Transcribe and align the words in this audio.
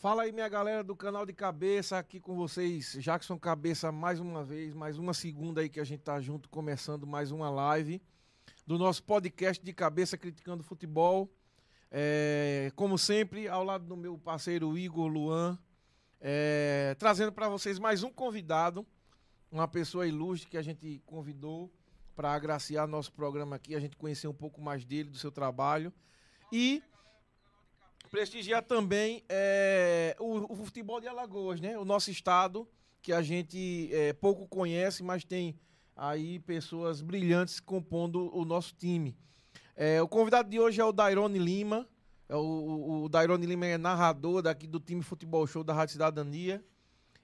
Fala 0.00 0.22
aí, 0.22 0.32
minha 0.32 0.48
galera 0.48 0.82
do 0.82 0.96
canal 0.96 1.26
de 1.26 1.32
cabeça, 1.34 1.98
aqui 1.98 2.18
com 2.18 2.34
vocês, 2.34 2.96
Jackson 3.00 3.38
Cabeça, 3.38 3.92
mais 3.92 4.18
uma 4.18 4.42
vez, 4.42 4.72
mais 4.72 4.96
uma 4.96 5.12
segunda 5.12 5.60
aí 5.60 5.68
que 5.68 5.78
a 5.78 5.84
gente 5.84 6.00
tá 6.00 6.18
junto, 6.18 6.48
começando 6.48 7.06
mais 7.06 7.30
uma 7.30 7.50
live 7.50 8.00
do 8.66 8.78
nosso 8.78 9.02
podcast 9.02 9.62
de 9.62 9.74
cabeça 9.74 10.16
criticando 10.16 10.62
futebol. 10.62 11.30
É, 11.90 12.72
como 12.74 12.96
sempre, 12.96 13.46
ao 13.46 13.62
lado 13.62 13.84
do 13.84 13.94
meu 13.94 14.16
parceiro 14.16 14.78
Igor 14.78 15.06
Luan, 15.06 15.58
é, 16.18 16.96
trazendo 16.98 17.30
para 17.30 17.50
vocês 17.50 17.78
mais 17.78 18.02
um 18.02 18.10
convidado, 18.10 18.86
uma 19.52 19.68
pessoa 19.68 20.06
ilustre 20.06 20.48
que 20.48 20.56
a 20.56 20.62
gente 20.62 21.02
convidou 21.04 21.70
para 22.16 22.32
agraciar 22.32 22.88
nosso 22.88 23.12
programa 23.12 23.56
aqui, 23.56 23.74
a 23.74 23.80
gente 23.80 23.98
conhecer 23.98 24.28
um 24.28 24.34
pouco 24.34 24.62
mais 24.62 24.82
dele, 24.82 25.10
do 25.10 25.18
seu 25.18 25.30
trabalho. 25.30 25.92
E 26.50 26.82
prestigiar 28.10 28.62
também 28.62 29.22
é, 29.28 30.16
o, 30.18 30.52
o, 30.52 30.56
futebol 30.56 31.00
de 31.00 31.06
Alagoas, 31.06 31.60
né? 31.60 31.78
O 31.78 31.84
nosso 31.84 32.10
estado, 32.10 32.68
que 33.00 33.12
a 33.12 33.22
gente 33.22 33.88
é, 33.92 34.12
pouco 34.12 34.46
conhece, 34.48 35.02
mas 35.02 35.24
tem 35.24 35.58
aí 35.96 36.40
pessoas 36.40 37.00
brilhantes 37.00 37.60
compondo 37.60 38.34
o 38.36 38.44
nosso 38.44 38.74
time. 38.74 39.16
É, 39.76 40.02
o 40.02 40.08
convidado 40.08 40.50
de 40.50 40.58
hoje 40.58 40.80
é 40.80 40.84
o 40.84 40.92
Dairone 40.92 41.38
Lima. 41.38 41.88
É 42.28 42.34
o, 42.34 42.40
o, 42.40 43.04
o 43.04 43.08
Dairone 43.08 43.46
Lima 43.46 43.66
é 43.66 43.78
narrador 43.78 44.42
daqui 44.42 44.66
do 44.66 44.80
time 44.80 45.02
Futebol 45.02 45.46
Show 45.46 45.62
da 45.62 45.72
Rádio 45.72 45.92
Cidadania. 45.92 46.64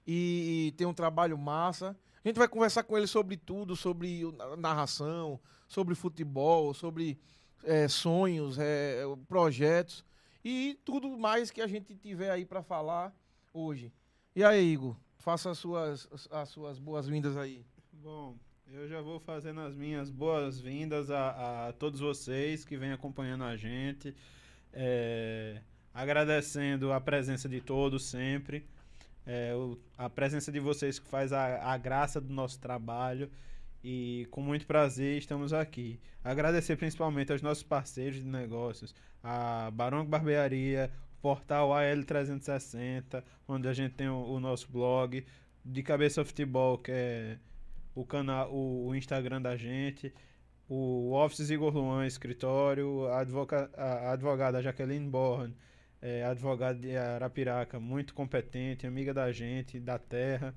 E, 0.05 0.67
e 0.67 0.71
tem 0.77 0.87
um 0.87 0.93
trabalho 0.93 1.37
massa. 1.37 1.95
A 2.23 2.27
gente 2.27 2.37
vai 2.37 2.47
conversar 2.47 2.83
com 2.83 2.97
ele 2.97 3.07
sobre 3.07 3.35
tudo, 3.35 3.75
sobre 3.75 4.21
narração, 4.57 5.39
sobre 5.67 5.95
futebol, 5.95 6.73
sobre 6.73 7.19
é, 7.63 7.87
sonhos, 7.87 8.57
é, 8.57 9.03
projetos 9.27 10.05
e 10.47 10.75
tudo 10.85 11.17
mais 11.17 11.51
que 11.51 11.59
a 11.59 11.67
gente 11.67 11.93
tiver 11.93 12.31
aí 12.31 12.45
para 12.45 12.63
falar 12.63 13.13
hoje. 13.53 13.91
E 14.33 14.41
aí, 14.45 14.71
Igor, 14.71 14.95
faça 15.17 15.51
as 15.51 15.57
suas, 15.57 16.07
as 16.31 16.47
suas 16.47 16.79
boas-vindas 16.79 17.35
aí. 17.35 17.65
Bom, 17.91 18.37
eu 18.71 18.87
já 18.87 19.01
vou 19.01 19.19
fazendo 19.19 19.59
as 19.59 19.75
minhas 19.75 20.09
boas-vindas 20.09 21.11
a, 21.11 21.67
a, 21.67 21.73
todos 21.73 21.99
vocês 21.99 22.63
que 22.63 22.77
vêm 22.77 22.93
acompanhando 22.93 23.43
a 23.43 23.57
gente, 23.57 24.15
é, 24.71 25.61
agradecendo 25.93 26.93
a 26.93 27.01
presença 27.01 27.49
de 27.49 27.59
todos 27.59 28.05
sempre, 28.05 28.65
é, 29.25 29.53
o, 29.53 29.77
a 29.97 30.09
presença 30.09 30.49
de 30.49 30.61
vocês 30.61 30.97
que 30.97 31.09
faz 31.09 31.33
a, 31.33 31.73
a 31.73 31.77
graça 31.77 32.21
do 32.21 32.33
nosso 32.33 32.57
trabalho 32.57 33.29
e 33.89 34.25
com 34.31 34.41
muito 34.41 34.67
prazer 34.67 35.17
estamos 35.17 35.53
aqui. 35.53 35.97
Agradecer 36.21 36.75
principalmente 36.75 37.31
aos 37.31 37.41
nossos 37.41 37.63
parceiros 37.63 38.17
de 38.17 38.27
negócios, 38.27 38.93
a 39.23 39.71
Barão 39.71 40.05
Barbearia, 40.05 40.91
o 41.17 41.21
portal 41.21 41.69
AL360, 41.69 43.23
onde 43.47 43.65
a 43.65 43.71
gente 43.71 43.93
tem 43.93 44.09
o, 44.09 44.23
o, 44.23 44.41
nosso 44.41 44.69
blog, 44.69 45.25
de 45.63 45.83
Cabeça 45.83 46.25
Futebol, 46.25 46.77
que 46.77 46.91
é 46.91 47.37
o 47.95 48.05
canal, 48.05 48.53
o, 48.53 48.87
o 48.87 48.95
Instagram 48.95 49.41
da 49.41 49.55
gente, 49.55 50.13
o 50.67 51.13
Office 51.13 51.49
Igor 51.49 51.73
Luan, 51.73 52.05
escritório, 52.05 53.05
a, 53.05 53.21
advoca, 53.21 53.71
a 53.73 54.11
advogada 54.11 54.61
Jaqueline 54.61 55.09
Born, 55.09 55.55
é, 56.01 56.25
advogada 56.25 56.77
de 56.77 56.93
Arapiraca, 56.97 57.79
muito 57.79 58.13
competente, 58.13 58.85
amiga 58.85 59.13
da 59.13 59.31
gente, 59.31 59.79
da 59.79 59.97
terra 59.97 60.53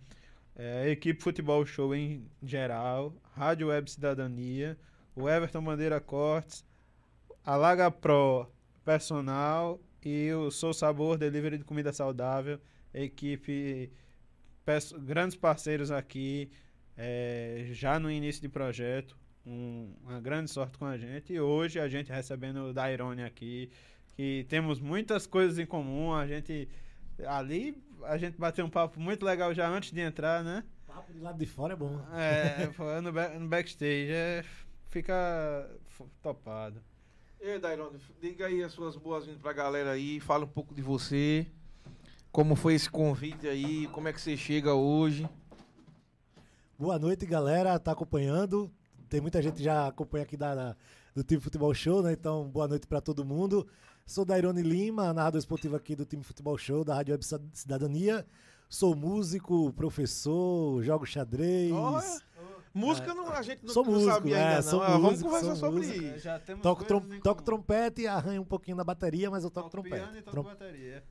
é, 0.57 0.91
equipe 0.91 1.23
Futebol 1.23 1.65
Show 1.65 1.95
em 1.95 2.27
geral, 2.43 3.15
Rádio 3.33 3.69
Web 3.69 3.91
Cidadania, 3.91 4.79
o 5.15 5.29
Everton 5.29 5.63
Bandeira 5.63 6.01
Cortes, 6.01 6.65
a 7.45 7.57
Laga 7.57 7.91
Pro 7.91 8.47
Personal 8.85 9.81
e 10.05 10.33
o 10.33 10.51
Sou 10.51 10.73
Sabor 10.73 11.17
Delivery 11.17 11.59
de 11.59 11.65
Comida 11.65 11.93
Saudável, 11.93 12.59
equipe, 12.93 13.91
grandes 15.01 15.37
parceiros 15.37 15.91
aqui, 15.91 16.51
é, 16.97 17.69
já 17.73 17.99
no 17.99 18.11
início 18.11 18.43
de 18.43 18.49
projeto, 18.49 19.17
um, 19.47 19.95
uma 20.03 20.21
grande 20.21 20.51
sorte 20.51 20.79
com 20.79 20.85
a 20.85 20.97
gente. 20.97 21.33
E 21.33 21.41
hoje 21.41 21.79
a 21.81 21.89
gente 21.89 22.13
recebendo 22.13 22.65
o 22.65 22.73
Dairone 22.73 23.23
aqui, 23.23 23.71
que 24.17 24.45
temos 24.49 24.81
muitas 24.81 25.27
coisas 25.27 25.59
em 25.59 25.67
comum, 25.67 26.13
a 26.13 26.27
gente 26.27 26.69
ali 27.27 27.77
a 28.05 28.17
gente 28.17 28.39
bateu 28.39 28.65
um 28.65 28.71
papo 28.71 29.01
muito 29.01 29.25
legal 29.25 29.53
já 29.55 29.69
antes 29.69 29.93
de 29.93 30.01
entrar, 30.01 30.43
né? 30.43 30.65
Papo 30.87 31.13
de 31.13 31.21
lado 31.21 31.39
de 31.39 31.47
fora 31.47 31.75
é 31.75 31.77
bom. 31.77 32.01
É, 32.13 32.69
no, 33.01 33.13
back, 33.13 33.39
no 33.39 33.49
backstage. 33.49 34.11
É, 34.11 34.45
fica 34.89 35.71
topado. 36.23 36.83
E 37.41 37.49
aí, 37.49 37.59
Dairone, 37.59 37.99
diga 38.21 38.47
aí 38.47 38.63
as 38.63 38.73
suas 38.73 38.97
boas-vindas 38.97 39.41
pra 39.41 39.53
galera 39.53 39.93
aí, 39.93 40.21
fala 40.21 40.45
um 40.45 40.49
pouco 40.49 40.75
de 40.75 40.83
você, 40.83 41.47
como 42.31 42.55
foi 42.55 42.75
esse 42.75 42.91
convite 42.91 43.49
aí, 43.49 43.87
como 43.89 44.09
é 44.09 44.13
que 44.13 44.21
você 44.21 44.37
chega 44.37 44.75
hoje. 44.75 45.29
Boa 46.79 46.99
noite, 46.99 47.25
galera, 47.25 47.79
tá 47.79 47.93
acompanhando. 47.93 48.71
Tem 49.09 49.21
muita 49.21 49.41
gente 49.41 49.63
já 49.63 49.87
acompanha 49.87 50.25
aqui 50.25 50.37
da, 50.37 50.55
da 50.55 50.77
do 51.15 51.25
time 51.25 51.41
Futebol 51.41 51.73
Show, 51.75 52.03
né? 52.03 52.13
Então, 52.13 52.49
boa 52.49 52.69
noite 52.69 52.87
para 52.87 53.01
todo 53.01 53.25
mundo. 53.25 53.67
Sou 54.11 54.25
Dairone 54.25 54.61
Lima, 54.61 55.13
narrador 55.13 55.39
esportivo 55.39 55.77
aqui 55.77 55.95
do 55.95 56.05
time 56.05 56.25
Futebol 56.25 56.59
Show, 56.59 56.83
da 56.83 56.97
Rádio 56.97 57.13
Web 57.13 57.25
Cidadania. 57.53 58.27
Sou 58.69 58.97
músico, 58.97 59.73
professor, 59.73 60.83
jogo 60.83 61.07
xadrez. 61.07 61.71
Música 62.75 63.15
não, 63.15 63.31
a 63.31 63.41
gente 63.41 63.65
não, 63.65 63.73
sou 63.73 63.85
não 63.85 63.93
músico, 63.93 64.13
sabia 64.13 64.37
é, 64.37 64.57
ainda, 64.57 64.73
não. 64.73 64.83
Ah, 64.83 64.99
músico, 64.99 65.01
vamos 65.01 65.23
conversar 65.23 65.55
sobre 65.55 65.87
músico. 65.87 66.05
isso. 66.07 66.19
Já 66.19 66.41
temos 66.41 66.61
toco, 66.61 66.85
trom 66.85 67.03
toco 67.23 67.43
trompete, 67.45 68.09
arranho 68.09 68.43
um 68.43 68.45
pouquinho 68.45 68.77
na 68.77 68.83
bateria, 68.83 69.31
mas 69.31 69.45
eu 69.45 69.51
toco, 69.51 69.71
toco 69.71 69.81
trompete. 69.81 70.03
Piano 70.03 70.19
e 70.19 70.23
toco 70.23 70.33
Trom... 70.33 70.43
bateria. 70.43 71.05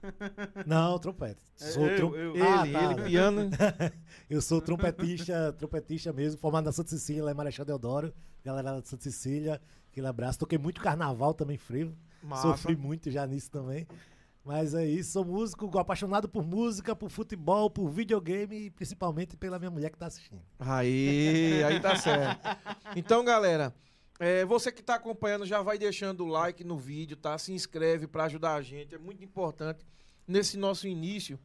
Não, 0.67 0.99
trompete. 0.99 1.41
É, 1.57 1.65
sou 1.67 1.87
eu, 1.87 1.95
trom... 1.95 2.15
eu, 2.15 2.33
ah, 2.43 2.67
ele, 2.67 2.73
tá. 2.73 2.83
ele, 2.83 3.03
piano. 3.03 3.49
eu 4.29 4.41
sou 4.41 4.59
trompetista, 4.59 5.53
trompetista 5.53 6.11
mesmo, 6.11 6.37
formado 6.37 6.65
na 6.65 6.73
Santa 6.73 6.89
Cecília, 6.89 7.23
lá 7.23 7.31
em 7.31 7.35
Marechal 7.35 7.65
Deodoro. 7.65 8.13
Galera 8.43 8.73
da 8.73 8.83
Santa 8.83 9.03
Cecília, 9.03 9.61
aquele 9.89 10.07
abraço. 10.07 10.39
Toquei 10.39 10.57
muito 10.57 10.81
carnaval 10.81 11.33
também, 11.33 11.57
frio. 11.57 11.95
Massa. 12.23 12.49
Sofri 12.49 12.75
muito 12.75 13.09
já 13.09 13.25
nisso 13.25 13.49
também. 13.49 13.87
Mas 14.43 14.73
é 14.73 14.85
isso, 14.85 15.11
sou 15.11 15.25
músico, 15.25 15.77
apaixonado 15.77 16.27
por 16.27 16.43
música, 16.43 16.95
por 16.95 17.09
futebol, 17.09 17.69
por 17.69 17.89
videogame 17.89 18.65
e 18.65 18.71
principalmente 18.71 19.37
pela 19.37 19.59
minha 19.59 19.69
mulher 19.69 19.91
que 19.91 19.97
tá 19.97 20.07
assistindo. 20.07 20.41
Aí, 20.57 21.63
aí 21.63 21.79
tá 21.79 21.95
certo. 21.95 22.39
Então, 22.95 23.23
galera, 23.23 23.75
é, 24.19 24.43
você 24.45 24.71
que 24.71 24.81
tá 24.81 24.95
acompanhando 24.95 25.45
já 25.45 25.61
vai 25.61 25.77
deixando 25.77 26.25
o 26.25 26.27
like 26.27 26.63
no 26.63 26.77
vídeo, 26.77 27.15
tá? 27.15 27.37
Se 27.37 27.53
inscreve 27.53 28.07
para 28.07 28.23
ajudar 28.23 28.55
a 28.55 28.61
gente, 28.61 28.95
é 28.95 28.97
muito 28.97 29.23
importante 29.23 29.85
nesse 30.27 30.57
nosso 30.57 30.87
início. 30.87 31.39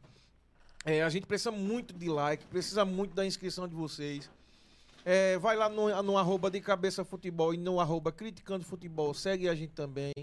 É, 0.83 1.03
a 1.03 1.09
gente 1.09 1.25
precisa 1.25 1.51
muito 1.51 1.93
de 1.93 2.07
like, 2.07 2.45
precisa 2.47 2.85
muito 2.85 3.13
da 3.13 3.25
inscrição 3.25 3.67
de 3.67 3.75
vocês. 3.75 4.29
É, 5.03 5.37
vai 5.37 5.55
lá 5.55 5.69
no, 5.69 6.01
no 6.01 6.17
arroba 6.17 6.49
de 6.49 6.59
cabeça 6.59 7.05
futebol 7.05 7.53
e 7.53 7.57
no 7.57 7.79
arroba 7.79 8.11
criticando 8.11 8.65
futebol, 8.65 9.13
segue 9.13 9.47
a 9.47 9.53
gente 9.53 9.73
também. 9.73 10.13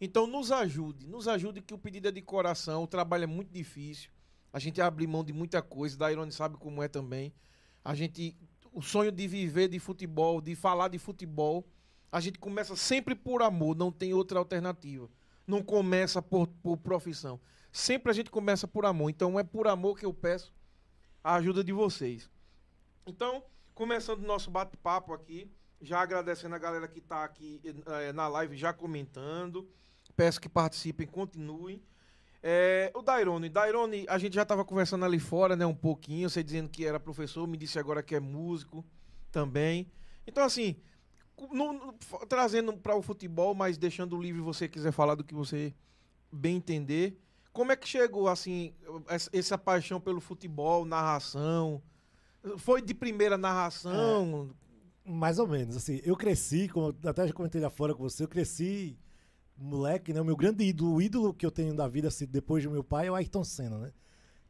Então 0.00 0.26
nos 0.26 0.52
ajude, 0.52 1.06
nos 1.06 1.26
ajude 1.26 1.60
que 1.60 1.74
o 1.74 1.78
pedido 1.78 2.08
é 2.08 2.12
de 2.12 2.22
coração, 2.22 2.84
o 2.84 2.86
trabalho 2.86 3.24
é 3.24 3.26
muito 3.26 3.52
difícil. 3.52 4.10
A 4.52 4.58
gente 4.58 4.80
abre 4.80 5.06
mão 5.06 5.24
de 5.24 5.32
muita 5.32 5.60
coisa, 5.60 5.96
da 5.96 6.10
Irone 6.10 6.32
sabe 6.32 6.56
como 6.56 6.82
é 6.82 6.88
também. 6.88 7.32
A 7.84 7.94
gente 7.94 8.36
o 8.72 8.82
sonho 8.82 9.10
de 9.10 9.26
viver 9.26 9.68
de 9.68 9.78
futebol, 9.78 10.40
de 10.40 10.54
falar 10.54 10.88
de 10.88 10.98
futebol, 10.98 11.66
a 12.12 12.20
gente 12.20 12.38
começa 12.38 12.76
sempre 12.76 13.14
por 13.14 13.42
amor, 13.42 13.76
não 13.76 13.90
tem 13.90 14.14
outra 14.14 14.38
alternativa. 14.38 15.08
Não 15.46 15.62
começa 15.62 16.22
por, 16.22 16.46
por 16.46 16.76
profissão. 16.76 17.40
Sempre 17.72 18.10
a 18.10 18.14
gente 18.14 18.30
começa 18.30 18.68
por 18.68 18.84
amor. 18.84 19.10
Então 19.10 19.38
é 19.38 19.42
por 19.42 19.66
amor 19.66 19.98
que 19.98 20.06
eu 20.06 20.12
peço 20.12 20.52
a 21.22 21.34
ajuda 21.34 21.64
de 21.64 21.72
vocês. 21.72 22.30
Então, 23.06 23.42
começando 23.74 24.22
o 24.22 24.26
nosso 24.26 24.50
bate-papo 24.50 25.12
aqui, 25.12 25.50
já 25.80 26.00
agradecendo 26.00 26.54
a 26.54 26.58
galera 26.58 26.86
que 26.86 26.98
está 26.98 27.24
aqui 27.24 27.60
é, 27.86 28.12
na 28.12 28.28
live 28.28 28.56
já 28.56 28.72
comentando. 28.72 29.68
Peço 30.18 30.40
que 30.40 30.48
participem, 30.48 31.06
continuem. 31.06 31.80
É, 32.42 32.90
o 32.92 33.02
Dairone, 33.02 33.48
Dairone, 33.48 34.04
a 34.08 34.18
gente 34.18 34.34
já 34.34 34.42
estava 34.42 34.64
conversando 34.64 35.04
ali 35.04 35.20
fora, 35.20 35.54
né, 35.54 35.64
um 35.64 35.76
pouquinho, 35.76 36.28
você 36.28 36.42
dizendo 36.42 36.68
que 36.68 36.84
era 36.84 36.98
professor, 36.98 37.46
me 37.46 37.56
disse 37.56 37.78
agora 37.78 38.02
que 38.02 38.16
é 38.16 38.20
músico 38.20 38.84
também. 39.30 39.88
Então, 40.26 40.42
assim, 40.42 40.74
no, 41.52 41.72
no, 41.72 41.92
trazendo 42.28 42.76
para 42.76 42.96
o 42.96 43.00
futebol, 43.00 43.54
mas 43.54 43.78
deixando 43.78 44.20
livre 44.20 44.40
você 44.40 44.66
quiser 44.66 44.90
falar 44.90 45.14
do 45.14 45.22
que 45.22 45.36
você 45.36 45.72
bem 46.32 46.56
entender. 46.56 47.16
Como 47.52 47.70
é 47.70 47.76
que 47.76 47.86
chegou, 47.86 48.26
assim, 48.26 48.74
essa, 49.32 49.56
paixão 49.56 50.00
pelo 50.00 50.20
futebol, 50.20 50.84
narração? 50.84 51.80
Foi 52.56 52.82
de 52.82 52.92
primeira 52.92 53.38
narração? 53.38 54.50
É, 55.06 55.10
mais 55.12 55.38
ou 55.38 55.46
menos, 55.46 55.76
assim, 55.76 56.00
eu 56.02 56.16
cresci, 56.16 56.68
como 56.68 56.92
até 57.04 57.24
já 57.24 57.32
comentei 57.32 57.60
lá 57.60 57.70
fora 57.70 57.94
com 57.94 58.02
você, 58.02 58.24
eu 58.24 58.28
cresci 58.28 58.98
moleque, 59.58 60.12
né? 60.12 60.20
O 60.20 60.24
meu 60.24 60.36
grande 60.36 60.64
ídolo, 60.64 60.94
o 60.94 61.02
ídolo 61.02 61.34
que 61.34 61.44
eu 61.44 61.50
tenho 61.50 61.74
da 61.74 61.88
vida 61.88 62.08
assim, 62.08 62.26
depois 62.26 62.64
do 62.64 62.70
meu 62.70 62.84
pai 62.84 63.06
é 63.06 63.10
o 63.10 63.14
Ayrton 63.14 63.44
Senna, 63.44 63.78
né? 63.78 63.92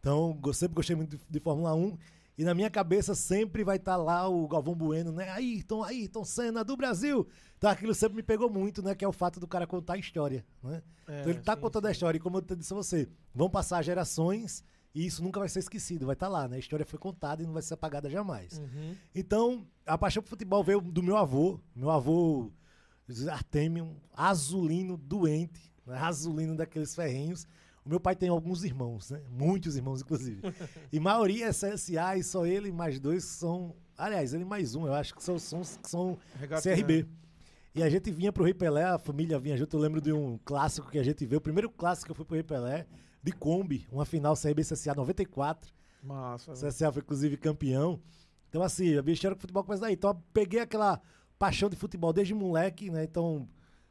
Então, 0.01 0.39
eu 0.45 0.53
sempre 0.53 0.75
gostei 0.75 0.95
muito 0.95 1.17
de, 1.17 1.23
de, 1.29 1.41
Fórmula 1.41 1.75
1 1.75 1.99
E 2.37 2.45
na 2.45 2.55
minha 2.55 2.71
cabeça 2.71 3.15
sempre 3.15 3.65
vai 3.65 3.77
estar 3.77 3.97
lá 3.97 4.29
o 4.29 4.47
Galvão 4.47 4.75
Bueno, 4.75 5.11
né? 5.11 5.29
Ayrton, 5.31 5.83
Ayrton 5.83 6.25
Senna 6.25 6.63
do 6.63 6.77
Brasil. 6.77 7.27
Então 7.57 7.69
aquilo 7.69 7.93
sempre 7.93 8.17
me 8.17 8.23
pegou 8.23 8.49
muito, 8.49 8.83
né? 8.83 8.95
Que 8.95 9.05
é 9.05 9.09
o 9.09 9.13
fato 9.13 9.41
do 9.41 9.49
cara 9.49 9.67
contar 9.67 9.95
a 9.95 9.99
história, 9.99 10.47
né? 10.63 10.83
É, 11.09 11.21
então 11.21 11.33
ele 11.33 11.41
tá 11.41 11.57
sim, 11.57 11.61
contando 11.61 11.85
sim. 11.85 11.89
a 11.89 11.93
história. 11.93 12.17
E 12.17 12.21
como 12.21 12.39
eu 12.39 12.57
disse 12.57 12.73
a 12.73 12.77
você, 12.77 13.09
vão 13.35 13.51
passar 13.51 13.83
gerações 13.83 14.63
e 14.95 15.05
isso 15.05 15.23
nunca 15.23 15.41
vai 15.41 15.49
ser 15.49 15.59
esquecido, 15.59 16.07
vai 16.07 16.15
estar 16.15 16.29
lá, 16.29 16.49
né? 16.49 16.57
A 16.57 16.59
história 16.59 16.87
foi 16.87 16.99
contada 16.99 17.43
e 17.43 17.47
não 17.47 17.53
vai 17.53 17.63
ser 17.63 17.75
apagada 17.75 18.09
jamais. 18.09 18.59
Uhum. 18.59 18.95
Então, 19.15 19.67
a 19.85 19.99
paixão 19.99 20.23
por 20.23 20.31
futebol 20.31 20.63
veio 20.63 20.81
do 20.81 21.03
meu 21.03 21.17
avô. 21.17 21.61
Meu 21.75 21.91
avô, 21.91 22.51
Artêmio, 23.31 23.97
azulino 24.13 24.97
doente, 24.97 25.73
né? 25.87 25.99
azulino 25.99 26.57
daqueles 26.57 26.95
ferrenhos. 26.95 27.47
O 27.85 27.89
meu 27.89 27.99
pai 27.99 28.15
tem 28.15 28.29
alguns 28.29 28.65
irmãos, 28.65 29.11
né? 29.11 29.23
Muitos 29.31 29.77
irmãos, 29.77 30.03
inclusive. 30.03 30.43
E 30.93 31.01
maioria 31.01 31.47
é 31.47 31.51
CSA 31.51 32.17
e 32.19 32.23
só 32.23 32.45
ele 32.45 32.71
mais 32.71 33.01
dois 33.01 33.25
são. 33.25 33.75
Aliás, 33.97 34.35
ele 34.35 34.45
mais 34.45 34.75
um, 34.75 34.87
eu 34.87 34.93
acho 34.93 35.15
que 35.15 35.23
são, 35.23 35.39
são, 35.39 35.65
são. 35.65 36.19
CRB. 36.63 37.07
E 37.75 37.83
a 37.83 37.89
gente 37.89 38.11
vinha 38.11 38.33
pro 38.33 38.45
Rei 38.45 38.53
Pelé, 38.53 38.85
a 38.85 38.99
família 38.99 39.39
vinha 39.39 39.57
junto. 39.57 39.77
Eu 39.77 39.81
lembro 39.81 40.01
de 40.01 40.13
um 40.13 40.39
clássico 40.45 40.91
que 40.91 40.99
a 40.99 41.03
gente 41.03 41.25
viu. 41.25 41.39
O 41.39 41.41
primeiro 41.41 41.71
clássico 41.71 42.07
que 42.07 42.11
eu 42.11 42.15
fui 42.15 42.25
pro 42.25 42.35
Rei 42.35 42.43
Pelé, 42.43 42.87
de 43.23 43.33
Kombi, 43.33 43.87
uma 43.91 44.05
final 44.05 44.35
CRB 44.37 44.63
CSA 44.63 44.95
94. 44.95 45.73
Massa. 46.03 46.53
O 46.53 46.55
CSA 46.55 46.93
foi, 46.93 47.03
inclusive, 47.03 47.37
campeão. 47.37 48.01
Então, 48.49 48.63
assim, 48.63 48.97
a 48.97 49.03
minha 49.03 49.15
história 49.15 49.35
com 49.35 49.41
futebol 49.41 49.65
começa 49.65 49.83
daí. 49.83 49.95
Então, 49.95 50.11
eu 50.11 50.23
peguei 50.33 50.61
aquela 50.61 51.01
paixão 51.39 51.69
de 51.69 51.77
futebol 51.77 52.13
desde 52.13 52.35
moleque, 52.35 52.91
né? 52.91 53.05
Então, 53.05 53.49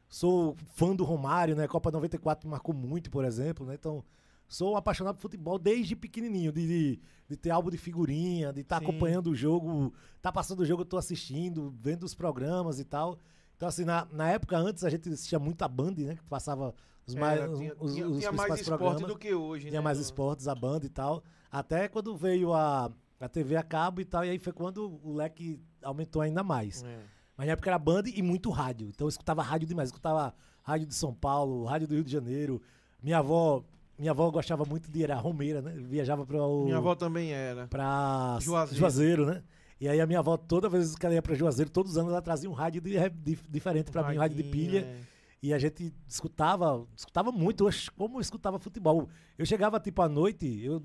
sou 0.08 0.56
fã 0.74 0.94
do 0.94 1.04
Romário, 1.04 1.56
né? 1.56 1.66
Copa 1.66 1.90
94 1.90 2.46
me 2.46 2.50
marcou 2.52 2.74
muito, 2.74 3.10
por 3.10 3.24
exemplo, 3.24 3.66
né? 3.66 3.74
Então, 3.74 4.04
sou 4.46 4.76
apaixonado 4.76 5.16
por 5.16 5.22
futebol 5.22 5.58
desde 5.58 5.94
pequenininho, 5.96 6.50
de, 6.52 6.66
de, 6.66 7.00
de 7.28 7.36
ter 7.36 7.50
álbum 7.50 7.70
de 7.70 7.78
figurinha, 7.78 8.52
de 8.52 8.60
estar 8.62 8.78
Sim. 8.78 8.84
acompanhando 8.84 9.28
o 9.30 9.34
jogo, 9.34 9.92
tá 10.22 10.30
passando 10.32 10.60
o 10.60 10.66
jogo, 10.66 10.82
eu 10.82 10.86
tô 10.86 10.96
assistindo, 10.96 11.74
vendo 11.80 12.04
os 12.04 12.14
programas 12.14 12.78
e 12.78 12.84
tal. 12.84 13.18
Então, 13.56 13.68
assim, 13.68 13.84
na, 13.84 14.06
na 14.12 14.28
época 14.30 14.56
antes 14.56 14.84
a 14.84 14.90
gente 14.90 15.08
assistia 15.08 15.38
muito 15.38 15.62
a 15.62 15.68
Band, 15.68 15.94
né? 15.98 16.14
Que 16.16 16.24
passava 16.24 16.74
os 17.06 17.14
mais, 17.14 17.40
Era, 17.40 17.50
os, 17.50 17.58
tinha, 17.58 17.74
os, 17.80 17.94
tinha- 17.94 18.08
os 18.08 18.18
tinha 18.18 18.32
mais 18.32 18.60
esporte 18.60 18.64
programas. 18.78 19.02
do 19.02 19.18
que 19.18 19.34
hoje, 19.34 19.68
Tinha 19.68 19.80
né? 19.80 19.84
mais 19.84 19.98
esportes, 19.98 20.46
a 20.46 20.54
banda 20.54 20.86
e 20.86 20.90
tal. 20.90 21.22
Até 21.50 21.88
quando 21.88 22.14
veio 22.16 22.52
a, 22.54 22.90
a 23.18 23.28
TV 23.28 23.56
a 23.56 23.62
cabo 23.62 24.00
e 24.00 24.04
tal, 24.04 24.24
e 24.24 24.30
aí 24.30 24.38
foi 24.38 24.52
quando 24.52 25.00
o 25.02 25.14
leque 25.14 25.58
aumentou 25.82 26.22
ainda 26.22 26.42
mais. 26.44 26.84
É. 26.84 27.00
Mas 27.38 27.46
na 27.46 27.52
época 27.52 27.70
era 27.70 27.78
banda 27.78 28.10
e 28.10 28.20
muito 28.20 28.50
rádio. 28.50 28.88
Então 28.88 29.04
eu 29.06 29.08
escutava 29.08 29.40
rádio 29.42 29.66
demais. 29.68 29.88
Eu 29.88 29.92
escutava 29.92 30.34
rádio 30.64 30.86
de 30.88 30.94
São 30.94 31.14
Paulo, 31.14 31.64
rádio 31.64 31.86
do 31.86 31.94
Rio 31.94 32.02
de 32.04 32.10
Janeiro. 32.10 32.60
Minha 33.02 33.18
avó, 33.18 33.62
minha 33.96 34.10
avó 34.10 34.28
gostava 34.30 34.64
muito 34.64 34.90
de 34.90 35.04
era 35.04 35.14
romeira, 35.14 35.62
né? 35.62 35.72
Viajava 35.76 36.26
para 36.26 36.42
o 36.42 36.64
Minha 36.64 36.78
avó 36.78 36.94
também 36.96 37.30
era. 37.32 37.68
pra 37.68 38.38
Juazeiro. 38.40 38.78
Juazeiro. 38.80 39.26
né? 39.26 39.42
E 39.80 39.88
aí 39.88 40.00
a 40.00 40.06
minha 40.08 40.18
avó, 40.18 40.36
toda 40.36 40.68
vez 40.68 40.96
que 40.96 41.06
ela 41.06 41.14
ia 41.14 41.22
pra 41.22 41.36
Juazeiro, 41.36 41.70
todos 41.70 41.92
os 41.92 41.98
anos 41.98 42.10
ela 42.10 42.20
trazia 42.20 42.50
um 42.50 42.52
rádio 42.52 42.80
de, 42.80 42.98
de- 43.10 43.38
diferente 43.48 43.92
pra 43.92 44.02
mim, 44.08 44.16
um 44.16 44.20
rádio 44.20 44.36
de 44.36 44.42
pilha. 44.42 44.80
é. 44.80 45.00
E 45.40 45.54
a 45.54 45.58
gente 45.60 45.94
escutava, 46.08 46.84
escutava 46.96 47.30
muito, 47.30 47.64
como 47.96 48.16
eu 48.16 48.20
escutava 48.20 48.58
futebol. 48.58 49.08
Eu 49.38 49.46
chegava 49.46 49.78
tipo 49.78 50.02
à 50.02 50.08
noite, 50.08 50.60
eu 50.64 50.82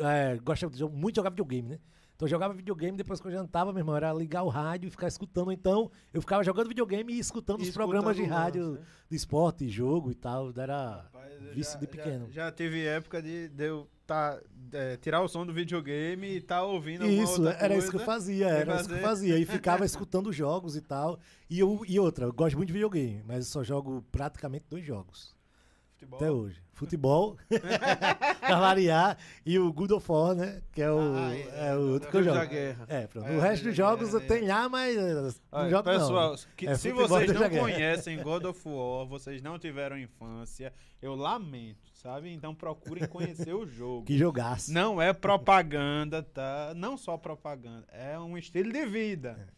é, 0.00 0.36
gostava 0.42 0.72
de, 0.74 0.82
muito 0.84 1.14
de 1.14 1.18
jogar 1.20 1.30
videogame, 1.30 1.68
né? 1.68 1.78
Então 2.18 2.26
eu 2.26 2.30
jogava 2.30 2.52
videogame, 2.52 2.96
depois 2.96 3.20
que 3.20 3.28
eu 3.28 3.30
jantava, 3.30 3.72
meu 3.72 3.78
irmão, 3.78 3.94
era 3.96 4.12
ligar 4.12 4.42
o 4.42 4.48
rádio 4.48 4.88
e 4.88 4.90
ficar 4.90 5.06
escutando. 5.06 5.52
Então 5.52 5.88
eu 6.12 6.20
ficava 6.20 6.42
jogando 6.42 6.66
videogame 6.66 7.12
e 7.12 7.18
escutando 7.20 7.60
E 7.60 7.68
os 7.68 7.70
programas 7.70 8.16
de 8.16 8.22
escutando 8.22 8.42
rádio 8.42 8.72
né? 8.72 8.80
de 9.08 9.16
esporte, 9.16 9.68
jogo 9.68 10.10
e 10.10 10.16
tal. 10.16 10.50
Era 10.56 11.02
Rapaz, 11.12 11.32
vício 11.54 11.74
já- 11.74 11.78
de 11.78 11.86
pequeno. 11.86 12.26
Já, 12.26 12.46
já 12.46 12.50
teve 12.50 12.84
época 12.84 13.22
de, 13.22 13.46
de 13.50 13.64
eu 13.66 13.88
tá, 14.04 14.36
é, 14.72 14.96
tirar 14.96 15.20
o 15.20 15.28
som 15.28 15.46
do 15.46 15.52
videogame 15.54 16.26
e 16.38 16.40
tá 16.40 16.60
ouvindo 16.64 17.02
alguma 17.04 17.22
Isso, 17.22 17.40
outra 17.40 17.56
era 17.64 17.76
isso 17.76 17.88
que 17.88 17.94
eu 17.96 18.00
coisa. 18.00 18.04
fazia, 18.12 18.48
era 18.48 18.74
isso 18.74 18.88
que 18.88 18.94
eu 18.94 18.98
fazer. 18.98 19.00
fazia. 19.08 19.38
E 19.38 19.44
ficava 19.46 19.84
escutando 19.86 20.32
jogos 20.32 20.74
e 20.74 20.80
tal. 20.80 21.20
E, 21.48 21.60
eu, 21.60 21.82
e 21.86 22.00
outra, 22.00 22.24
eu 22.24 22.32
gosto 22.32 22.56
muito 22.56 22.66
de 22.66 22.72
videogame, 22.72 23.22
mas 23.24 23.36
eu 23.46 23.52
só 23.52 23.62
jogo 23.62 24.04
praticamente 24.10 24.64
dois 24.68 24.84
jogos. 24.84 25.37
Futebol. 25.98 26.16
Até 26.18 26.30
hoje. 26.30 26.62
Futebol, 26.72 27.36
pra 28.40 28.60
variar, 28.60 29.18
e 29.44 29.58
o 29.58 29.72
Good 29.72 29.94
of 29.94 30.12
War, 30.12 30.32
né? 30.36 30.62
Que 30.72 30.80
é 30.82 30.90
o, 30.92 30.98
Ah, 31.16 31.34
é, 31.34 31.70
é 31.70 31.76
o 31.76 31.92
outro 31.94 32.08
que 32.08 32.16
eu 32.18 32.22
jogo. 32.22 32.36
da 32.36 32.44
guerra. 32.44 32.84
É, 32.88 33.06
pronto. 33.08 33.26
É, 33.26 33.36
o 33.36 33.40
resto 33.40 33.64
dos 33.64 33.76
da 33.76 33.82
jogos 33.84 34.14
eu 34.14 34.20
tenho 34.20 34.46
lá, 34.46 34.68
mas 34.68 34.96
eh, 34.96 35.32
não 35.50 35.68
jogo 35.70 35.82
pessoal, 35.82 36.30
não. 36.30 36.38
que- 36.56 36.68
É 36.68 36.76
se 36.76 36.92
vocês 36.92 37.32
não 37.32 37.50
conhecem 37.50 38.22
God 38.22 38.44
of 38.44 38.60
War, 38.68 39.06
vocês 39.06 39.42
não 39.42 39.58
tiveram 39.58 39.98
infância, 39.98 40.72
eu 41.02 41.16
lamento, 41.16 41.90
sabe? 41.94 42.32
Então 42.32 42.54
procurem 42.54 43.08
conhecer 43.08 43.52
o 43.54 43.66
jogo. 43.66 44.04
Que 44.04 44.16
jogasse. 44.16 44.72
Não 44.72 45.02
é 45.02 45.12
propaganda, 45.12 46.22
tá? 46.22 46.72
Não 46.76 46.96
só 46.96 47.16
propaganda, 47.18 47.86
é 47.90 48.16
um 48.20 48.38
estilo 48.38 48.72
de 48.72 48.86
vida. 48.86 49.48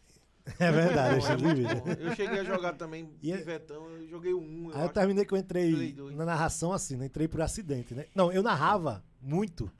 É 0.59 0.71
verdade, 0.71 1.15
muito 1.41 1.55
vida. 1.55 1.75
bom. 1.75 1.91
Eu 1.99 2.15
cheguei 2.15 2.39
a 2.39 2.43
jogar 2.43 2.73
também 2.73 3.09
E 3.21 3.31
é- 3.31 3.37
pivetão, 3.37 3.87
eu 3.89 4.07
joguei 4.07 4.33
um. 4.33 4.69
eu 4.69 4.71
Aí 4.75 4.79
eu 4.81 4.85
acho. 4.85 4.93
terminei 4.93 5.25
que 5.25 5.33
eu 5.33 5.37
entrei 5.37 5.95
na 6.15 6.25
narração 6.25 6.73
assim, 6.73 6.97
né? 6.97 7.05
Entrei 7.05 7.27
por 7.27 7.41
acidente, 7.41 7.93
né? 7.93 8.05
Não, 8.15 8.31
eu 8.31 8.41
narrava 8.41 9.03
muito 9.21 9.71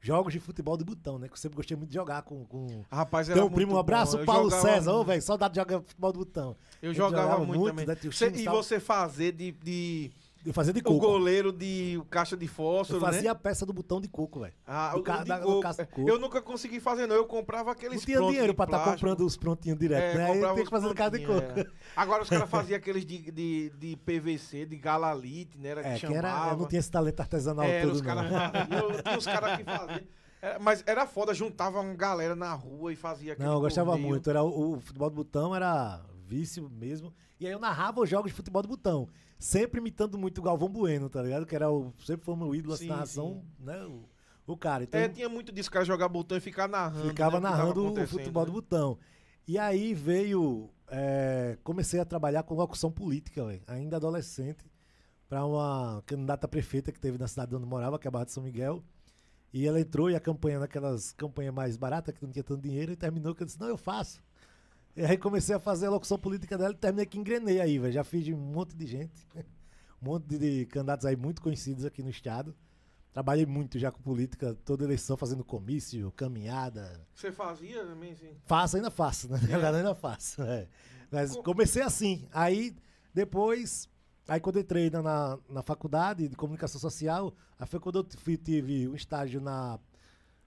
jogos 0.00 0.32
de 0.32 0.40
futebol 0.40 0.76
de 0.76 0.84
botão, 0.84 1.18
né? 1.18 1.28
Que 1.28 1.34
eu 1.34 1.38
sempre 1.38 1.56
gostei 1.56 1.76
muito 1.76 1.90
de 1.90 1.94
jogar 1.94 2.22
com. 2.22 2.44
com... 2.46 2.84
Rapaz, 2.90 3.28
era 3.28 3.36
Teu 3.38 3.44
muito 3.44 3.54
primo, 3.54 3.74
um 3.74 3.78
abraço, 3.78 4.16
bom. 4.16 4.22
Eu 4.22 4.26
Paulo 4.26 4.50
jogava 4.50 4.68
César. 4.68 4.92
Ô, 4.94 5.04
velho, 5.04 5.22
saudade 5.22 5.54
de 5.54 5.60
jogar 5.60 5.80
futebol 5.82 6.12
de 6.12 6.18
botão. 6.18 6.56
Eu 6.82 6.90
Eu 6.90 6.94
jogava, 6.94 7.22
jogava 7.22 7.44
muito, 7.44 7.64
também. 7.66 7.86
né, 7.86 7.96
Cê- 8.12 8.30
e 8.30 8.40
e 8.40 8.44
tal. 8.44 8.56
você 8.56 8.80
fazer 8.80 9.32
de, 9.32 9.52
de 9.52 10.10
Eu 10.44 10.54
fazia 10.54 10.72
de 10.72 10.80
o 10.80 10.82
coco. 10.84 10.98
goleiro 11.00 11.52
de 11.52 11.98
o 12.00 12.04
caixa 12.06 12.36
de 12.36 12.48
fósforo, 12.48 12.96
Eu 12.98 13.00
fazia 13.02 13.22
né? 13.24 13.28
a 13.28 13.34
peça 13.34 13.66
do 13.66 13.72
botão 13.74 14.00
de 14.00 14.08
coco, 14.08 14.40
velho. 14.40 14.54
Ah, 14.66 14.94
o 14.96 15.02
ca- 15.02 15.18
de 15.18 15.28
da- 15.28 15.38
do 15.38 15.44
coco. 15.46 15.60
casco 15.60 15.82
de 15.84 15.88
coco. 15.90 16.08
Eu 16.08 16.18
nunca 16.18 16.40
consegui 16.40 16.80
fazer, 16.80 17.06
não. 17.06 17.14
Eu 17.14 17.26
comprava 17.26 17.70
aqueles 17.72 17.96
Não 17.98 18.04
tinha 18.06 18.18
dinheiro 18.20 18.54
pra 18.54 18.64
estar 18.64 18.78
plástico. 18.78 18.94
comprando 19.08 19.26
os 19.26 19.36
prontinhos 19.36 19.78
direto, 19.78 20.02
É, 20.02 20.14
né? 20.16 20.24
Aí 20.26 20.32
comprava 20.34 20.54
tem 20.54 20.64
que 20.64 20.70
fazer 20.70 20.94
casa 20.94 21.18
de 21.18 21.26
coco. 21.26 21.60
é. 21.60 21.66
Agora 21.94 22.22
os 22.22 22.28
caras 22.30 22.48
faziam 22.48 22.76
aqueles 22.78 23.04
de, 23.04 23.30
de, 23.30 23.70
de 23.78 23.96
PVC, 23.96 24.64
de 24.64 24.76
galalite, 24.76 25.58
né? 25.58 25.68
Era 25.70 25.86
É, 25.86 25.94
que 25.98 26.06
que 26.06 26.14
era, 26.14 26.48
eu 26.52 26.56
não 26.56 26.66
tinha 26.66 26.78
esse 26.80 26.90
talento 26.90 27.20
artesanal 27.20 27.64
Era, 27.66 27.82
todo, 27.86 27.94
os 27.96 28.00
não. 28.02 28.14
faziam, 28.16 29.02
tinha 29.02 29.18
os 29.18 29.24
caras 29.26 29.56
que 29.58 29.64
faziam. 29.64 30.00
É, 30.42 30.58
mas 30.58 30.82
era 30.86 31.06
foda, 31.06 31.34
juntava 31.34 31.80
uma 31.82 31.92
galera 31.94 32.34
na 32.34 32.54
rua 32.54 32.90
e 32.92 32.96
fazia 32.96 33.34
aquele 33.34 33.46
Não, 33.46 33.56
eu 33.56 33.60
gostava 33.60 33.94
muito. 33.98 34.30
Era 34.30 34.42
o, 34.42 34.76
o 34.76 34.80
futebol 34.80 35.10
de 35.10 35.16
botão 35.16 35.54
era 35.54 36.00
vício 36.26 36.70
mesmo. 36.70 37.12
E 37.38 37.46
aí 37.46 37.52
eu 37.52 37.58
narrava 37.58 38.00
os 38.00 38.08
jogos 38.08 38.30
de 38.30 38.36
futebol 38.36 38.62
de 38.62 38.68
botão. 38.68 39.06
Sempre 39.40 39.80
imitando 39.80 40.18
muito 40.18 40.38
o 40.38 40.42
Galvão 40.42 40.68
Bueno, 40.68 41.08
tá 41.08 41.22
ligado? 41.22 41.46
Que 41.46 41.56
era 41.56 41.70
o. 41.70 41.94
Sempre 42.04 42.26
foi 42.26 42.34
o 42.34 42.36
meu 42.36 42.54
ídolo, 42.54 42.74
essa 42.74 42.82
Sim, 42.82 42.90
narração, 42.90 43.42
né? 43.58 43.82
O, 43.84 44.04
o 44.46 44.54
cara. 44.54 44.84
Então, 44.84 45.00
É, 45.00 45.08
tinha 45.08 45.30
muito 45.30 45.50
disso, 45.50 45.70
cara 45.70 45.82
jogar 45.82 46.10
botão 46.10 46.36
e 46.36 46.40
ficar 46.40 46.68
narrando. 46.68 47.08
ficava 47.08 47.40
né, 47.40 47.48
que 47.48 47.54
tava 47.54 47.64
narrando 47.72 48.02
o 48.02 48.06
futebol 48.06 48.42
né? 48.42 48.46
de 48.48 48.52
botão. 48.52 48.98
E 49.48 49.58
aí 49.58 49.94
veio. 49.94 50.68
é, 50.88 51.56
comecei 51.64 51.98
a 51.98 52.04
trabalhar 52.04 52.42
com 52.42 52.54
locução 52.54 52.92
política, 52.92 53.42
velho. 53.46 53.62
Ainda 53.66 53.96
adolescente, 53.96 54.70
para 55.26 55.46
uma 55.46 56.02
candidata 56.04 56.46
prefeita 56.46 56.92
que 56.92 57.00
teve 57.00 57.16
na 57.16 57.26
cidade 57.26 57.56
onde 57.56 57.64
morava, 57.64 57.98
que 57.98 58.06
é 58.06 58.08
a 58.08 58.12
Barra 58.12 58.26
de 58.26 58.32
São 58.32 58.42
Miguel. 58.42 58.84
E 59.54 59.66
ela 59.66 59.80
entrou 59.80 60.10
e 60.10 60.14
a 60.14 60.20
campanha 60.20 60.60
naquelas 60.60 61.12
campanhas 61.12 61.54
mais 61.54 61.76
baratas, 61.78 62.14
que 62.14 62.22
não 62.22 62.30
tinha 62.30 62.44
tanto 62.44 62.60
dinheiro, 62.62 62.92
e 62.92 62.96
terminou 62.96 63.34
que 63.34 63.42
eu 63.42 63.46
disse, 63.46 63.58
não, 63.58 63.68
eu 63.68 63.78
faço. 63.78 64.22
E 65.00 65.04
aí 65.06 65.16
comecei 65.16 65.54
a 65.56 65.58
fazer 65.58 65.86
a 65.86 65.90
locução 65.90 66.18
política 66.18 66.58
dela 66.58 66.74
e 66.74 66.76
terminei 66.76 67.06
que 67.06 67.18
engrenei 67.18 67.58
aí, 67.58 67.78
velho. 67.78 67.90
Já 67.92 68.04
fiz 68.04 68.22
de 68.22 68.34
um 68.34 68.36
monte 68.36 68.76
de 68.76 68.86
gente. 68.86 69.26
Um 70.02 70.06
monte 70.12 70.38
de, 70.38 70.64
candidatos 70.64 71.04
aí 71.04 71.14
muito 71.14 71.42
conhecidos 71.42 71.84
aqui 71.84 72.02
no 72.02 72.08
estado. 72.08 72.56
Trabalhei 73.12 73.44
muito 73.44 73.78
já 73.78 73.90
com 73.92 74.00
política, 74.00 74.56
toda 74.64 74.82
eleição 74.82 75.14
fazendo 75.14 75.44
comício, 75.44 76.10
caminhada. 76.12 77.06
Você 77.14 77.30
fazia 77.30 77.84
também, 77.84 78.12
assim? 78.12 78.34
Faço, 78.46 78.76
ainda 78.76 78.90
faço, 78.90 79.28
né? 79.28 79.36
Na 79.42 79.46
verdade, 79.46 79.76
ainda 79.76 79.94
faço. 79.94 80.42
é. 80.42 80.68
Mas 81.10 81.32
Co- 81.36 81.42
comecei 81.42 81.82
assim. 81.82 82.26
Aí, 82.32 82.74
depois, 83.12 83.90
aí 84.26 84.40
quando 84.40 84.58
entrei 84.58 84.88
na, 84.88 85.02
na, 85.02 85.38
na 85.50 85.62
faculdade 85.62 86.28
de 86.28 86.34
comunicação 86.36 86.80
social, 86.80 87.34
aí 87.58 87.66
foi 87.66 87.78
quando 87.78 87.98
eu 87.98 88.06
fui- 88.20 88.38
tive 88.38 88.88
um 88.88 88.94
estágio 88.94 89.38
na, 89.38 89.78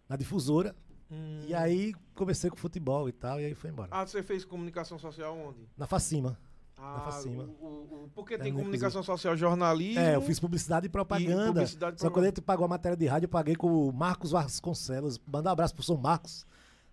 na 0.09 0.15
difusora. 0.15 0.75
Hum. 1.11 1.41
E 1.47 1.53
aí 1.53 1.93
comecei 2.15 2.49
com 2.49 2.55
futebol 2.55 3.07
e 3.07 3.11
tal, 3.11 3.39
e 3.39 3.45
aí 3.45 3.53
foi 3.55 3.69
embora. 3.69 3.89
Ah, 3.91 4.05
você 4.05 4.23
fez 4.23 4.43
comunicação 4.45 4.97
social 4.97 5.37
onde? 5.37 5.59
Na 5.77 5.85
Facima. 5.85 6.37
Ah, 6.77 7.01
Facima. 7.05 7.43
o- 7.43 7.47
o- 7.65 8.03
o- 8.05 8.09
porque 8.13 8.33
tem 8.35 8.45
Terminei 8.45 8.63
comunicação 8.65 9.03
social, 9.03 9.37
jornalismo. 9.37 9.99
É, 10.01 10.15
eu 10.15 10.21
fiz 10.21 10.39
publicidade 10.39 10.87
e 10.87 10.89
propaganda. 10.89 11.53
publicidade 11.53 11.97
e 11.97 12.01
Só 12.01 12.07
que 12.07 12.13
quando 12.13 12.25
gente 12.25 12.41
pagou 12.41 12.65
a 12.65 12.67
matéria 12.67 12.97
de 12.97 13.05
rádio, 13.05 13.25
eu 13.25 13.29
paguei 13.29 13.55
com 13.55 13.87
o 13.87 13.93
Marcos 13.93 14.31
Vasconcelos. 14.31 15.19
Manda 15.25 15.49
um 15.49 15.53
abraço 15.53 15.73
pro 15.75 15.83
São 15.83 15.95
Marcos. 15.95 16.45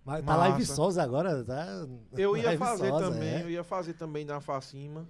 Mas 0.05 0.25
tá 0.25 0.37
lá 0.37 0.51
em. 0.51 0.57
Viçosa 0.57 1.03
agora, 1.03 1.43
tá? 1.45 1.67
Eu 2.13 2.37
ia 2.37 2.57
fazer 2.59 2.85
Viçosa, 2.85 3.11
também, 3.11 3.29
é. 3.35 3.43
eu 3.43 3.51
ia 3.51 3.65
fazer 3.65 3.95
também 3.95 4.25
na 4.25 4.41
Facima. 4.41 5.09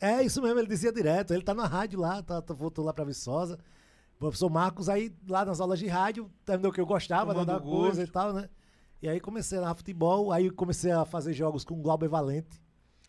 É 0.00 0.22
isso 0.22 0.42
mesmo, 0.42 0.58
ele 0.58 0.68
dizia 0.68 0.92
direto. 0.92 1.32
Ele 1.32 1.42
tá 1.42 1.54
na 1.54 1.66
rádio 1.66 1.98
lá, 1.98 2.22
tá, 2.22 2.42
tá- 2.42 2.52
voltou 2.52 2.84
lá 2.84 2.92
pra 2.92 3.04
Viçosa. 3.04 3.58
O 4.16 4.18
professor 4.18 4.48
Marcos, 4.48 4.88
aí 4.88 5.12
lá 5.28 5.44
nas 5.44 5.60
aulas 5.60 5.78
de 5.78 5.86
rádio, 5.86 6.30
terminou 6.44 6.72
que 6.72 6.80
eu 6.80 6.86
gostava 6.86 7.34
né, 7.34 7.40
Tomando 7.40 7.58
da 7.58 7.60
coisa 7.60 8.02
e 8.02 8.06
tal, 8.06 8.32
né? 8.32 8.48
E 9.02 9.08
aí 9.08 9.20
comecei 9.20 9.58
a 9.58 9.74
futebol, 9.74 10.32
aí 10.32 10.50
comecei 10.50 10.90
a 10.90 11.04
fazer 11.04 11.32
jogos 11.34 11.64
com 11.64 11.74
o 11.74 11.82
Glauber 11.82 12.08
Valente. 12.08 12.62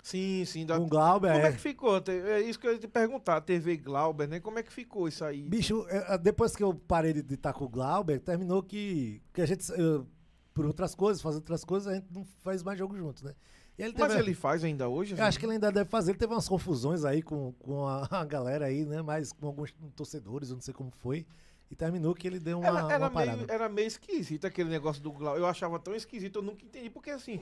Sim, 0.05 0.45
sim. 0.45 0.65
Da... 0.65 0.77
Com 0.77 0.85
o 0.85 0.87
Glauber, 0.87 1.31
Como 1.31 1.45
é. 1.45 1.49
é. 1.49 1.51
que 1.51 1.59
ficou? 1.59 2.03
É 2.07 2.41
isso 2.41 2.59
que 2.59 2.67
eu 2.67 2.73
ia 2.73 2.77
te 2.77 2.87
perguntar. 2.87 3.41
TV 3.41 3.77
Glauber, 3.77 4.27
né? 4.27 4.39
Como 4.39 4.59
é 4.59 4.63
que 4.63 4.71
ficou 4.71 5.07
isso 5.07 5.25
aí? 5.25 5.41
Bicho, 5.41 5.83
é, 5.89 6.17
depois 6.17 6.55
que 6.55 6.61
eu 6.61 6.75
parei 6.75 7.11
de 7.13 7.33
estar 7.33 7.53
com 7.53 7.65
o 7.65 7.69
Glauber, 7.69 8.19
terminou 8.19 8.61
que, 8.61 9.21
que 9.33 9.41
a 9.41 9.45
gente, 9.47 9.67
eu, 9.71 10.05
por 10.53 10.65
outras 10.65 10.93
coisas, 10.93 11.23
fazendo 11.23 11.41
outras 11.41 11.63
coisas, 11.63 11.87
a 11.87 11.95
gente 11.95 12.07
não 12.13 12.23
faz 12.43 12.61
mais 12.61 12.77
jogo 12.77 12.95
juntos, 12.95 13.23
né? 13.23 13.33
Ele 13.77 13.93
Mas 13.97 14.07
teve- 14.13 14.23
ele 14.23 14.33
faz 14.33 14.63
ainda 14.63 14.87
hoje? 14.87 15.15
Eu 15.17 15.23
acho 15.25 15.37
que 15.37 15.45
ele 15.45 15.53
ainda 15.53 15.71
deve 15.71 15.89
fazer. 15.89 16.11
Ele 16.11 16.17
teve 16.17 16.33
umas 16.33 16.47
confusões 16.47 17.03
aí 17.03 17.21
com, 17.21 17.51
com 17.59 17.85
a, 17.85 18.07
a 18.21 18.25
galera 18.25 18.65
aí, 18.67 18.85
né? 18.85 19.01
Mas 19.01 19.33
com 19.33 19.47
alguns 19.47 19.73
torcedores, 19.95 20.49
eu 20.49 20.55
não 20.55 20.61
sei 20.61 20.73
como 20.73 20.91
foi. 20.91 21.25
E 21.69 21.75
terminou 21.75 22.13
que 22.13 22.25
ele 22.27 22.39
deu 22.39 22.59
uma, 22.59 22.67
Era, 22.67 22.79
era 22.93 22.97
uma 23.05 23.09
parada. 23.11 23.37
meio, 23.37 23.51
era 23.51 23.67
meio 23.67 23.87
esquisito 23.87 24.45
aquele 24.45 24.69
negócio 24.69 25.01
do 25.01 25.11
Glauber. 25.11 25.39
Eu 25.39 25.45
achava 25.45 25.77
tão 25.79 25.93
esquisito, 25.95 26.37
eu 26.37 26.41
nunca 26.43 26.63
entendi. 26.63 26.89
Porque 26.89 27.09
assim, 27.09 27.41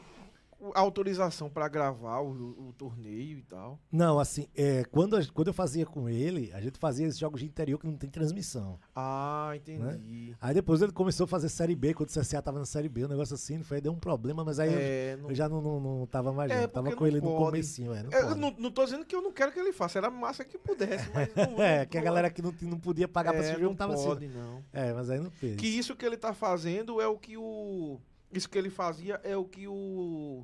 a 0.73 0.79
autorização 0.79 1.49
pra 1.49 1.67
gravar 1.67 2.19
o, 2.21 2.69
o 2.69 2.73
torneio 2.77 3.37
e 3.39 3.41
tal. 3.43 3.79
Não, 3.91 4.19
assim, 4.19 4.47
é, 4.55 4.83
quando, 4.85 5.15
a- 5.15 5.25
quando 5.33 5.47
eu 5.49 5.53
fazia 5.53 5.85
com 5.85 6.07
ele, 6.09 6.51
a 6.53 6.61
gente 6.61 6.77
fazia 6.79 7.05
esses 7.07 7.19
jogos 7.19 7.41
de 7.41 7.45
interior 7.47 7.77
que 7.79 7.85
não 7.87 7.97
tem 7.97 8.09
transmissão. 8.09 8.79
Ah, 8.95 9.51
entendi. 9.55 10.35
Aí 10.39 10.53
depois 10.53 10.81
ele 10.81 10.91
começou 10.91 11.25
a 11.25 11.27
fazer 11.27 11.49
Série 11.49 11.75
B, 11.75 11.93
quando 11.93 12.09
o 12.09 12.13
CSA 12.13 12.41
tava 12.41 12.59
na 12.59 12.65
Série 12.65 12.87
B, 12.89 13.05
um 13.05 13.09
negócio 13.09 13.35
assim, 13.35 13.61
foi, 13.63 13.81
deu 13.81 13.91
um 13.91 13.99
problema, 13.99 14.43
mas 14.43 14.59
aí 14.59 14.71
eu- 14.73 14.79
É, 14.79 15.15
não- 15.17 15.29
eu, 15.29 15.35
já 15.35 15.49
não, 15.49 15.61
não, 15.61 15.79
não 15.79 16.05
tava 16.07 16.31
mais 16.31 16.51
É, 16.51 16.67
tava 16.67 16.95
com 16.95 17.05
ele 17.07 17.17
no 17.21 17.27
pode. 17.31 17.45
comecinho, 17.45 17.93
é, 17.93 18.03
não 18.03 18.11
Eu 18.11 18.27
pode. 18.27 18.39
não, 18.39 18.51
não 18.57 18.71
tô 18.71 18.83
dizendo 18.85 19.05
que 19.05 19.15
eu 19.15 19.21
não 19.21 19.31
quero 19.31 19.51
que 19.51 19.59
ele 19.59 19.73
faça. 19.73 19.97
Era 19.97 20.09
massa 20.09 20.43
que 20.45 20.57
pudesse, 20.57 21.09
mas 21.13 21.29
não, 21.35 21.61
É, 21.61 21.85
que 21.85 21.97
a 21.97 22.01
galera 22.01 22.29
que 22.29 22.41
não, 22.41 22.53
não 22.61 22.79
podia 22.79 23.07
pagar 23.07 23.31
pra 23.33 23.41
é, 23.41 23.45
esse 23.45 23.53
jogo 23.53 23.65
não 23.65 23.75
tava 23.75 23.93
pode, 23.95 24.25
assim. 24.25 24.35
não. 24.37 24.63
É, 24.71 24.93
mas 24.93 25.09
aí 25.09 25.19
não 25.19 25.31
fez. 25.31 25.57
Que 25.57 25.67
isso 25.67 25.95
que 25.95 26.05
ele 26.05 26.17
tá 26.17 26.33
fazendo 26.33 26.99
é 27.01 27.07
o 27.07 27.17
que 27.17 27.37
o. 27.37 27.99
Isso 28.31 28.49
que 28.49 28.57
ele 28.57 28.69
fazia 28.71 29.19
é 29.23 29.37
o 29.37 29.45
que 29.45 29.67
o. 29.67 30.43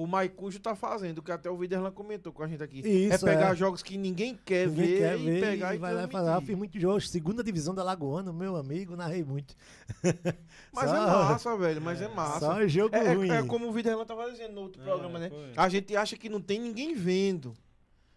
O 0.00 0.06
Maicujo 0.06 0.60
tá 0.60 0.76
fazendo, 0.76 1.20
que 1.20 1.32
até 1.32 1.50
o 1.50 1.56
Viderlan 1.56 1.90
comentou 1.90 2.32
com 2.32 2.44
a 2.44 2.46
gente 2.46 2.62
aqui. 2.62 2.82
é 2.84 2.88
Isso, 2.88 3.24
pegar 3.24 3.50
é. 3.50 3.56
jogos 3.56 3.82
que 3.82 3.98
ninguém 3.98 4.38
quer 4.44 4.68
Ninguém 4.68 4.86
ver 4.86 4.98
quer 4.98 5.18
e 5.18 5.24
ver 5.24 5.40
pegar 5.40 5.72
e 5.72 5.76
e, 5.76 5.80
vai 5.80 5.92
lá 5.92 6.04
e 6.04 6.06
falar. 6.06 6.36
Eu 6.36 6.42
fiz 6.42 6.56
muito 6.56 6.78
jogo, 6.78 7.00
segunda 7.00 7.42
divisão 7.42 7.74
da 7.74 7.82
Lagoana, 7.82 8.32
meu 8.32 8.54
amigo, 8.54 8.94
narrei 8.94 9.24
muito. 9.24 9.56
Mas 10.72 10.88
Só- 10.88 10.96
é 10.96 11.00
massa, 11.00 11.56
velho, 11.56 11.82
mas 11.82 12.00
é, 12.00 12.06
massa. 12.06 12.38
Só 12.38 12.68
jogo 12.68 12.94
É, 12.94 13.06
é- 13.06 13.12
ruim. 13.12 13.28
é 13.28 13.42
como 13.42 13.66
o 13.68 13.72
Viderlan 13.72 14.04
tava 14.04 14.30
dizendo 14.30 14.54
no 14.54 14.60
outro 14.60 14.80
É, 14.80 14.84
programa, 14.84 15.18
né? 15.18 15.30
foi. 15.30 15.52
A 15.56 15.68
gente 15.68 15.96
acha 15.96 16.16
que 16.16 16.28
não 16.28 16.40
tem 16.40 16.60
ninguém 16.60 16.94
vendo. 16.94 17.52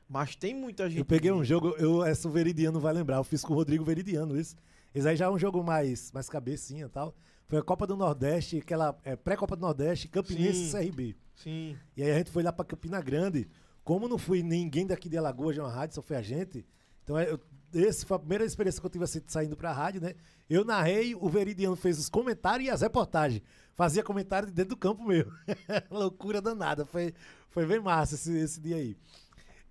Mas 0.07 0.35
tem 0.35 0.53
muita 0.53 0.88
gente. 0.88 1.00
Eu 1.00 1.05
peguei 1.05 1.31
um 1.31 1.43
jogo, 1.43 1.73
eu, 1.79 2.03
essa 2.05 2.27
o 2.27 2.31
Veridiano 2.31 2.79
vai 2.79 2.93
lembrar, 2.93 3.15
eu 3.17 3.23
fiz 3.23 3.43
com 3.43 3.53
o 3.53 3.55
Rodrigo 3.55 3.83
Veridiano 3.83 4.39
isso. 4.39 4.55
Esse 4.93 5.07
aí 5.07 5.15
já 5.15 5.25
é 5.25 5.29
um 5.31 5.39
jogo 5.39 5.63
mais, 5.63 6.11
mais 6.11 6.29
cabecinha 6.29 6.85
e 6.85 6.89
tal. 6.89 7.15
Foi 7.47 7.57
a 7.57 7.63
Copa 7.63 7.88
do 7.88 7.95
Nordeste, 7.97 8.57
aquela 8.59 8.95
é, 9.03 9.15
pré-Copa 9.15 9.55
do 9.55 9.61
Nordeste, 9.61 10.07
Campinense 10.07 10.67
e 10.67 10.71
CRB. 10.71 11.15
Sim. 11.43 11.77
E 11.95 12.03
aí 12.03 12.12
a 12.12 12.17
gente 12.17 12.31
foi 12.31 12.43
lá 12.43 12.51
pra 12.51 12.65
Campina 12.65 13.01
Grande. 13.01 13.48
Como 13.83 14.07
não 14.07 14.17
fui 14.17 14.43
ninguém 14.43 14.86
daqui 14.86 15.10
de 15.10 15.17
Alagoas 15.17 15.55
de 15.55 15.62
uma 15.62 15.71
rádio, 15.71 15.95
só 15.95 16.01
foi 16.01 16.15
a 16.17 16.21
gente. 16.21 16.65
Então 17.03 17.19
eu, 17.19 17.39
esse 17.74 18.05
foi 18.05 18.15
a 18.15 18.19
primeira 18.19 18.45
experiência 18.45 18.79
que 18.79 18.86
eu 18.86 18.91
tive 18.91 19.03
assim, 19.03 19.21
saindo 19.27 19.55
pra 19.55 19.71
rádio, 19.71 20.01
né? 20.01 20.13
Eu 20.50 20.63
narrei, 20.65 21.15
o 21.15 21.29
Veridiano 21.29 21.75
fez 21.75 21.98
os 21.98 22.10
comentários 22.10 22.67
e 22.67 22.71
as 22.71 22.81
reportagens. 22.81 23.41
Fazia 23.74 24.03
comentário 24.03 24.48
de 24.48 24.53
dentro 24.53 24.71
do 24.71 24.77
campo 24.77 25.03
mesmo. 25.03 25.31
Loucura 25.89 26.41
danada. 26.41 26.86
Foi, 26.86 27.13
foi 27.50 27.65
bem 27.65 27.79
massa 27.79 28.15
esse, 28.15 28.38
esse 28.38 28.60
dia 28.60 28.75
aí. 28.75 28.95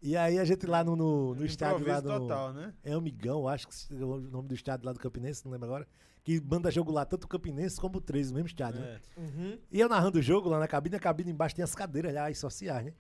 E 0.03 0.17
aí 0.17 0.39
a 0.39 0.45
gente 0.45 0.67
lá 0.67 0.83
no, 0.83 0.97
no, 0.97 1.35
no 1.35 1.45
estádio 1.45 1.87
lá 1.87 2.01
no. 2.01 2.21
total, 2.21 2.53
né? 2.55 2.73
É 2.83 2.93
Amigão, 2.95 3.47
acho 3.47 3.69
que 3.69 3.75
é 3.95 4.05
o 4.05 4.19
nome 4.21 4.49
do 4.49 4.55
estádio 4.55 4.87
lá 4.87 4.93
do 4.93 4.99
Campinense, 4.99 5.45
não 5.45 5.53
lembro 5.53 5.67
agora. 5.67 5.87
Que 6.23 6.41
manda 6.41 6.71
jogo 6.71 6.93
lá, 6.93 7.05
tanto 7.05 7.25
o 7.25 7.29
Campinense 7.29 7.81
como 7.81 7.97
o 7.99 8.01
13, 8.01 8.31
no 8.31 8.35
mesmo 8.37 8.49
estádio. 8.49 8.81
né? 8.81 9.01
É. 9.17 9.21
Uhum. 9.21 9.59
E 9.71 9.81
eu 9.81 9.89
narrando 9.89 10.19
o 10.19 10.23
jogo 10.23 10.49
lá 10.49 10.59
na 10.59 10.69
cabine, 10.69 10.97
a 10.97 11.01
cabine 11.01 11.31
embaixo 11.31 11.55
tem 11.57 11.63
as 11.63 11.75
cadeiras 11.75 12.13
lá, 12.13 12.29
as 12.29 12.39
sociais, 12.39 12.85
né? 12.87 12.93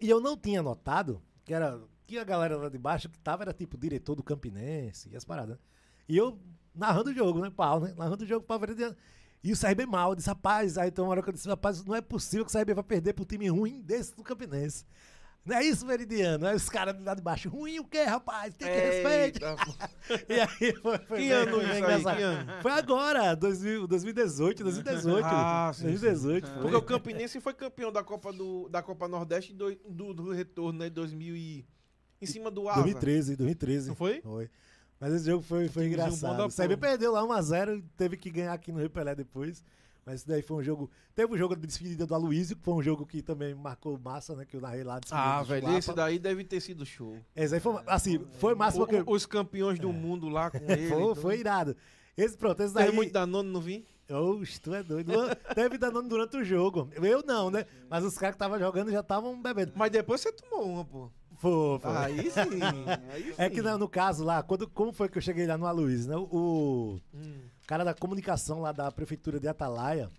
E 0.00 0.08
eu 0.08 0.20
não 0.20 0.36
tinha 0.36 0.62
notado 0.62 1.22
que 1.44 1.52
era 1.54 1.80
que 2.06 2.18
a 2.18 2.24
galera 2.24 2.56
lá 2.56 2.68
de 2.68 2.78
baixo 2.78 3.08
que 3.08 3.18
tava 3.18 3.44
era 3.44 3.52
tipo 3.52 3.78
diretor 3.78 4.14
do 4.14 4.22
Campinense 4.22 5.08
e 5.10 5.16
as 5.16 5.24
paradas. 5.24 5.56
né? 5.56 5.62
E 6.08 6.16
eu 6.16 6.38
narrando 6.74 7.10
o 7.10 7.14
jogo, 7.14 7.40
né? 7.40 7.50
Pau, 7.50 7.80
né? 7.80 7.94
Narrando 7.96 8.24
o 8.24 8.26
jogo 8.26 8.44
pra 8.44 8.58
ver. 8.58 8.96
E 9.42 9.52
o 9.52 9.58
CRB 9.58 9.86
mal, 9.86 10.10
eu 10.10 10.16
disse, 10.16 10.28
rapaz, 10.28 10.76
aí 10.76 10.88
então 10.88 11.06
uma 11.06 11.12
hora 11.12 11.22
que 11.22 11.28
eu 11.30 11.32
disse, 11.32 11.48
rapaz, 11.48 11.82
não 11.84 11.94
é 11.94 12.00
possível 12.02 12.44
que 12.44 12.50
o 12.50 12.58
CRB 12.58 12.74
vai 12.74 12.84
perder 12.84 13.14
pro 13.14 13.24
time 13.24 13.48
ruim 13.48 13.80
desse 13.80 14.14
do 14.14 14.22
Campinense. 14.22 14.84
Não 15.44 15.56
é 15.56 15.64
isso, 15.64 15.86
Meridiano? 15.86 16.46
Aí 16.46 16.54
os 16.54 16.68
caras 16.68 17.02
lá 17.02 17.14
de 17.14 17.22
baixo, 17.22 17.48
ruim 17.48 17.78
o 17.78 17.84
quê, 17.84 18.02
rapaz? 18.02 18.54
Tem 18.54 18.68
que 18.68 18.74
respeitar. 18.78 19.56
Eita, 20.10 20.26
E 20.28 20.40
aí 20.40 20.74
foi, 20.76 20.98
foi 20.98 21.18
Que 21.18 21.28
bem- 21.28 21.30
ano 21.32 21.50
foi 21.50 21.60
bem 21.60 21.64
isso 21.64 21.72
aí? 21.72 21.78
engraçado. 21.78 22.16
Que 22.16 22.22
ano? 22.22 22.62
Foi 22.62 22.72
agora, 22.72 23.34
2000, 23.34 23.86
2018, 23.86 24.62
2018. 24.62 25.26
Ah, 25.26 25.72
sim, 25.74 25.84
2018. 25.84 26.46
sim. 26.46 26.52
foi. 26.52 26.62
Porque 26.62 26.76
o 26.76 26.82
Campinense 26.82 27.40
foi 27.40 27.54
campeão 27.54 27.90
da 27.90 28.04
Copa, 28.04 28.32
do, 28.32 28.68
da 28.68 28.82
Copa 28.82 29.08
Nordeste 29.08 29.54
do, 29.54 29.74
do, 29.88 30.12
do 30.14 30.30
retorno, 30.32 30.78
né? 30.78 30.90
2000 30.90 31.34
e... 31.36 31.66
Em 32.20 32.26
cima 32.26 32.50
do 32.50 32.68
Asa. 32.68 32.82
2013, 32.82 33.34
2013. 33.36 33.88
Não 33.88 33.94
foi? 33.96 34.20
Foi. 34.20 34.50
Mas 35.00 35.14
esse 35.14 35.24
jogo 35.24 35.42
foi, 35.42 35.68
foi 35.68 35.86
engraçado. 35.86 36.44
O 36.44 36.48
CB 36.50 36.76
perdeu 36.76 37.12
lá 37.12 37.22
1x0 37.22 37.78
e 37.78 37.82
teve 37.96 38.18
que 38.18 38.30
ganhar 38.30 38.52
aqui 38.52 38.70
no 38.70 38.78
Rio 38.78 38.90
Pelé 38.90 39.14
depois. 39.14 39.64
Mas 40.04 40.20
isso 40.20 40.28
daí 40.28 40.42
foi 40.42 40.56
um 40.56 40.62
jogo. 40.62 40.90
Teve 41.14 41.32
o 41.34 41.36
jogo 41.36 41.54
de 41.54 41.66
despedida 41.66 42.06
do 42.06 42.14
Aloysio, 42.14 42.56
que 42.56 42.62
foi 42.62 42.74
um 42.74 42.82
jogo 42.82 43.04
que 43.06 43.20
também 43.22 43.54
marcou 43.54 43.98
massa, 43.98 44.34
né? 44.34 44.44
Que 44.44 44.56
eu 44.56 44.60
narrei 44.60 44.82
lá. 44.82 44.98
Ah, 45.10 45.42
velho, 45.42 45.60
Chulapa. 45.62 45.78
esse 45.78 45.92
daí 45.94 46.18
deve 46.18 46.44
ter 46.44 46.60
sido 46.60 46.84
show. 46.86 47.16
Esse 47.36 47.54
aí 47.54 47.60
foi, 47.60 47.82
assim, 47.86 48.24
foi 48.38 48.54
massa 48.54 48.80
O- 48.82 48.86
porque. 48.86 49.02
os 49.06 49.26
campeões 49.26 49.78
do 49.78 49.92
mundo 49.92 50.28
lá 50.28 50.50
com 50.50 50.56
ele. 50.68 50.88
foi, 50.88 51.02
então. 51.02 51.14
foi 51.14 51.38
irado. 51.38 51.76
Esse, 52.16 52.36
pronto, 52.36 52.62
esse 52.62 52.74
daí. 52.74 52.84
Teve 52.86 52.96
muito 52.96 53.12
Danone, 53.12 53.50
não 53.50 53.60
vi? 53.60 53.84
Oxe, 54.10 54.60
tu 54.60 54.74
é 54.74 54.82
doido. 54.82 55.12
Teve 55.54 55.78
danone 55.78 56.08
durante 56.08 56.36
o 56.36 56.44
jogo. 56.44 56.88
Eu 57.00 57.22
não, 57.24 57.48
né? 57.48 57.64
Mas 57.88 58.02
os 58.04 58.18
caras 58.18 58.34
que 58.34 58.42
estavam 58.42 58.58
jogando 58.58 58.90
já 58.90 59.00
estavam 59.00 59.40
bebendo. 59.40 59.72
Mas 59.76 59.92
depois 59.92 60.20
você 60.20 60.32
tomou 60.32 60.66
uma, 60.68 60.84
pô. 60.84 61.08
Foi, 61.36 61.78
foi. 61.78 61.96
Aí 61.96 62.30
sim. 62.30 62.40
Aí 63.12 63.34
É 63.38 63.48
sim. 63.48 63.54
que 63.54 63.62
no, 63.62 63.78
no 63.78 63.88
caso 63.88 64.24
lá, 64.24 64.42
quando, 64.42 64.68
como 64.68 64.92
foi 64.92 65.08
que 65.08 65.16
eu 65.16 65.22
cheguei 65.22 65.46
lá 65.46 65.56
no 65.56 65.64
Aloysio, 65.64 66.10
né? 66.10 66.16
O, 66.16 66.98
Hum. 67.14 67.34
Cara 67.70 67.84
da 67.84 67.94
comunicação 67.94 68.60
lá 68.60 68.72
da 68.72 68.90
prefeitura 68.90 69.38
de 69.38 69.46
Atalaia, 69.46 70.10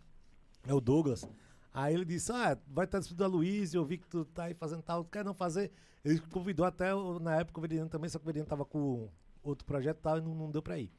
é 0.66 0.74
o 0.74 0.80
Douglas. 0.80 1.28
Aí 1.74 1.94
ele 1.94 2.06
disse: 2.06 2.32
Ah, 2.32 2.58
vai 2.66 2.86
estar 2.86 2.98
despedido 3.00 3.30
do 3.30 3.36
Luiz, 3.36 3.74
eu 3.74 3.84
vi 3.84 3.98
que 3.98 4.08
tu 4.08 4.24
tá 4.24 4.46
aí 4.46 4.54
fazendo 4.54 4.82
tal, 4.82 5.04
quer 5.04 5.26
não 5.26 5.34
fazer? 5.34 5.70
Ele 6.02 6.18
convidou 6.32 6.66
até, 6.66 6.92
na 7.20 7.36
época, 7.42 7.60
o 7.60 7.62
Veridiano 7.62 7.90
também, 7.90 8.10
só 8.10 8.18
que 8.18 8.24
o 8.24 8.26
Veridiano 8.28 8.48
tava 8.48 8.64
com 8.64 9.10
outro 9.44 9.66
projeto 9.66 9.98
e 9.98 10.02
tal, 10.02 10.18
e 10.18 10.22
não, 10.22 10.34
não 10.34 10.50
deu 10.50 10.62
pra 10.62 10.80
ir. 10.80 10.90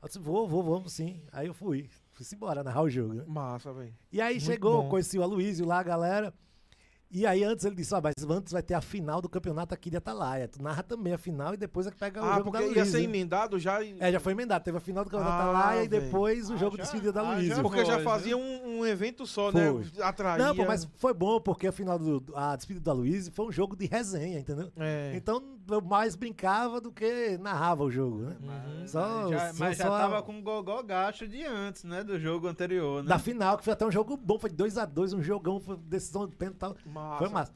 Eu 0.00 0.06
disse: 0.06 0.20
Vou, 0.20 0.46
vou, 0.46 0.62
vamos 0.62 0.92
sim. 0.92 1.20
Aí 1.32 1.48
eu 1.48 1.54
fui, 1.54 1.90
fui 2.12 2.24
embora, 2.32 2.62
narrar 2.62 2.82
o 2.82 2.88
jogo, 2.88 3.14
né? 3.14 3.24
Massa, 3.26 3.72
velho. 3.72 3.92
E 4.12 4.20
aí 4.20 4.34
Muito 4.34 4.44
chegou, 4.44 4.84
bom. 4.84 4.88
conheci 4.88 5.18
o 5.18 5.22
Aloysio 5.24 5.66
lá, 5.66 5.80
a 5.80 5.82
galera. 5.82 6.32
E 7.12 7.26
aí 7.26 7.44
antes 7.44 7.64
ele 7.66 7.74
disse, 7.74 7.94
ó, 7.94 8.00
mas 8.02 8.14
antes 8.28 8.52
vai 8.52 8.62
ter 8.62 8.72
a 8.72 8.80
final 8.80 9.20
do 9.20 9.28
campeonato 9.28 9.74
aqui 9.74 9.90
de 9.90 9.98
Atalaia. 9.98 10.48
Tu 10.48 10.62
narra 10.62 10.82
também 10.82 11.12
a 11.12 11.18
final 11.18 11.52
e 11.52 11.58
depois 11.58 11.86
é 11.86 11.90
que 11.90 11.96
pega 11.98 12.22
o 12.22 12.24
Ah, 12.24 12.38
jogo 12.38 12.50
da 12.50 12.58
porque 12.60 12.74
ia 12.74 12.82
Luísa. 12.84 12.98
ser 12.98 13.04
emendado 13.04 13.58
já. 13.58 13.82
e- 13.82 13.96
É, 14.00 14.10
já 14.10 14.18
foi 14.18 14.32
emendado. 14.32 14.64
Teve 14.64 14.78
a 14.78 14.80
final 14.80 15.04
do 15.04 15.10
campeonato 15.10 15.34
Ah, 15.42 15.44
da 15.44 15.50
Atalaia 15.58 15.84
e 15.84 15.88
velho. 15.88 16.02
depois 16.04 16.48
o 16.48 16.54
Ah, 16.54 16.56
jogo 16.56 16.76
já- 16.76 16.82
de 16.84 16.88
despedida 16.88 17.12
da 17.12 17.20
ah, 17.20 17.34
Luísa. 17.34 17.60
Porque 17.62 17.84
já 17.84 17.98
fazia 18.00 18.34
um, 18.36 18.78
um 18.78 18.86
evento 18.86 19.26
só, 19.26 19.52
né? 19.52 19.70
Foi. 19.70 20.02
Atraía. 20.02 20.42
Não, 20.46 20.56
pô, 20.56 20.64
mas 20.64 20.88
foi 20.96 21.12
bom 21.12 21.38
porque 21.38 21.66
a 21.66 21.72
final 21.72 21.98
do 21.98 22.24
a 22.34 22.56
despedida 22.56 22.84
da 22.84 22.92
Luísa 22.94 23.30
foi 23.30 23.44
um 23.46 23.52
jogo 23.52 23.76
de 23.76 23.84
resenha, 23.86 24.38
entendeu? 24.40 24.72
É. 24.78 25.12
Então 25.14 25.42
eu 25.70 25.82
mais 25.82 26.16
brincava 26.16 26.80
do 26.80 26.90
que 26.90 27.36
narrava 27.38 27.84
o 27.84 27.90
jogo, 27.90 28.22
né? 28.22 28.36
Uhum. 28.40 28.88
Só- 28.88 29.28
já, 29.28 29.52
só- 29.52 29.58
mas 29.64 29.76
já 29.76 29.84
só 29.86 29.94
a- 29.94 29.98
tava 29.98 30.22
com 30.22 30.38
o 30.38 30.42
gogó 30.42 30.82
gasto 30.82 31.28
de 31.28 31.44
antes, 31.44 31.84
né? 31.84 32.02
Do 32.02 32.18
jogo 32.18 32.48
anterior, 32.48 33.02
né? 33.02 33.08
Da 33.10 33.18
final, 33.18 33.58
que 33.58 33.64
foi 33.64 33.74
até 33.74 33.84
um 33.86 33.92
jogo 33.92 34.16
bom, 34.16 34.38
foi 34.38 34.50
2x2, 34.50 35.12
um 35.12 35.22
jogão, 35.22 35.60
foi 35.60 35.76
decisão 35.76 36.26
de 36.26 36.34
pênalti 36.34 36.56
e 36.56 36.58
tal. 36.58 36.76
Massa. 37.02 37.18
Foi 37.18 37.28
massa. 37.28 37.52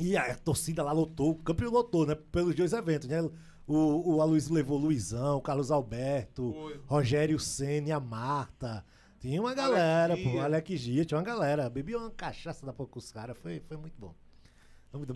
E 0.00 0.16
a 0.16 0.34
torcida 0.34 0.82
lá 0.82 0.92
lotou, 0.92 1.30
o 1.30 1.34
campeão 1.36 1.70
lotou, 1.70 2.06
né? 2.06 2.14
Pelos 2.14 2.54
dois 2.54 2.72
eventos, 2.72 3.08
né? 3.08 3.22
O, 3.66 4.16
o 4.16 4.20
Aloysio 4.20 4.52
levou 4.52 4.78
o 4.78 4.82
Luizão, 4.82 5.38
o 5.38 5.40
Carlos 5.40 5.70
Alberto, 5.70 6.52
Foi. 6.52 6.80
Rogério 6.86 7.38
Senna 7.38 7.88
e 7.88 7.92
a 7.92 8.00
Marta. 8.00 8.84
Tinha 9.20 9.40
uma 9.40 9.54
galera, 9.54 10.12
Alex 10.12 10.22
pô. 10.22 10.30
Gia. 10.32 10.44
Alex 10.44 10.80
Gia, 10.80 11.04
tinha 11.04 11.18
uma 11.18 11.24
galera. 11.24 11.70
Bebi 11.70 11.96
uma 11.96 12.10
cachaça 12.10 12.66
da 12.66 12.74
pouco 12.74 12.92
com 12.92 12.98
os 12.98 13.10
caras, 13.10 13.38
foi, 13.38 13.60
foi 13.60 13.76
muito 13.76 13.94
bom. 13.98 14.14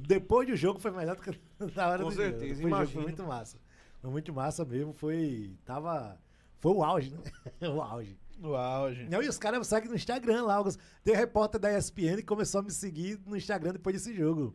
Depois 0.07 0.49
do 0.49 0.57
jogo 0.57 0.81
foi 0.81 0.91
melhor 0.91 1.15
do 1.15 1.23
que 1.23 1.31
na 1.77 1.89
hora 1.89 2.03
Com 2.03 2.09
do 2.09 2.15
certeza, 2.15 2.63
jogo. 2.63 2.87
Foi 2.87 3.03
muito 3.03 3.23
massa. 3.23 3.59
Foi 4.01 4.11
muito 4.11 4.33
massa 4.33 4.65
mesmo, 4.65 4.93
foi... 4.95 5.57
Tava... 5.65 6.19
Foi 6.59 6.73
o 6.73 6.83
auge, 6.83 7.11
né? 7.11 7.21
o 7.69 7.83
auge. 7.83 8.19
No 8.39 8.55
auge. 8.55 9.07
Não, 9.11 9.23
e 9.23 9.29
os 9.29 9.37
caras 9.39 9.59
me 9.59 9.65
seguem 9.65 9.89
no 9.89 9.97
Instagram 9.97 10.45
lá. 10.45 10.55
alguns- 10.55 10.79
Tem 11.03 11.15
repórter 11.15 11.61
da 11.61 11.77
ESPN 11.77 12.17
que 12.19 12.23
começou 12.23 12.61
a 12.61 12.63
me 12.63 12.71
seguir 12.71 13.21
no 13.27 13.37
Instagram 13.37 13.73
depois 13.73 13.95
desse 13.97 14.15
jogo. 14.17 14.55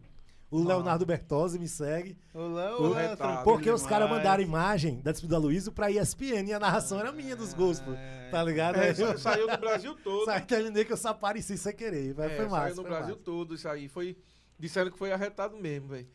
O 0.50 0.62
Ah. 0.62 0.68
Leonardo 0.68 1.06
Bertozzi 1.06 1.58
me 1.58 1.68
segue. 1.68 2.16
O 2.34 2.48
Léo 2.48 2.76
O- 2.84 2.94
tranquilo 3.18 3.44
Porque 3.44 3.70
os 3.72 3.82
caras 3.88 4.06
demais. 4.08 4.24
mandaram 4.24 4.44
imagem 4.44 5.02
da 5.02 5.12
despedida 5.12 5.36
da 5.36 5.42
Luísa 5.42 5.72
pra 5.72 5.90
ESPN 5.92 6.48
e 6.48 6.54
a 6.54 6.60
narração 6.60 7.00
era 7.00 7.12
minha 7.12 7.36
dos 7.36 7.54
gols, 7.56 7.80
pô. 7.80 7.92
É. 7.94 8.30
Tá 8.30 8.44
ligado? 8.44 8.76
É, 8.78 8.92
eu 8.92 9.18
saiu 9.18 9.48
do 9.50 9.58
Brasil 9.58 9.96
todo. 10.04 10.26
saí, 10.26 10.42
terminei 10.42 10.86
que 10.86 10.94
eu 10.94 10.98
só 10.98 11.10
apareci 11.10 11.58
sem 11.58 11.74
querer. 11.76 12.14
Mas 12.16 12.32
É, 12.32 12.36
foi 12.36 12.46
massa. 12.48 12.62
Saiu 12.66 12.76
no 12.76 12.82
foi 12.84 12.92
Brasil 12.92 13.10
massa. 13.16 13.24
todo 13.26 13.56
isso 13.56 13.68
aí. 13.68 13.88
Foi, 13.90 14.16
disseram 14.60 14.92
que 14.92 14.98
foi 14.98 15.12
arretado 15.12 15.58
mesmo, 15.58 15.88
velho. 15.90 16.08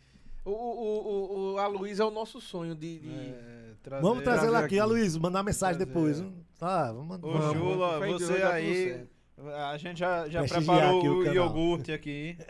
O, 0.48 0.52
o, 0.52 1.08
o, 1.50 1.52
o, 1.54 1.58
a 1.58 1.66
Luísa 1.66 2.02
é 2.02 2.06
o 2.06 2.10
nosso 2.10 2.40
sonho 2.40 2.74
de. 2.74 2.98
de- 3.00 3.08
É, 3.08 3.72
trazer- 3.82 4.02
Vamos 4.02 4.22
trazer 4.24 4.40
trazer 4.40 4.46
ela 4.48 4.58
aqui, 4.58 4.66
aqui. 4.66 4.78
a 4.80 4.84
Luísa, 4.84 5.18
mandar 5.20 5.42
mensagem 5.42 5.76
Trazer 5.76 5.92
depois. 5.92 6.20
viu? 6.20 6.32
Tá, 6.58 6.92
vamos 6.92 7.06
mandar. 7.08 7.26
Ô, 7.28 7.32
Vamos, 7.32 7.56
Jula, 7.56 8.00
Deus, 8.00 8.22
você 8.22 8.42
aí. 8.42 9.06
A 9.70 9.76
gente 9.78 9.98
já, 9.98 10.28
já 10.28 10.42
preparou 10.44 10.98
aqui 10.98 11.08
o 11.08 11.18
o 11.18 11.32
iogurte 11.32 11.92
aqui. 11.92 12.36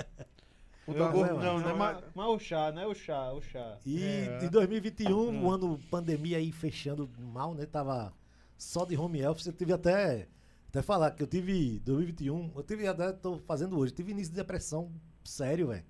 O 0.86 0.92
Eu 0.92 0.98
da- 1.00 1.08
vou- 1.10 1.26
Não, 1.26 1.34
não, 1.36 1.42
não, 1.42 1.58
não 1.60 1.68
é 1.68 1.72
é- 1.72 1.76
ma- 1.76 2.02
mas 2.14 2.26
o 2.28 2.38
chá, 2.38 2.72
né? 2.72 2.86
O 2.86 2.94
chá, 2.94 3.30
o 3.34 3.42
chá. 3.42 3.76
E 3.84 4.02
É. 4.02 4.38
em 4.42 4.48
2021, 4.48 5.28
Hum. 5.28 5.44
o 5.44 5.50
ano 5.50 5.78
pandemia 5.90 6.38
aí 6.38 6.50
fechando 6.50 7.06
mal, 7.18 7.52
né? 7.52 7.66
Tava 7.66 8.10
só 8.56 8.86
de 8.86 8.96
home 8.96 9.22
office. 9.26 9.44
Eu 9.48 9.52
tive 9.52 9.74
até, 9.74 10.26
até 10.70 10.80
falar 10.80 11.10
que 11.10 11.22
eu 11.22 11.26
tive 11.26 11.78
2021, 11.80 12.52
eu 12.56 12.62
tive 12.62 12.86
até, 12.86 13.12
tô 13.12 13.36
fazendo 13.40 13.78
hoje, 13.78 13.92
tive 13.92 14.12
início 14.12 14.30
de 14.32 14.36
depressão 14.38 14.90
sério, 15.22 15.66
velho. 15.66 15.84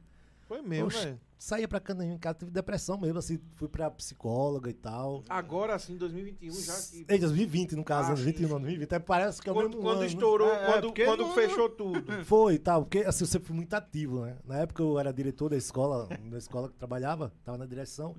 Foi 0.48 0.60
mesmo, 0.62 0.88
velho. 0.90 1.20
Saía 1.38 1.68
pra 1.68 1.78
canto 1.78 2.02
em 2.02 2.18
casa, 2.18 2.38
tive 2.40 2.50
depressão 2.50 2.98
mesmo, 2.98 3.16
assim, 3.18 3.38
fui 3.54 3.68
pra 3.68 3.88
psicóloga 3.92 4.68
e 4.68 4.74
tal. 4.74 5.22
Agora 5.28 5.78
sim, 5.78 5.96
2021 5.96 6.52
já 6.52 6.74
que. 6.74 7.06
Em 7.14 7.18
2020, 7.20 7.76
no 7.76 7.84
caso, 7.84 8.08
Ah, 8.08 8.10
né? 8.10 8.16
sim, 8.16 8.24
21, 8.24 8.46
sim. 8.48 8.52
não, 8.52 8.60
2020. 8.60 8.92
Aí 8.94 9.00
parece 9.00 9.40
que 9.40 9.48
é 9.48 9.52
o 9.52 9.54
Quando, 9.54 9.68
mesmo 9.68 9.82
quando 9.82 9.96
ano. 9.98 10.06
estourou, 10.06 10.48
É, 10.52 10.62
é, 10.62 10.66
quando, 10.72 10.82
porque 10.86 11.04
quando 11.04 11.26
fechou 11.34 11.68
tudo. 11.68 12.02
Foi 12.26 12.54
e 12.54 12.58
tal, 12.58 12.82
porque 12.82 12.98
assim, 13.06 13.22
eu 13.22 13.28
sempre 13.28 13.46
fui 13.46 13.54
muito 13.56 13.72
ativo, 13.72 14.24
né? 14.24 14.36
Na 14.44 14.58
época 14.58 14.82
eu 14.82 14.98
era 14.98 15.12
diretor 15.12 15.48
da 15.50 15.56
escola, 15.56 16.08
da 16.28 16.38
escola 16.38 16.68
que 16.70 16.74
trabalhava, 16.76 17.32
tava 17.44 17.56
na 17.56 17.66
direção. 17.66 18.16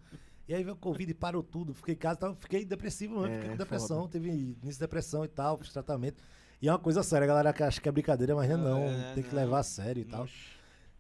E 0.48 0.54
aí 0.54 0.64
veio 0.64 0.76
o 0.76 0.80
Covid, 0.80 1.14
parou 1.14 1.44
tudo, 1.44 1.74
fiquei 1.74 1.96
em 1.96 1.98
casa, 1.98 2.20
tava, 2.20 2.36
fiquei 2.36 2.64
depressivo, 2.64 3.22
né? 3.22 3.32
É, 3.32 3.34
fiquei 3.36 3.50
com 3.52 3.58
depressão, 3.58 3.98
foda. 4.00 4.12
teve 4.14 4.30
início 4.30 4.72
de 4.72 4.80
depressão 4.80 5.26
e 5.26 5.28
tal, 5.28 5.58
fiz 5.58 5.74
tratamento. 5.74 6.24
E 6.62 6.68
é 6.68 6.72
uma 6.72 6.80
coisa 6.80 7.04
séria, 7.04 7.26
a 7.26 7.28
galera 7.28 7.54
que 7.54 7.62
acha 7.64 7.80
que 7.82 7.88
é 7.88 7.92
brincadeira, 7.92 8.34
mas 8.34 8.50
não, 8.50 8.56
é 8.58 8.62
não, 8.62 8.78
É, 9.10 9.14
tem 9.14 9.24
que 9.24 9.30
não. 9.36 9.42
levar 9.42 9.60
a 9.60 9.64
sério 9.64 10.02
e 10.02 10.06
tal. 10.06 10.24
Oxe. 10.24 10.59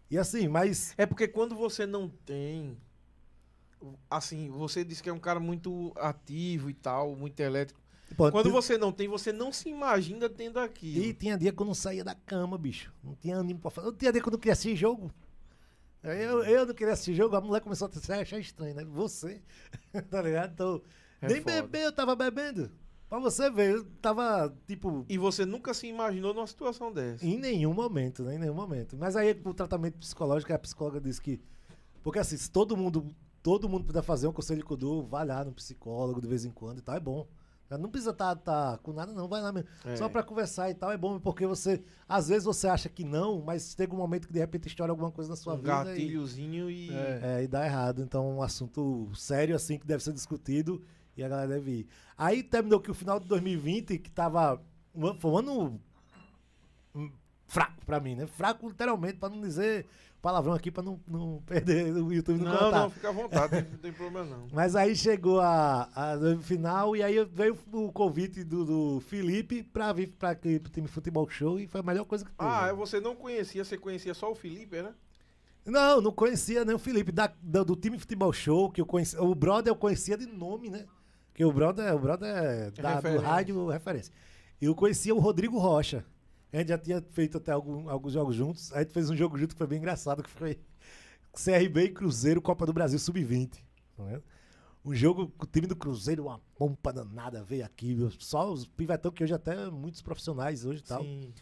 E 0.09 0.17
assim, 0.17 0.47
mas 0.47 0.93
É 0.97 1.05
porque 1.05 1.27
quando 1.27 1.55
você 1.55 1.85
não 1.85 2.09
tem. 2.09 2.77
Assim, 4.09 4.49
você 4.49 4.83
disse 4.83 5.01
que 5.01 5.09
é 5.09 5.13
um 5.13 5.19
cara 5.19 5.39
muito 5.39 5.93
ativo 5.95 6.69
e 6.69 6.73
tal, 6.73 7.15
muito 7.15 7.39
elétrico. 7.39 7.79
pô, 8.17 8.29
Quando 8.31 8.51
você 8.51 8.77
não 8.77 8.91
tem, 8.91 9.07
você 9.07 9.31
não 9.31 9.53
se 9.53 9.69
imagina 9.69 10.27
tendo 10.29 10.59
e 10.59 10.63
aquilo. 10.63 11.13
tinha 11.13 11.37
dia 11.37 11.53
que 11.53 11.61
eu 11.61 11.65
não 11.65 11.73
saía 11.73 12.03
da 12.03 12.13
cama, 12.15 12.57
bicho. 12.57 12.93
Não 13.03 13.15
tinha 13.15 13.37
ânimo 13.37 13.59
pra 13.59 13.71
fazer. 13.71 13.87
Eu 13.87 13.93
tinha 13.93 14.11
dia 14.11 14.21
que 14.21 14.27
eu 14.27 14.31
não 14.31 14.39
queria 14.39 14.53
assistir 14.53 14.75
jogo. 14.75 15.11
Eu, 16.03 16.43
eu 16.43 16.65
não 16.65 16.73
queria 16.73 16.93
assistir 16.93 17.13
jogo, 17.13 17.35
a 17.35 17.41
mulher 17.41 17.61
começou 17.61 17.87
a 17.89 18.13
achar 18.21 18.39
estranho, 18.39 18.73
né? 18.73 18.85
Você, 18.85 19.41
tá 20.09 20.21
ligado? 20.21 20.51
Então, 20.53 20.81
É 21.21 21.27
nem 21.27 21.41
foda. 21.41 21.61
beber 21.61 21.83
eu 21.85 21.91
tava 21.91 22.15
bebendo. 22.15 22.71
Pra 23.09 23.17
você 23.17 23.49
ver, 23.49 23.71
eu 23.71 23.85
tava, 24.01 24.55
tipo, 24.67 25.03
E 25.09 25.17
você 25.17 25.43
nunca 25.43 25.73
se 25.73 25.87
imaginou 25.87 26.31
numa 26.31 26.45
situação 26.45 26.93
dessa. 26.93 27.25
Em 27.25 27.39
nenhum 27.39 27.73
momento, 27.73 28.23
né? 28.23 28.35
Em 28.35 28.37
nenhum 28.37 28.53
momento. 28.53 28.95
Mas 28.95 29.15
aí 29.15 29.39
o 29.43 29.53
tratamento 29.53 29.97
psicológico, 29.97 30.53
a 30.53 30.59
psicóloga 30.59 31.01
disse 31.01 31.19
que. 31.19 31.41
Porque 32.03 32.19
assim, 32.19 32.37
se 32.37 32.51
todo 32.51 32.77
mundo, 32.77 33.07
todo 33.41 33.67
mundo 33.67 33.83
puder 33.83 34.03
fazer 34.03 34.27
um 34.27 34.31
conselho 34.31 34.59
de 34.59 34.65
Kudu, 34.65 35.01
vai 35.07 35.25
lá 35.25 35.43
no 35.43 35.51
psicólogo 35.51 36.21
de 36.21 36.27
vez 36.27 36.45
em 36.45 36.51
quando 36.51 36.77
e 36.77 36.81
tal, 36.81 36.95
é 36.95 36.99
bom. 36.99 37.27
Não 37.77 37.89
precisa 37.89 38.11
estar 38.11 38.79
com 38.79 38.91
nada, 38.93 39.13
não, 39.13 39.27
vai 39.27 39.41
lá 39.41 39.51
mesmo. 39.51 39.69
É. 39.85 39.95
Só 39.95 40.09
pra 40.09 40.23
conversar 40.23 40.71
e 40.71 40.73
tal, 40.73 40.91
é 40.91 40.97
bom, 40.97 41.19
porque 41.19 41.45
você. 41.45 41.83
Às 42.07 42.29
vezes 42.29 42.43
você 42.43 42.67
acha 42.67 42.89
que 42.89 43.03
não, 43.03 43.41
mas 43.41 43.75
chega 43.77 43.93
um 43.93 43.97
momento 43.97 44.27
que 44.27 44.33
de 44.33 44.39
repente 44.39 44.67
estoura 44.67 44.91
alguma 44.91 45.11
coisa 45.11 45.29
na 45.29 45.35
sua 45.35 45.53
Um 45.53 45.57
vida. 45.57 45.69
E, 45.69 45.85
gatilhozinho 45.85 46.69
e. 46.69 46.89
É. 46.91 47.21
é, 47.23 47.43
e 47.43 47.47
dá 47.47 47.65
errado. 47.65 48.01
Então, 48.01 48.27
é 48.27 48.33
um 48.33 48.41
assunto 48.41 49.09
sério, 49.13 49.55
assim, 49.55 49.77
que 49.77 49.85
deve 49.85 50.03
ser 50.03 50.13
discutido 50.13 50.81
e 51.17 51.23
a 51.23 51.27
galera 51.29 51.47
deve 51.47 51.71
ir. 51.71 51.87
Aí 52.17 52.41
terminou 52.43 52.79
que 52.79 52.91
o 52.91 52.93
final 52.93 53.19
de 53.19 53.27
2020, 53.27 53.97
que 53.97 54.11
tava. 54.11 54.61
um 54.95 55.07
ano- 55.07 55.19
Foi 55.19 55.31
um 55.31 55.37
ano 55.37 55.81
hum, 56.95 57.11
fraco 57.47 57.85
pra 57.85 57.99
mim, 57.99 58.15
né? 58.15 58.27
Fraco 58.27 58.67
literalmente, 58.67 59.17
pra 59.17 59.29
não 59.29 59.41
dizer 59.41 59.85
palavrão 60.21 60.53
aqui, 60.53 60.69
pra 60.69 60.83
não, 60.83 60.99
não 61.07 61.41
perder 61.45 61.93
o 61.93 62.11
YouTube 62.11 62.39
não, 62.39 62.51
Não, 62.51 62.59
cortar. 62.59 62.79
não, 62.81 62.89
fica 62.89 63.07
à 63.07 63.11
vontade, 63.13 63.67
não 63.71 63.77
tem 63.77 63.93
problema 63.93 64.25
não. 64.35 64.47
Mas 64.51 64.75
aí 64.75 64.93
chegou 64.93 65.39
a, 65.39 65.89
a 65.95 66.37
final 66.41 66.93
e 66.93 67.01
aí 67.01 67.23
veio 67.23 67.57
o 67.71 67.89
convite 67.89 68.43
do, 68.43 68.65
do 68.65 68.99
Felipe 68.99 69.63
pra 69.63 69.93
vir 69.93 70.09
pra 70.19 70.35
pro 70.35 70.59
time 70.69 70.87
Futebol 70.89 71.29
Show 71.29 71.57
e 71.57 71.67
foi 71.67 71.79
a 71.79 71.83
melhor 71.83 72.03
coisa 72.03 72.25
que 72.25 72.31
teve. 72.31 72.49
Ah, 72.51 72.73
você 72.73 72.99
não 72.99 73.15
conhecia, 73.15 73.63
você 73.63 73.77
conhecia 73.77 74.13
só 74.13 74.29
o 74.29 74.35
Felipe, 74.35 74.81
né? 74.81 74.93
Não, 75.65 76.01
não 76.01 76.11
conhecia 76.11 76.65
nem 76.65 76.75
o 76.75 76.79
Felipe, 76.79 77.11
da, 77.13 77.31
da- 77.41 77.63
do 77.63 77.75
time 77.77 77.97
Futebol 77.97 78.33
Show, 78.33 78.69
que 78.71 78.81
eu 78.81 78.85
conhecia. 78.85 79.21
O 79.23 79.33
brother 79.33 79.71
eu 79.71 79.75
conhecia 79.77 80.17
de 80.17 80.25
nome, 80.25 80.69
né? 80.69 80.85
Que 81.39 81.45
o 81.45 81.53
brother, 81.53 81.95
o 81.95 81.99
brother 81.99 82.27
é 82.35 82.71
da, 82.71 82.99
do 82.99 83.21
rádio 83.21 83.67
referência. 83.69 84.13
Eu 84.59 84.75
conhecia 84.75 85.15
o 85.15 85.19
Rodrigo 85.19 85.57
Rocha. 85.57 86.03
A 86.51 86.57
gente 86.57 86.67
já 86.67 86.77
tinha 86.77 87.01
feito 87.11 87.37
até 87.37 87.53
algum- 87.53 87.87
alguns 87.87 88.11
jogos 88.11 88.35
juntos. 88.35 88.73
A 88.73 88.79
gente 88.81 88.91
fez 88.91 89.09
um 89.09 89.15
jogo 89.15 89.37
junto 89.37 89.53
que 89.55 89.57
foi 89.57 89.65
bem 89.65 89.77
engraçado, 89.77 90.21
que 90.21 90.29
foi 90.29 90.59
CRB 91.31 91.83
e 91.85 91.89
Cruzeiro, 91.91 92.41
Copa 92.41 92.65
do 92.65 92.73
Brasil 92.73 92.99
Sub-20. 92.99 93.51
tá 93.95 94.03
vendo? 94.03 94.21
Um 94.83 94.93
jogo 94.93 95.29
com 95.37 95.45
o 95.45 95.47
time 95.49 95.65
do 95.65 95.77
Cruzeiro, 95.77 96.23
uma 96.25 96.41
pompa 96.57 96.91
danada, 96.91 97.41
veio 97.41 97.63
aqui. 97.63 97.95
Só 98.19 98.51
os 98.51 98.65
pivetão 98.67 99.09
que 99.09 99.23
hoje 99.23 99.33
até 99.33 99.69
muitos 99.71 100.01
profissionais 100.01 100.65
hoje 100.65 100.81
e 100.81 100.83
tal. 100.83 101.03
Sim. 101.03 101.33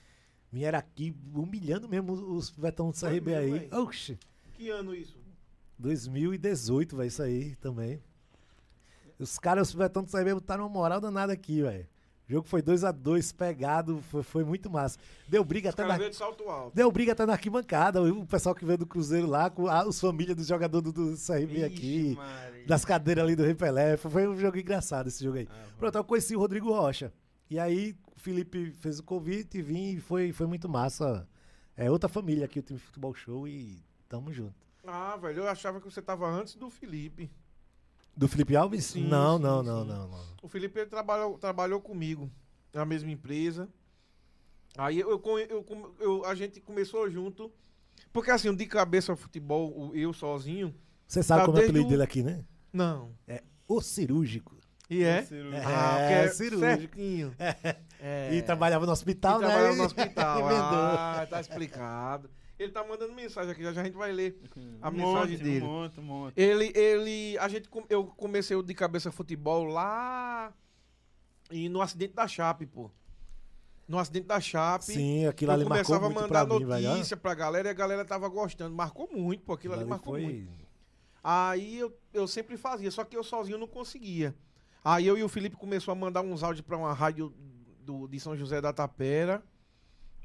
Vieram 0.52 0.78
aqui 0.78 1.16
humilhando 1.34 1.90
mesmo 1.90 2.14
os 2.14 2.52
pivetão 2.52 2.92
do 2.92 2.96
CRB 2.96 3.34
aí. 3.34 3.68
Oxi. 3.74 4.20
Que 4.54 4.70
ano 4.70 4.94
isso? 4.94 5.18
2018, 5.80 6.96
vai 6.96 7.08
isso 7.08 7.24
aí 7.24 7.56
também. 7.56 8.00
Os 9.20 9.40
caras, 9.40 9.70
os 9.70 9.76
Betão 9.76 10.04
do 10.04 10.12
CRB 10.12 10.34
botaram 10.36 10.64
uma 10.66 10.70
moral 10.70 11.00
danada 11.02 11.34
aqui, 11.34 11.62
velho. 11.62 11.88
O 12.28 12.32
jogo 12.34 12.48
foi 12.48 12.62
2x2, 12.62 13.34
pegado, 13.34 14.02
foi, 14.12 14.22
foi 14.22 14.44
muito 14.44 14.70
massa. 14.70 15.00
Deu 15.30 15.46
briga 15.46 15.70
Os 15.70 15.74
até 15.74 15.86
na. 15.88 15.98
de 15.98 16.14
salto 16.16 16.44
alto. 16.50 16.76
Deu 16.76 16.92
briga 16.92 17.14
até 17.14 17.26
na 17.26 17.32
arquibancada. 17.34 18.04
O 18.04 18.26
pessoal 18.28 18.54
que 18.54 18.66
veio 18.66 18.78
do 18.78 18.86
Cruzeiro 18.86 19.26
lá, 19.28 19.50
com 19.50 19.68
a- 19.68 19.88
os 19.88 19.98
famílias 20.00 20.36
dos 20.36 20.46
jogadores 20.46 20.92
do, 20.92 21.12
do 21.12 21.18
CRB 21.18 21.64
aqui, 21.64 22.16
Maria. 22.18 22.68
das 22.68 22.84
cadeiras 22.84 23.24
ali 23.24 23.34
do 23.36 23.44
Rei 23.44 23.56
Pelé. 23.56 23.96
Foi, 23.96 24.12
foi 24.12 24.28
um 24.28 24.38
jogo 24.38 24.58
engraçado 24.58 25.08
esse 25.08 25.24
jogo 25.24 25.38
aí. 25.38 25.48
Ah, 25.50 25.66
Pronto, 25.80 25.98
eu 25.98 26.04
conheci 26.04 26.36
o 26.36 26.40
Rodrigo 26.40 26.70
Rocha. 26.70 27.14
E 27.50 27.58
aí 27.58 27.96
o 28.14 28.20
Felipe 28.20 28.72
fez 28.72 29.00
o 29.00 29.04
convite 29.04 29.60
e 29.60 29.62
vim 29.62 29.92
e 29.94 30.00
foi, 30.02 30.34
foi 30.34 30.48
muito 30.48 30.68
massa. 30.68 31.26
É 31.78 31.90
outra 31.90 32.10
família 32.10 32.44
aqui, 32.44 32.60
o 32.60 32.62
time 32.62 32.78
de 32.78 32.84
futebol 32.86 33.14
show, 33.16 33.48
e 33.48 33.82
tamo 34.10 34.34
junto. 34.34 34.54
Ah, 34.86 35.16
velho, 35.16 35.44
eu 35.44 35.48
achava 35.48 35.80
que 35.80 35.86
você 35.90 36.02
tava 36.02 36.28
antes 36.28 36.56
do 36.56 36.70
Felipe. 36.70 37.32
Do 38.18 38.28
Felipe 38.28 38.56
Alves? 38.56 38.86
Sim, 38.86 39.08
não, 39.08 39.38
sim, 39.38 39.44
não, 39.44 39.62
sim. 39.62 39.68
não, 39.68 39.86
não, 39.86 40.08
não. 40.08 40.20
O 40.42 40.48
Felipe 40.48 40.80
ele 40.80 40.90
trabalhou, 40.90 41.38
trabalhou 41.38 41.80
comigo 41.80 42.32
na 42.74 42.84
mesma 42.84 43.12
empresa. 43.12 43.70
Aí 44.78 45.00
eu, 45.00 45.10
eu, 45.12 45.40
eu- 45.40 45.96
eu- 46.00 46.26
a 46.26 46.34
gente 46.36 46.60
começou 46.60 47.10
junto. 47.10 47.52
Porque 48.12 48.32
assim, 48.32 48.54
de 48.56 48.66
cabeça 48.66 49.16
futebol, 49.16 49.72
o- 49.92 49.96
eu 49.96 50.12
sozinho. 50.14 50.74
Você 51.08 51.22
sabe 51.22 51.42
Tá 51.42 51.46
como 51.46 51.58
é 51.58 51.62
o 51.62 51.64
apelido 51.64 51.90
dele 51.90 52.04
aqui, 52.04 52.24
né? 52.24 52.44
Não. 52.74 53.12
O 53.68 53.82
cirúrgico. 53.82 54.56
E 54.90 55.04
é? 55.04 55.18
É, 55.20 55.64
Ah, 55.66 55.98
porque 56.00 56.14
é 56.14 56.28
cirúrgico. 56.30 56.96
certinho. 56.96 57.36
É. 58.00 58.34
E 58.34 58.42
trabalhava 58.42 58.86
no 58.86 58.92
hospital, 58.92 59.40
E 59.40 59.42
né? 59.42 59.48
trabalhava 59.48 59.76
no 59.76 59.84
hospital. 59.84 60.42
Ah, 60.50 61.28
tá 61.30 61.40
explicado. 61.42 62.30
Ele 62.60 62.72
tá 62.72 62.84
mandando 62.84 63.14
mensagem 63.14 63.52
aqui, 63.52 63.62
já, 63.62 63.72
já 63.72 63.82
a 63.82 63.84
gente 63.84 63.96
vai 63.96 64.12
ler 64.12 64.40
a 64.82 64.90
Um 64.90 64.92
mensagem 64.92 65.38
monte, 65.38 65.44
dele. 65.44 65.66
Um 65.66 65.68
monte, 65.68 66.00
um 66.00 66.04
monte. 66.04 66.34
Ele, 66.36 66.72
ele, 66.76 67.38
a 67.38 67.48
gente, 67.48 67.70
eu 67.88 68.06
comecei 68.06 68.56
o 68.58 68.64
de 68.64 68.74
cabeça 68.74 69.12
futebol 69.12 69.66
lá 69.66 70.52
e 71.52 71.70
no 71.70 71.82
acidente 71.82 72.14
da 72.14 72.28
Chape, 72.28 72.66
pô. 72.66 72.90
No 73.88 74.00
acidente 74.00 74.26
da 74.26 74.40
Chape. 74.40 74.86
Sim, 74.86 75.28
aquilo 75.28 75.52
ali 75.52 75.64
marcou 75.64 75.86
começava 75.86 76.06
a 76.08 76.10
muito 76.10 76.22
mandar 76.22 76.46
pra 76.46 76.60
mim, 76.60 76.66
velho. 76.66 76.90
notícia 76.90 77.16
pra 77.16 77.34
galera 77.36 77.68
e 77.68 77.72
a 77.72 77.74
galera 77.74 78.04
tava 78.04 78.28
gostando. 78.28 78.76
Marcou 78.76 79.08
muito, 79.12 79.44
pô. 79.44 79.54
Aquilo 79.54 79.74
ali 79.74 79.84
ali 79.84 79.90
marcou 79.90 80.16
foi... 80.16 80.24
muito. 80.24 80.68
Aí 81.24 81.78
eu, 81.78 81.96
eu 82.14 82.28
sempre 82.28 82.58
fazia, 82.58 82.90
só 82.90 83.04
que 83.04 83.16
eu 83.16 83.24
sozinho 83.24 83.58
não 83.58 83.68
conseguia. 83.68 84.36
Aí 84.84 85.06
eu 85.06 85.18
e 85.18 85.24
o 85.24 85.30
Felipe 85.30 85.56
começou 85.56 85.92
a 85.92 85.96
mandar 85.96 86.22
uns 86.22 86.44
áudios 86.44 86.66
pra 86.66 86.78
uma 86.78 86.94
rádio 86.94 87.34
do, 87.82 88.08
de 88.08 88.20
São 88.20 88.36
José 88.36 88.60
da 88.62 88.74
Tapera. 88.74 89.44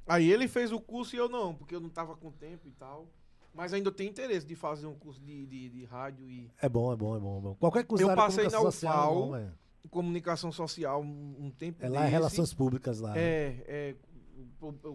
Aí 0.06 0.30
ele 0.30 0.48
fez 0.48 0.72
o 0.72 0.80
curso 0.80 1.14
e 1.14 1.18
eu 1.18 1.28
não, 1.28 1.54
porque 1.54 1.74
eu 1.74 1.80
não 1.80 1.88
tava 1.88 2.16
com 2.16 2.30
tempo 2.30 2.66
e 2.68 2.72
tal. 2.72 3.06
Mas 3.54 3.72
ainda 3.74 3.92
tenho 3.92 4.10
interesse 4.10 4.46
de 4.46 4.56
fazer 4.56 4.86
um 4.86 4.94
curso 4.94 5.20
de, 5.20 5.46
de, 5.46 5.68
de 5.68 5.84
rádio 5.84 6.28
e 6.28 6.50
É 6.60 6.68
bom, 6.68 6.92
é 6.92 6.96
bom, 6.96 7.16
é 7.16 7.20
bom, 7.20 7.38
é 7.38 7.40
bom. 7.42 7.54
Qualquer 7.56 7.84
coisa 7.84 8.04
Eu 8.04 8.14
passei 8.16 8.44
na 8.44 8.50
comunicação 8.50 8.70
social 8.72 9.36
é 9.36 9.40
UFAL, 9.40 9.52
comunicação 9.90 10.52
social 10.52 11.02
um, 11.02 11.36
um 11.38 11.50
tempo 11.50 11.84
É 11.84 11.88
lá 11.88 12.00
é 12.00 12.02
desse. 12.04 12.12
relações 12.12 12.54
públicas 12.54 13.00
lá. 13.00 13.12
né? 13.12 13.20
É, 13.20 13.62
é 13.68 13.96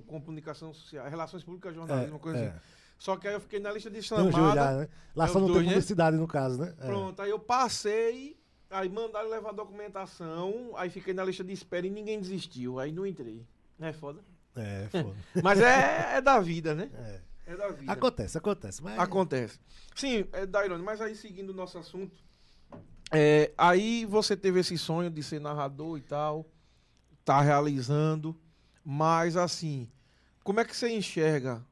comunicação 0.08 0.74
social, 0.74 1.08
relações 1.08 1.44
públicas, 1.44 1.76
jornalismo, 1.76 2.14
uma 2.14 2.20
coisa 2.20 2.40
é. 2.40 2.48
assim. 2.48 2.60
Só 2.98 3.16
que 3.16 3.28
aí 3.28 3.36
eu 3.36 3.40
fiquei 3.40 3.60
na 3.60 3.72
lista 3.72 3.90
de 3.92 4.00
Tem 4.00 4.32
chamada. 4.32 4.56
já, 4.56 4.78
né? 4.78 4.90
Lá 5.16 5.26
É 5.26 5.28
só 5.28 5.40
não 5.40 5.46
tem 5.48 5.54
dois, 5.54 5.66
né? 5.68 5.72
publicidade, 5.74 6.18
no 6.18 6.28
caso, 6.28 6.60
né? 6.60 6.74
É. 6.80 6.86
Pronto, 6.88 7.22
aí 7.22 7.30
eu 7.30 7.38
passei, 7.40 8.40
aí 8.72 8.90
mandaram 8.90 9.30
levar 9.30 9.50
a 9.50 9.54
documentação, 9.54 10.72
aí 10.76 10.90
fiquei 10.90 11.14
na 11.14 11.24
lista 11.24 11.44
de 11.44 11.54
espera 11.54 11.86
e 11.86 11.92
ninguém 11.92 12.20
desistiu, 12.20 12.80
aí 12.80 12.92
não 12.92 13.06
entrei. 13.06 13.46
É 13.80 13.94
foda. 13.94 14.22
É, 14.58 14.88
foda. 14.90 15.16
Mas 15.44 15.62
é, 15.62 16.18
é 16.18 16.22
da 16.22 16.40
vida, 16.40 16.74
né? 16.76 16.90
É. 16.94 17.28
É 17.48 17.56
da 17.56 17.70
vida. 17.70 17.92
Acontece, 17.92 18.38
acontece. 18.38 18.84
Mas 18.84 19.00
Acontece. 19.00 19.58
Sim, 19.96 20.26
é 20.34 20.46
Dairone, 20.46 20.84
mas 20.84 21.00
aí 21.00 21.16
seguindo 21.16 21.52
o 21.52 21.54
nosso 21.54 21.78
assunto, 21.78 22.22
é, 23.12 23.54
aí 23.58 24.06
você 24.06 24.36
teve 24.36 24.60
esse 24.60 24.78
sonho 24.78 25.10
de 25.10 25.24
ser 25.24 25.40
narrador 25.40 25.98
e 25.98 26.02
tal, 26.02 26.46
tá 27.24 27.42
realizando, 27.42 28.38
mas 28.84 29.38
assim, 29.38 29.90
como 30.44 30.60
é 30.60 30.66
que 30.66 30.76
você 30.76 30.90
enxerga? 30.90 31.66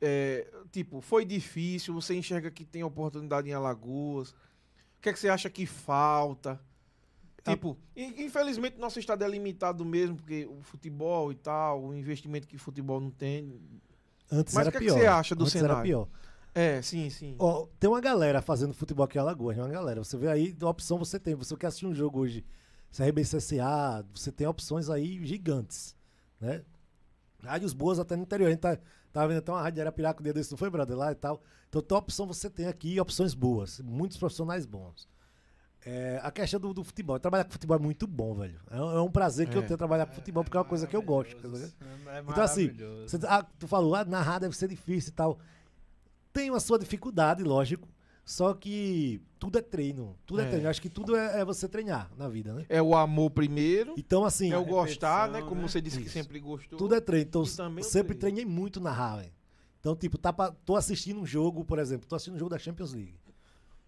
É, 0.00 0.50
tipo, 0.72 1.00
foi 1.00 1.24
difícil, 1.24 1.94
você 1.94 2.14
enxerga 2.14 2.50
que 2.50 2.64
tem 2.64 2.82
oportunidade 2.82 3.48
em 3.48 3.52
Alagoas, 3.52 4.30
o 4.30 4.36
que 5.02 5.10
é 5.10 5.12
que 5.12 5.18
você 5.18 5.28
acha 5.28 5.50
que 5.50 5.66
falta? 5.66 6.58
Ah. 7.44 7.50
Tipo, 7.50 7.76
in- 7.96 8.24
infelizmente 8.24 8.78
nosso 8.78 8.98
estado 8.98 9.24
é 9.24 9.28
limitado 9.28 9.84
mesmo, 9.84 10.16
porque 10.16 10.46
o 10.46 10.62
futebol 10.62 11.32
e 11.32 11.34
tal, 11.34 11.82
o 11.84 11.94
investimento 11.94 12.46
que 12.46 12.56
o 12.56 12.58
futebol 12.58 13.00
não 13.00 13.10
tem, 13.10 13.60
antes 14.30 14.54
Mas 14.54 14.66
era 14.66 14.68
o 14.68 14.72
que 14.72 14.76
é 14.78 14.80
que 14.80 14.86
pior. 14.86 14.98
você 14.98 15.06
acha 15.06 15.34
do 15.34 15.42
antes 15.42 15.52
cenário? 15.52 15.74
Era 15.74 15.82
pior. 15.82 16.08
É, 16.54 16.82
sim, 16.82 17.08
sim. 17.10 17.34
Ó, 17.38 17.66
tem 17.80 17.88
uma 17.88 18.00
galera 18.00 18.42
fazendo 18.42 18.74
futebol 18.74 19.04
aqui 19.04 19.16
em 19.16 19.20
Alagoas, 19.20 19.56
né? 19.56 19.62
uma 19.62 19.70
galera. 19.70 20.04
Você 20.04 20.16
vê 20.18 20.28
aí, 20.28 20.54
a 20.60 20.68
opção 20.68 20.98
você 20.98 21.18
tem. 21.18 21.34
Você 21.34 21.56
quer 21.56 21.68
assistir 21.68 21.86
um 21.86 21.94
jogo 21.94 22.20
hoje, 22.20 22.44
CRB 22.94 23.22
CSA, 23.22 24.04
você 24.14 24.30
tem 24.30 24.46
opções 24.46 24.90
aí 24.90 25.24
gigantes, 25.24 25.96
né? 26.38 26.62
Rádios 27.42 27.72
boas 27.72 27.98
até 27.98 28.14
no 28.14 28.22
interior. 28.22 28.48
A 28.48 28.50
gente 28.50 28.60
tá, 28.60 28.78
tava 29.12 29.28
vendo 29.28 29.38
até 29.38 29.50
uma 29.50 29.62
rádio 29.62 29.76
de 29.76 29.80
Arapiraca 29.80 30.20
um 30.20 30.22
dia 30.22 30.32
desse, 30.32 30.50
não 30.50 30.58
foi, 30.58 30.70
brother? 30.70 30.96
Lá 30.96 31.10
e 31.10 31.14
tal. 31.14 31.42
Então, 31.68 31.80
tem 31.82 31.96
opção 31.98 32.26
você 32.26 32.48
tem 32.50 32.66
aqui, 32.66 33.00
opções 33.00 33.32
boas. 33.34 33.80
Muitos 33.80 34.16
profissionais 34.18 34.66
bons. 34.66 35.08
É, 35.84 36.20
a 36.22 36.30
questão 36.30 36.60
do, 36.60 36.72
do 36.72 36.84
futebol. 36.84 37.18
Trabalhar 37.18 37.44
com 37.44 37.50
futebol 37.50 37.76
é 37.76 37.80
muito 37.80 38.06
bom, 38.06 38.34
velho. 38.34 38.60
É, 38.70 38.76
um- 38.80 38.96
é 38.98 39.00
um 39.02 39.10
prazer 39.10 39.48
que 39.48 39.56
eu 39.56 39.62
É. 39.62 39.66
tenho 39.66 39.76
trabalhar 39.76 40.06
com 40.06 40.14
futebol, 40.14 40.44
porque 40.44 40.56
é 40.56 40.60
uma 40.60 40.66
coisa 40.66 40.86
que 40.86 40.94
eu 40.94 41.02
gosto. 41.02 41.34
tá 41.36 41.48
ligado? 41.48 41.72
É 42.08 42.20
Então, 42.20 42.44
assim, 42.44 42.70
você- 43.06 43.18
ah, 43.26 43.44
tu 43.58 43.66
falou, 43.66 43.94
ah, 43.96 44.04
narrar 44.04 44.38
deve 44.38 44.56
ser 44.56 44.68
difícil 44.68 45.10
e 45.10 45.14
tal. 45.14 45.38
Tem 46.32 46.50
a 46.54 46.60
sua 46.60 46.78
dificuldade, 46.78 47.42
lógico. 47.42 47.88
Só 48.24 48.54
que 48.54 49.20
tudo 49.38 49.58
é 49.58 49.60
treino. 49.60 50.16
Tudo 50.24 50.40
é, 50.40 50.44
É. 50.44 50.48
treino. 50.48 50.66
Eu 50.66 50.70
acho 50.70 50.80
que 50.80 50.88
tudo 50.88 51.16
é, 51.16 51.40
é 51.40 51.44
você 51.44 51.68
treinar 51.68 52.08
na 52.16 52.28
vida, 52.28 52.54
né? 52.54 52.64
É 52.68 52.80
o 52.80 52.94
amor 52.94 53.30
primeiro, 53.32 53.94
Então, 53.98 54.24
assim, 54.24 54.52
é 54.52 54.56
o 54.56 54.64
gostar, 54.64 55.28
né? 55.28 55.42
Como 55.42 55.60
né? 55.62 55.68
você 55.68 55.80
disse 55.80 55.98
que 55.98 56.04
Isso. 56.04 56.12
sempre 56.12 56.38
gostou. 56.38 56.78
tudo 56.78 56.94
é 56.94 57.00
treino. 57.00 57.26
Então, 57.26 57.42
E 57.42 57.50
também 57.56 57.84
o 57.84 57.86
sempre 57.86 58.14
treino. 58.16 58.36
treinei 58.36 58.44
muito 58.44 58.80
narrar, 58.80 59.16
velho. 59.16 59.32
Então, 59.80 59.96
tipo, 59.96 60.16
tá 60.16 60.32
pra- 60.32 60.52
tô 60.64 60.76
assistindo 60.76 61.20
um 61.20 61.26
jogo, 61.26 61.64
por 61.64 61.80
exemplo, 61.80 62.06
tô 62.06 62.14
assistindo 62.14 62.36
um 62.36 62.38
jogo 62.38 62.50
da 62.50 62.58
Champions 62.58 62.92
League. 62.92 63.16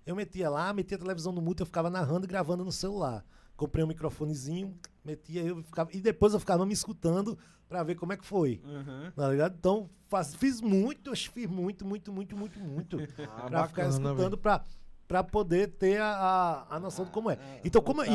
Eu 0.06 0.14
metia 0.14 0.50
lá, 0.50 0.72
metia 0.72 0.96
a 0.96 1.00
televisão 1.00 1.32
no 1.32 1.40
mute, 1.40 1.60
eu 1.60 1.66
ficava 1.66 1.88
narrando 1.88 2.26
e 2.26 2.28
gravando 2.28 2.64
no 2.64 2.72
celular. 2.72 3.24
Comprei 3.56 3.84
um 3.84 3.88
microfonezinho, 3.88 4.76
metia 5.04 5.42
eu 5.42 5.62
ficava. 5.62 5.90
E 5.92 6.00
depois 6.00 6.34
eu 6.34 6.40
ficava 6.40 6.66
me 6.66 6.72
escutando 6.74 7.38
pra 7.68 7.82
ver 7.82 7.94
como 7.94 8.12
é 8.12 8.16
que 8.16 8.24
foi. 8.26 8.60
Uhum. 8.64 9.10
Tá 9.14 9.28
ligado? 9.28 9.54
Então, 9.58 9.88
faz- 10.08 10.34
fiz 10.34 10.60
muito, 10.60 11.14
fiz 11.14 11.46
muito, 11.48 11.86
muito, 11.86 12.12
muito, 12.12 12.36
muito, 12.36 12.58
muito. 12.60 12.96
Ah, 13.18 13.48
pra 13.48 13.66
ficar 13.68 13.84
bacana, 13.84 13.88
escutando, 14.10 14.36
pra, 14.38 14.64
pra 15.08 15.24
poder 15.24 15.68
ter 15.68 16.00
a, 16.00 16.06
a, 16.68 16.76
a 16.76 16.80
noção 16.80 17.04
de 17.04 17.10
como 17.10 17.30
é. 17.30 17.38
Então, 17.64 17.80
como. 17.80 18.02
O 18.02 18.04
E, 18.04 18.08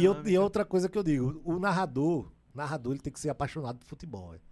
e, 0.00 0.04
eu- 0.04 0.14
e 0.32 0.38
outra 0.38 0.64
coisa 0.64 0.88
que 0.88 0.96
eu 0.98 1.02
digo, 1.02 1.40
o 1.44 1.58
narrador, 1.58 2.32
narrador 2.54 2.92
ele 2.94 3.00
tem 3.02 3.12
que 3.12 3.20
ser 3.20 3.28
apaixonado 3.28 3.78
por 3.78 3.86
futebol. 3.86 4.30
velho. 4.30 4.42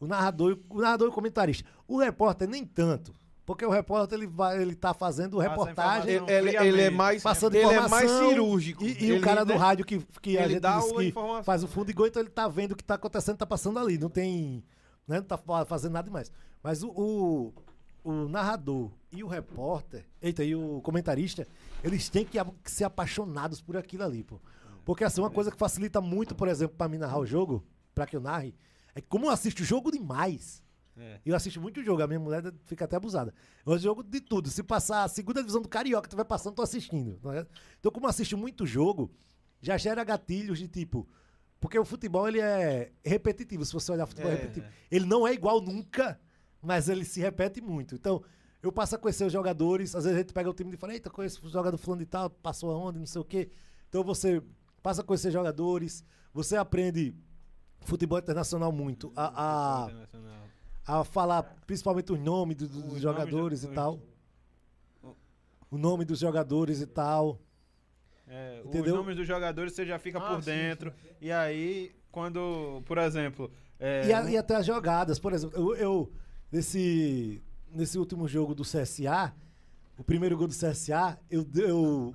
O 0.00 0.06
narrador, 0.06 0.58
o 0.70 0.80
narrador 0.80 1.08
e 1.08 1.10
o 1.10 1.14
comentarista. 1.14 1.68
O 1.86 1.98
repórter 1.98 2.48
nem 2.48 2.64
tanto, 2.64 3.12
porque 3.44 3.64
o 3.66 3.70
repórter 3.70 4.16
ele 4.18 4.26
vai, 4.26 4.60
ele 4.62 4.74
tá 4.74 4.94
fazendo 4.94 5.38
reportagem, 5.38 6.16
informação 6.16 6.36
Ele, 6.38 6.56
ele 6.56 6.80
é 6.80 6.90
mais, 6.90 7.22
passando 7.22 7.54
ele 7.56 7.66
é 7.66 7.88
mais 7.88 8.10
cirúrgico. 8.10 8.84
E, 8.84 8.92
e 8.92 9.10
Ele, 9.10 9.18
o 9.18 9.20
cara 9.20 9.44
do 9.44 9.52
né, 9.52 9.56
rádio 9.58 9.84
que, 9.84 9.98
que 10.20 10.38
a 10.38 10.42
ele 10.44 10.54
gente 10.54 10.62
dá 10.62 10.80
que 10.80 11.04
informação. 11.06 11.42
faz 11.44 11.64
o 11.64 11.68
fundo 11.68 11.90
e 11.90 11.92
gol, 11.94 12.06
então 12.06 12.22
ele 12.22 12.30
tá 12.30 12.46
vendo 12.46 12.72
o 12.72 12.76
que 12.76 12.84
tá 12.84 12.94
acontecendo, 12.94 13.36
tá 13.38 13.46
passando 13.46 13.78
ali. 13.78 13.98
Não 13.98 14.08
tem. 14.08 14.62
Né, 15.08 15.16
não 15.16 15.24
tá 15.24 15.36
fa- 15.36 15.64
fazendo 15.64 15.92
nada 15.92 16.04
demais. 16.06 16.30
Mas 16.62 16.84
o, 16.84 16.88
o, 16.90 17.52
o 18.04 18.28
narrador 18.28 18.90
e 19.10 19.24
o 19.24 19.26
repórter, 19.26 20.04
eita, 20.22 20.44
e 20.44 20.54
o 20.54 20.80
comentarista, 20.80 21.46
eles 21.82 22.08
têm 22.08 22.24
que, 22.24 22.38
que 22.62 22.70
ser 22.70 22.84
apaixonados 22.84 23.60
por 23.60 23.76
aquilo 23.76 24.04
ali, 24.04 24.22
pô. 24.22 24.40
Porque 24.84 25.02
assim, 25.02 25.20
uma 25.20 25.30
coisa 25.30 25.50
que 25.50 25.58
facilita 25.58 26.00
muito, 26.00 26.34
por 26.34 26.46
exemplo, 26.46 26.76
pra 26.76 26.88
mim 26.88 26.98
narrar 26.98 27.18
o 27.18 27.26
jogo, 27.26 27.64
pra 27.94 28.06
que 28.06 28.16
eu 28.16 28.20
narre, 28.20 28.54
é 28.94 29.00
que 29.00 29.08
como 29.08 29.26
eu 29.26 29.30
assisto 29.30 29.64
jogo 29.64 29.90
demais. 29.90 30.61
É. 30.96 31.20
Eu 31.24 31.34
assisto 31.34 31.60
muito 31.60 31.82
jogo, 31.82 32.02
a 32.02 32.06
minha 32.06 32.20
mulher 32.20 32.52
fica 32.64 32.84
até 32.84 32.96
abusada. 32.96 33.32
Eu 33.64 33.72
assisto 33.72 33.88
jogo 33.88 34.02
de 34.02 34.20
tudo. 34.20 34.48
Se 34.50 34.62
passar 34.62 35.04
a 35.04 35.08
segunda 35.08 35.40
divisão 35.40 35.62
do 35.62 35.68
Carioca, 35.68 36.08
tu 36.08 36.16
vai 36.16 36.24
passando, 36.24 36.54
tô 36.54 36.62
assistindo. 36.62 37.18
é? 37.32 37.46
Então, 37.78 37.90
como 37.90 38.06
eu 38.06 38.10
assisto 38.10 38.36
muito 38.36 38.66
jogo, 38.66 39.10
já 39.60 39.76
gera 39.78 40.04
gatilhos 40.04 40.58
de 40.58 40.68
tipo. 40.68 41.08
Porque 41.60 41.78
o 41.78 41.84
futebol 41.84 42.26
ele 42.28 42.40
é 42.40 42.92
repetitivo, 43.04 43.64
se 43.64 43.72
você 43.72 43.92
olhar 43.92 44.06
futebol 44.06 44.30
é, 44.30 44.34
É, 44.34 44.36
repetitivo. 44.36 44.66
Ele 44.90 45.06
não 45.06 45.26
é 45.26 45.32
igual 45.32 45.60
nunca, 45.60 46.20
mas 46.60 46.88
ele 46.88 47.04
se 47.04 47.20
repete 47.20 47.60
muito. 47.60 47.94
Então, 47.94 48.22
eu 48.62 48.70
passo 48.70 48.94
a 48.94 48.98
conhecer 48.98 49.24
os 49.24 49.32
jogadores, 49.32 49.94
às 49.94 50.04
vezes 50.04 50.16
a 50.16 50.20
gente 50.22 50.32
pega 50.32 50.48
o 50.48 50.54
time 50.54 50.72
e 50.74 50.76
fala, 50.76 50.92
eita, 50.92 51.10
conheço 51.10 51.44
o 51.44 51.48
jogador 51.50 51.76
fulano 51.76 52.00
de 52.00 52.06
tal, 52.06 52.30
passou 52.30 52.70
aonde, 52.70 52.98
não 52.98 53.06
sei 53.06 53.20
o 53.20 53.24
quê. 53.24 53.50
Então 53.88 54.04
você 54.04 54.42
passa 54.82 55.02
a 55.02 55.04
conhecer 55.04 55.32
jogadores, 55.32 56.04
você 56.32 56.56
aprende 56.56 57.14
futebol 57.80 58.18
internacional 58.18 58.70
muito. 58.70 59.12
A, 59.16 59.84
a, 59.84 59.90
Internacional. 59.90 60.48
A 60.86 61.04
falar 61.04 61.42
principalmente 61.66 62.12
os 62.12 62.18
nomes 62.18 62.56
do- 62.56 62.68
dos 62.68 62.92
Os 62.94 63.00
jogadores 63.00 63.62
do- 63.62 63.70
e 63.72 63.74
tal. 63.74 64.00
O 65.70 65.78
nome 65.78 66.04
dos 66.04 66.18
jogadores 66.18 66.80
e 66.80 66.86
tal. 66.86 67.38
É, 68.28 68.60
os 68.62 68.66
Entendeu? 68.68 68.96
nomes 68.96 69.16
dos 69.16 69.26
jogadores 69.26 69.72
você 69.72 69.86
já 69.86 69.98
fica 69.98 70.18
Ah, 70.18 70.34
por 70.34 70.42
sim, 70.42 70.50
dentro. 70.50 70.92
E 71.20 71.30
aí, 71.32 71.92
quando, 72.10 72.82
por 72.84 72.98
exemplo. 72.98 73.50
é, 73.80 74.06
E, 74.08 74.12
a- 74.12 74.30
e 74.30 74.36
até 74.36 74.54
as 74.56 74.66
jogadas, 74.66 75.18
por 75.18 75.32
exemplo, 75.32 75.58
eu, 75.58 75.74
eu 75.76 76.12
nesse, 76.50 77.42
nesse 77.70 77.98
último 77.98 78.28
jogo 78.28 78.54
do 78.54 78.64
CSA, 78.64 79.32
o 79.98 80.04
primeiro 80.04 80.36
gol 80.36 80.46
do 80.46 80.54
CSA, 80.54 81.18
eu, 81.30 81.46
eu, 81.54 82.14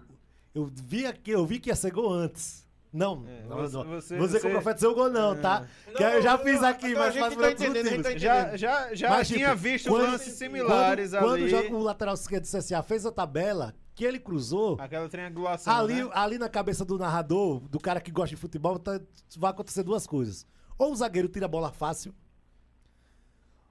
eu, 0.53 0.65
vi, 0.65 1.11
que, 1.13 1.31
eu 1.31 1.45
vi 1.45 1.59
que 1.59 1.69
ia 1.69 1.75
ser 1.75 1.91
gol 1.91 2.11
antes. 2.13 2.66
Não, 2.93 3.23
É, 3.27 3.43
não, 3.43 3.57
você- 3.57 3.77
não. 3.77 3.83
você- 3.85 4.17
Vou 4.17 4.25
dizer 4.27 4.39
que 4.39 4.47
eu 4.47 4.51
você- 4.51 4.61
profetizei 4.61 4.89
o 4.89 4.95
gol, 4.95 5.09
não, 5.09 5.35
tá? 5.39 5.67
que 5.95 6.01
eu 6.03 6.21
já 6.21 6.37
fiz 6.37 6.63
aqui, 6.63 6.87
então 6.91 7.01
a 7.01 7.05
mas 7.05 7.13
gente 7.13 7.23
faz 7.23 7.35
tá 7.35 7.51
entendendo, 7.51 7.85
a 7.87 7.89
gente 7.89 8.03
tá 8.03 8.09
motivos. 8.09 8.21
já 8.21 8.57
já, 8.57 8.95
já 8.95 9.09
Mas, 9.09 9.27
tinha 9.27 9.49
tipo, 9.49 9.61
visto 9.61 9.89
quando- 9.89 10.11
lances 10.11 10.33
similares 10.33 11.11
quando, 11.11 11.33
ali. 11.33 11.41
Quando 11.43 11.49
joga 11.63 11.75
o 11.75 11.83
lateral 11.83 12.13
esquerdo 12.15 12.43
do 12.43 12.47
CSA 12.47 12.81
fez 12.81 13.05
a 13.05 13.11
tabela, 13.11 13.75
que 13.93 14.05
ele 14.05 14.19
cruzou, 14.19 14.77
Aquela 14.79 15.09
triangulação. 15.09 15.73
ali, 15.75 16.03
né? 16.03 16.09
ali 16.13 16.37
na 16.37 16.47
cabeça 16.47 16.85
do 16.85 16.97
narrador, 16.97 17.59
do 17.67 17.79
cara 17.79 17.99
que 17.99 18.09
gosta 18.09 18.35
de 18.35 18.41
futebol, 18.41 18.79
tá- 18.79 19.01
vai 19.37 19.51
acontecer 19.51 19.83
duas 19.83 20.07
coisas. 20.07 20.45
Ou 20.77 20.91
o 20.91 20.95
zagueiro 20.95 21.27
tira 21.27 21.45
a 21.45 21.49
bola 21.49 21.71
fácil, 21.71 22.13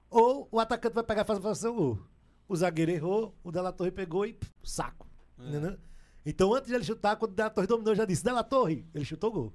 ou 0.09 0.47
o 0.51 0.59
atacante 0.59 0.93
vai 0.93 1.03
pegar 1.03 1.21
e 1.23 1.25
fazer 1.25 1.41
fazer 1.41 1.67
o 1.69 1.73
gol. 1.73 1.99
O 2.47 2.55
zagueiro 2.55 2.91
errou, 2.91 3.35
o 3.43 3.51
Della 3.51 3.73
Torre 3.73 3.91
pegou 3.91 4.25
e 4.25 4.33
pff, 4.33 4.51
saco. 4.63 5.07
É. 5.39 5.47
Entendeu? 5.49 5.77
Então, 6.29 6.53
antes 6.53 6.67
de 6.67 6.75
ele 6.75 6.83
chutar, 6.83 7.15
quando 7.15 7.31
o 7.31 7.35
Della 7.35 7.49
Torre 7.49 7.67
dominou, 7.67 7.93
eu 7.93 7.95
já 7.95 8.03
disse: 8.05 8.21
Della 8.23 8.43
Torre, 8.43 8.85
ele 8.93 9.05
chutou 9.05 9.31
gol. 9.31 9.53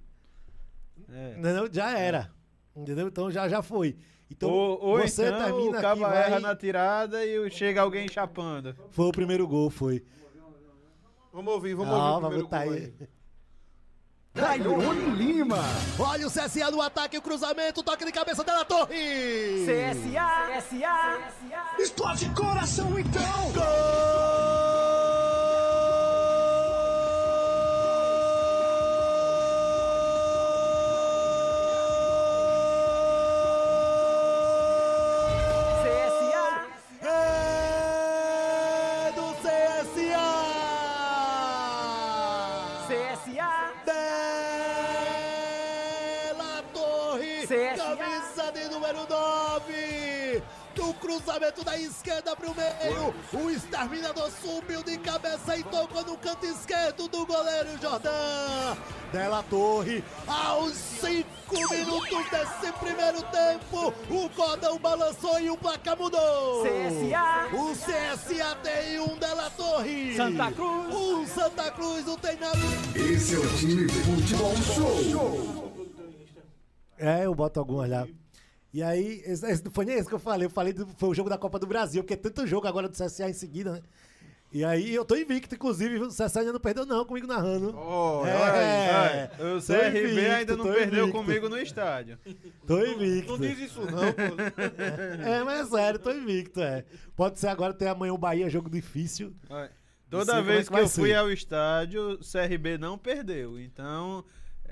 É. 1.08 1.32
Entendeu? 1.38 1.68
Já 1.70 1.98
era. 1.98 2.32
Entendeu? 2.74 3.06
Então 3.08 3.30
já, 3.30 3.46
já 3.46 3.60
foi. 3.62 3.94
Então, 4.30 4.48
ou 4.48 4.80
ou 4.82 4.98
você 4.98 5.26
então 5.26 5.38
termina 5.44 5.70
o 5.70 5.72
aqui, 5.74 5.82
cabo 5.82 6.00
vai- 6.00 6.16
erra 6.26 6.40
na 6.40 6.56
tirada 6.56 7.22
e 7.26 7.50
chega 7.50 7.82
alguém 7.82 8.08
chapando. 8.08 8.74
Foi 8.90 9.04
o 9.04 9.12
primeiro 9.12 9.46
gol, 9.46 9.68
foi. 9.68 10.02
Vamos 11.30 11.52
ouvir, 11.52 11.74
vamos 11.74 11.92
Ah, 11.94 12.14
ouvir 12.14 12.16
o 12.16 12.20
primeiro 12.20 12.44
botar 12.44 12.64
gol 12.64 12.72
aí. 12.74 12.94
aí. 12.98 13.08
Tairone 14.32 15.10
Lima. 15.16 15.58
Olha 15.98 16.26
o 16.26 16.30
CSA 16.30 16.70
no 16.70 16.80
ataque, 16.80 17.18
o 17.18 17.22
cruzamento, 17.22 17.82
toque 17.82 18.06
de 18.06 18.12
cabeça 18.12 18.42
Della 18.42 18.64
Torre! 18.64 19.66
CSA. 19.66 20.62
CSA. 20.62 21.82
Explode 21.82 22.30
coração 22.30 22.98
então. 22.98 23.22
CSA. 23.52 24.31
Da 51.72 51.78
esquerda 51.78 52.36
para 52.36 52.50
o 52.50 52.54
meio, 52.54 53.14
o 53.32 53.50
exterminador 53.50 54.30
subiu 54.30 54.82
de 54.82 54.98
cabeça 54.98 55.56
e 55.56 55.62
tocou 55.64 56.04
no 56.04 56.18
canto 56.18 56.44
esquerdo 56.44 57.08
do 57.08 57.24
goleiro 57.24 57.70
Jordan. 57.80 58.76
Della 59.10 59.42
Torre, 59.44 60.04
aos 60.26 60.74
5 60.74 61.26
minutos 61.70 62.30
desse 62.30 62.72
primeiro 62.78 63.22
tempo, 63.22 63.94
o 64.10 64.28
cordão 64.30 64.78
balançou 64.78 65.40
e 65.40 65.48
o 65.48 65.56
placar 65.56 65.96
mudou. 65.96 66.62
CSA. 66.62 67.56
O 67.56 67.72
CSA 67.72 68.54
tem 68.62 69.00
um 69.00 69.16
Della 69.18 69.50
Torre. 69.50 70.14
Santa 70.14 70.52
Cruz. 70.52 70.94
Um 70.94 71.26
Santa 71.26 71.70
Cruz, 71.70 72.04
não 72.04 72.18
tem 72.18 72.36
nada. 72.36 72.58
Esse 72.94 73.34
é 73.34 73.38
o 73.38 73.56
time 73.56 73.88
Futebol 73.88 74.56
Show. 74.56 75.72
É, 76.98 77.24
eu 77.24 77.34
boto 77.34 77.58
algumas 77.58 77.88
lá. 77.88 78.06
E 78.72 78.82
aí, 78.82 79.22
esse, 79.26 79.44
esse 79.46 79.64
não 79.64 79.70
foi 79.70 79.84
nem 79.84 79.96
esse 79.96 80.08
que 80.08 80.14
eu 80.14 80.18
falei. 80.18 80.46
Eu 80.46 80.50
falei 80.50 80.72
do, 80.72 80.86
foi 80.96 81.10
o 81.10 81.14
jogo 81.14 81.28
da 81.28 81.36
Copa 81.36 81.58
do 81.58 81.66
Brasil, 81.66 82.02
porque 82.02 82.14
é 82.14 82.16
tanto 82.16 82.46
jogo 82.46 82.66
agora 82.66 82.88
do 82.88 82.96
CSA 82.96 83.28
em 83.28 83.34
seguida, 83.34 83.72
né? 83.72 83.82
E 84.54 84.64
aí 84.66 84.94
eu 84.94 85.02
tô 85.02 85.16
invicto, 85.16 85.54
inclusive, 85.54 85.98
o 85.98 86.08
CSA 86.08 86.40
ainda 86.40 86.52
não 86.52 86.60
perdeu, 86.60 86.84
não, 86.84 87.06
comigo 87.06 87.26
narrando. 87.26 87.74
Oh, 87.74 88.22
É, 88.26 89.30
o 89.38 89.58
tô 89.60 89.66
CRB 89.66 90.02
invicto, 90.12 90.30
ainda 90.30 90.56
não 90.58 90.64
perdeu 90.66 91.04
invicto. 91.04 91.18
comigo 91.24 91.48
no 91.48 91.58
estádio. 91.58 92.18
Tô 92.66 92.84
invicto. 92.84 93.32
Não 93.32 93.38
diz 93.38 93.58
isso 93.58 93.80
não, 93.80 94.12
pô. 94.12 94.36
É, 95.26 95.42
mas 95.42 95.60
é 95.60 95.70
sério, 95.70 95.98
tô 95.98 96.10
invicto, 96.12 96.60
é. 96.60 96.84
Pode 97.16 97.38
ser 97.38 97.48
agora, 97.48 97.72
tem 97.72 97.88
amanhã 97.88 98.12
o 98.12 98.18
Bahia, 98.18 98.50
jogo 98.50 98.68
difícil. 98.68 99.34
Não 99.48 99.68
Toda 100.10 100.36
é 100.38 100.42
vez 100.42 100.68
que 100.68 100.74
que, 100.74 100.80
eu 100.80 100.88
fui 100.88 101.08
ser. 101.08 101.14
ao 101.14 101.30
estádio, 101.30 102.12
o 102.12 102.18
CRB 102.18 102.76
não 102.76 102.98
perdeu. 102.98 103.58
Então, 103.58 104.22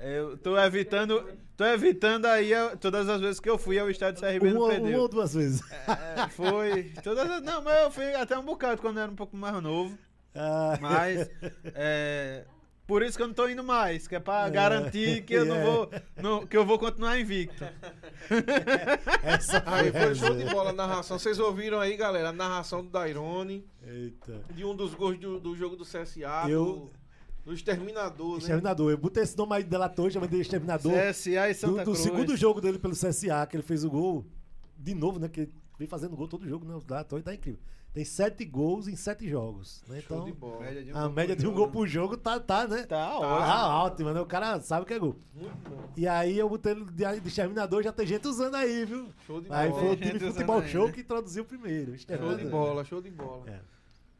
Eu 0.03 0.37
tô 0.37 0.57
evitando, 0.57 1.23
tô 1.55 1.63
evitando 1.65 2.25
aí 2.25 2.51
todas 2.79 3.07
as 3.07 3.21
vezes 3.21 3.39
que 3.39 3.49
eu 3.49 3.57
fui 3.57 3.77
ao 3.77 3.89
estádio 3.89 4.19
CRB 4.21 4.47
Uma, 4.47 4.53
no 4.53 4.59
uma 4.65 4.69
Pedro. 4.69 5.01
ou 5.01 5.07
duas 5.07 5.33
vezes. 5.33 5.61
É, 5.87 6.27
foi. 6.29 6.91
Todas 7.03 7.29
as- 7.29 7.41
não, 7.43 7.61
mas 7.61 7.81
eu 7.83 7.91
fui 7.91 8.13
até 8.15 8.37
um 8.37 8.43
bocado 8.43 8.81
quando 8.81 8.97
eu 8.97 9.03
era 9.03 9.11
um 9.11 9.15
pouco 9.15 9.37
mais 9.37 9.61
novo. 9.61 9.97
Ah, 10.33 10.77
Mas. 10.81 11.29
é, 11.75 12.45
por 12.87 13.03
isso 13.03 13.17
que 13.17 13.21
eu 13.23 13.27
não 13.27 13.33
tô 13.33 13.47
indo 13.49 13.63
mais, 13.63 14.07
que 14.07 14.15
é 14.15 14.19
pra 14.19 14.47
garantir 14.49 15.23
que 15.23 15.33
eu 15.33 15.45
não 15.45 15.55
É. 15.57 15.63
vou. 15.63 15.89
não- 16.21 16.47
que 16.47 16.55
eu 16.57 16.65
vou 16.65 16.79
continuar 16.79 17.19
invicto. 17.19 17.63
essa 19.23 19.61
Aí 19.65 19.91
foi 19.91 20.15
show 20.15 20.35
de 20.35 20.45
bola 20.45 20.69
a 20.69 20.73
narração. 20.73 21.19
Vocês 21.19 21.37
ouviram 21.39 21.79
aí, 21.79 21.95
galera, 21.97 22.29
a 22.29 22.33
narração 22.33 22.83
do 22.83 22.89
Dairone, 22.89 23.65
Eita. 23.85 24.41
de 24.53 24.63
um 24.65 24.75
dos 24.75 24.93
gols 24.93 25.17
do, 25.19 25.39
do 25.39 25.55
jogo 25.55 25.75
do 25.75 25.83
CSA, 25.85 26.49
Eu- 26.49 26.65
do, 26.65 26.91
do 27.45 27.53
Exterminador, 27.53 28.33
né? 28.33 28.37
Exterminador. 28.39 28.91
Eu 28.91 28.97
botei 28.97 29.23
esse 29.23 29.37
nome 29.37 29.55
aí 29.55 29.63
delator, 29.63 30.09
chamei 30.11 30.29
de 30.29 30.39
Exterminador. 30.41 30.91
CSA 30.93 31.49
e 31.49 31.53
Santa 31.53 31.71
do, 31.73 31.77
do 31.79 31.83
Cruz. 31.85 31.99
segundo 31.99 32.35
jogo 32.37 32.61
dele 32.61 32.77
pelo 32.79 32.93
CSA, 32.93 33.45
que 33.49 33.55
ele 33.55 33.63
fez 33.63 33.83
o 33.83 33.89
gol. 33.89 34.25
De 34.77 34.93
novo, 34.95 35.19
né? 35.19 35.27
Que 35.27 35.41
ele 35.41 35.53
vem 35.77 35.87
fazendo 35.87 36.15
gol 36.15 36.27
todo 36.27 36.47
jogo, 36.47 36.65
né? 36.65 36.75
O 36.75 36.79
delator 36.81 37.21
tá 37.21 37.33
incrível. 37.33 37.59
Tem 37.93 38.05
sete 38.05 38.45
gols 38.45 38.87
em 38.87 38.95
sete 38.95 39.27
jogos. 39.27 39.83
Né? 39.85 39.99
Show 39.99 40.19
Então, 40.19 40.25
de 40.25 40.31
bola. 40.31 40.61
Média 40.61 40.81
de 40.83 40.93
um 40.93 40.97
a 40.97 41.09
média 41.09 41.35
de 41.35 41.45
um 41.45 41.53
gol 41.53 41.67
por 41.67 41.85
jogo 41.85 42.15
tá, 42.15 42.39
tá 42.39 42.65
né? 42.65 42.83
Tá 42.83 42.87
Tá 42.87 43.17
ótimo. 43.19 43.85
ótima, 43.85 44.13
né? 44.13 44.21
O 44.21 44.25
cara 44.25 44.61
sabe 44.61 44.85
que 44.85 44.93
é 44.93 44.99
gol. 44.99 45.17
Muito 45.35 45.69
bom. 45.69 45.89
E 45.97 46.07
aí 46.07 46.39
eu 46.39 46.47
botei 46.47 46.71
ele 46.71 46.85
de, 46.85 47.19
de 47.19 47.27
exterminador, 47.27 47.83
já 47.83 47.91
tem 47.91 48.07
gente 48.07 48.25
usando 48.29 48.55
aí, 48.55 48.85
viu? 48.85 49.09
Show 49.27 49.41
de 49.41 49.51
Aí 49.51 49.67
bola. 49.69 49.81
foi 49.81 49.91
o 49.91 49.97
time 49.97 50.19
futebol 50.19 50.55
usando 50.55 50.63
aí, 50.65 50.71
show 50.71 50.85
né? 50.87 50.91
que 50.93 51.01
introduziu 51.01 51.43
primeiro. 51.43 51.93
Show 51.99 52.35
de 52.37 52.45
bola, 52.45 52.85
show 52.85 53.01
de 53.01 53.09
bola. 53.11 53.43
É. 53.49 53.59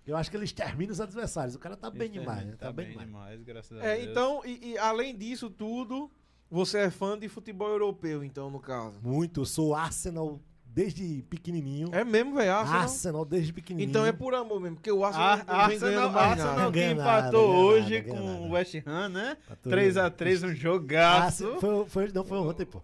Eu 0.05 0.17
acho 0.17 0.29
que 0.31 0.37
ele 0.37 0.45
extermina 0.45 0.91
os 0.91 0.99
adversários. 0.99 1.55
O 1.55 1.59
cara 1.59 1.75
tá 1.77 1.89
bem 1.89 2.09
demais, 2.09 2.45
né? 2.45 2.55
Tá, 2.57 2.71
bem 2.71 2.97
demais. 2.97 3.41
graças 3.43 3.77
a 3.79 3.83
É, 3.85 3.97
Deus. 3.97 4.09
então, 4.09 4.41
e, 4.45 4.71
e 4.71 4.77
além 4.77 5.15
disso 5.15 5.49
tudo, 5.49 6.09
você 6.49 6.79
é 6.79 6.89
fã 6.89 7.17
de 7.17 7.29
futebol 7.29 7.69
europeu, 7.69 8.23
então, 8.23 8.49
no 8.49 8.59
caso. 8.59 8.99
Muito. 9.01 9.41
Eu 9.41 9.45
sou 9.45 9.75
Arsenal 9.75 10.39
desde 10.65 11.21
pequenininho. 11.29 11.89
É 11.93 12.03
mesmo, 12.03 12.33
velho? 12.33 12.51
Arsenal? 12.53 12.81
Arsenal 12.81 13.25
desde 13.25 13.53
pequenininho. 13.53 13.89
Então 13.89 14.05
é 14.05 14.11
por 14.11 14.33
amor 14.33 14.59
mesmo, 14.59 14.77
porque 14.77 14.91
o 14.91 15.03
Arsenal 15.05 15.27
Ar- 15.27 15.45
não 15.45 15.67
vem 15.67 15.79
ganhando 15.79 15.97
Arsenal, 15.99 16.11
mais 16.11 16.31
Arsenal 16.31 16.55
nada. 16.57 16.71
que 16.71 16.79
nada, 16.79 16.91
empatou 17.27 17.47
ganha 17.47 17.59
hoje 17.61 17.97
nada, 18.01 18.09
com 18.09 18.25
nada. 18.25 18.39
o 18.41 18.51
West 18.51 18.75
Ham, 18.87 19.09
né? 19.09 19.37
Empatou. 19.45 19.71
3x3, 19.71 20.43
um 20.49 20.55
jogaço. 20.55 21.45
Arsenal- 21.45 21.59
foi, 21.59 21.85
foi, 22.05 22.11
não, 22.13 22.23
foi 22.23 22.37
ontem, 22.37 22.65
pô. 22.65 22.81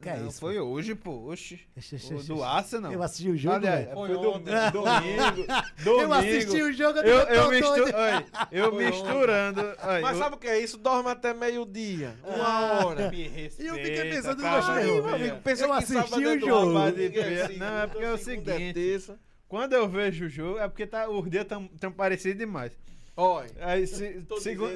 Que 0.00 0.08
é 0.08 0.16
não, 0.16 0.28
isso, 0.28 0.40
foi 0.40 0.58
hoje, 0.58 0.94
pô. 0.94 1.30
Oxi. 1.30 1.60
Oxi, 1.76 1.96
oxi, 1.96 2.12
O 2.12 2.16
oxi, 2.16 2.26
do. 2.28 2.42
Arsenal. 2.42 2.92
Eu 2.92 3.02
assisti 3.02 3.28
o 3.28 3.36
jogo, 3.36 3.56
Aliás, 3.56 3.84
foi, 3.92 4.08
Foi 4.08 4.18
do- 4.18 4.30
ontem. 4.30 4.52
domingo. 4.72 5.46
domingo. 5.84 6.00
Eu 6.02 6.12
assisti 6.14 6.62
o 6.62 6.72
jogo, 6.72 6.98
eu, 7.00 7.04
Eu, 7.04 7.26
tô 7.26 7.32
eu, 7.32 7.44
doido. 7.44 7.66
mistu- 7.84 7.96
Oi, 7.96 8.26
eu 8.52 8.70
Foi 8.70 8.84
misturando. 8.86 9.60
Oi, 9.60 10.00
Mas 10.00 10.12
eu- 10.16 10.18
sabe 10.22 10.34
o 10.36 10.38
que 10.38 10.46
é 10.48 10.58
isso? 10.58 10.78
Dorme 10.78 11.10
até 11.10 11.34
meio-dia, 11.34 12.14
Ah. 12.24 12.28
uma 12.34 12.86
hora. 12.86 13.10
Me 13.10 13.28
respeita, 13.28 13.62
E 13.62 13.66
eu 13.66 13.74
fiquei 13.74 14.10
pensando, 14.10 14.46
Aí, 14.46 14.86
meu 14.86 15.14
amigo, 15.14 15.36
pensa 15.44 15.64
Eu 15.64 15.68
que 15.68 15.74
assisti 15.74 15.92
sábado 15.94 16.16
o 16.16 16.28
é 16.28 16.38
jogo. 16.38 16.78
é 16.78 17.58
Não, 17.58 17.78
é 17.78 17.86
porque 17.86 18.04
é 18.04 18.12
o 18.12 18.18
segunda 18.18 18.52
seguinte. 18.56 19.12
Quando 19.48 19.72
eu 19.72 19.88
vejo 19.88 20.24
o 20.26 20.28
jogo, 20.28 20.58
é 20.58 20.68
porque 20.68 20.86
tá, 20.86 21.08
os 21.10 21.28
dias 21.28 21.44
tão, 21.44 21.66
tão 21.78 21.92
parecidos 21.92 22.38
demais. 22.38 22.72
Olha, 23.16 23.50
Aí, 23.60 23.86
se- 23.86 24.22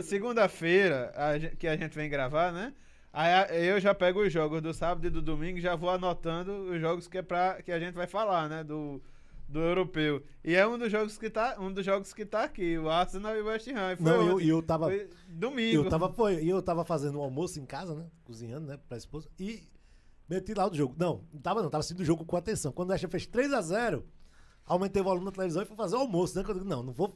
segunda-feira, 0.02 1.12
que 1.58 1.66
a 1.66 1.76
gente 1.76 1.94
vem 1.94 2.10
gravar, 2.10 2.52
né? 2.52 2.72
Aí 3.16 3.32
a- 3.32 3.54
eu 3.56 3.78
já 3.78 3.94
pego 3.94 4.22
os 4.22 4.32
jogos 4.32 4.60
do 4.60 4.74
sábado 4.74 5.06
e 5.06 5.10
do 5.10 5.22
domingo 5.22 5.58
e 5.58 5.60
já 5.60 5.76
vou 5.76 5.88
anotando 5.88 6.50
os 6.72 6.80
jogos 6.80 7.06
que, 7.06 7.18
é 7.18 7.22
pra, 7.22 7.62
que 7.62 7.70
a 7.70 7.78
gente 7.78 7.94
vai 7.94 8.08
falar, 8.08 8.48
né? 8.48 8.64
Do, 8.64 9.00
do 9.48 9.60
europeu. 9.60 10.20
E 10.42 10.54
é 10.56 10.66
um 10.66 10.76
dos 10.76 10.90
jogos 10.90 11.16
que 11.16 11.30
tá, 11.30 11.56
um 11.60 11.72
dos 11.72 11.86
jogos 11.86 12.12
que 12.12 12.26
tá 12.26 12.42
aqui, 12.42 12.76
o 12.76 12.90
Arsenal 12.90 13.36
e 13.36 13.40
o 13.40 13.46
West 13.46 13.68
Ham. 13.68 13.92
E 13.92 13.96
Foi, 13.96 14.04
Não, 14.04 14.26
eu, 14.30 14.40
eu 14.40 14.62
tava. 14.62 14.86
Foi 14.86 15.08
domingo. 15.28 15.84
Eu 15.84 15.88
tava, 15.88 16.12
foi, 16.12 16.42
e 16.42 16.48
eu 16.48 16.60
tava 16.60 16.84
fazendo 16.84 17.18
um 17.20 17.22
almoço 17.22 17.60
em 17.60 17.64
casa, 17.64 17.94
né? 17.94 18.04
Cozinhando, 18.24 18.66
né? 18.66 18.80
Pra 18.88 18.98
esposa. 18.98 19.28
E 19.38 19.62
meti 20.28 20.52
lá 20.52 20.68
o 20.68 20.74
jogo. 20.74 20.96
Não, 20.98 21.24
não 21.32 21.40
tava 21.40 21.62
não, 21.62 21.70
tava 21.70 21.80
assistindo 21.80 22.00
o 22.00 22.04
jogo 22.04 22.24
com 22.24 22.36
atenção. 22.36 22.72
Quando 22.72 22.88
o 22.88 22.92
West 22.92 23.04
Ham 23.04 23.08
fez 23.10 23.28
3x0, 23.28 24.02
aumentei 24.66 25.00
o 25.00 25.04
volume 25.04 25.26
da 25.26 25.30
televisão 25.32 25.62
e 25.62 25.66
fui 25.66 25.76
fazer 25.76 25.94
o 25.94 26.00
almoço, 26.00 26.36
né? 26.36 26.42
Que 26.42 26.50
eu 26.50 26.54
digo, 26.54 26.66
não, 26.66 26.82
não 26.82 26.92
vou. 26.92 27.14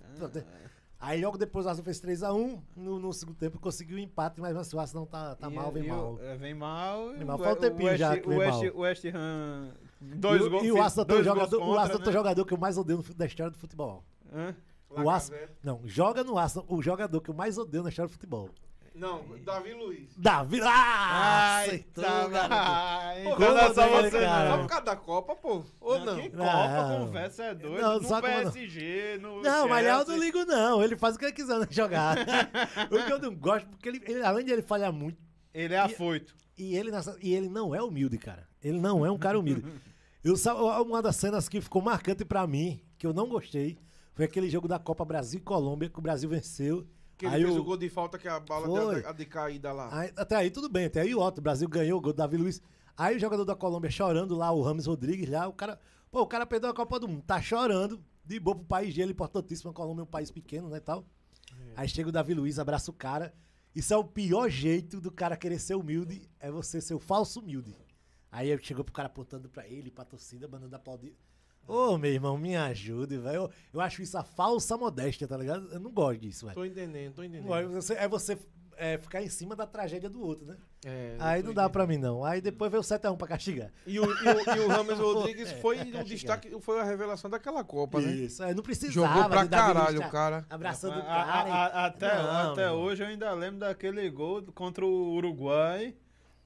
Aí 1.00 1.22
logo 1.24 1.38
depois 1.38 1.64
o 1.64 1.68
Arsenal 1.68 1.84
fez 1.84 2.00
3x1. 2.00 2.60
No, 2.76 2.98
no 2.98 3.12
segundo 3.12 3.36
tempo 3.36 3.58
conseguiu 3.60 3.96
o 3.96 4.00
empate, 4.00 4.40
mas 4.40 4.72
o 4.74 4.80
Arsenal 4.80 5.06
tá, 5.06 5.36
tá 5.36 5.48
E- 5.48 5.54
mal, 5.54 5.70
vem 5.70 5.84
e 5.84 5.88
mal. 5.88 6.14
o- 6.14 6.20
é, 6.22 6.36
vem 6.36 6.54
mal. 6.54 7.12
Vem 7.12 7.24
mal. 7.24 7.38
Faz 7.38 7.56
um 7.56 7.60
tempinho 7.60 7.88
West, 7.88 7.98
já 8.00 8.16
que 8.18 8.26
o 8.26 8.30
vem 8.30 8.38
West, 8.38 8.62
mal. 8.64 8.72
o 8.74 8.78
West 8.80 9.04
Ham. 9.14 9.70
Dois 10.00 10.44
e, 10.44 10.48
gols. 10.48 10.64
e 10.64 10.72
o 10.72 10.82
Arsenal 10.82 11.06
tem 11.06 11.16
o 11.20 11.24
jogador, 11.24 11.58
gols 11.58 11.70
o 11.70 11.78
Arsenal 11.78 11.86
contra, 11.86 11.98
tem 11.98 12.06
o 12.08 12.10
né? 12.10 12.12
jogador 12.18 12.44
que 12.44 12.54
eu 12.54 12.58
mais 12.58 12.78
odeio 12.78 13.02
da 13.16 13.26
história 13.26 13.50
do 13.52 13.58
futebol. 13.58 14.04
Hã? 14.32 14.54
O 14.90 15.08
Arsenal, 15.08 15.40
não, 15.62 15.80
joga 15.84 16.24
no 16.24 16.36
Arsenal 16.38 16.66
o 16.68 16.82
jogador 16.82 17.20
que 17.20 17.30
eu 17.30 17.34
mais 17.34 17.58
odeio 17.58 17.82
na 17.82 17.90
história 17.90 18.08
do 18.08 18.12
futebol. 18.12 18.50
Não, 18.98 19.24
Davi 19.44 19.72
Luiz. 19.74 20.10
Davi. 20.16 20.60
Ah! 20.62 21.58
Ai, 21.60 21.78
tá, 21.94 22.28
garoto. 22.28 22.54
ai, 22.54 23.24
Pô, 23.24 23.38
não 23.38 23.74
só 23.74 23.88
dele, 23.88 24.10
você, 24.10 24.20
cara. 24.20 24.50
Só 24.50 24.56
não. 24.56 24.62
por 24.64 24.68
causa 24.68 24.84
da 24.84 24.96
Copa, 24.96 25.36
pô? 25.36 25.64
Ou 25.80 25.98
não? 26.00 26.16
Que 26.20 26.28
Não. 26.36 26.44
Copa, 26.44 26.98
conversa 27.06 27.44
é 27.44 27.54
doido. 27.54 27.80
Não, 27.80 28.00
no 28.00 28.08
não? 28.08 28.20
PSG, 28.20 29.18
no 29.20 29.42
Não, 29.42 29.68
mas 29.68 29.86
eu 29.86 30.04
não 30.04 30.18
ligo, 30.18 30.44
não. 30.44 30.82
Ele 30.82 30.96
faz 30.96 31.14
o 31.14 31.18
que 31.18 31.24
ele 31.24 31.32
quiser 31.32 31.58
né, 31.58 31.66
jogar. 31.70 32.16
o 32.90 33.04
que 33.06 33.12
eu 33.12 33.18
não 33.18 33.34
gosto, 33.34 33.66
porque 33.68 33.88
ele, 33.88 34.02
ele- 34.06 34.22
além 34.22 34.44
de 34.44 34.52
ele 34.52 34.62
falhar 34.62 34.92
muito, 34.92 35.18
Ele 35.54 35.74
é 35.74 35.78
afoito. 35.78 36.34
e 36.56 36.76
ele, 36.76 36.90
nessa- 36.90 37.16
e 37.22 37.32
ele 37.34 37.48
não 37.48 37.74
é 37.74 37.82
humilde, 37.82 38.18
cara. 38.18 38.46
Ele 38.62 38.78
não 38.78 39.06
é 39.06 39.10
um 39.10 39.18
cara 39.18 39.38
humilde. 39.38 39.64
Eu, 40.24 40.34
uma 40.82 41.00
das 41.00 41.14
cenas 41.16 41.48
que 41.48 41.60
ficou 41.60 41.80
marcante 41.80 42.24
pra 42.24 42.44
mim, 42.46 42.82
que 42.98 43.06
eu 43.06 43.14
não 43.14 43.28
gostei, 43.28 43.78
foi 44.12 44.24
aquele 44.24 44.50
jogo 44.50 44.66
da 44.66 44.78
Copa 44.78 45.04
Brasil 45.04 45.38
e 45.38 45.42
Colômbia, 45.42 45.88
que 45.88 45.98
o 45.98 46.02
Brasil 46.02 46.28
venceu. 46.28 46.84
Que 47.18 47.26
ele 47.26 47.34
Aí 47.34 47.42
fez 47.44 47.56
o- 47.56 47.60
o 47.60 47.64
gol 47.64 47.76
de 47.76 47.90
falta 47.90 48.16
que 48.16 48.28
a 48.28 48.38
bala 48.40 48.66
deu 48.66 49.08
a 49.08 49.12
de 49.12 49.26
caída 49.26 49.72
lá. 49.72 49.88
Aí- 49.92 50.12
até 50.16 50.36
aí 50.36 50.50
tudo 50.50 50.68
bem, 50.68 50.86
até 50.86 51.00
aí 51.00 51.14
ótimo. 51.14 51.40
O 51.40 51.42
Brasil 51.42 51.68
ganhou 51.68 51.98
o 51.98 52.00
gol 52.00 52.12
do 52.12 52.16
Davi 52.16 52.36
Luiz. 52.36 52.62
Aí 52.96 53.16
o 53.16 53.18
jogador 53.18 53.44
da 53.44 53.54
Colômbia 53.56 53.90
chorando 53.90 54.34
lá, 54.36 54.50
o 54.52 54.62
Rames 54.62 54.86
Rodrigues 54.86 55.28
lá, 55.28 55.46
o 55.48 55.52
cara. 55.52 55.78
Pô, 56.10 56.22
o 56.22 56.26
cara 56.26 56.46
perdeu 56.46 56.70
a 56.70 56.74
Copa 56.74 56.98
do 56.98 57.06
Mundo, 57.08 57.22
tá 57.26 57.42
chorando, 57.42 58.02
de 58.24 58.38
boa 58.40 58.56
pro 58.56 58.64
país 58.64 58.94
dele, 58.94 59.12
importantíssimo. 59.12 59.70
A 59.70 59.74
Colômbia 59.74 60.02
é 60.02 60.04
um 60.04 60.06
país 60.06 60.30
pequeno, 60.30 60.68
né, 60.70 60.80
tal. 60.80 61.04
Aí 61.76 61.88
chega 61.88 62.08
o 62.08 62.12
Davi 62.12 62.34
Luiz, 62.34 62.58
abraça 62.58 62.90
o 62.90 62.94
cara. 62.94 63.34
Isso 63.74 63.92
é 63.92 63.96
o 63.96 64.04
pior 64.04 64.48
jeito 64.48 65.00
do 65.00 65.10
cara 65.12 65.36
querer 65.36 65.58
ser 65.58 65.74
humilde, 65.74 66.22
é 66.40 66.50
você 66.50 66.80
ser 66.80 66.94
o 66.94 66.98
falso 66.98 67.40
humilde. 67.40 67.76
Aí 68.30 68.56
chegou 68.62 68.84
pro 68.84 68.92
cara 68.92 69.06
apontando 69.06 69.48
pra 69.48 69.66
ele, 69.66 69.90
pra 69.90 70.04
torcida, 70.04 70.46
mandando 70.48 70.74
aplaudir. 70.76 71.16
Ô, 71.68 71.98
meu 71.98 72.10
irmão, 72.10 72.36
me 72.38 72.56
ajude, 72.56 73.18
velho. 73.18 73.36
Eu, 73.42 73.50
eu 73.74 73.80
acho 73.80 74.00
isso 74.02 74.16
a 74.16 74.24
falsa 74.24 74.76
modéstia, 74.76 75.28
tá 75.28 75.36
ligado? 75.36 75.68
Eu 75.70 75.78
não 75.78 75.92
gosto 75.92 76.20
disso, 76.20 76.46
velho. 76.46 76.54
Tô 76.56 76.64
entendendo, 76.64 77.14
tô 77.14 77.22
entendendo. 77.22 77.46
gosto. 77.46 77.70
Você- 77.72 77.94
É 77.94 78.08
você 78.08 78.38
é, 78.80 78.96
ficar 78.96 79.20
em 79.22 79.28
cima 79.28 79.54
da 79.56 79.66
tragédia 79.66 80.08
do 80.08 80.20
outro, 80.22 80.46
né? 80.46 80.56
É, 80.86 81.16
Aí 81.18 81.42
não 81.42 81.52
dá 81.52 81.62
entendendo. 81.64 81.70
pra 81.72 81.86
mim, 81.88 81.98
não. 81.98 82.24
Aí 82.24 82.40
depois 82.40 82.70
veio 82.70 82.80
o 82.80 82.84
7x1 82.84 83.16
pra 83.16 83.26
castigar. 83.26 83.72
E 83.84 83.98
o, 83.98 84.04
e 84.04 84.06
o, 84.06 84.56
e 84.56 84.60
o 84.60 84.68
Rames 84.70 84.98
Rodrigues 84.98 85.50
foi 85.60 85.78
É, 85.78 86.00
o 86.00 86.04
destaque, 86.04 86.56
foi 86.60 86.78
a 86.80 86.84
revelação 86.84 87.28
daquela 87.28 87.64
Copa, 87.64 88.00
né? 88.00 88.12
Isso, 88.12 88.40
é, 88.42 88.54
não 88.54 88.62
precisava. 88.62 88.92
Jogou 88.92 89.28
pra 89.28 89.46
caralho 89.48 90.00
o 90.00 90.08
cara. 90.10 90.46
Abraçando 90.48 90.96
o 90.96 91.00
A- 91.00 91.04
cara. 91.04 91.52
a- 91.52 91.66
a- 91.66 91.68
e- 91.68 91.86
até 91.88 92.22
Não, 92.22 92.52
até 92.52 92.70
hoje 92.70 93.02
eu 93.02 93.08
ainda 93.08 93.32
lembro 93.32 93.58
daquele 93.58 94.08
gol 94.10 94.42
contra 94.54 94.86
o 94.86 95.10
Uruguai, 95.16 95.96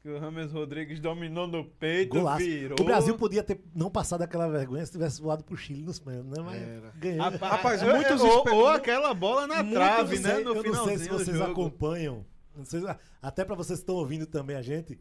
que 0.03 0.09
o 0.09 0.19
Rames 0.19 0.51
Rodrigues 0.53 0.99
dominou 0.99 1.47
no 1.47 1.65
peito, 1.65 2.17
Golaço. 2.17 2.39
virou. 2.45 2.77
O 2.81 2.85
Brasil 2.85 3.17
podia 3.17 3.43
ter 3.43 3.61
não 3.75 3.89
passado 3.89 4.23
aquela 4.23 4.49
vergonha 4.49 4.85
se 4.85 4.91
tivesse 4.93 5.23
voado 5.23 5.45
pro 5.45 5.57
Chile 5.57 5.83
nos 5.83 6.01
pênaltis, 6.01 6.31
né? 6.33 6.43
Mas 6.45 6.61
Era. 6.63 6.91
ganhou. 6.99 7.23
Rapaz, 7.39 7.83
eu- 7.83 7.95
muitos 7.95 8.21
ou, 8.21 8.39
espe- 8.39 8.51
ou 8.51 8.67
aquela 8.69 9.15
bola 9.15 9.47
na 9.47 9.63
trave, 9.63 10.17
eu 10.17 10.23
né? 10.23 10.39
No 10.41 10.55
eu 10.57 10.73
não 10.75 10.85
sei 10.85 10.99
se 10.99 11.09
vocês 11.09 11.37
jogo. 11.37 11.53
acompanham. 11.53 12.25
não 12.57 12.65
sei- 12.65 12.83
até 13.23 13.45
pra 13.45 13.55
vocês 13.55 13.79
que 13.79 13.83
estão 13.85 13.95
ouvindo 13.95 14.27
também 14.27 14.57
a 14.57 14.63
gente, 14.63 14.99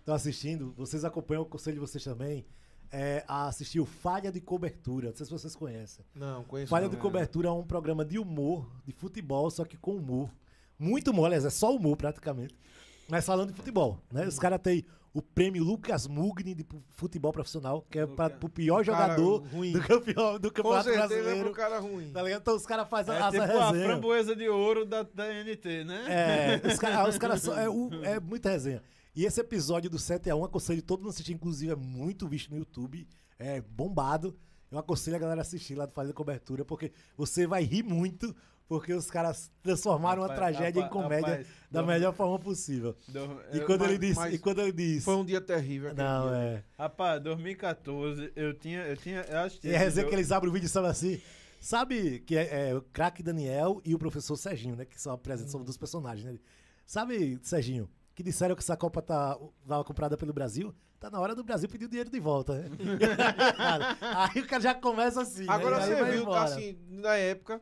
estão 0.00 0.14
assistindo, 0.14 0.72
vocês 0.76 1.04
acompanham, 1.04 1.40
eu 1.42 1.46
aconselho 1.46 1.80
vocês 1.80 2.04
também 2.04 2.44
é, 2.92 3.24
a 3.26 3.48
assistir 3.48 3.80
o 3.80 3.84
Falha 3.86 4.30
de 4.30 4.40
Cobertura. 4.40 5.08
Não 5.08 5.16
sei 5.16 5.26
se 5.26 5.32
vocês 5.32 5.56
conhecem. 5.56 6.04
Não, 6.14 6.44
conheço. 6.44 6.68
Falha 6.70 6.84
não. 6.84 6.90
de 6.90 6.96
Cobertura 6.98 7.48
é 7.48 7.50
um 7.50 7.64
programa 7.64 8.04
de 8.04 8.18
humor, 8.18 8.70
de 8.86 8.92
futebol, 8.92 9.50
só 9.50 9.64
que 9.64 9.76
com 9.78 9.96
humor. 9.96 10.30
Muito 10.78 11.10
humor, 11.10 11.24
aliás, 11.26 11.44
é 11.46 11.50
só 11.50 11.74
humor 11.74 11.96
praticamente. 11.96 12.54
Mas 13.08 13.24
falando 13.24 13.50
de 13.50 13.56
futebol, 13.56 14.00
né? 14.10 14.26
Os 14.26 14.38
caras 14.38 14.58
têm 14.60 14.84
o 15.14 15.22
prêmio 15.22 15.64
Lucas 15.64 16.06
Mugni 16.06 16.54
de 16.54 16.66
futebol 16.90 17.32
profissional, 17.32 17.82
que 17.90 17.98
é 18.00 18.06
para 18.06 18.34
o 18.42 18.48
pior 18.48 18.84
jogador 18.84 19.38
ruim. 19.46 19.72
do, 19.72 19.80
campeão, 19.80 20.38
do 20.38 20.50
Com 20.50 20.54
campeonato 20.56 20.84
certeza 20.84 21.04
é 21.04 21.08
brasileiro. 21.08 21.44
pro 21.44 21.52
cara 21.54 21.78
ruim. 21.78 22.10
Tá 22.12 22.22
ligado? 22.22 22.40
Então 22.42 22.54
os 22.56 22.66
caras 22.66 22.88
fazem 22.88 23.14
É 23.14 23.30
tipo 23.30 23.42
a 23.42 23.46
resenhas. 23.46 23.86
framboesa 23.86 24.36
de 24.36 24.48
ouro 24.48 24.84
da, 24.84 25.02
da 25.04 25.24
NT, 25.32 25.84
né? 25.84 26.04
É, 26.62 26.68
os 26.72 26.78
caras 26.78 27.16
cara 27.16 27.38
só- 27.38 27.58
é, 27.58 27.68
o- 27.68 27.88
é 28.04 28.20
muita 28.20 28.50
resenha. 28.50 28.82
E 29.14 29.24
esse 29.24 29.40
episódio 29.40 29.88
do 29.88 29.96
7x1, 29.98 30.44
aconselho 30.44 30.82
todo 30.82 30.98
mundo 30.98 31.08
a 31.08 31.12
assistir, 31.12 31.32
inclusive 31.32 31.72
é 31.72 31.76
muito 31.76 32.28
visto 32.28 32.50
no 32.50 32.58
YouTube, 32.58 33.06
é 33.38 33.62
bombado. 33.62 34.36
Eu 34.70 34.78
aconselho 34.78 35.16
a 35.16 35.18
galera 35.18 35.40
a 35.40 35.42
assistir 35.42 35.74
lá 35.76 35.86
do 35.86 36.12
Cobertura, 36.12 36.64
porque 36.64 36.92
você 37.16 37.46
vai 37.46 37.62
rir 37.62 37.82
muito, 37.84 38.34
porque 38.68 38.92
os 38.92 39.10
caras 39.10 39.50
transformaram 39.62 40.22
uma 40.22 40.28
Rapaz, 40.28 40.56
tragédia 40.56 40.80
em 40.80 40.82
rapaz, 40.84 41.02
comédia 41.02 41.28
rapaz, 41.28 41.46
da 41.70 41.80
não- 41.80 41.86
melhor 41.88 42.12
forma 42.14 42.38
possível. 42.38 42.96
E 43.52 43.60
quando 43.60 43.80
mas- 43.80 43.90
ele 43.90 43.98
disse, 43.98 44.28
e 44.28 44.38
quando 44.38 44.60
ele 44.60 44.72
disse, 44.72 45.04
Foi 45.04 45.14
um 45.16 45.24
dia 45.24 45.40
terrível. 45.40 45.94
não, 45.94 46.28
dia. 46.28 46.36
é. 46.36 46.62
Rapaz, 46.78 47.22
2014, 47.22 48.32
eu 48.34 48.54
tinha. 48.54 48.80
Eu 48.82 48.96
tinha. 48.96 49.20
Eu 49.28 49.38
assisti 49.40 49.66
E 49.66 49.70
a 49.70 49.74
esse 49.74 49.84
resenha 49.84 50.08
que 50.08 50.14
eles 50.14 50.32
abrem 50.32 50.50
o 50.50 50.52
vídeo 50.52 50.66
e 50.66 50.70
falam 50.70 50.90
assim. 50.90 51.20
Sabe 51.58 52.20
que 52.20 52.36
é, 52.36 52.70
é 52.70 52.74
o 52.74 52.82
craque 52.82 53.22
Daniel 53.22 53.80
e 53.84 53.94
o 53.94 53.98
professor 53.98 54.36
Serginho, 54.36 54.76
né? 54.76 54.84
Que 54.84 55.00
são 55.00 55.12
a 55.12 55.14
apresentação 55.14 55.62
dos 55.64 55.76
personagens, 55.76 56.24
né? 56.24 56.38
Sabe, 56.86 57.38
Serginho, 57.42 57.88
que 58.14 58.22
disseram 58.22 58.54
que 58.54 58.62
essa 58.62 58.76
Copa 58.76 59.00
tá, 59.02 59.36
tava 59.66 59.82
comprada 59.82 60.16
pelo 60.16 60.32
Brasil, 60.32 60.72
tá 61.00 61.10
na 61.10 61.18
hora 61.18 61.34
do 61.34 61.42
Brasil 61.42 61.68
pedir 61.68 61.86
o 61.86 61.88
dinheiro 61.88 62.10
de 62.10 62.20
volta. 62.20 62.54
né? 62.54 62.68
aí 64.34 64.40
o 64.42 64.46
cara 64.46 64.62
já 64.62 64.74
começa 64.74 65.22
assim. 65.22 65.44
né? 65.44 65.52
Agora 65.52 65.78
aí 65.82 65.88
você 65.94 66.04
viu, 66.04 66.22
embora. 66.22 66.44
assim, 66.44 66.78
na 66.88 67.16
época, 67.16 67.60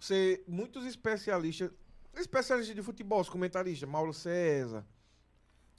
você, 0.00 0.42
muitos 0.48 0.86
especialistas, 0.86 1.70
especialistas 2.16 2.74
de 2.74 2.82
futebol, 2.82 3.20
os 3.20 3.28
comentaristas, 3.28 3.88
Mauro 3.88 4.12
César, 4.12 4.84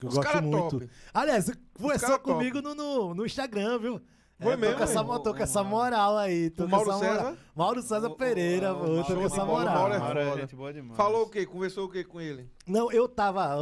Eu 0.01 0.09
os 0.09 0.15
gosto 0.15 0.27
caras 0.27 0.41
muito. 0.47 0.79
top. 0.79 0.89
Aliás, 1.13 1.51
conversou 1.73 2.19
comigo 2.19 2.61
no, 2.61 2.73
no, 2.75 3.13
no 3.15 3.25
Instagram, 3.25 3.79
viu? 3.79 4.01
Foi 4.39 4.53
É, 4.53 4.55
tô 4.55 4.61
mesmo, 4.61 4.77
com 4.77 4.83
essa, 4.83 5.03
tô 5.19 5.33
com 5.35 5.43
essa 5.43 5.63
moral 5.63 6.17
aí. 6.17 6.49
Tô 6.49 6.63
O 6.63 6.65
com 6.65 6.71
Mauro 6.71 6.89
essa 6.91 6.97
moral. 6.99 7.15
César? 7.25 7.37
Mauro 7.55 7.81
César 7.83 8.07
O- 8.07 8.15
Pereira, 8.15 8.73
o- 8.73 8.99
o 8.99 9.03
tô 9.05 9.13
com 9.15 9.25
essa 9.25 9.43
o 9.43 9.47
Mauro 9.47 9.51
moral. 9.51 9.93
é 9.93 9.99
Mauro 9.99 10.19
é 10.19 10.25
foda. 10.29 10.41
gente 10.41 10.55
boa 10.55 10.73
demais. 10.73 10.97
Falou 10.97 11.23
o 11.23 11.29
quê? 11.29 11.45
Conversou 11.45 11.85
o 11.85 11.89
quê 11.91 12.03
com 12.03 12.19
ele? 12.19 12.49
Não, 12.65 12.91
eu 12.91 13.07
tava, 13.07 13.55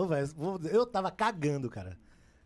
eu 0.72 0.86
tava 0.86 1.12
cagando, 1.12 1.70
cara. 1.70 1.98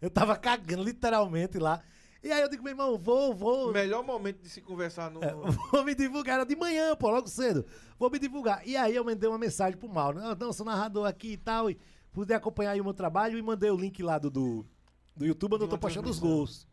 Eu 0.01 0.09
tava 0.09 0.35
cagando, 0.35 0.83
literalmente, 0.83 1.59
lá. 1.59 1.79
E 2.23 2.31
aí 2.31 2.41
eu 2.41 2.47
digo, 2.47 2.63
meu 2.63 2.71
irmão, 2.71 2.97
vou, 2.97 3.31
O 3.31 3.35
vou, 3.35 3.73
melhor 3.73 4.01
momento 4.01 4.41
de 4.41 4.49
se 4.49 4.61
conversar 4.61 5.11
no... 5.11 5.21
é, 5.21 5.33
vou 5.71 5.83
me 5.83 5.93
divulgar. 5.93 6.35
Era 6.35 6.45
de 6.45 6.55
manhã, 6.55 6.95
pô, 6.95 7.09
logo 7.09 7.27
cedo. 7.27 7.65
Vou 7.99 8.09
me 8.09 8.17
divulgar. 8.17 8.65
E 8.65 8.77
aí 8.77 8.95
eu 8.95 9.03
mandei 9.03 9.27
uma 9.27 9.37
mensagem 9.37 9.77
pro 9.77 9.89
Mauro. 9.89 10.19
Não, 10.19 10.33
não 10.33 10.53
sou 10.53 10.65
narrador 10.65 11.05
aqui 11.05 11.33
e 11.33 11.37
tal, 11.37 11.69
e 11.69 11.77
puder 12.13 12.35
acompanhar 12.35 12.71
aí 12.71 12.79
o 12.79 12.83
meu 12.83 12.93
trabalho. 12.93 13.37
E 13.37 13.41
mandei 13.41 13.69
o 13.69 13.75
link 13.75 14.01
lá 14.01 14.17
do, 14.17 14.29
do, 14.29 14.65
do 15.13 15.25
YouTube, 15.25 15.55
onde 15.55 15.65
eu 15.65 15.67
tô 15.67 15.77
postando 15.77 16.09
os 16.09 16.17
transmissão. 16.17 16.37
gols. 16.37 16.67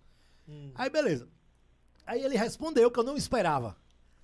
Hum. 0.49 0.71
Aí, 0.77 0.89
beleza. 0.89 1.29
Aí 2.07 2.23
ele 2.23 2.37
respondeu, 2.37 2.89
que 2.89 3.01
eu 3.01 3.05
não 3.05 3.17
esperava. 3.17 3.77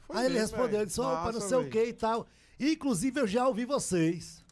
Foi 0.07 0.17
aí 0.17 0.27
ele 0.27 0.35
mesmo, 0.35 0.43
respondeu, 0.43 0.67
velho. 0.67 0.79
ele 0.83 0.87
disse, 0.87 1.01
opa, 1.01 1.33
não 1.33 1.41
sei 1.41 1.57
o 1.57 1.61
velho. 1.61 1.73
que 1.73 1.85
e 1.87 1.93
tal. 1.93 2.27
E, 2.57 2.73
inclusive, 2.73 3.21
eu 3.21 3.27
já 3.27 3.49
ouvi 3.49 3.65
vocês. 3.65 4.45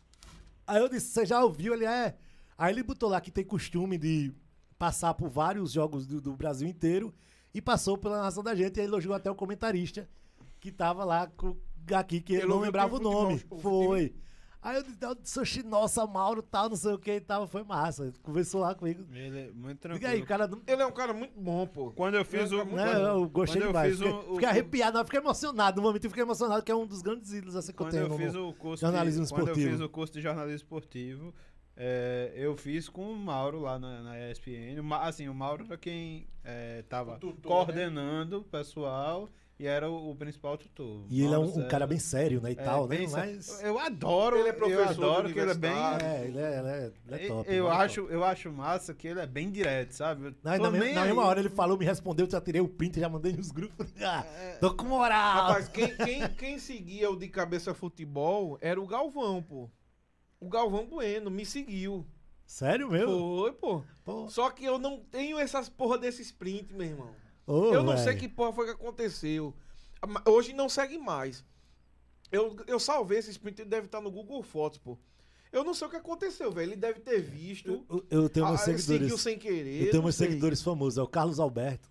Aí 0.67 0.81
eu 0.81 0.89
disse, 0.89 1.07
você 1.07 1.25
já 1.25 1.43
ouviu? 1.45 1.73
Ele 1.73 1.85
é. 1.85 2.17
Aí 2.59 2.73
ele 2.73 2.83
botou 2.83 3.09
lá 3.09 3.21
que 3.21 3.31
tem 3.31 3.45
costume 3.45 3.97
de 3.97 4.33
passar 4.79 5.15
por 5.15 5.29
vários 5.29 5.73
jogos 5.73 6.07
do, 6.07 6.21
do 6.21 6.33
Brasil 6.35 6.67
inteiro 6.69 7.15
e 7.53 7.61
passou 7.63 7.97
pela 7.97 8.17
narração 8.19 8.43
da 8.43 8.55
gente. 8.55 8.77
E 8.77 8.81
aí 8.81 8.87
elogiou 8.87 9.15
até 9.15 9.31
o 9.31 9.35
comentarista 9.35 10.09
que 10.61 10.73
tava 10.73 11.05
lá 11.05 11.27
com, 11.37 11.57
aqui, 11.95 12.21
que 12.21 12.33
Ele 12.35 12.43
ele 12.43 12.49
não 12.49 12.61
lembrava 12.61 12.97
o 12.97 13.01
nome. 13.01 13.39
futebol- 13.39 13.61
Foi. 13.61 14.15
Aí 14.63 14.77
eu 14.77 14.83
disse, 14.83 14.97
eu 15.03 15.15
disse, 15.15 15.39
"Oxi, 15.39 15.63
nossa, 15.63 16.07
Mauro, 16.07 16.41
tal, 16.41 16.71
não 16.71 16.77
sei 16.77 16.95
o 16.95 16.99
que 16.99 17.13
e 17.13 17.21
tal. 17.21 17.47
Foi 17.47 17.63
massa. 17.63 18.11
Conversou 18.23 18.63
lá 18.63 18.75
comigo. 18.75 19.05
Ele 19.13 19.39
é 19.41 19.51
muito 19.53 19.77
Diga 19.77 19.77
tranquilo. 19.99 20.11
aí, 20.13 20.23
o 20.23 20.27
cara 20.27 20.49
não. 20.49 20.63
Ele 20.67 20.81
é 20.83 20.87
um 20.87 20.91
cara 20.91 21.13
muito 21.13 21.39
bom, 21.39 21.67
pô. 21.67 21.91
Quando 21.91 22.15
eu 22.15 22.25
fiz 22.25 22.51
é 22.51 22.55
o. 22.57 22.65
Né, 22.65 22.95
eu 23.11 23.29
gostei 23.29 23.61
Quando 23.61 23.65
eu 23.67 23.73
demais. 23.73 23.91
fiz 23.91 23.99
Fiquei, 24.01 24.13
o- 24.31 24.33
fiquei 24.33 24.49
arrepiado, 24.49 24.97
eu 24.99 25.05
fiquei 25.05 25.21
emocionado. 25.21 25.77
No 25.77 25.87
momento 25.87 26.05
eu 26.05 26.11
fiquei 26.11 26.23
emocionado, 26.25 26.63
que 26.63 26.73
é 26.73 26.75
um 26.75 26.87
dos 26.87 27.03
grandes 27.03 27.31
ídolos 27.31 27.57
assim, 27.57 27.73
que 27.75 27.83
eu 27.83 27.85
Quando 27.85 27.91
tenho. 27.93 28.05
eu 28.05 28.09
no- 28.09 28.17
fiz 28.17 28.35
o 28.35 28.53
curso 28.55 28.81
jornalismo 28.81 29.25
de, 29.27 29.29
quando 29.35 29.41
eu 29.41 29.53
esportivo. 29.53 29.71
fiz 29.71 29.81
o 29.83 29.89
curso 29.91 30.13
de 30.15 30.21
jornalismo 30.23 30.57
esportivo, 30.57 31.35
é, 31.77 32.33
eu 32.37 32.57
fiz 32.57 32.89
com 32.89 33.11
o 33.11 33.17
Mauro 33.17 33.61
lá 33.61 33.79
na, 33.79 34.03
na 34.03 34.31
ESPN. 34.31 34.81
O 34.81 34.95
Assim, 34.95 35.29
o 35.29 35.35
Mauro 35.35 35.65
era 35.67 35.77
quem 35.77 36.27
é, 36.45 36.83
tava 36.89 37.15
O 37.15 37.19
tutor, 37.19 37.51
coordenando 37.51 38.39
o 38.39 38.45
pessoal 38.45 39.29
e 39.59 39.67
era 39.69 39.89
o, 39.89 40.11
o 40.11 40.17
principal 40.17 40.59
tutor. 40.59 41.05
E 41.09 41.21
ele 41.23 41.33
é 41.33 41.39
Mauro 41.39 41.53
um, 41.61 41.65
um 41.65 41.69
cara 41.69 41.87
bem 41.87 41.99
sério, 41.99 42.41
né? 42.41 42.51
E 42.51 42.53
É, 42.53 42.57
tal, 42.57 42.89
né? 42.89 42.99
Mas. 43.11 43.63
Eu 43.63 43.79
adoro, 43.79 44.37
Ele 44.37 44.49
é 44.49 44.51
eu 44.51 44.57
professor 44.57 44.85
de 44.87 44.93
adoro 44.93 45.33
que 45.33 45.39
ele 45.39 45.51
é 45.51 45.55
bem. 45.55 45.71
É, 45.73 46.25
ele 46.27 46.39
é, 46.39 46.59
ele 46.59 46.69
é, 46.69 46.93
ele 47.07 47.25
é 47.25 47.29
top. 47.29 47.49
eu, 47.49 47.55
ele 47.55 47.67
é 47.67 47.71
acho, 47.79 48.01
top. 48.03 48.15
eu 48.15 48.25
acho 48.25 48.53
massa 48.53 48.95
que 48.95 49.07
ele 49.09 49.21
é 49.21 49.27
bem 49.27 49.51
direto, 49.51 49.93
sabe? 49.93 50.27
Eu 50.27 50.35
na, 50.43 50.71
me- 50.71 50.79
nem 50.81 50.95
na 50.95 51.05
mesma 51.05 51.25
hora 51.25 51.39
ele 51.41 51.49
falou, 51.51 51.79
me 51.79 51.85
respondeu, 51.85 52.27
eu 52.27 52.31
já 52.31 52.41
tirei 52.41 52.61
o 52.61 52.69
print, 52.69 52.99
já 52.99 53.09
mandei 53.09 53.33
nos 53.33 53.51
grupos. 53.53 53.87
Ah, 54.03 54.25
É. 54.27 54.57
tô 54.61 54.75
com 54.75 54.87
moral. 54.87 55.47
Rapaz, 55.47 55.69
quem, 55.69 55.97
quem, 55.97 56.29
quem 56.31 56.59
seguia 56.59 57.09
o 57.11 57.17
de 57.17 57.29
cabeça 57.29 57.73
futebol 57.75 58.59
era 58.61 58.81
o 58.81 58.87
Galvão, 58.87 59.41
pô. 59.43 59.71
O 60.41 60.49
Galvão 60.49 60.87
Bueno 60.87 61.31
me 61.31 61.45
seguiu. 61.45 62.07
Sério 62.47 62.91
mesmo? 62.91 63.39
Foi, 63.39 63.53
pô. 63.53 63.83
Pô. 64.05 64.29
Só 64.29 64.51
que 64.51 64.65
eu 64.65 64.79
não 64.79 65.01
tenho 65.01 65.39
essas 65.39 65.69
porra 65.69 65.99
desses 65.99 66.31
print, 66.31 66.75
meu 66.75 66.87
irmão. 66.87 67.11
Ô, 67.47 67.73
eu 67.73 67.83
não 67.83 67.97
sei 67.97 68.07
velho. 68.07 68.19
que 68.21 68.29
porra 68.29 68.53
foi 68.53 68.67
que 68.67 68.73
aconteceu. 68.73 69.55
Hoje 70.27 70.53
não 70.53 70.69
segue 70.69 70.99
mais. 70.99 71.45
Eu, 72.31 72.57
eu 72.67 72.79
salvei 72.79 73.19
esse 73.19 73.31
sprint, 73.31 73.61
ele 73.61 73.71
deve 73.71 73.87
estar 73.87 74.01
no 74.01 74.11
Google 74.11 74.43
Fotos, 74.43 74.79
pô. 74.79 74.99
Eu 75.53 75.63
não 75.63 75.73
sei 75.73 75.87
o 75.87 75.91
que 75.91 75.97
aconteceu, 75.97 76.51
velho. 76.51 76.73
Ele 76.73 76.77
deve 76.77 76.99
ter 76.99 77.21
visto. 77.21 77.87
Eu, 77.89 78.05
eu 78.11 78.29
tenho 78.29 78.47
meus 78.47 78.61
ah, 78.61 78.65
seguidores. 78.65 79.03
Seguiu 79.03 79.17
sem 79.17 79.39
querer. 79.39 79.85
Eu 79.85 79.91
tenho 79.93 80.03
meus 80.03 80.17
sei. 80.17 80.27
seguidores 80.27 80.61
famosos. 80.61 80.99
É 80.99 81.03
o 81.03 81.07
Carlos 81.07 81.39
Alberto, 81.39 81.89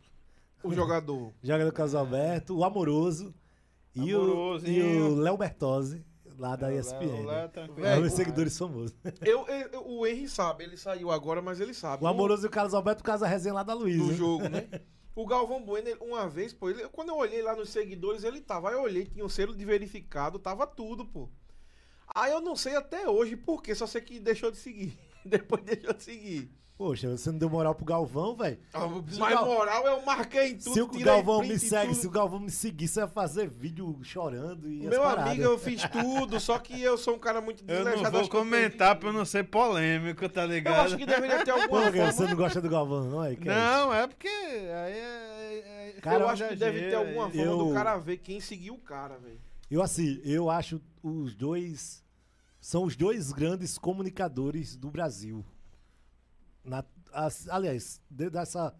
O 0.61 0.73
jogador. 0.73 1.31
jogador 1.41 1.71
Carlos 1.71 1.95
Alberto, 1.95 2.57
o 2.57 2.63
Amoroso 2.65 3.33
e 3.95 4.13
o, 4.13 4.57
e 4.67 4.81
o 4.81 5.15
Léo 5.15 5.37
Bertozzi, 5.37 6.03
lá 6.37 6.55
da 6.55 6.71
É, 6.71 6.77
ESPN. 6.77 7.05
Léo- 7.05 7.21
o 7.21 7.25
Léo 7.25 7.37
é 7.37 7.47
tranquilo. 7.47 7.87
É, 7.87 7.99
meus 7.99 8.13
seguidores 8.13 8.57
famosos. 8.57 8.95
Eu, 9.25 9.45
eu- 9.47 9.87
o 9.87 10.05
Henry 10.07 10.27
sabe, 10.27 10.63
ele 10.63 10.77
saiu 10.77 11.11
agora, 11.11 11.41
mas 11.41 11.59
ele 11.59 11.73
sabe. 11.73 12.03
O 12.03 12.07
Amoroso 12.07 12.45
e 12.45 12.47
o 12.47 12.51
Carlos 12.51 12.73
Alberto, 12.73 13.01
por 13.03 13.07
causa 13.07 13.25
da 13.25 13.29
resenha 13.31 13.53
lá 13.53 13.63
da 13.63 13.73
Luísa. 13.73 14.03
do 14.03 14.13
jogo, 14.13 14.47
né? 14.49 14.67
O 15.15 15.27
Galvão 15.27 15.63
Bueno, 15.63 15.89
ele- 15.89 15.99
uma 16.01 16.27
vez, 16.27 16.53
pô, 16.53 16.71
ele- 16.71 16.87
quando 16.89 17.09
eu 17.09 17.15
olhei 17.17 17.39
lá 17.43 17.55
nos 17.55 17.69
seguidores, 17.69 18.23
ele 18.23 18.41
tava. 18.41 18.69
Aí 18.69 18.73
eu 18.75 18.81
olhei, 18.81 19.05
tinha 19.05 19.23
um 19.23 19.29
selo 19.29 19.55
de 19.55 19.63
verificado, 19.63 20.39
tava 20.39 20.65
tudo, 20.65 21.05
pô. 21.05 21.29
Aí 22.15 22.31
eu 22.31 22.41
não 22.41 22.55
sei 22.55 22.75
até 22.75 23.07
hoje 23.07 23.35
por 23.35 23.61
quê, 23.61 23.75
só 23.75 23.85
sei 23.85 24.01
que 24.01 24.19
deixou 24.19 24.49
de 24.49 24.57
seguir. 24.57 24.97
Depois 25.23 25.63
deixou 25.63 25.93
de 25.93 26.01
seguir. 26.03 26.51
Poxa, 26.75 27.15
você 27.15 27.31
não 27.31 27.37
deu 27.37 27.49
moral 27.49 27.75
pro 27.75 27.85
Galvão, 27.85 28.35
velho. 28.35 28.57
Ah, 28.73 28.87
Mas 28.87 29.17
Gal- 29.17 29.45
moral, 29.45 29.85
eu 29.85 30.01
marquei 30.01 30.49
em 30.51 30.57
tudo. 30.57 30.73
Se 30.73 30.81
o 30.81 30.87
tirei 30.87 31.03
Galvão 31.05 31.37
print 31.39 31.53
me 31.53 31.59
segue, 31.59 31.91
tudo. 31.91 32.01
se 32.01 32.07
o 32.07 32.09
Galvão 32.09 32.39
me 32.39 32.49
seguir, 32.49 32.87
você 32.87 33.01
vai 33.01 33.09
fazer 33.09 33.47
vídeo 33.47 33.97
chorando 34.01 34.67
e 34.69 34.79
Meu 34.87 35.03
amigo, 35.03 35.43
eu 35.43 35.57
fiz 35.59 35.83
tudo, 35.89 36.39
só 36.39 36.57
que 36.57 36.81
eu 36.81 36.97
sou 36.97 37.15
um 37.15 37.19
cara 37.19 37.39
muito 37.39 37.61
Eu 37.67 37.67
desleixado. 37.67 38.03
não 38.03 38.11
vou 38.11 38.21
eu 38.21 38.27
comentar 38.27 38.95
pra 38.97 39.13
não 39.13 39.23
ser 39.23 39.43
polêmico, 39.45 40.27
tá 40.27 40.41
Eu 40.43 40.47
ligado? 40.49 40.85
acho 40.87 40.97
que 40.97 41.05
deveria 41.05 41.45
ter 41.45 41.51
alguma 41.51 41.67
Pô, 41.69 41.75
forma. 41.91 42.11
você 42.11 42.23
não 42.23 42.35
gosta 42.35 42.59
do 42.59 42.69
Galvão, 42.69 43.03
não 43.09 43.23
é? 43.23 43.35
Que 43.35 43.47
é? 43.47 43.53
Não, 43.55 43.93
é 43.93 44.07
porque. 44.07 44.27
Aí 44.27 44.93
é, 44.93 45.93
é- 45.95 46.01
Cara, 46.01 46.23
eu 46.23 46.27
acho 46.29 46.47
que 46.49 46.55
deve 46.55 46.89
ter 46.89 46.95
alguma 46.95 47.29
forma 47.29 47.41
eu- 47.41 47.57
do 47.67 47.73
cara 47.73 47.97
ver 47.97 48.17
quem 48.17 48.39
seguiu 48.39 48.73
o 48.73 48.79
cara, 48.79 49.17
velho. 49.19 49.39
Eu, 49.69 49.81
assim, 49.81 50.19
eu 50.25 50.49
acho 50.49 50.81
os 51.03 51.35
dois. 51.35 52.03
São 52.59 52.83
os 52.83 52.95
dois 52.95 53.31
grandes 53.31 53.77
comunicadores 53.77 54.75
do 54.75 54.89
Brasil. 54.89 55.45
Na, 56.63 56.83
as- 57.11 57.47
aliás, 57.49 58.01
de- 58.09 58.29
dessa. 58.29 58.73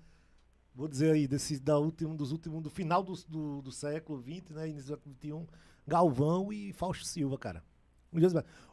Vou 0.76 0.88
dizer 0.88 1.12
aí, 1.12 1.28
desse, 1.28 1.60
da 1.60 1.78
último, 1.78 2.16
dos 2.16 2.32
últimos, 2.32 2.62
do 2.64 2.70
final 2.70 3.04
do, 3.04 3.14
do, 3.28 3.62
do 3.62 3.72
século 3.72 4.22
XX, 4.24 4.50
né? 4.56 4.70
Início 4.70 4.96
do 4.96 4.96
século 4.96 5.16
XXI, 5.46 5.48
Galvão 5.88 6.52
e 6.52 6.74
Fausto 6.74 7.06
Silva, 7.06 7.38
cara. 7.38 7.64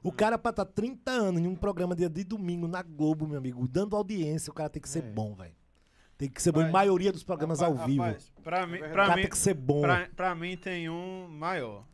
O 0.02 0.12
cara, 0.12 0.36
pra 0.38 0.50
estar 0.50 0.64
30 0.66 1.10
anos 1.10 1.40
em 1.42 1.46
um 1.46 1.54
programa 1.56 1.96
dia 1.96 2.08
de 2.10 2.22
domingo 2.24 2.68
na 2.68 2.82
Globo, 2.82 3.26
meu 3.26 3.38
amigo, 3.38 3.66
dando 3.66 3.96
audiência, 3.96 4.50
o 4.50 4.54
cara 4.54 4.68
tem 4.68 4.80
que 4.82 4.88
ser 4.88 5.02
É. 5.04 5.10
bom, 5.10 5.34
velho. 5.34 5.54
Tem 6.16 6.28
que 6.28 6.42
ser 6.42 6.52
bom. 6.52 6.60
Em 6.60 6.64
Rapaz, 6.64 6.72
maioria 6.84 7.10
dos 7.10 7.22
programas 7.24 7.62
ao 7.62 7.74
vivo. 7.74 8.02
Rapaz, 8.02 8.30
pra 8.42 8.66
mim, 8.66 8.78
É 8.78 8.86
o 8.88 8.92
pra 8.92 9.04
cara 9.06 9.16
mim, 9.16 9.22
tem 9.22 9.30
que 9.30 9.38
ser 9.38 9.54
bom. 9.54 9.80
pra, 9.80 10.08
pra 10.14 10.34
mim 10.34 10.56
tem 10.58 10.88
um 10.90 11.26
maior. 11.28 11.86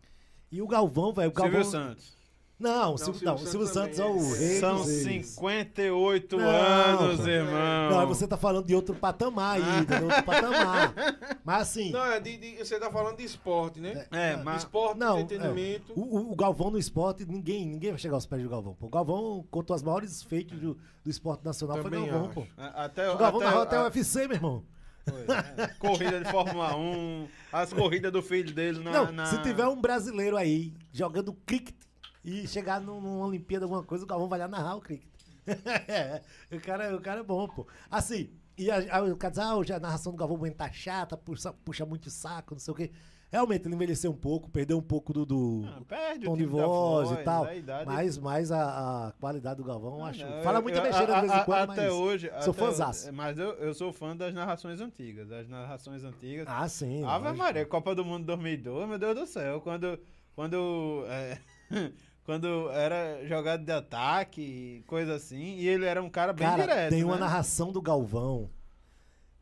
E 0.51 0.61
o 0.61 0.67
Galvão, 0.67 1.13
velho. 1.13 1.31
O 1.31 1.33
Galvão. 1.33 1.63
Silvio 1.65 1.71
Santos. 1.71 2.16
Não, 2.59 2.73
o 2.73 2.91
Não, 2.93 2.97
Silvio, 2.97 3.25
não, 3.27 3.35
o 3.35 3.39
Silvio 3.39 3.67
Santos 3.67 3.97
Santos 3.97 3.99
é 3.99 4.05
o 4.07 4.33
rei 4.35 4.61
São 4.61 4.77
dos 4.77 4.87
reis. 5.05 5.27
58 5.27 6.37
Não, 6.39 6.45
anos, 6.49 7.27
irmão. 7.27 7.91
Não, 7.91 8.07
você 8.07 8.27
tá 8.27 8.37
falando 8.39 8.67
de 8.67 8.75
outro 8.75 8.95
patamar 8.95 9.57
aí, 9.57 9.85
de 9.85 10.03
outro 10.03 10.23
patamar. 10.25 10.95
Mas 11.45 11.63
assim, 11.63 11.91
Não, 11.93 12.05
é 12.05 12.19
de, 12.19 12.37
de- 12.39 12.57
você 12.65 12.79
tá 12.81 12.91
falando 12.91 13.19
de 13.19 13.25
esporte, 13.25 13.79
né? 13.79 14.07
É, 14.11 14.37
mas. 14.37 14.63
Esporte, 14.63 14.99
não, 14.99 15.21
entretenimento. 15.21 15.93
é, 15.93 15.95
o, 16.01 16.33
o- 16.33 16.35
Galvão 16.35 16.71
no 16.71 16.79
esporte, 16.79 17.25
ninguém, 17.27 17.67
ninguém 17.67 17.91
vai 17.91 17.99
chegar 18.01 18.15
aos 18.15 18.25
pés 18.27 18.43
do 18.43 18.49
Galvão. 18.49 18.75
Pô. 18.75 18.87
O 18.87 18.91
Galvão 18.91 19.45
contou 19.51 19.77
as 19.77 19.83
maiores 19.83 20.23
feitos 20.23 20.59
do, 20.59 20.75
do 21.05 21.11
esporte 21.11 21.45
nacional, 21.45 21.77
foi 21.77 21.85
Também 21.91 22.07
Galvão, 22.07 22.27
acho. 22.27 22.35
pô. 22.35 22.47
Até, 22.57 23.11
O 23.11 23.17
Galvão 23.19 23.41
até, 23.41 23.49
narrou 23.51 23.63
até 23.63 23.79
o 23.81 23.85
UFC, 23.85 24.27
meu 24.27 24.37
irmão. 24.37 24.63
foi, 25.09 25.21
é. 25.63 25.67
Corrida 25.79 26.21
de 26.21 26.31
Fórmula 26.31 26.75
1, 26.75 27.29
as 27.53 27.73
corridas 27.73 28.11
do 28.11 28.23
filho 28.23 28.53
dele 28.53 28.83
na. 28.83 28.91
não, 28.91 29.13
na- 29.13 29.27
se 29.27 29.41
tiver 29.43 29.67
um 29.67 29.81
brasileiro 29.81 30.37
aí 30.39 30.73
jogando 30.93 31.33
cricket 31.47 31.77
e 32.27 32.47
chegar 32.49 32.81
num- 32.81 33.01
numa 33.01 33.25
Olimpíada, 33.27 33.65
alguma 33.65 33.83
coisa, 33.83 34.05
o 34.05 34.07
Galvão 34.07 34.29
vai 34.29 34.39
lá 34.39 34.49
narrar 34.49 34.75
o 34.77 34.81
cricket. 34.81 35.09
o, 36.53 36.61
cara, 36.61 36.97
o 36.97 37.01
cara 37.01 37.21
é 37.21 37.25
bom, 37.25 37.47
pô. 37.49 37.67
Assim, 37.91 38.31
e 38.59 38.71
a- 38.71 38.77
aí 38.79 39.11
o 39.13 39.17
diz, 39.17 39.39
ah, 39.39 39.55
hoje 39.57 39.73
a 39.73 39.79
narração 39.81 40.13
do 40.13 40.19
Galvão 40.19 40.37
Bueno 40.37 40.55
tá 40.57 40.71
chata, 40.73 41.17
puxa, 41.17 41.53
puxa 41.65 41.87
muito 41.87 42.11
saco, 42.11 42.55
não 42.55 42.59
sei 42.61 42.73
o 42.73 42.77
quê. 42.77 42.91
Realmente, 43.29 43.67
ele 43.67 43.75
envelheceu 43.75 44.13
um 44.13 44.17
pouco, 44.17 44.49
perdeu 44.49 44.79
um 44.79 44.83
pouco 44.83 45.13
do, 45.13 45.27
do 45.27 45.65
Ah, 45.67 45.83
perde 45.87 46.27
tom 46.27 46.37
de 46.37 46.47
da 46.47 46.53
voz 46.53 47.11
e 47.11 47.17
tal. 47.25 47.45
a 47.45 47.55
idade- 47.57 47.85
Mas, 47.87 48.17
mas 48.19 48.53
a, 48.53 49.09
a 49.09 49.13
qualidade 49.13 49.57
do 49.57 49.65
Galvão, 49.65 49.99
eu 49.99 50.05
Ah, 50.05 50.09
acho. 50.11 50.25
não, 50.25 50.43
Fala 50.43 50.59
eu- 50.59 50.63
muita 50.63 50.81
besteira 50.81 51.13
a- 51.13 51.15
de 51.17 51.21
vez 51.27 51.33
em 51.33 51.41
a- 51.41 51.45
quando, 51.45 51.71
Até 51.73 51.83
mas. 51.87 51.93
hoje. 51.93 52.31
sou 52.43 52.55
fãzaço. 52.55 53.13
Mas 53.13 53.37
eu, 53.37 53.51
eu 53.55 53.75
sou 53.75 53.93
fã 53.93 54.17
das 54.17 54.33
narrações 54.33 54.81
antigas. 54.81 55.29
Das 55.29 55.49
narrações 55.49 56.05
antigas. 56.05 56.47
Ah, 56.49 56.69
sim. 56.69 57.03
Ave. 57.05 57.33
Maria, 57.33 57.67
Copa 57.67 57.95
do 57.97 58.05
Mundo 58.05 58.25
2002, 58.27 58.89
meu 58.89 58.99
Deus 58.99 59.15
do 59.17 59.27
céu. 59.27 59.61
Quando. 59.61 59.99
Quando. 60.35 61.05
é, 61.09 61.39
quando 62.27 62.69
era 62.71 63.25
jogada 63.27 63.65
de 63.65 63.73
ataque, 63.73 64.85
coisa 64.87 65.15
assim. 65.15 65.57
E 65.57 65.67
ele 65.69 65.87
era 65.87 66.03
um 66.03 66.11
cara 66.11 66.33
bem 66.33 66.47
Cara, 66.47 66.63
direto. 66.67 66.91
tem 66.91 67.05
uma 67.05 67.15
né? 67.15 67.21
narração 67.21 67.73
do 67.73 67.81
Galvão 67.81 68.51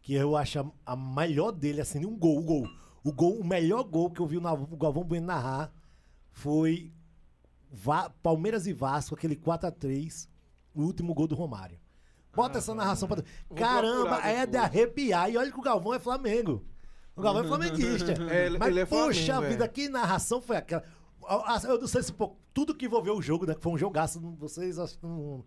que 0.02 0.14
eu 0.14 0.36
acho 0.36 0.60
a, 0.60 0.92
a 0.92 0.94
melhor 0.94 1.50
dele, 1.50 1.80
assim, 1.80 2.04
um 2.04 2.16
gol, 2.16 2.38
o 2.38 2.42
gol. 2.42 2.68
O 3.02 3.10
gol, 3.10 3.40
o 3.40 3.44
melhor 3.44 3.82
gol 3.84 4.10
que 4.10 4.20
eu 4.20 4.26
vi 4.26 4.36
o, 4.36 4.76
Galvão 4.76 5.02
Bueno 5.02 5.26
narrar 5.26 5.72
foi 6.30 6.92
Va- 7.72 8.10
Palmeiras 8.22 8.66
e 8.66 8.72
Vasco, 8.72 9.14
aquele 9.14 9.34
4x3. 9.34 10.28
o 10.74 10.82
último 10.82 11.14
gol 11.14 11.26
do 11.26 11.34
Romário. 11.34 11.78
Bota 12.34 12.58
essa 12.58 12.74
narração 12.74 13.08
pra. 13.08 13.22
Vou 13.48 13.56
Caramba, 13.56 14.18
é 14.26 14.44
de 14.44 14.56
arrepiar. 14.56 15.30
E 15.30 15.36
olha 15.36 15.50
que 15.50 15.58
o 15.58 15.62
Galvão 15.62 15.94
é 15.94 15.98
Flamengo. 15.98 16.64
O 17.16 17.22
Galvão 17.22 17.44
é 17.44 17.46
flamenguista. 17.46 18.12
É, 18.28 18.50
Mas, 18.50 18.68
ele 18.68 18.80
é 18.80 18.86
poxa 18.86 19.32
Flamengo, 19.34 19.52
vida, 19.52 19.64
é. 19.64 19.68
que 19.68 19.88
narração 19.88 20.42
foi 20.42 20.56
aquela? 20.56 20.82
Ah, 21.28 21.60
Eu 21.64 21.80
não 21.80 21.86
sei 21.86 22.02
se 22.02 22.12
pô, 22.12 22.36
tudo 22.52 22.74
que 22.74 22.86
envolveu 22.86 23.16
o 23.16 23.22
jogo, 23.22 23.46
né? 23.46 23.54
que 23.54 23.60
Foi 23.62 23.72
um 23.72 23.78
jogaço. 23.78 24.20
não- 24.20 24.34
Vocês 24.36 24.76
que 24.96 25.02
não. 25.06 25.44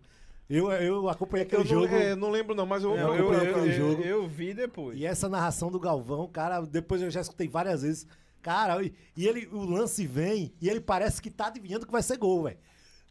Eu, 0.48 0.72
eu 0.72 1.08
acompanhei 1.10 1.44
Eu 1.44 1.60
aquele 1.60 1.74
não, 1.74 1.82
jogo. 1.82 1.94
é, 1.94 2.14
não 2.16 2.30
lembro 2.30 2.54
não, 2.54 2.64
mas 2.64 2.82
eu, 2.82 2.94
Eu, 2.96 3.14
Eu 3.14 3.32
eu, 3.34 3.66
eu- 3.66 3.70
jogo. 3.72 4.02
eu 4.02 4.26
vi 4.26 4.54
depois. 4.54 4.98
E 4.98 5.04
essa 5.04 5.28
narração 5.28 5.70
do 5.70 5.78
Galvão, 5.78 6.26
cara, 6.26 6.62
depois 6.62 7.02
eu 7.02 7.10
já 7.10 7.20
escutei 7.20 7.46
várias 7.48 7.82
vezes. 7.82 8.06
Cara, 8.40 8.82
e, 8.82 8.94
e 9.16 9.26
ele, 9.28 9.46
o 9.52 9.64
lance 9.64 10.06
vem 10.06 10.54
e 10.60 10.68
ele 10.70 10.80
parece 10.80 11.20
que 11.20 11.30
tá 11.30 11.48
adivinhando 11.48 11.84
que 11.84 11.92
vai 11.92 12.02
ser 12.02 12.16
gol, 12.16 12.44
velho. 12.44 12.56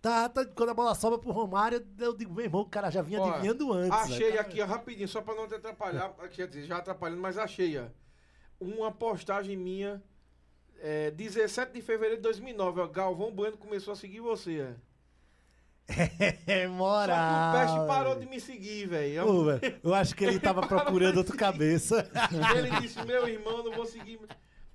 Tá, 0.01 0.29
tá, 0.29 0.45
quando 0.45 0.69
a 0.69 0.73
bola 0.73 0.95
sobra 0.95 1.19
pro 1.19 1.31
Romário, 1.31 1.85
eu 1.99 2.15
digo, 2.15 2.33
meu 2.33 2.45
irmão, 2.45 2.61
o 2.61 2.65
cara 2.69 2.89
já 2.89 3.01
vinha 3.01 3.19
Ó, 3.21 3.29
adivinhando 3.29 3.71
antes. 3.73 3.91
Achei 3.99 4.29
velho. 4.29 4.39
aqui, 4.41 4.61
rapidinho, 4.61 5.07
só 5.07 5.21
pra 5.21 5.35
não 5.35 5.47
te 5.47 5.55
atrapalhar. 5.55 6.09
Quer 6.31 6.47
dizer, 6.47 6.63
já 6.65 6.77
atrapalhando, 6.77 7.21
mas 7.21 7.37
achei, 7.37 7.77
ó. 7.77 7.85
Uma 8.59 8.91
postagem 8.91 9.55
minha, 9.57 10.01
é, 10.81 11.11
17 11.11 11.73
de 11.73 11.81
fevereiro 11.81 12.17
de 12.17 12.23
2009, 12.23 12.81
ó. 12.81 12.87
Galvão 12.87 13.31
Bueno 13.31 13.57
começou 13.57 13.93
a 13.93 13.95
seguir 13.95 14.19
você, 14.19 14.61
ó. 14.61 14.87
É 15.89 15.97
Só 16.67 16.67
que 16.67 16.67
moral. 16.67 17.49
o 17.49 17.59
Peste 17.59 17.87
parou 17.87 18.15
de 18.19 18.25
me 18.25 18.39
seguir, 18.41 18.87
velho. 18.87 19.45
Velho, 19.45 19.79
eu 19.83 19.93
acho 19.93 20.13
que 20.15 20.25
ele 20.25 20.39
tava 20.39 20.61
procurando 20.67 21.17
outra 21.17 21.35
cabeça. 21.35 22.09
Ele 22.57 22.69
disse, 22.81 23.01
meu 23.05 23.27
irmão, 23.27 23.63
não 23.63 23.71
vou 23.71 23.85
seguir. 23.85 24.19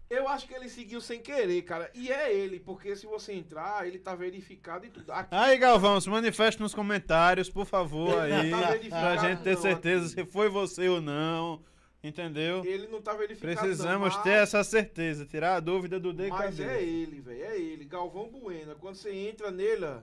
Eu 0.09 0.29
acho 0.29 0.47
que 0.47 0.53
ele 0.55 0.69
seguiu 0.69 1.01
sem 1.01 1.21
querer, 1.21 1.63
cara. 1.63 1.91
E 1.95 2.11
é 2.13 2.35
ele, 2.35 2.61
porque 2.61 2.95
se 2.95 3.07
você 3.07 3.33
entrar, 3.33 3.87
ele 3.87 3.99
tá 3.99 4.15
verificado 4.15 4.85
e 4.85 4.91
tudo. 4.91 5.11
Aqui, 5.11 5.29
Aí, 5.35 5.57
Galvão, 5.57 5.99
se 6.01 6.09
manifeste 6.11 6.61
nos 6.61 6.75
comentários, 6.75 7.49
por 7.49 7.65
favor, 7.65 8.19
aí, 8.21 8.51
Tá 8.51 9.01
pra 9.01 9.17
gente 9.17 9.43
ter 9.43 9.55
não, 9.55 9.63
certeza 9.63 10.07
aqui. 10.07 10.15
se 10.15 10.25
foi 10.27 10.51
você 10.51 10.87
ou 10.89 11.01
não, 11.01 11.63
entendeu? 12.03 12.65
ele 12.65 12.89
não 12.89 13.01
tá 13.01 13.13
verificado. 13.15 13.55
Precisamos 13.57 14.15
não, 14.17 14.23
ter 14.23 14.31
essa 14.43 14.63
certeza, 14.65 15.25
tirar 15.27 15.57
a 15.57 15.61
dúvida 15.61 16.01
do 16.01 16.13
D 16.13 16.29
Mas 16.29 16.59
é 16.61 16.83
ele, 16.83 17.21
velho. 17.21 17.45
É 17.45 17.59
ele. 17.59 17.85
Galvão 17.85 18.29
Bueno. 18.29 18.75
Quando 18.77 18.97
você 18.97 19.13
entra 19.13 19.51
nele, 19.51 19.85
ó, 19.85 20.01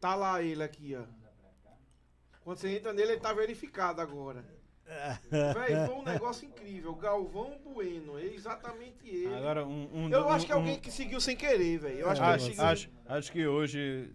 tá 0.00 0.14
lá 0.14 0.42
ele 0.42 0.62
aqui, 0.62 0.96
ó. 0.96 1.04
Quando 2.42 2.58
você 2.58 2.76
entra 2.76 2.92
nele, 2.92 3.12
ele 3.12 3.20
tá 3.20 3.32
verificado 3.32 4.00
agora. 4.00 4.44
Velho, 5.28 5.86
foi 5.86 5.94
um 5.96 6.04
negócio 6.04 6.46
incrível. 6.46 6.94
Galvão 6.94 7.58
Bueno. 7.64 8.16
É 8.20 8.24
exatamente 8.26 9.08
ele. 9.08 9.34
Agora, 9.34 9.66
um, 9.66 9.88
um- 9.92 10.08
Eu 10.10 10.26
um- 10.26 10.28
acho 10.28 10.46
que 10.46 10.52
é 10.52 10.54
um- 10.54 10.58
alguém 10.60 10.78
que 10.78 10.92
seguiu 10.92 11.20
sem 11.20 11.36
querer, 11.36 11.78
velho. 11.78 11.98
Eu 11.98 12.08
acho 12.08 12.20
que 12.20 12.26
Acho, 12.28 12.62
acho, 12.62 12.90
acho 13.04 13.32
que 13.32 13.44
hoje, 13.48 14.12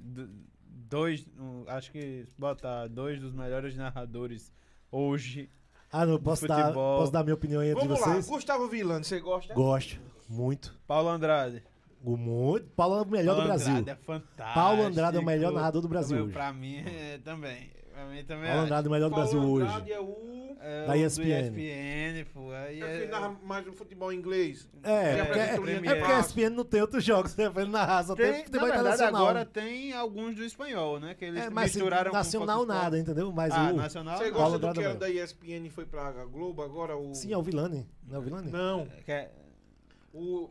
dois, 0.65 1.27
um, 1.37 1.65
acho 1.67 1.91
que 1.91 2.25
botar 2.37 2.87
dois 2.87 3.19
dos 3.19 3.33
melhores 3.33 3.75
narradores 3.75 4.49
hoje, 4.89 5.49
Ah, 5.91 6.05
não, 6.05 6.19
posso 6.19 6.47
dar, 6.47 6.73
posso 6.73 7.11
dar 7.11 7.23
minha 7.23 7.33
opinião 7.33 7.61
aí 7.61 7.71
entre 7.71 7.85
Vamos 7.85 7.99
lá. 7.99 8.13
vocês? 8.13 8.27
Gustavo 8.27 8.67
Villani, 8.67 9.03
você 9.03 9.19
gosta? 9.19 9.53
Gosto, 9.53 9.99
muito. 10.29 10.73
Paulo 10.87 11.09
Andrade. 11.09 11.63
Muito. 12.03 12.65
Paulo 12.75 12.97
é 12.97 13.01
o 13.01 13.05
melhor 13.05 13.33
do 13.33 13.37
Paulo 13.37 13.47
Brasil. 13.47 13.75
Andrade 13.75 13.89
é 13.89 14.05
fantástico. 14.05 14.53
Paulo 14.53 14.83
Andrade 14.83 15.17
é 15.17 15.19
o 15.19 15.25
melhor 15.25 15.51
narrador 15.51 15.81
do 15.81 15.87
Brasil 15.87 16.17
Também, 16.17 16.23
hoje. 16.25 16.33
Pra 16.33 16.53
mim, 16.53 16.77
é, 16.77 17.19
também. 17.23 17.69
Pra 17.93 18.05
mim 18.05 18.23
também 18.23 18.45
Paulo 18.45 18.57
acho. 18.57 18.65
Andrade 18.65 18.87
é 18.87 18.89
o 18.89 18.91
melhor 18.91 19.09
do 19.09 19.15
Paulo 19.15 19.31
Brasil 19.31 19.51
hoje. 19.51 19.65
Andrade 19.67 19.91
é 19.93 19.99
o... 19.99 20.41
É, 20.63 20.85
da 20.85 20.93
o 20.93 20.95
ESPN. 20.95 21.23
ESPN, 21.23 22.25
pô. 22.31 22.51
Aí 22.51 22.81
É 22.83 22.97
é, 22.97 22.99
que 23.01 23.07
narra 23.11 23.29
mais 23.43 23.65
no 23.65 23.73
futebol 23.73 24.13
inglês. 24.13 24.69
É, 24.83 25.13
Ele 25.13 25.25
porque, 25.25 25.39
é, 25.39 25.59
o 25.59 25.65
linha 25.65 25.77
é 25.77 25.81
de 25.81 25.87
porque 25.99 26.11
a. 26.11 26.19
ESPN 26.19 26.49
não 26.51 26.63
tem 26.63 26.81
outros 26.81 27.03
jogos, 27.03 27.35
né? 27.35 27.51
Ele 27.55 27.65
narrar, 27.71 28.03
só 28.03 28.15
tem, 28.15 28.31
tem, 28.31 28.43
futebol 28.45 28.67
na 28.67 28.73
verdade, 28.75 28.95
internacional. 28.95 29.21
agora 29.27 29.45
tem 29.45 29.91
alguns 29.93 30.35
do 30.35 30.43
espanhol, 30.43 30.99
né? 30.99 31.15
Que 31.15 31.25
eles 31.25 31.41
é, 31.45 31.49
mas 31.49 31.73
misturaram 31.73 32.11
com 32.11 32.17
nacional 32.17 32.63
nada, 32.65 32.99
entendeu? 32.99 33.31
Mas 33.31 33.51
Ah, 33.53 33.71
o... 33.71 33.75
nacional? 33.75 34.17
Você 34.19 34.25
não. 34.25 34.37
Paulo 34.37 34.59
gosta 34.59 34.73
do 34.73 34.81
que 34.81 34.85
é 34.87 34.93
da 34.93 35.09
ESPN 35.09 35.65
e 35.65 35.69
foi 35.71 35.85
pra 35.87 36.11
Globo 36.25 36.61
agora? 36.61 36.95
O... 36.95 37.15
Sim, 37.15 37.33
é 37.33 37.37
o 37.37 37.41
Vilani. 37.41 37.89
Não 38.07 38.17
é 38.17 38.19
o 38.19 38.21
Vilani? 38.21 38.51
Não. 38.51 38.85
Que 39.03 39.11
é- 39.11 39.31
O... 40.13 40.47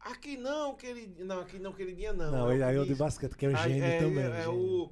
Aqui 0.00 0.36
não, 0.36 0.74
queridinha. 0.74 1.24
Não, 1.24 1.40
aqui 1.40 1.60
não, 1.60 1.72
queridinha 1.72 2.12
não. 2.12 2.32
Não, 2.32 2.50
É 2.50 2.64
aí 2.64 2.76
é 2.76 2.80
o 2.80 2.84
de 2.84 2.94
basquete, 2.96 3.36
que 3.36 3.46
é 3.46 3.50
o 3.50 3.56
Aí, 3.56 3.74
gênio 3.74 3.84
é, 3.84 3.98
também. 4.00 4.24
É, 4.24 4.44
é 4.44 4.48
o... 4.48 4.90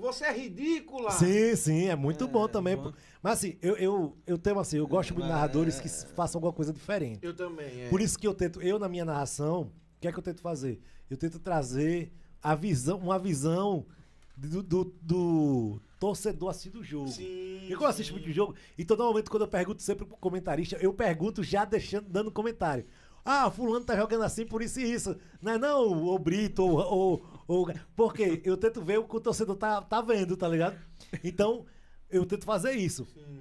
Você 0.00 0.24
é 0.24 0.32
ridícula. 0.32 1.10
Sim, 1.10 1.56
sim, 1.56 1.84
é 1.88 1.96
muito 1.96 2.24
É, 2.24 2.26
bom 2.26 2.46
também. 2.48 2.76
bom. 2.76 2.92
Mas 3.22 3.38
assim, 3.38 3.56
eu, 3.60 3.76
eu, 3.76 4.16
eu 4.26 4.38
tenho 4.38 4.58
assim, 4.58 4.78
eu 4.78 4.86
gosto 4.86 5.10
muito 5.10 5.24
de 5.24 5.28
Mas- 5.30 5.36
narradores 5.40 5.80
que 5.80 5.88
façam 6.14 6.38
alguma 6.38 6.52
coisa 6.52 6.72
diferente. 6.72 7.18
Eu 7.22 7.34
também, 7.34 7.82
é. 7.82 7.88
Por 7.88 8.00
isso 8.00 8.18
que 8.18 8.26
eu 8.26 8.34
tento, 8.34 8.60
eu 8.62 8.78
na 8.78 8.88
minha 8.88 9.04
narração, 9.04 9.62
o 9.62 10.00
que 10.00 10.08
é 10.08 10.12
que 10.12 10.18
eu 10.18 10.22
tento 10.22 10.40
fazer? 10.40 10.80
Eu 11.10 11.16
tento 11.16 11.38
trazer 11.38 12.12
a 12.42 12.54
visão, 12.54 12.98
uma 12.98 13.18
visão 13.18 13.84
do, 14.36 14.62
do, 14.62 14.84
do 15.02 15.80
torcedor 15.98 16.50
assim 16.50 16.70
do 16.70 16.84
jogo. 16.84 17.08
Sim. 17.08 17.24
E 17.24 17.72
eu 17.72 17.84
assisto 17.84 18.12
muito 18.12 18.30
jogo, 18.30 18.54
então 18.78 18.96
normalmente 18.96 19.28
quando 19.28 19.42
eu 19.42 19.48
pergunto 19.48 19.82
sempre 19.82 20.04
pro 20.06 20.16
comentarista, 20.16 20.76
eu 20.80 20.92
pergunto 20.94 21.42
já 21.42 21.64
deixando, 21.64 22.08
dando 22.08 22.30
comentário. 22.30 22.86
Ah, 23.24 23.50
fulano 23.50 23.84
tá 23.84 23.96
jogando 23.96 24.22
assim 24.22 24.46
por 24.46 24.62
isso 24.62 24.80
e 24.80 24.84
isso. 24.90 25.16
Não 25.42 25.52
é 25.52 25.58
não, 25.58 26.06
o 26.06 26.18
Brito, 26.18 26.62
ou, 26.62 26.78
ou, 26.78 27.26
ou... 27.48 27.66
Porque 27.96 28.40
eu 28.44 28.56
tento 28.56 28.80
ver 28.82 28.98
o 29.00 29.04
que 29.08 29.16
o 29.16 29.20
torcedor 29.20 29.56
tá, 29.56 29.82
tá 29.82 30.00
vendo, 30.00 30.36
tá 30.36 30.46
ligado? 30.46 30.78
Então, 31.24 31.66
eu 32.08 32.24
tento 32.24 32.44
fazer 32.44 32.72
isso. 32.72 33.04
Sim. 33.06 33.40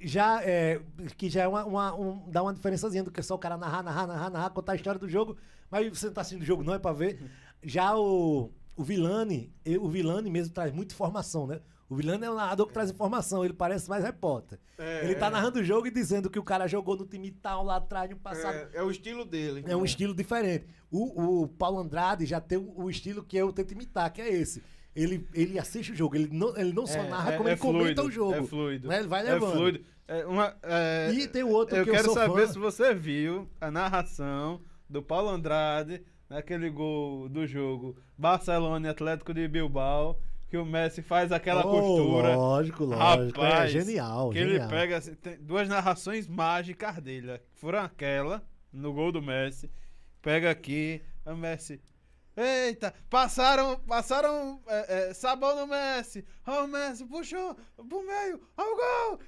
Já 0.00 0.40
é, 0.44 0.80
que 1.16 1.28
já 1.28 1.42
é 1.42 1.48
uma, 1.48 1.64
uma- 1.64 1.94
um- 1.94 2.30
dá 2.30 2.40
uma 2.42 2.54
diferençazinha 2.54 3.02
do 3.02 3.10
que 3.10 3.20
só 3.22 3.34
o 3.34 3.38
cara 3.38 3.56
narrar, 3.58 3.82
narrar, 3.82 4.06
narrar, 4.06 4.30
narrar, 4.30 4.50
contar 4.50 4.72
a 4.72 4.76
história 4.76 4.98
do 4.98 5.08
jogo, 5.08 5.36
mas 5.70 5.88
você 5.88 6.06
não 6.06 6.14
tá 6.14 6.20
assistindo 6.20 6.42
o 6.42 6.46
jogo 6.46 6.62
não 6.62 6.72
é 6.72 6.78
pra 6.78 6.92
ver. 6.92 7.20
Já 7.62 7.96
o, 7.96 8.52
o 8.76 8.82
Vilani, 8.84 9.52
o 9.80 9.88
Vilani 9.88 10.30
mesmo 10.30 10.54
traz 10.54 10.72
muita 10.72 10.94
informação, 10.94 11.48
né? 11.48 11.60
O 11.88 11.96
Vilani 11.96 12.24
é 12.24 12.30
um 12.30 12.34
narrador 12.34 12.66
que 12.66 12.72
traz 12.74 12.90
informação, 12.90 13.42
ele 13.44 13.54
parece 13.54 13.88
mais 13.88 14.04
repórter. 14.04 14.58
É, 14.76 15.04
ele 15.04 15.14
tá 15.14 15.28
é. 15.28 15.30
narrando 15.30 15.58
o 15.58 15.64
jogo 15.64 15.86
e 15.86 15.90
dizendo 15.90 16.28
que 16.28 16.38
o 16.38 16.42
cara 16.42 16.66
jogou 16.68 16.96
no 16.96 17.06
time 17.06 17.30
tal 17.30 17.64
lá 17.64 17.76
atrás, 17.76 18.10
no 18.10 18.16
passado. 18.16 18.54
É, 18.54 18.68
é 18.74 18.82
o 18.82 18.90
estilo 18.90 19.24
dele. 19.24 19.64
É 19.66 19.74
um 19.74 19.84
estilo 19.84 20.14
diferente. 20.14 20.66
O, 20.90 21.42
o 21.44 21.48
Paulo 21.48 21.78
Andrade 21.78 22.26
já 22.26 22.40
tem 22.40 22.58
o, 22.58 22.74
o 22.84 22.90
estilo 22.90 23.22
que 23.22 23.36
eu 23.38 23.52
tento 23.52 23.72
imitar, 23.72 24.12
que 24.12 24.20
é 24.20 24.28
esse. 24.30 24.62
Ele, 24.94 25.26
ele 25.32 25.58
assiste 25.58 25.92
o 25.92 25.94
jogo, 25.96 26.16
ele 26.16 26.28
não, 26.30 26.56
ele 26.58 26.72
não 26.72 26.86
só 26.86 26.98
É, 26.98 27.08
narra, 27.08 27.32
é- 27.32 27.36
como 27.36 27.48
é 27.48 27.52
ele 27.52 27.60
comenta 27.60 28.02
fluido, 28.02 28.02
o 28.02 28.10
jogo. 28.10 28.34
É 28.34 28.42
fluido. 28.42 28.88
né? 28.88 28.98
Ele 28.98 29.08
vai 29.08 29.20
É 29.26 29.32
levando. 29.32 29.52
fluido. 29.52 29.80
É 30.06 30.26
uma, 30.26 30.56
é, 30.62 31.10
E 31.12 31.28
tem 31.28 31.42
o 31.42 31.48
outro 31.50 31.76
eu 31.76 31.84
que 31.84 31.90
eu 31.90 31.94
quero 31.94 32.12
saber 32.12 32.46
fã. 32.46 32.52
se 32.52 32.58
você 32.58 32.94
viu 32.94 33.48
a 33.60 33.70
narração 33.70 34.60
do 34.88 35.02
Paulo 35.02 35.28
Andrade 35.28 36.02
naquele 36.28 36.68
gol 36.70 37.28
do 37.28 37.46
jogo 37.46 37.96
Barcelona 38.16 38.86
e 38.88 38.90
Atlético 38.90 39.32
de 39.32 39.46
Bilbao, 39.48 40.18
que 40.48 40.56
o 40.56 40.64
Messi 40.64 41.02
faz 41.02 41.30
aquela 41.30 41.60
Oh, 41.66 41.70
costura. 41.70 42.34
Lógico, 42.36 42.84
lógico. 42.84 43.40
é 43.40 43.48
Rapaz, 43.48 43.70
genial, 43.70 44.30
que 44.30 44.38
genial. 44.38 44.56
ele 44.62 44.68
pega 44.68 44.96
assim, 44.96 45.14
tem 45.14 45.36
duas 45.40 45.68
narrações 45.68 46.26
mágicas 46.26 46.96
dele. 47.02 47.40
Foram 47.54 47.80
aquela 47.80 48.42
no 48.72 48.92
gol 48.92 49.12
do 49.12 49.20
Messi. 49.22 49.70
Pega 50.22 50.50
aqui, 50.50 51.02
o 51.26 51.34
Messi. 51.36 51.80
Eita, 52.36 52.94
passaram, 53.10 53.80
passaram 53.80 54.60
é, 54.68 55.08
é, 55.10 55.14
sabão 55.14 55.56
no 55.56 55.66
Messi. 55.66 56.24
Ah, 56.46 56.62
o 56.62 56.68
Messi 56.68 57.04
puxou 57.04 57.56
pro 57.76 58.06
meio, 58.06 58.40
ao 58.56 58.66
gol. 58.76 59.20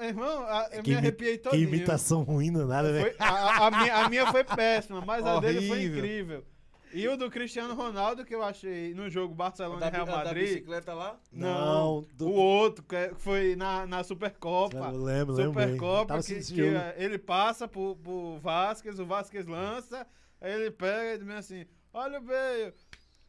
Irmão, 0.00 0.42
a- 0.44 0.68
eu 0.72 0.82
Que, 0.82 0.90
me 0.92 0.96
arrepiei 0.96 1.36
que 1.36 1.44
todinho. 1.44 1.68
imitação 1.68 2.22
ruim, 2.22 2.50
não 2.50 2.62
é 2.62 2.64
nada, 2.64 2.92
né? 2.92 3.00
Foi- 3.02 3.14
a, 3.18 3.66
a- 3.66 3.70
minha, 3.70 3.96
a 3.96 4.08
minha 4.08 4.32
foi 4.32 4.42
péssima, 4.42 5.02
mas 5.04 5.24
a 5.26 5.38
dele 5.38 5.68
foi 5.68 5.76
Horrível. 5.76 5.98
incrível. 5.98 6.44
E 6.92 7.06
o 7.08 7.16
do 7.16 7.30
Cristiano 7.30 7.74
Ronaldo, 7.74 8.24
que 8.24 8.34
eu 8.34 8.42
achei 8.42 8.94
no 8.94 9.10
jogo 9.10 9.34
Barcelona 9.34 9.86
e 9.86 9.90
Real 9.90 10.06
da 10.06 10.12
Madrid. 10.16 10.48
bicicleta 10.48 10.94
lá? 10.94 11.18
Não, 11.32 12.00
Não, 12.02 12.06
do- 12.14 12.28
o 12.28 12.32
outro, 12.32 12.84
que 12.84 12.94
é- 12.96 13.14
foi 13.16 13.56
na, 13.56 13.86
na 13.86 14.02
Supercopa. 14.04 14.76
Eu 14.76 15.02
lembro, 15.02 15.34
lembro. 15.34 15.60
Supercopa, 15.60 16.06
Tava 16.06 16.22
que, 16.22 16.34
que, 16.36 16.42
jogo. 16.42 16.76
é, 16.76 16.94
ele 16.96 17.18
passa 17.18 17.66
pro, 17.68 17.96
pro 17.96 18.38
Vasquez, 18.38 18.98
o 19.00 19.04
Vasquez 19.06 19.46
lança, 19.46 20.06
aí 20.40 20.52
ele 20.52 20.70
pega 20.70 21.14
e 21.14 21.18
diz 21.26 21.34
assim, 21.36 21.66
olha 21.92 22.18
o 22.18 22.22
Bale, 22.22 22.72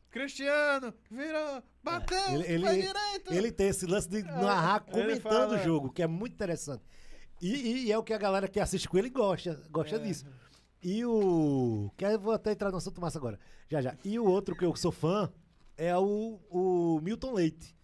Cristiano, 0.09 0.93
virou, 1.11 1.61
bateu, 1.83 2.17
Ele, 2.35 2.43
ele, 2.53 2.65
foi 2.65 2.75
direito. 2.81 3.33
ele 3.33 3.51
tem 3.51 3.67
esse 3.67 3.85
lance 3.85 4.07
de 4.09 4.21
narrar 4.23 4.83
ele 4.87 5.01
comentando 5.01 5.49
fala- 5.49 5.55
o 5.59 5.63
jogo, 5.63 5.91
que 5.91 6.01
é 6.01 6.07
muito 6.07 6.33
interessante. 6.33 6.83
E, 7.41 7.53
e- 7.53 7.85
e 7.87 7.91
é 7.91 7.97
o 7.97 8.03
que 8.03 8.13
a 8.13 8.17
galera 8.17 8.47
que 8.47 8.59
assiste 8.59 8.87
com 8.87 8.97
ele 8.97 9.09
gosta, 9.09 9.61
gosta 9.69 9.97
É. 9.97 9.99
disso. 9.99 10.25
E 10.83 11.03
o. 11.05 11.91
Que 11.97 12.05
eu 12.05 12.19
vou 12.19 12.33
até 12.33 12.51
entrar 12.51 12.71
no 12.71 12.77
assunto 12.77 13.01
massa 13.01 13.17
agora. 13.17 13.39
Já, 13.69 13.81
já. 13.81 13.95
E 14.03 14.17
o 14.19 14.25
outro 14.25 14.55
que 14.55 14.63
eu 14.65 14.75
sou 14.75 14.91
fã 14.91 15.31
é 15.75 15.95
o, 15.97 16.39
o 16.49 16.99
Milton 17.01 17.33
Leite. 17.33 17.75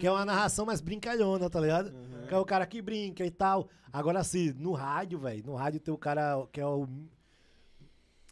Que 0.00 0.06
é 0.06 0.10
uma 0.10 0.24
narração 0.24 0.66
mais 0.66 0.80
brincalhona, 0.80 1.48
tá 1.48 1.60
ligado? 1.60 1.92
Que 2.26 2.34
é 2.34 2.38
o 2.38 2.44
cara 2.44 2.66
que 2.66 2.82
brinca 2.82 3.24
e 3.24 3.30
tal. 3.30 3.68
Agora, 3.92 4.18
assim, 4.18 4.52
no 4.52 4.72
rádio, 4.72 5.18
velho. 5.18 5.44
No 5.46 5.54
rádio 5.54 5.78
tem 5.80 5.94
o 5.94 5.98
cara 5.98 6.44
que 6.52 6.60
é 6.60 6.66
o. 6.66 6.88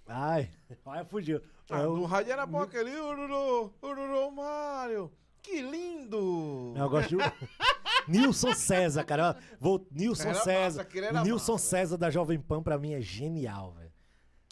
Ai, 0.06 0.50
ai, 0.86 1.04
fugiu. 1.04 1.40
Ah, 1.70 1.80
É 1.82 1.86
o- 1.86 1.96
no 1.96 2.04
rádio 2.04 2.32
era 2.32 2.44
bom 2.44 2.60
aquele 2.60 2.90
Ururu, 2.98 3.72
Ururu 3.82 4.30
Mário. 4.32 5.10
Que 5.42 5.60
lindo! 5.62 6.74
Eu 6.76 6.88
gosto. 6.88 7.16
Nilson 8.08 8.52
César, 8.54 9.04
cara. 9.04 9.36
Vou... 9.60 9.86
Nilson 9.90 10.34
César. 10.34 10.84
massa, 10.84 11.22
Nilson 11.22 11.52
massa, 11.52 11.64
César 11.68 11.96
da 11.96 12.10
Jovem 12.10 12.38
Pan, 12.40 12.62
pra 12.62 12.78
mim, 12.78 12.92
é 12.94 13.00
genial, 13.00 13.72
velho. 13.72 13.83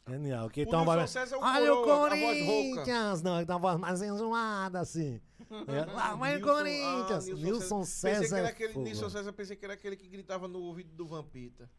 Genial. 0.09 0.51
Que 0.51 0.63
O 0.63 0.67
tá 0.67 0.79
Nilson 0.79 0.85
voz- 0.97 1.11
César 1.11 1.37
é 1.37 1.39
o 1.39 1.43
Olha 1.43 1.75
o. 1.75 1.85
Corinthians! 1.85 3.23
Não, 3.23 3.37
ele 3.37 3.47
tem 3.47 3.55
uma 3.55 3.61
voz 3.61 3.79
mais 3.79 4.03
enjoada, 4.03 4.81
assim. 4.81 5.21
É, 5.69 5.85
lá 5.93 6.15
vai 6.17 6.37
Nilson- 6.37 6.53
Corinthians! 6.55 7.29
ah, 7.29 7.35
Nilson 7.35 7.81
que 7.83 7.87
César. 7.87 8.39
é 8.39 8.53
Nilson 8.77 9.01
mano. 9.03 9.11
César, 9.11 9.33
pensei 9.33 9.57
que 9.57 9.65
era 9.65 9.75
aquele 9.75 9.97
que 9.97 10.09
gritava 10.09 10.49
no 10.49 10.59
ouvido 10.61 10.93
do 10.95 11.07
Vampita. 11.07 11.71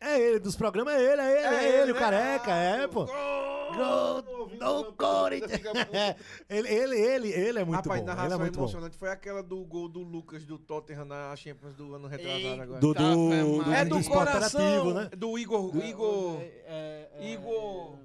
É 0.00 0.20
ele, 0.20 0.38
dos 0.38 0.54
programas 0.54 0.94
é 0.94 1.00
ele, 1.12 1.20
é 1.20 1.38
ele, 1.38 1.54
é, 1.56 1.82
ele, 1.82 1.90
o 1.90 1.94
né? 1.94 2.00
careca, 2.00 2.52
Ah, 2.54 2.56
é, 2.56 2.86
pô. 2.86 3.04
Gol! 3.04 3.58
Gol 3.76 4.22
do 4.22 4.84
do 4.84 4.92
Corinthians! 4.94 5.60
Ele, 6.48 6.68
ele, 6.68 6.96
ele, 6.98 7.28
ele 7.28 7.58
é 7.58 7.64
muito 7.64 7.76
Rapaz, 7.84 8.00
bom. 8.00 8.06
Ele 8.06 8.10
é 8.12 8.14
narração 8.16 8.38
muito 8.38 8.54
bom. 8.54 8.62
emocionante 8.62 8.96
foi 8.96 9.10
aquela 9.10 9.42
do 9.42 9.62
gol 9.64 9.88
do 9.88 10.00
Lucas 10.00 10.44
do 10.46 10.56
Tottenham 10.58 11.04
na 11.04 11.36
Champions 11.36 11.74
do 11.74 11.94
ano 11.94 12.08
retrasado 12.08 12.62
agora. 12.62 12.80
Do, 12.80 12.94
do, 12.94 13.62
do, 13.64 13.72
é 13.72 13.84
do 13.84 13.90
do 13.96 14.00
esporte 14.00 14.32
coração, 14.32 14.94
né? 14.94 15.10
do 15.14 15.38
Igor, 15.38 15.76
Igor, 15.84 16.40
É, 16.40 17.08
é, 17.20 17.32
Igor- 17.32 17.98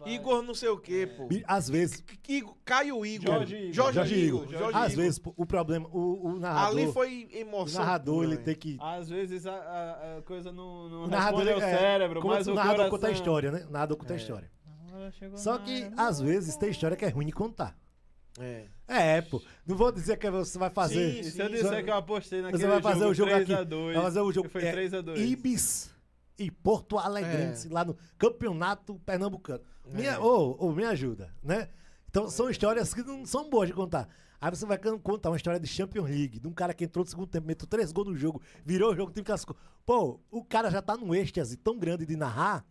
rapaz. 0.00 0.14
Igor 0.16 0.42
não 0.42 0.54
sei 0.54 0.68
o 0.68 0.78
que, 0.78 1.06
pô. 1.06 1.28
E, 1.30 1.42
Às 1.46 1.68
vezes, 1.70 2.02
Igor, 2.28 2.56
Caio 2.64 3.06
Igor. 3.06 3.26
Jorge 3.34 3.56
Igor. 3.56 3.72
Jorge, 3.72 3.94
Jorge 3.98 4.14
Igor. 4.16 4.42
Igor, 4.44 4.58
Jorge 4.58 4.78
às 4.78 4.92
Igor. 4.92 5.04
vezes 5.04 5.18
pô, 5.18 5.34
o 5.36 5.46
problema, 5.46 5.88
o, 5.92 6.26
o 6.28 6.38
narrador, 6.38 6.78
Ali 6.78 6.92
foi 6.92 7.28
o 7.32 7.36
emoção. 7.36 7.80
narrador 7.84 8.14
pura, 8.24 8.26
ele 8.28 8.36
tem 8.38 8.54
que 8.54 8.76
Às 8.80 9.08
vezes 9.08 9.46
a, 9.46 9.52
a- 9.54 10.18
a 10.18 10.22
coisa 10.22 10.52
não, 10.52 10.88
não 10.88 11.04
o 11.04 11.06
narrador 11.08 11.44
responde 11.44 11.64
é, 11.64 11.78
cérebro, 11.78 12.20
como 12.20 12.34
mas 12.34 12.46
o 12.46 12.52
o 12.52 12.54
narrador 12.54 12.76
coração... 12.76 12.90
conta 12.98 13.06
a 13.08 13.10
história, 13.12 13.50
né? 13.52 13.64
O 13.68 13.72
narrador 13.72 13.96
conta 13.96 14.12
a 14.12 14.16
história. 14.16 14.50
Só 15.36 15.58
que 15.58 15.84
área. 15.84 15.92
às 15.96 16.20
vezes 16.20 16.56
tem 16.56 16.70
história 16.70 16.96
que 16.96 17.04
é 17.04 17.08
ruim 17.08 17.26
de 17.26 17.32
contar. 17.32 17.76
É. 18.38 18.66
É, 18.86 19.20
pô. 19.22 19.40
Não 19.66 19.76
vou 19.76 19.90
dizer 19.92 20.16
que 20.16 20.30
você 20.30 20.58
vai 20.58 20.70
fazer. 20.70 21.14
Sim, 21.14 21.20
E 21.20 21.24
se 21.24 21.40
eu 21.40 21.46
sim, 21.46 21.52
disser 21.54 21.84
que 21.84 21.90
eu 21.90 21.94
apostei 21.94 22.40
naquele 22.42 22.62
Você 22.62 22.68
vai 22.68 22.80
fazer 22.82 23.04
o 23.06 23.14
jogo 23.14 23.32
aqui. 23.34 23.52
3x2, 23.52 23.92
Vai 23.94 24.02
fazer 24.02 24.20
o 24.20 24.32
jogo. 24.32 24.48
Foi 24.48 24.64
é, 24.64 24.72
3x2. 24.74 25.16
Ibis 25.18 25.89
e 26.40 26.50
Porto 26.50 26.98
Alegrense, 26.98 27.68
É. 27.68 27.72
lá 27.72 27.84
no 27.84 27.94
Campeonato 28.18 28.98
Pernambucano. 29.00 29.62
Me, 29.84 30.08
ô, 30.16 30.56
ô, 30.58 30.72
me 30.72 30.84
ajuda, 30.84 31.34
né? 31.42 31.68
Então 32.08 32.28
são 32.30 32.48
histórias 32.48 32.94
que 32.94 33.02
não 33.02 33.26
são 33.26 33.48
boas 33.50 33.68
de 33.68 33.74
contar. 33.74 34.08
Aí 34.40 34.50
você 34.50 34.64
vai 34.64 34.78
contar 34.78 35.28
uma 35.30 35.36
história 35.36 35.60
de 35.60 35.66
Champions 35.66 36.08
League, 36.08 36.38
de 36.40 36.48
um 36.48 36.52
cara 36.52 36.72
que 36.72 36.84
entrou 36.84 37.04
no 37.04 37.10
segundo 37.10 37.28
tempo, 37.28 37.46
meteu 37.46 37.66
três 37.68 37.92
gols 37.92 38.08
no 38.08 38.16
jogo, 38.16 38.40
virou 38.64 38.90
o 38.92 38.96
jogo, 38.96 39.12
que 39.12 39.22
classificou. 39.22 39.54
Pô, 39.84 40.18
o 40.30 40.42
cara 40.42 40.70
já 40.70 40.80
tá 40.80 40.96
num 40.96 41.14
êxtase 41.14 41.58
tão 41.58 41.78
grande 41.78 42.06
de 42.06 42.16
narrar 42.16 42.64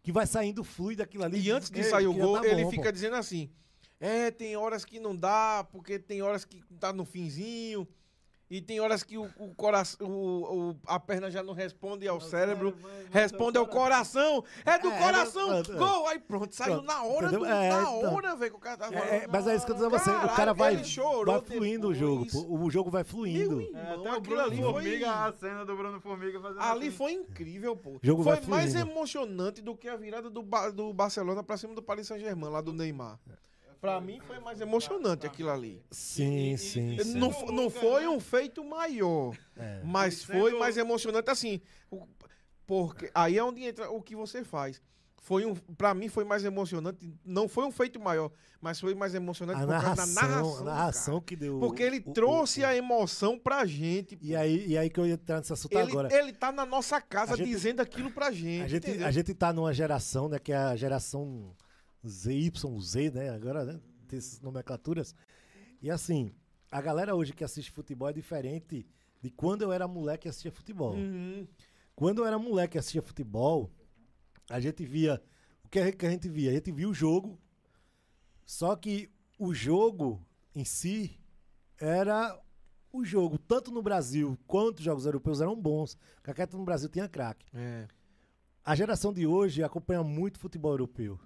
que 0.00 0.12
vai 0.12 0.26
saindo 0.26 0.62
fluido 0.62 1.02
aquilo 1.02 1.24
ali. 1.24 1.40
E 1.40 1.50
antes 1.50 1.70
de 1.70 1.82
sair 1.82 2.06
o 2.06 2.14
gol, 2.14 2.40
tá 2.40 2.46
ele 2.46 2.62
bom, 2.64 2.70
fica 2.70 2.84
pô. 2.84 2.92
dizendo 2.92 3.16
assim: 3.16 3.50
É, 3.98 4.30
tem 4.30 4.56
horas 4.56 4.84
que 4.84 5.00
não 5.00 5.16
dá, 5.16 5.66
porque 5.72 5.98
tem 5.98 6.22
horas 6.22 6.44
que 6.44 6.62
tá 6.78 6.92
no 6.92 7.04
finzinho. 7.04 7.86
E 8.54 8.60
tem 8.60 8.78
horas 8.80 9.02
que 9.02 9.16
o, 9.16 9.30
o 9.38 9.54
coração, 9.54 10.06
o, 10.06 10.70
o- 10.72 10.76
a 10.86 11.00
perna 11.00 11.30
já 11.30 11.42
não 11.42 11.54
responde 11.54 12.06
ao 12.06 12.20
cérebro, 12.20 12.76
responde 13.10 13.56
ao 13.56 13.66
coração. 13.66 14.44
É 14.66 14.78
do 14.78 14.88
É, 14.90 14.98
coração! 15.02 15.54
é, 15.54 15.60
é. 15.60 15.62
Gol! 15.62 16.06
Aí 16.08 16.18
pronto, 16.18 16.54
saiu 16.54 16.74
Pronto, 16.82 16.86
na 16.86 17.02
hora, 17.02 17.28
do, 17.30 17.46
É, 17.46 17.68
na 17.70 17.80
então. 17.80 18.14
hora, 18.14 18.36
velho, 18.36 18.50
que 18.50 18.56
o 18.58 18.60
cara 18.60 18.76
tá 18.76 18.92
falando. 18.92 19.04
É, 19.08 19.16
é, 19.24 19.26
mas 19.26 19.46
é 19.46 19.56
isso 19.56 19.64
que 19.64 19.72
eu 19.72 19.76
tô 19.76 19.88
dizendo 19.88 19.98
você. 19.98 20.10
O 20.10 20.36
cara 20.36 20.52
vai, 20.52 20.76
vai 20.76 21.40
fluindo 21.40 21.88
o 21.88 21.94
jogo. 21.94 22.26
O 22.46 22.70
jogo 22.70 22.90
vai 22.90 23.04
fluindo. 23.04 23.56
Meu 23.56 23.60
É, 23.60 23.64
irmão, 23.92 24.00
até 24.06 24.16
o 24.18 24.20
Bruno 24.20 24.40
ali 24.42 24.56
foi- 24.62 24.72
Formiga, 24.72 25.10
a 25.24 25.32
cena 25.32 25.64
do 25.64 25.74
Bruno 25.74 26.00
Formiga 26.02 26.38
fazendo 26.40 26.60
Ali 26.60 26.88
assim. 26.88 26.96
foi 26.98 27.12
incrível, 27.12 27.74
pô. 27.74 27.98
Jogo 28.02 28.22
foi 28.22 28.36
vai 28.36 28.46
mais 28.50 28.74
emocionante 28.74 29.62
do 29.62 29.74
que 29.74 29.88
a 29.88 29.96
virada 29.96 30.28
do, 30.28 30.42
Ba- 30.42 30.68
do 30.68 30.92
Barcelona 30.92 31.42
pra 31.42 31.56
cima 31.56 31.74
do 31.74 31.82
Paris 31.82 32.06
Saint-Germain, 32.06 32.50
lá 32.50 32.60
do 32.60 32.74
Neymar. 32.74 33.18
Pra 33.82 34.00
mim 34.00 34.20
foi 34.20 34.38
mais 34.38 34.60
emocionante 34.60 35.26
aquilo 35.26 35.50
ali. 35.50 35.82
Sim, 35.90 36.56
sim, 36.56 36.96
sim. 37.02 37.14
Não, 37.18 37.30
não 37.52 37.68
foi 37.68 38.06
um 38.06 38.20
feito 38.20 38.62
maior, 38.64 39.36
É. 39.56 39.80
mas 39.84 40.14
E 40.14 40.26
sendo- 40.26 40.38
foi 40.38 40.56
mais 40.56 40.76
emocionante 40.76 41.28
assim. 41.28 41.60
o- 41.90 42.06
Porque 42.64 43.10
aí 43.12 43.36
é 43.36 43.42
onde 43.42 43.64
entra 43.64 43.90
o 43.90 44.00
que 44.00 44.14
você 44.14 44.44
faz. 44.44 44.80
Foi 45.20 45.44
um, 45.44 45.54
para 45.54 45.92
mim 45.94 46.08
foi 46.08 46.22
mais 46.24 46.44
emocionante, 46.44 47.12
não 47.24 47.48
foi 47.48 47.64
um 47.64 47.72
feito 47.72 47.98
maior, 48.00 48.30
mas 48.60 48.78
foi 48.80 48.94
mais 48.94 49.14
emocionante 49.16 49.60
A 49.60 49.66
por 49.66 49.72
causa 49.72 49.84
narração, 50.06 50.14
da 50.14 50.20
narração. 50.28 50.58
a 50.60 50.64
narração 50.64 51.14
cara. 51.14 51.24
que 51.26 51.36
deu. 51.36 51.58
Porque 51.58 51.82
ele 51.82 51.98
o- 52.06 52.10
o- 52.10 52.12
trouxe 52.12 52.60
o- 52.62 52.66
a 52.66 52.76
emoção 52.76 53.36
pra 53.36 53.66
gente. 53.66 54.16
E 54.22 54.34
aí, 54.36 54.64
e 54.68 54.78
aí 54.78 54.88
que 54.88 54.98
eu 55.00 55.06
ia 55.06 55.14
entrar 55.14 55.38
nesse 55.38 55.52
assunto 55.52 55.72
ele, 55.76 55.90
agora. 55.90 56.08
ele 56.16 56.32
tá 56.32 56.52
na 56.52 56.64
nossa 56.64 57.00
casa 57.00 57.34
A 57.34 57.36
gente- 57.36 57.48
dizendo 57.48 57.80
aquilo 57.80 58.12
pra 58.12 58.30
gente. 58.30 58.62
A 58.64 58.68
gente, 58.68 58.88
entendeu? 58.88 59.06
a 59.08 59.10
gente 59.10 59.34
tá 59.34 59.52
numa 59.52 59.72
geração, 59.74 60.28
né, 60.28 60.38
que 60.38 60.52
é 60.52 60.56
a 60.56 60.76
geração 60.76 61.52
ZYZ, 62.06 63.12
né, 63.12 63.30
agora, 63.30 63.64
né, 63.64 63.80
tem 64.08 64.18
essas 64.18 64.40
nomenclaturas. 64.40 65.14
E 65.80 65.90
assim, 65.90 66.32
a 66.70 66.80
galera 66.80 67.14
hoje 67.14 67.32
que 67.32 67.44
assiste 67.44 67.70
futebol 67.70 68.08
é 68.08 68.12
diferente 68.12 68.86
de 69.20 69.30
quando 69.30 69.62
eu 69.62 69.72
era 69.72 69.86
moleque 69.86 70.26
e 70.26 70.30
assistia 70.30 70.50
futebol. 70.50 70.94
Uhum. 70.94 71.46
Quando 71.94 72.22
eu 72.22 72.26
era 72.26 72.38
moleque 72.38 72.76
e 72.76 72.78
assistia 72.78 73.02
futebol, 73.02 73.70
a 74.50 74.58
gente 74.60 74.84
via. 74.84 75.22
O 75.64 75.68
que 75.68 75.78
a 75.78 76.10
gente 76.10 76.28
via? 76.28 76.50
A 76.50 76.54
gente 76.54 76.72
via 76.72 76.88
o 76.88 76.94
jogo, 76.94 77.38
só 78.44 78.76
que 78.76 79.10
o 79.38 79.54
jogo 79.54 80.20
em 80.54 80.64
si 80.64 81.18
era 81.78 82.38
o 82.92 83.04
jogo, 83.04 83.38
tanto 83.38 83.70
no 83.70 83.82
Brasil 83.82 84.38
quanto 84.46 84.78
os 84.78 84.84
jogos 84.84 85.06
europeus 85.06 85.40
eram 85.40 85.56
bons. 85.56 85.96
Porque 86.22 86.42
aqui 86.42 86.56
no 86.56 86.64
Brasil 86.64 86.88
tinha 86.88 87.08
craque. 87.08 87.46
É. 87.54 87.88
A 88.64 88.74
geração 88.76 89.12
de 89.12 89.26
hoje 89.26 89.62
acompanha 89.62 90.02
muito 90.02 90.38
futebol 90.38 90.72
europeu, 90.72 91.18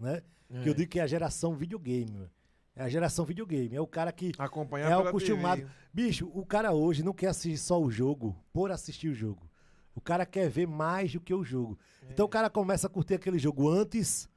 né? 0.00 0.22
É. 0.50 0.62
Que 0.62 0.68
eu 0.68 0.74
digo 0.74 0.90
que 0.90 0.98
é 0.98 1.02
a 1.02 1.06
geração 1.06 1.54
videogame. 1.54 2.28
É 2.74 2.82
a 2.82 2.88
geração 2.88 3.24
videogame. 3.24 3.74
É 3.76 3.80
o 3.80 3.86
cara 3.86 4.10
que 4.12 4.32
Acompanhar 4.38 4.90
é 4.90 4.96
pela 4.96 5.08
acostumado. 5.10 5.58
TV. 5.60 5.70
Bicho, 5.92 6.30
o 6.34 6.44
cara 6.46 6.72
hoje 6.72 7.02
não 7.02 7.12
quer 7.12 7.28
assistir 7.28 7.58
só 7.58 7.80
o 7.80 7.90
jogo 7.90 8.36
por 8.52 8.70
assistir 8.70 9.08
o 9.08 9.14
jogo. 9.14 9.48
O 9.94 10.00
cara 10.00 10.24
quer 10.24 10.48
ver 10.48 10.66
mais 10.66 11.12
do 11.12 11.20
que 11.20 11.34
o 11.34 11.44
jogo. 11.44 11.78
Então 12.08 12.26
o 12.26 12.28
cara 12.28 12.48
começa 12.48 12.86
a 12.86 12.90
curtir 12.90 13.14
aquele 13.14 13.38
jogo 13.38 13.68
antes 13.68 14.28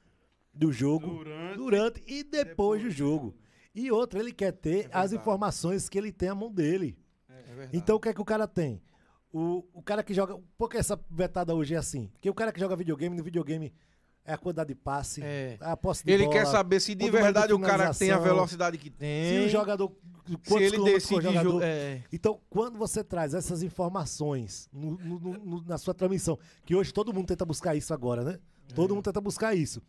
do 0.53 0.72
jogo, 0.72 1.07
Durante. 1.07 1.57
durante 1.57 2.03
e 2.05 2.24
depois, 2.24 2.82
do 2.84 2.91
jogo. 2.91 3.36
E 3.74 3.91
outra, 3.91 4.20
ele 4.20 4.32
quer 4.32 4.51
ter 4.51 4.86
as 4.91 5.11
verdade. 5.11 5.16
informações 5.16 5.89
que 5.89 5.97
ele 5.97 6.11
tem 6.11 6.30
à 6.30 6.36
mão 6.36 6.51
dele. 6.51 6.97
É 7.30 7.41
verdade. 7.43 7.78
Então 7.78 7.95
o 7.95 7.99
que 7.99 8.09
é 8.09 8.14
que 8.14 8.22
o 8.22 8.26
cara 8.26 8.47
tem? 8.47 8.82
O, 9.32 9.64
o 9.74 9.82
cara 9.82 10.03
que 10.03 10.14
joga. 10.14 10.38
Por 10.57 10.70
que 10.70 10.78
essa 10.78 10.99
vetada 11.09 11.55
hoje 11.55 11.74
é 11.74 11.78
assim? 11.78 12.07
Porque 12.14 12.30
o 12.30 12.34
cara 12.36 12.51
que 12.51 12.59
joga 12.59 12.76
videogame, 12.76 13.16
no 13.16 13.24
videogame 13.24 13.74
é 14.26 14.34
a 14.34 14.38
quantidade 14.38 14.69
de 14.69 14.76
passe, 14.76 15.21
É. 15.21 15.57
a 15.59 15.76
posse 15.76 16.05
de 16.05 16.11
ele 16.11 16.24
bola, 16.26 16.36
quer 16.38 16.45
saber 16.47 16.80
se 16.80 16.95
de 16.95 17.09
verdade 17.11 17.53
o 17.53 17.59
cara 17.59 17.93
tem 17.93 18.11
a 18.11 18.17
velocidade 18.17 18.78
que 18.78 18.86
se 18.86 18.91
tem. 18.91 19.45
o 19.45 19.49
jogador. 19.49 19.91
se 20.43 20.53
ele 20.55 20.82
decide. 20.84 21.21
jogador. 21.21 21.51
jo- 21.51 21.61
É. 21.61 22.01
Então, 22.11 22.39
quando 22.49 22.78
você 22.78 23.03
traz 23.03 23.34
essas 23.34 23.61
informações 23.63 24.69
no- 24.71 24.97
no- 24.97 25.19
no- 25.19 25.63
na 25.63 25.78
sua 25.78 25.93
transmissão, 25.93 26.38
que 26.65 26.74
hoje 26.76 26.93
todo 26.93 27.13
mundo 27.13 27.28
tenta 27.28 27.45
buscar 27.45 27.76
isso 27.76 27.93
agora, 27.93 28.24
né? 28.24 28.39
Todo 28.74 28.95
mundo 28.95 29.03
tenta 29.03 29.19
buscar 29.21 29.53
isso. 29.53 29.82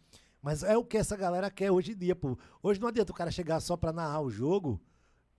Mas 0.43 0.63
é 0.63 0.77
o 0.77 0.85
que 0.85 0.97
essa 0.99 1.17
galera 1.17 1.51
quer 1.51 1.71
hoje 1.71 1.93
em 1.93 1.97
dia, 1.97 2.15
pô. 2.15 2.37
Hoje 2.63 2.81
não 2.81 2.89
adianta 2.89 3.13
o 3.13 3.15
cara 3.15 3.31
chegar 3.31 3.61
só 3.61 3.77
pra 3.77 3.93
narrar 3.93 4.21
o 4.21 4.31
jogo, 4.31 4.79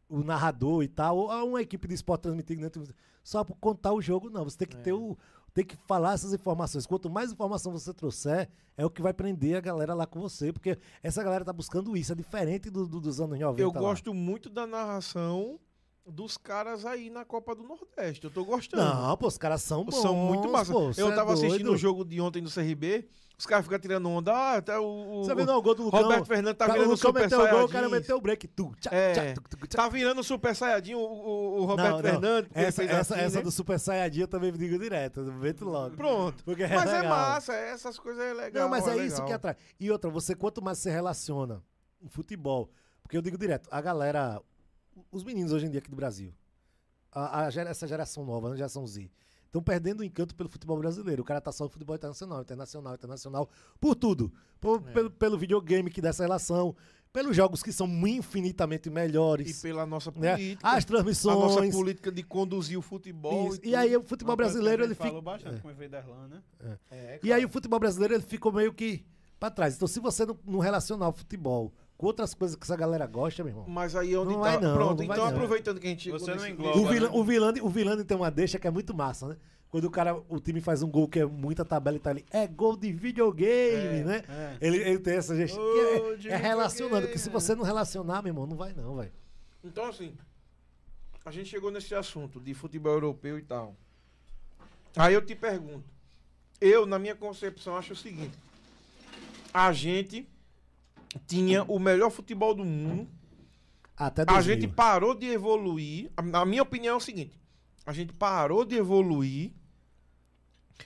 o 0.09 0.23
narrador 0.23 0.81
e 0.83 0.87
tal, 0.87 1.17
ou 1.17 1.49
uma 1.49 1.61
equipe 1.61 1.87
de 1.87 1.93
esporte 1.93 2.21
transmitindo 2.21 2.61
dentro, 2.61 2.83
só 3.23 3.43
pra 3.43 3.55
contar 3.59 3.91
o 3.93 4.01
jogo, 4.01 4.29
não. 4.29 4.43
Você 4.45 4.57
tem 4.57 4.67
que 4.67 4.77
ter 4.77 4.93
o. 4.93 5.17
Tem 5.55 5.63
que 5.65 5.77
falar 5.87 6.13
essas 6.13 6.33
informações. 6.33 6.85
Quanto 6.85 7.09
mais 7.09 7.31
informação 7.31 7.71
você 7.71 7.93
trouxer, 7.93 8.49
é 8.75 8.85
o 8.85 8.89
que 8.89 9.01
vai 9.01 9.13
prender 9.13 9.55
a 9.55 9.61
galera 9.61 9.93
lá 9.93 10.05
com 10.05 10.19
você. 10.19 10.51
Porque 10.51 10.77
essa 11.01 11.23
galera 11.23 11.45
tá 11.45 11.53
buscando 11.53 11.95
isso. 11.95 12.11
É 12.11 12.15
diferente 12.15 12.69
do- 12.69 12.85
do- 12.85 12.99
dos 12.99 13.21
anos 13.21 13.39
90. 13.39 13.61
Eu 13.61 13.71
lá. 13.71 13.79
gosto 13.79 14.13
muito 14.13 14.49
da 14.49 14.67
narração 14.67 15.57
dos 16.05 16.35
caras 16.37 16.85
aí 16.85 17.09
na 17.09 17.23
Copa 17.23 17.55
do 17.55 17.63
Nordeste. 17.63 18.25
Eu 18.25 18.31
tô 18.31 18.43
gostando. 18.43 18.83
Não, 18.83 19.15
pô, 19.15 19.27
os 19.27 19.37
caras 19.37 19.61
são 19.61 19.85
bons. 19.85 19.95
São 19.95 20.13
muito 20.13 20.49
massa. 20.51 20.73
pô, 20.73 20.91
eu 20.97 21.09
é 21.09 21.15
tava 21.15 21.31
assistindo 21.33 21.63
doido. 21.63 21.73
o 21.73 21.77
jogo 21.77 22.03
de 22.03 22.19
ontem 22.19 22.43
do 22.43 22.51
CRB. 22.51 23.07
Os 23.38 23.45
caras 23.45 23.65
ficam 23.65 23.77
tirando 23.77 24.09
onda. 24.09 24.31
Ah, 24.31 24.55
até 24.55 24.79
o. 24.79 24.83
o- 24.83 25.23
Você 25.25 25.36
viu 25.36 25.45
não, 25.45 25.57
o 25.57 25.61
gol 25.61 25.75
do 25.75 25.83
Lucão? 25.83 26.03
Roberto 26.03 26.25
Fernandes 26.25 26.57
tá 26.57 26.67
Cara, 26.67 26.79
virando 26.79 26.91
o 26.91 26.95
Lucão 26.95 27.07
super 27.09 27.21
meteu 27.23 27.38
o 27.38 27.41
gol, 27.41 27.47
o 27.47 27.51
saiyajin. 27.53 27.73
cara 27.73 27.89
meteu 27.89 28.17
o 28.17 28.21
break. 28.21 28.47
Tu, 28.47 28.75
tchá, 28.79 28.89
É, 28.93 29.13
tchá. 29.33 29.41
Tá 29.69 29.89
virando 29.89 30.23
super 30.23 30.55
saiyajin 30.55 30.93
o, 30.95 30.99
o, 30.99 31.61
o 31.61 31.65
Roberto 31.65 31.89
Não, 31.89 31.95
não. 31.97 32.01
Fernandes. 32.01 32.51
Essa, 32.53 32.81
fez 32.81 32.89
essa, 32.91 33.13
assim, 33.15 33.23
essa 33.23 33.38
né? 33.39 33.43
do 33.43 33.51
Super 33.51 33.79
Saiyajin 33.79 34.21
eu 34.21 34.27
também 34.27 34.53
digo 34.53 34.79
direto. 34.79 35.21
Meto 35.21 35.65
logo. 35.65 35.95
Pronto. 35.97 36.43
Porque 36.45 36.65
Mas 36.65 36.89
é 36.89 37.03
massa, 37.07 37.53
essas 37.53 37.99
coisas 37.99 38.23
é 38.23 38.33
legal. 38.33 38.63
Não, 38.63 38.69
mas 38.69 38.88
é, 38.88 38.95
isso 39.05 39.15
legal. 39.15 39.25
que 39.27 39.33
atrai. 39.33 39.55
E 39.79 39.91
outra, 39.91 40.09
você 40.09 40.33
quanto 40.33 40.61
mais 40.61 40.77
se 40.77 40.89
relaciona 40.89 41.61
em 42.01 42.07
futebol, 42.07 42.69
porque 43.03 43.17
eu 43.17 43.21
digo 43.21 43.38
direto, 43.38 43.67
a 43.71 43.81
galera, 43.81 44.41
os 45.11 45.23
meninos 45.23 45.51
hoje 45.51 45.65
em 45.65 45.69
dia 45.69 45.79
aqui 45.79 45.89
do 45.89 45.95
Brasil, 45.95 46.33
a, 47.11 47.45
a 47.45 47.47
essa 47.47 47.88
geração 47.88 48.23
nova, 48.25 48.51
a 48.51 48.55
geração 48.55 48.86
Z, 48.88 49.09
estão 49.55 49.63
perdendo 49.63 50.01
o 50.01 50.03
encanto 50.03 50.35
pelo 50.35 50.49
futebol 50.49 50.77
brasileiro. 50.77 51.21
O 51.21 51.25
cara 51.25 51.39
tá 51.39 51.51
só 51.51 51.63
no 51.63 51.69
futebol 51.69 51.95
internacional, 51.95 52.41
internacional, 52.41 52.93
internacional, 52.93 53.49
por 53.79 53.95
tudo. 53.95 54.31
Por- 54.59 54.83
É. 54.87 54.91
pelo, 54.91 55.09
pelo 55.11 55.37
videogame 55.37 55.89
que 55.89 56.01
dá 56.01 56.09
essa 56.09 56.23
relação, 56.23 56.75
pelos 57.13 57.35
jogos 57.35 57.63
que 57.63 57.71
são 57.71 57.87
infinitamente 58.07 58.89
E 58.89 58.91
melhores. 58.91 59.61
pela 59.61 59.85
nossa 59.85 60.11
né? 60.15 60.33
política. 60.35 60.59
As 60.67 60.71
a 60.71 60.75
nossa 60.75 60.87
transmissões. 60.87 61.73
política 61.75 62.11
de 62.11 62.23
conduzir 62.23 62.77
o 62.77 62.81
futebol. 62.81 63.47
Isso. 63.49 63.57
E, 63.57 63.61
tudo. 63.61 63.75
aí 63.75 63.95
o 63.95 64.03
futebol 64.03 64.35
brasileiro 64.35 64.83
ele 64.83 64.93
fica. 64.95 65.07
falou 65.07 65.21
bastante 65.21 65.61
com 65.61 65.69
o 65.69 65.71
Everderlan, 65.71 66.27
né? 66.27 66.41
É, 66.91 67.19
E 67.23 67.31
aí 67.31 67.45
o 67.45 67.49
futebol 67.49 67.79
brasileiro 67.79 68.13
ele 68.15 68.23
ficou 68.23 68.51
meio 68.51 68.73
que 68.73 69.05
pra 69.39 69.49
trás. 69.49 69.75
Então, 69.75 69.87
se 69.87 69.99
você 70.01 70.25
não, 70.25 70.37
não 70.45 70.59
relacionar 70.59 71.07
o 71.07 71.13
futebol 71.13 71.71
com 71.97 72.05
outras 72.07 72.33
coisas 72.33 72.55
que 72.55 72.63
essa 72.63 72.75
galera 72.75 73.05
gosta, 73.07 73.43
meu 73.43 73.51
irmão. 73.51 73.65
Mas 73.67 73.95
aí 73.95 74.13
é 74.13 74.19
onde 74.19 74.33
Não 74.33 74.41
tá. 74.41 74.51
vai 74.51 74.59
não, 74.59 74.73
Pronto, 74.75 74.99
não 74.99 75.07
vai 75.07 75.17
então 75.17 75.25
não. 75.29 75.33
aproveitando 75.35 75.79
que 75.79 75.87
a 75.87 75.89
gente 75.89 76.11
Você 76.11 76.35
não 76.35 76.47
engloba, 76.47 76.77
O, 76.77 76.83
né? 76.85 76.91
Vilã, 76.91 77.09
o, 77.11 77.23
Vilande, 77.23 77.61
o 77.61 77.69
Vilande 77.69 78.03
tem 78.03 78.17
uma 78.17 78.29
deixa 78.29 78.59
que 78.59 78.67
é 78.67 78.71
muito 78.71 78.93
massa, 78.93 79.27
né? 79.29 79.37
Quando 79.69 79.85
o 79.85 79.91
cara, 79.91 80.15
o 80.29 80.39
time 80.39 80.61
faz 80.61 80.81
um 80.83 80.89
gol 80.89 81.07
que 81.07 81.19
é 81.19 81.25
muita 81.25 81.65
tabela 81.65 81.97
e 81.97 81.99
tá 81.99 82.09
ali, 82.09 82.25
é 82.31 82.47
gol 82.47 82.77
de 82.77 82.93
videogame, 82.93 84.03
né? 84.03 84.23
é. 84.29 84.57
Ele, 84.61 84.77
ele 84.77 84.99
tem 84.99 85.15
essa. 85.15 85.35
Gol 85.35 86.17
que 86.17 86.27
é- 86.29 86.31
é, 86.31 86.35
relacionando, 86.37 86.95
videogame. 86.95 87.11
que 87.13 87.19
se 87.19 87.29
você 87.29 87.55
não 87.55 87.63
relacionar, 87.63 88.21
meu 88.21 88.29
irmão, 88.31 88.45
não 88.47 88.55
vai 88.55 88.71
não, 88.73 88.95
velho. 88.95 89.11
Então, 89.63 89.85
assim, 89.85 90.13
a 91.25 91.31
gente 91.31 91.49
chegou 91.49 91.71
nesse 91.71 91.93
assunto 91.95 92.39
de 92.39 92.53
futebol 92.53 92.93
europeu 92.93 93.37
e 93.37 93.41
tal. 93.41 93.75
Aí 94.95 95.13
eu 95.13 95.25
te 95.25 95.35
pergunto. 95.35 95.83
Eu, 96.61 96.85
na 96.85 96.97
minha 96.97 97.15
concepção, 97.15 97.75
acho 97.75 97.93
o 97.93 97.95
seguinte. 97.97 98.37
A 99.53 99.73
gente 99.73 100.25
tinha 101.28 101.63
o 101.63 101.80
melhor 101.80 102.09
futebol 102.09 102.53
do 102.53 102.63
mundo. 102.66 103.07
Até 103.97 104.24
A 104.24 104.26
2000. 104.26 104.43
gente 104.61 104.68
parou 104.68 105.16
de 105.16 105.28
evoluir. 105.28 106.11
A, 106.18 106.41
a 106.41 106.45
minha 106.45 106.61
opinião 106.63 106.95
é 106.95 106.97
o 106.97 107.01
seguinte. 107.01 107.39
A 107.86 107.93
gente 107.93 108.13
parou 108.13 108.66
de 108.66 108.76
evoluir. 108.76 109.53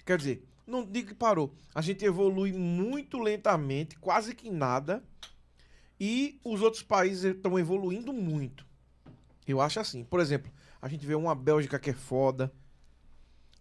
Quer 0.05 0.17
dizer, 0.17 0.47
não 0.67 0.85
digo 0.85 1.09
que 1.09 1.15
parou. 1.15 1.55
A 1.73 1.81
gente 1.81 2.05
evolui 2.05 2.51
muito 2.53 3.17
lentamente, 3.17 3.97
quase 3.97 4.35
que 4.35 4.49
nada. 4.51 5.03
E 5.99 6.39
os 6.43 6.61
outros 6.61 6.83
países 6.83 7.23
estão 7.35 7.57
evoluindo 7.57 8.13
muito. 8.13 8.65
Eu 9.47 9.59
acho 9.59 9.79
assim. 9.79 10.03
Por 10.03 10.19
exemplo, 10.19 10.51
a 10.81 10.87
gente 10.87 11.05
vê 11.05 11.15
uma 11.15 11.33
Bélgica 11.33 11.79
que 11.79 11.89
é 11.89 11.93
foda. 11.93 12.53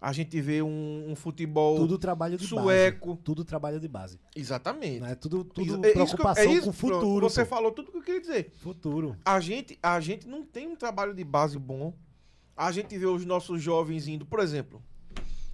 A 0.00 0.12
gente 0.12 0.40
vê 0.40 0.62
um, 0.62 1.06
um 1.10 1.16
futebol. 1.16 1.76
Tudo 1.76 1.98
trabalho 1.98 2.38
de 2.38 2.46
sueco. 2.46 3.08
base. 3.14 3.22
Tudo 3.24 3.44
trabalho 3.44 3.80
de 3.80 3.88
base. 3.88 4.20
Exatamente. 4.34 5.00
Né? 5.00 5.14
Tudo, 5.16 5.42
tudo 5.44 5.66
Isso- 5.66 5.74
é 5.74 5.76
isso 5.76 5.82
que 5.82 5.88
eu- 5.88 6.04
preocupação 6.06 6.44
é 6.44 6.46
isso, 6.46 6.64
com 6.64 6.70
o 6.70 6.72
futuro. 6.72 7.28
Você 7.28 7.44
pô. 7.44 7.50
falou 7.50 7.72
tudo 7.72 7.90
que 7.90 7.98
eu 7.98 8.02
queria 8.02 8.20
dizer. 8.20 8.52
Futuro. 8.60 9.16
A 9.24 9.40
gente, 9.40 9.76
a 9.82 9.98
gente 9.98 10.28
não 10.28 10.44
tem 10.44 10.68
um 10.68 10.76
trabalho 10.76 11.12
de 11.14 11.24
base 11.24 11.58
bom. 11.58 11.92
A 12.56 12.70
gente 12.70 12.96
vê 12.96 13.06
os 13.06 13.24
nossos 13.24 13.60
jovens 13.60 14.06
indo, 14.06 14.24
por 14.24 14.38
exemplo. 14.40 14.82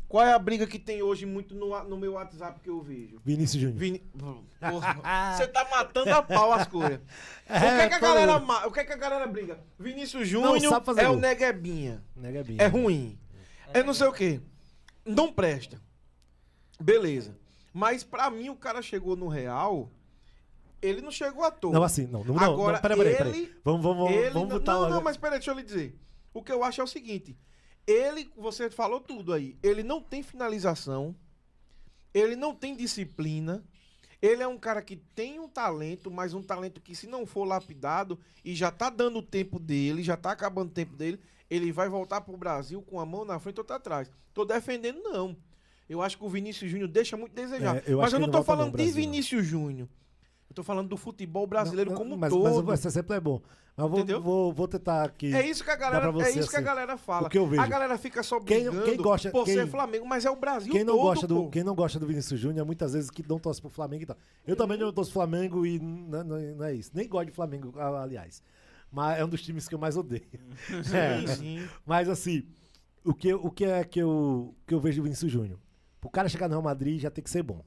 Qual 0.06 0.24
é 0.24 0.32
a 0.32 0.38
briga 0.38 0.66
que 0.66 0.78
tem 0.78 1.02
hoje 1.02 1.26
muito 1.26 1.54
no, 1.54 1.82
no 1.84 1.96
meu 1.96 2.12
WhatsApp 2.12 2.60
que 2.60 2.70
eu 2.70 2.80
vejo? 2.80 3.20
Vinícius 3.24 3.60
Júnior. 3.62 3.78
Porra, 4.60 5.34
Você 5.36 5.46
tá 5.48 5.66
matando 5.70 6.10
a 6.10 6.22
pau 6.22 6.52
as 6.52 6.68
coisas. 6.68 7.00
o, 7.48 7.48
que 7.48 7.52
É, 7.52 7.80
é 7.80 7.88
que 7.88 7.94
a 7.94 7.98
galera, 7.98 8.36
o 8.66 8.70
que 8.70 8.80
é 8.80 8.84
que 8.84 8.92
a 8.92 8.96
galera 8.96 9.26
briga? 9.26 9.58
Vinícius 9.78 10.28
Júnior 10.28 10.50
é 10.50 10.68
o 10.68 10.70
gol. 11.14 11.20
Neguebinha. 12.14 12.62
É 12.62 12.66
ruim. 12.68 13.18
É 13.74 13.82
não 13.82 13.92
sei 13.92 14.06
o 14.06 14.12
quê. 14.12 14.40
Não 15.04 15.32
presta. 15.32 15.80
Beleza. 16.80 17.36
Mas 17.72 18.02
pra 18.04 18.30
mim 18.30 18.48
o 18.48 18.56
cara 18.56 18.80
chegou 18.80 19.16
no 19.16 19.26
Real, 19.28 19.90
ele 20.80 21.00
não 21.00 21.10
chegou 21.10 21.44
à 21.44 21.50
toa. 21.50 21.72
Não, 21.72 21.82
assim, 21.82 22.06
não. 22.06 22.22
Não, 22.24 22.38
Agora, 22.38 22.74
não 22.74 22.80
peraí, 22.82 22.96
peraí, 22.98 23.14
ele- 23.14 23.24
peraí. 23.24 23.56
Vamos, 23.64 23.82
vamos, 23.82 23.98
vamos, 24.04 24.12
Ele 24.16 24.30
vamos 24.30 24.48
não, 24.48 24.58
botar 24.58 24.72
não, 24.74 24.80
logo- 24.82 24.94
não, 24.94 25.02
mas 25.02 25.16
peraí, 25.16 25.38
deixa 25.38 25.50
eu 25.50 25.56
lhe 25.56 25.62
dizer. 25.62 25.98
O 26.32 26.42
que 26.42 26.52
eu 26.52 26.62
acho 26.64 26.80
é 26.80 26.84
o 26.84 26.88
seguinte. 26.88 27.36
Ele, 27.86 28.30
você 28.36 28.70
falou 28.70 29.00
tudo 29.00 29.32
aí. 29.32 29.58
Ele 29.62 29.82
não 29.82 30.00
tem 30.00 30.22
finalização. 30.22 31.14
Ele 32.14 32.36
não 32.36 32.54
tem 32.54 32.76
disciplina. 32.76 33.62
Ele 34.22 34.42
é 34.42 34.48
um 34.48 34.56
cara 34.58 34.80
que 34.80 34.96
tem 34.96 35.38
um 35.38 35.48
talento, 35.48 36.10
mas 36.10 36.32
um 36.32 36.42
talento 36.42 36.80
que 36.80 36.94
se 36.94 37.06
não 37.06 37.26
for 37.26 37.44
lapidado 37.44 38.18
e 38.44 38.54
já 38.54 38.70
tá 38.70 38.88
dando 38.88 39.18
o 39.18 39.22
tempo 39.22 39.58
dele, 39.58 40.02
já 40.02 40.16
tá 40.16 40.30
acabando 40.30 40.70
o 40.70 40.72
tempo 40.74 40.96
dele, 40.96 41.20
ele 41.50 41.70
vai 41.72 41.88
voltar 41.88 42.20
pro 42.20 42.36
Brasil 42.36 42.82
com 42.82 42.98
a 43.00 43.06
mão 43.06 43.24
na 43.24 43.38
frente 43.38 43.56
e 43.56 43.60
outra 43.60 43.76
atrás. 43.76 44.10
Tô 44.32 44.44
defendendo 44.44 45.02
não. 45.02 45.36
Eu 45.88 46.00
acho 46.00 46.16
que 46.16 46.24
o 46.24 46.28
Vinícius 46.28 46.70
Júnior 46.70 46.88
deixa 46.88 47.16
muito 47.16 47.32
a 47.32 47.42
desejar. 47.42 47.76
É, 47.76 47.82
eu 47.86 47.98
mas 48.00 48.12
eu 48.12 48.18
não 48.18 48.30
volta 48.30 48.44
falando 48.44 48.76
não, 48.76 48.84
de. 48.84 48.90
Vinícius 48.90 49.44
Júnior. 49.46 49.88
Eu 50.48 50.54
tô 50.54 50.62
falando 50.62 50.88
do 50.88 50.96
futebol 50.96 51.46
brasileiro 51.46 51.90
Não, 51.90 51.98
não, 51.98 52.02
como 52.04 52.14
um 52.14 52.18
mas, 52.18 52.32
todo. 52.32 52.64
Mas 52.64 52.78
esse 52.78 52.88
exemplo 52.88 53.14
é 53.14 53.20
bom. 53.20 53.40
Mas 53.76 53.90
vou, 53.90 53.98
Entendeu? 53.98 54.22
vou, 54.22 54.52
vou 54.52 54.68
tentar 54.68 55.02
aqui. 55.02 55.34
É 55.34 55.44
isso 55.44 55.64
que 55.64 55.70
a 55.70 55.74
galera, 55.74 56.02
pra 56.02 56.10
você, 56.12 56.28
é 56.28 56.38
isso 56.38 56.48
que 56.48 56.54
a 56.54 56.58
assim, 56.60 56.64
galera 56.66 56.96
fala. 56.96 57.26
o 57.26 57.30
que 57.30 57.36
eu 57.36 57.44
vejo. 57.46 57.60
A 57.60 57.66
galera 57.66 57.98
fica 57.98 58.22
só 58.22 58.38
Quem- 58.38 58.62
brigando 58.64 58.84
quem 58.84 58.96
gosta- 58.96 59.30
por 59.30 59.44
quem- 59.44 59.54
ser 59.54 59.66
Flamengo, 59.66 60.06
mas 60.06 60.24
é 60.24 60.30
o 60.30 60.36
Brasil 60.36 60.72
Quem 60.72 60.84
não, 60.84 60.94
todo, 60.94 61.02
gosta 61.02 61.26
do, 61.26 61.34
pô. 61.42 61.50
quem 61.50 61.64
não 61.64 61.74
gosta 61.74 61.98
do 61.98 62.06
Vinícius 62.06 62.38
Júnior, 62.38 62.64
muitas 62.64 62.92
vezes 62.92 63.10
que 63.10 63.28
não 63.28 63.38
torce 63.40 63.60
pro 63.60 63.68
Flamengo 63.68 64.04
e 64.04 64.06
tal. 64.06 64.16
Eu 64.46 64.54
também 64.54 64.78
não 64.78 64.92
torço 64.92 65.10
pro 65.10 65.20
Flamengo 65.20 65.66
e 65.66 65.80
não, 65.80 66.22
não- 66.22 66.64
é 66.64 66.72
isso. 66.72 66.92
Nem 66.94 67.08
gosto 67.08 67.26
de 67.26 67.32
Flamengo, 67.32 67.74
aliás. 67.80 68.40
Mas 68.94 69.18
é 69.18 69.24
um 69.24 69.28
dos 69.28 69.42
times 69.42 69.68
que 69.68 69.74
eu 69.74 69.78
mais 69.78 69.96
odeio. 69.96 70.22
É. 70.94 71.26
Sim, 71.26 71.34
sim. 71.36 71.68
Mas 71.84 72.08
assim, 72.08 72.46
o 73.04 73.12
que, 73.12 73.34
o 73.34 73.50
que 73.50 73.64
é 73.64 73.82
que 73.84 73.98
eu, 74.00 74.54
que 74.66 74.72
eu 74.72 74.80
vejo 74.80 75.00
do 75.00 75.04
Vinícius 75.04 75.30
Júnior? 75.32 75.58
Pro 76.00 76.08
cara 76.10 76.28
chegar 76.28 76.48
no 76.48 76.52
Real 76.54 76.62
Madrid 76.62 77.00
já 77.00 77.10
tem 77.10 77.24
que 77.24 77.30
ser 77.30 77.42
bom. 77.42 77.64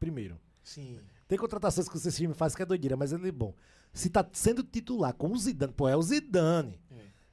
Primeiro. 0.00 0.38
Sim. 0.62 0.98
Tem 1.28 1.38
contratações 1.38 1.88
que 1.88 1.96
esse 1.96 2.10
time 2.12 2.32
faz 2.34 2.54
que 2.54 2.62
é 2.62 2.66
doideira, 2.66 2.96
mas 2.96 3.12
ele 3.12 3.28
é 3.28 3.32
bom. 3.32 3.54
Se 3.92 4.08
tá 4.08 4.26
sendo 4.32 4.62
titular 4.62 5.12
com 5.14 5.30
o 5.30 5.38
Zidane, 5.38 5.72
pô, 5.72 5.88
é 5.88 5.96
o 5.96 6.02
Zidane. 6.02 6.80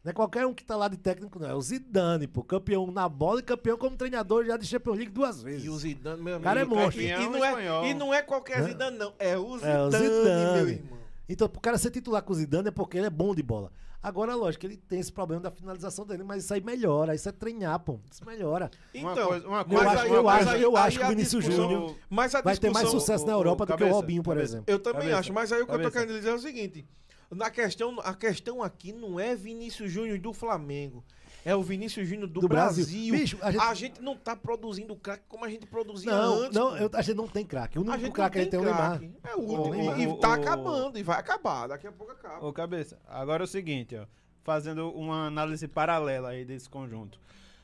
Não 0.04 0.10
é 0.10 0.14
qualquer 0.14 0.48
um 0.48 0.54
que 0.54 0.64
tá 0.64 0.76
lá 0.76 0.88
de 0.88 0.98
técnico, 0.98 1.38
não. 1.38 1.48
É 1.48 1.54
o 1.54 1.62
Zidane, 1.62 2.26
pô. 2.28 2.44
Campeão 2.44 2.90
na 2.92 3.08
bola 3.08 3.40
e 3.40 3.44
campeão 3.44 3.78
como 3.78 3.96
treinador 3.96 4.44
já 4.46 4.58
de 4.58 4.66
Champions 4.66 4.98
League 4.98 5.12
duas 5.12 5.44
vezes. 5.44 5.66
E 5.66 5.70
o 5.70 5.78
Zidane, 5.78 6.22
meu 6.22 6.36
amigo. 6.36 6.44
cara 6.44 6.62
é 6.62 6.66
monstro. 6.66 7.02
E, 7.02 7.06
e 7.12 7.30
não 7.30 7.46
é, 7.46 7.50
espanhol. 7.50 7.86
e 7.86 7.94
não 7.94 8.14
é 8.14 8.22
qualquer? 8.24 8.64
Zidane, 8.64 8.98
não. 8.98 9.14
É 9.20 9.38
o 9.38 9.58
Zidane, 9.58 9.74
É 9.74 9.78
o 9.80 9.90
meu 9.92 10.00
Zidane. 10.00 10.72
irmão. 10.72 11.01
Então, 11.32 11.48
pro 11.48 11.62
cara 11.62 11.78
ser 11.78 11.92
titular 11.92 12.22
com 12.24 12.34
o 12.34 12.36
Zidane 12.36 12.68
é 12.68 12.72
porque 12.72 12.98
ele 12.98 13.08
é 13.08 13.10
bom 13.10 13.34
de 13.34 13.42
bola. 13.42 13.72
Agora, 14.04 14.34
lógico, 14.36 14.66
ele 14.66 14.76
tem 14.78 15.00
esse 15.00 15.12
problema 15.14 15.42
da 15.44 15.52
finalização 15.52 16.06
dele, 16.06 16.24
mas 16.24 16.44
isso 16.44 16.54
aí 16.54 16.60
melhora. 16.62 17.14
Isso 17.14 17.30
é 17.30 17.32
treinar, 17.32 17.80
pô. 17.80 18.00
Isso 18.12 18.26
melhora. 18.26 18.70
Uma 18.96 19.12
Então, 19.14 19.28
coisa- 19.28 19.48
uma 19.48 19.60
Eu 19.60 19.66
coisa- 19.66 19.84
mas 19.84 19.94
acho, 19.94 20.04
aí- 20.06 20.12
eu 20.12 20.28
acho, 20.30 20.50
aí- 20.50 20.62
eu 20.64 20.76
aí 20.78 20.84
acho 20.88 21.00
que 21.00 21.06
o 21.06 21.08
Vinícius 21.08 21.46
Júnior 21.46 21.96
Mas 22.10 22.34
a 22.36 22.42
vai 22.42 22.58
ter 22.58 22.72
mais 22.72 22.90
sucesso 22.90 23.26
na 23.28 23.34
ô, 23.34 23.36
ô, 23.36 23.40
Europa 23.40 23.66
do 23.66 23.68
que 23.68 23.74
o 23.74 23.78
cabeça, 23.78 23.96
Robinho, 23.96 24.24
por 24.24 24.32
cabeça. 24.34 24.54
exemplo. 24.56 24.66
Eu 24.74 24.80
também 24.80 25.02
Cabeça. 25.02 25.20
acho, 25.20 25.34
mas 25.34 25.52
aí 25.54 25.62
o 25.62 25.66
que 25.68 25.72
eu 25.72 25.78
tô 25.78 25.84
Cabeça. 25.84 26.00
querendo 26.06 26.18
dizer 26.18 26.30
é 26.32 26.34
o 26.34 26.40
seguinte: 26.40 26.86
na 27.30 27.50
questão, 27.52 28.00
a 28.04 28.14
questão 28.16 28.64
aqui 28.64 28.92
não 28.92 29.20
é 29.20 29.36
Vinícius 29.36 29.92
Júnior 29.92 30.18
do 30.20 30.34
Flamengo. 30.34 31.04
É 31.44 31.56
o 31.56 31.64
Vinícius 31.64 32.08
Júnior 32.08 32.28
do, 32.28 32.40
Do 32.42 32.48
Brasil. 32.48 32.86
Brasil. 32.86 33.14
Bicho, 33.16 33.38
a 33.42 33.48
a, 33.48 33.52
gente- 33.74 33.76
gente... 33.96 34.02
não 34.02 34.16
tá 34.16 34.36
produzindo 34.36 34.96
craque 34.96 35.24
como 35.28 35.44
a 35.44 35.50
gente 35.50 35.66
produzia 35.66 36.12
Não, 36.12 36.34
antes. 36.44 36.56
não, 36.56 36.78
eu- 36.78 36.90
a 36.94 37.02
gente 37.02 37.16
não 37.16 37.28
tem 37.28 37.44
craque. 37.46 37.80
O 37.80 37.82
A 37.82 37.84
único 37.86 38.00
gente 38.00 38.12
craque 38.14 38.34
que 38.48 38.56
a 38.56 38.60
não 38.60 38.66
gente 38.66 39.00
tem 39.00 39.04
é 39.04 39.04
o 39.04 39.10
Neymar. 39.10 39.22
É 39.24 39.36
o 39.36 39.40
último. 39.40 39.96
E, 39.96 40.04
e 40.04 40.20
tá 40.20 40.34
acabando. 40.36 41.00
E 41.00 41.04
vai 41.04 41.20
acabar. 41.20 41.68
Daqui 41.68 41.88
a 41.88 41.92
pouco 41.92 42.12
acaba. 42.12 42.46
Ô, 42.46 42.54
cabeça, 42.54 43.00
agora 43.08 43.44
é 43.44 43.46
o 43.46 43.48
seguinte, 43.48 43.96
ó. 43.96 44.06
Fazendo 44.44 44.92
uma 44.92 45.28
análise 45.28 45.68
paralela 45.68 46.30
aí 46.30 46.46
desse 46.46 46.70
conjunto. 46.70 47.20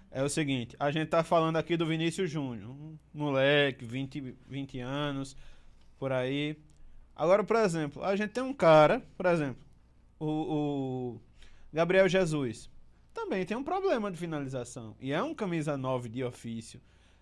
É 0.10 0.24
o 0.24 0.30
seguinte, 0.30 0.76
a 0.80 0.90
gente 0.90 1.10
tá 1.10 1.24
falando 1.24 1.58
aqui 1.58 1.76
do 1.78 1.86
Vinícius 1.86 2.30
Júnior. 2.32 2.70
Um 2.72 2.98
moleque, 3.14 3.86
20, 3.86 4.36
20 4.48 4.80
anos, 4.80 5.36
por 6.00 6.12
aí. 6.12 6.58
Agora, 7.16 7.44
por 7.44 7.58
exemplo, 7.58 8.04
a 8.04 8.16
gente 8.16 8.30
tem 8.32 8.44
um 8.44 8.54
cara, 8.54 9.04
por 9.18 9.26
exemplo, 9.26 9.62
o, 10.20 10.26
o 10.28 11.22
Gabriel 11.74 12.08
Jesus. 12.08 12.70
Também 13.18 13.44
tem 13.46 13.58
um 13.58 13.64
problema 13.64 14.12
de 14.12 14.18
finalização. 14.18 14.96
E 15.02 15.12
é 15.12 15.22
um 15.24 15.34
camisa 15.34 15.76
9 15.76 16.08
de 16.08 16.24
ofício. 16.24 16.80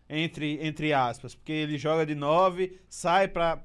Entre, 0.10 0.60
entre 0.62 0.92
aspas, 0.94 1.34
porque 1.34 1.54
ele 1.54 1.78
joga 1.78 2.06
de 2.06 2.14
9, 2.14 2.78
sai 2.90 3.30
pra 3.30 3.58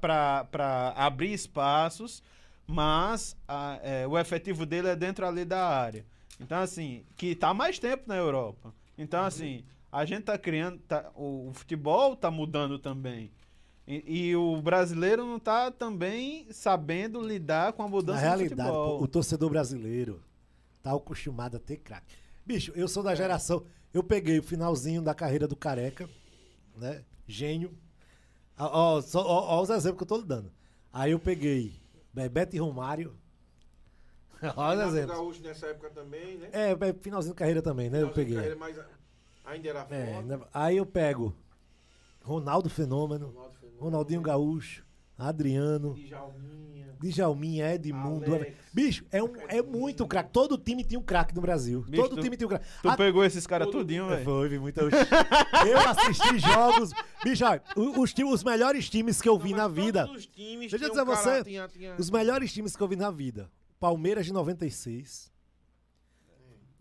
abrir 0.95 1.33
espaços, 1.33 2.23
mas 2.65 3.35
a- 3.47 3.79
é, 3.83 4.07
o 4.07 4.17
efetivo 4.17 4.65
dele 4.65 4.87
é 4.87 4.95
dentro 4.95 5.27
ali 5.27 5.43
da 5.45 5.67
área. 5.67 6.05
Então, 6.39 6.57
assim, 6.59 7.03
que 7.17 7.35
tá 7.35 7.53
mais 7.53 7.77
tempo 7.77 8.03
na 8.07 8.15
Europa. 8.15 8.73
Então, 8.97 9.23
assim, 9.23 9.63
a 9.91 10.05
gente 10.05 10.23
tá 10.23 10.37
criando. 10.37 10.79
tá- 10.87 11.11
o, 11.15 11.49
o 11.49 11.53
futebol 11.53 12.15
tá 12.15 12.31
mudando 12.31 12.79
também. 12.79 13.29
E, 13.85 14.29
e 14.29 14.35
o 14.35 14.59
brasileiro 14.61 15.25
não 15.25 15.37
tá 15.37 15.69
também 15.69 16.47
sabendo 16.51 17.21
lidar 17.21 17.73
com 17.73 17.83
a 17.83 17.85
Na 17.85 17.91
mudança 17.91 18.19
do 18.21 18.23
realidade, 18.23 18.69
futebol. 18.69 18.97
pô, 18.99 19.03
o 19.03 19.07
torcedor 19.07 19.49
brasileiro 19.49 20.21
tá 20.81 20.93
acostumado 20.95 21.57
a 21.57 21.59
ter 21.59 21.77
craque. 21.77 22.15
Bicho, 22.45 22.71
eu 22.75 22.87
sou 22.87 23.03
da 23.03 23.13
geração. 23.15 23.65
Eu 23.93 24.03
peguei 24.03 24.39
o 24.39 24.43
finalzinho 24.43 25.01
da 25.01 25.13
carreira 25.13 25.47
do 25.47 25.55
Careca, 25.55 26.09
né? 26.75 27.03
Gênio. 27.27 27.77
Ó, 28.57 28.97
ó, 28.97 29.01
só- 29.01 29.25
ó, 29.25 29.57
ó 29.57 29.61
os 29.61 29.69
exemplos 29.69 29.97
que 29.97 30.03
eu 30.03 30.07
tô 30.07 30.17
lhe 30.17 30.25
dando. 30.27 30.51
Aí 30.91 31.11
eu 31.11 31.19
peguei 31.19 31.79
Bebeto 32.13 32.55
e 32.55 32.59
Romário. 32.59 33.15
Ó 34.55 34.69
os 34.69 34.71
Renato 34.71 34.89
exemplos. 34.89 35.17
Gaúcho 35.17 35.41
nessa 35.43 35.67
época 35.67 35.89
também, 35.91 36.37
né? 36.37 36.49
É, 36.51 36.71
é, 36.71 36.93
finalzinho 36.93 37.33
da 37.33 37.37
carreira 37.39 37.61
também, 37.61 37.89
né? 37.89 38.01
Eu 38.01 38.09
peguei. 38.11 38.35
carreira, 38.35 38.55
mas 38.55 38.77
ainda 39.45 39.69
era 39.69 39.87
É, 39.89 40.13
forte. 40.13 40.27
né? 40.27 40.39
Aí 40.53 40.77
eu 40.77 40.85
pego 40.85 41.33
Ronaldo 42.23 42.69
Fenômeno, 42.69 43.27
Ronaldo 43.27 43.53
Fenômeno, 43.59 43.81
Ronaldinho 43.81 44.21
Gaúcho, 44.21 44.83
Adriano, 45.27 45.93
Djalminha. 45.95 46.95
Djalminha, 47.01 47.73
Edmundo. 47.73 48.35
Alex. 48.35 48.55
Bicho, 48.73 49.05
é, 49.11 49.21
um, 49.23 49.29
é 49.47 49.61
muito 49.61 50.05
craque. 50.07 50.29
Todo 50.31 50.57
time 50.57 50.83
tinha 50.83 50.99
um 50.99 51.03
craque 51.03 51.33
no 51.35 51.41
Brasil. 51.41 51.81
Bicho, 51.87 52.03
Todo 52.03 52.15
tu- 52.15 52.21
time 52.21 52.37
tinha 52.37 52.47
um 52.47 52.49
craque. 52.49 52.65
Tu 52.81 52.89
Ah, 52.89 52.95
pegou 52.97 53.23
esses 53.25 53.45
caras 53.47 53.67
tudinho, 53.69 54.07
velho. 54.07 54.23
Foi, 54.23 54.47
vi 54.49 54.59
muita. 54.59 54.81
Eu 54.81 55.77
assisti 55.89 56.37
jogos. 56.39 56.91
Bicho, 57.23 57.43
olha, 57.45 57.61
os, 57.75 58.13
ti- 58.13 58.23
os 58.23 58.43
melhores 58.43 58.89
times 58.89 59.21
que 59.21 59.27
eu 59.29 59.37
vi 59.37 59.51
Não, 59.51 59.57
na 59.57 59.67
vida. 59.67 60.05
todos 60.05 60.21
os 60.21 60.27
times 60.27 60.69
Deixa 60.71 60.85
eu 60.85 60.89
dizer 60.89 61.01
um 61.01 61.11
a 61.11 61.15
você, 61.15 61.43
tinha- 61.43 61.67
tinha- 61.67 61.95
Os 61.97 62.09
melhores 62.09 62.53
times 62.53 62.75
que 62.75 62.81
eu 62.83 62.87
vi 62.87 62.95
na 62.95 63.09
vida. 63.11 63.49
Palmeiras 63.79 64.25
de 64.25 64.31
96. 64.33 65.31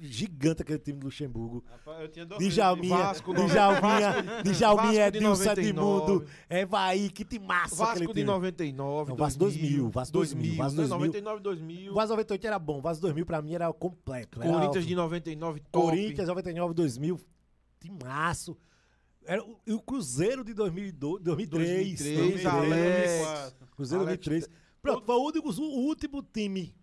Gigante 0.01 0.63
aquele 0.63 0.79
time 0.79 0.99
do 0.99 1.05
Luxemburgo. 1.05 1.65
Rapaz, 1.71 2.01
eu 2.01 2.09
tinha 2.09 2.25
dormido. 2.25 2.51
Djalminha, 2.51 2.97
Vasco, 2.97 3.35
Djalminha, 3.35 4.43
Djalminha, 4.43 4.53
Vasco 4.55 4.93
de 4.93 4.99
Edilson 4.99 5.29
99. 5.29 5.61
Edmundo, 5.61 6.27
Evaí, 6.49 7.11
que 7.11 7.25
time 7.25 7.47
massa 7.47 7.77
Vasco 7.77 8.07
de 8.07 8.13
time. 8.13 8.25
99, 8.25 9.11
Não, 9.11 9.17
Vasco 9.17 9.39
2000, 9.39 9.91
Vasco 9.91 10.13
2000, 10.13 10.57
Vasco 10.57 10.81
né? 10.81 10.89
2000. 10.89 10.99
99, 10.99 11.41
2000. 11.43 11.93
O 11.93 11.95
Vasco 11.95 12.11
98 12.11 12.47
era 12.47 12.59
bom, 12.59 12.81
Vasco 12.81 13.03
2000 13.03 13.27
pra 13.27 13.43
mim 13.43 13.55
era 13.55 13.73
completo. 13.73 14.43
Era 14.43 14.53
Corinthians 14.53 14.87
de 14.87 14.95
99, 14.95 15.61
top. 15.71 15.87
Corinthians 15.87 16.29
99, 16.29 16.75
2000, 16.75 17.21
timaço. 17.79 18.57
Era 19.27 19.43
o, 19.45 19.61
e 19.67 19.73
o 19.73 19.81
Cruzeiro 19.81 20.43
de 20.43 20.55
2002, 20.55 21.23
2003. 21.23 21.99
2003, 21.99 22.17
2003, 22.17 22.47
Alex. 22.47 23.57
Cruzeiro 23.77 24.05
Alex, 24.05 24.27
2003. 24.27 24.49
Pronto, 24.81 25.05
foi 25.05 25.17
o 25.17 25.79
último 25.87 26.23
time 26.23 26.75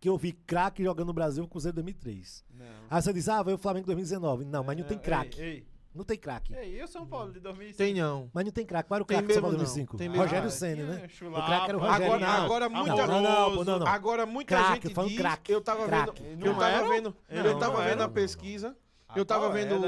que 0.00 0.08
eu 0.08 0.16
vi 0.16 0.32
craque 0.32 0.82
jogando 0.84 1.08
no 1.08 1.12
Brasil, 1.12 1.44
o 1.44 1.48
Cruzeiro 1.48 1.74
2003. 1.76 2.44
Não. 2.52 2.66
Aí 2.90 3.02
você 3.02 3.12
diz, 3.12 3.28
ah, 3.28 3.42
veio 3.42 3.56
o 3.56 3.58
Flamengo 3.58 3.86
2019. 3.86 4.44
Não, 4.44 4.62
mas 4.62 4.76
não 4.78 4.84
tem 4.84 4.96
É, 4.96 5.00
craque. 5.00 5.66
Não 5.94 6.04
tem 6.04 6.18
craque. 6.18 6.54
ei, 6.54 6.78
e 6.78 6.82
o 6.84 6.86
São 6.86 7.06
Paulo 7.06 7.32
de 7.32 7.40
2005? 7.40 7.78
Tem 7.78 7.94
não. 7.94 8.30
Mas 8.34 8.44
não 8.44 8.52
tem 8.52 8.66
craque. 8.66 8.86
Qual 8.86 8.96
era 8.96 9.02
o 9.02 9.06
craque 9.06 9.28
do 9.28 9.32
São 9.32 9.40
Paulo 9.42 9.56
não. 9.56 9.64
2005? 9.64 9.96
Tem 9.96 10.08
mesmo 10.10 10.22
Rogério. 10.22 10.50
Senna, 10.50 10.74
Tinha 10.84 10.86
né? 10.98 11.08
Chulapa, 11.08 11.42
O 11.42 11.46
craque 11.46 11.68
era 11.70 11.78
o 11.78 11.80
Rogério. 11.80 12.04
Agora, 12.06 12.26
não. 12.26 12.44
agora 12.44 12.68
muita 12.68 13.06
não, 13.06 13.22
não, 13.22 13.64
não, 13.64 13.78
não. 13.78 13.86
Agora 13.86 14.26
muita 14.26 14.54
Craque, 14.56 14.82
gente 14.88 14.94
falando 14.94 15.10
diz, 15.10 15.18
craque, 15.18 15.52
eu 15.52 15.60
tava 15.62 15.86
craque. 15.86 16.22
vendo, 16.22 16.38
Não 16.40 16.46
eu 16.52 16.58
tava 16.58 16.70
era? 16.70 16.88
vendo, 16.90 17.16
Não, 17.30 17.44
eu 17.46 17.58
tava 17.58 17.76
vendo 17.78 17.88
era. 17.92 18.04
a 18.04 18.08
pesquisa. 18.10 18.76
Ah, 19.08 19.14
Eu 19.16 19.24
tava 19.24 19.46
é, 19.46 19.52
vendo? 19.52 19.80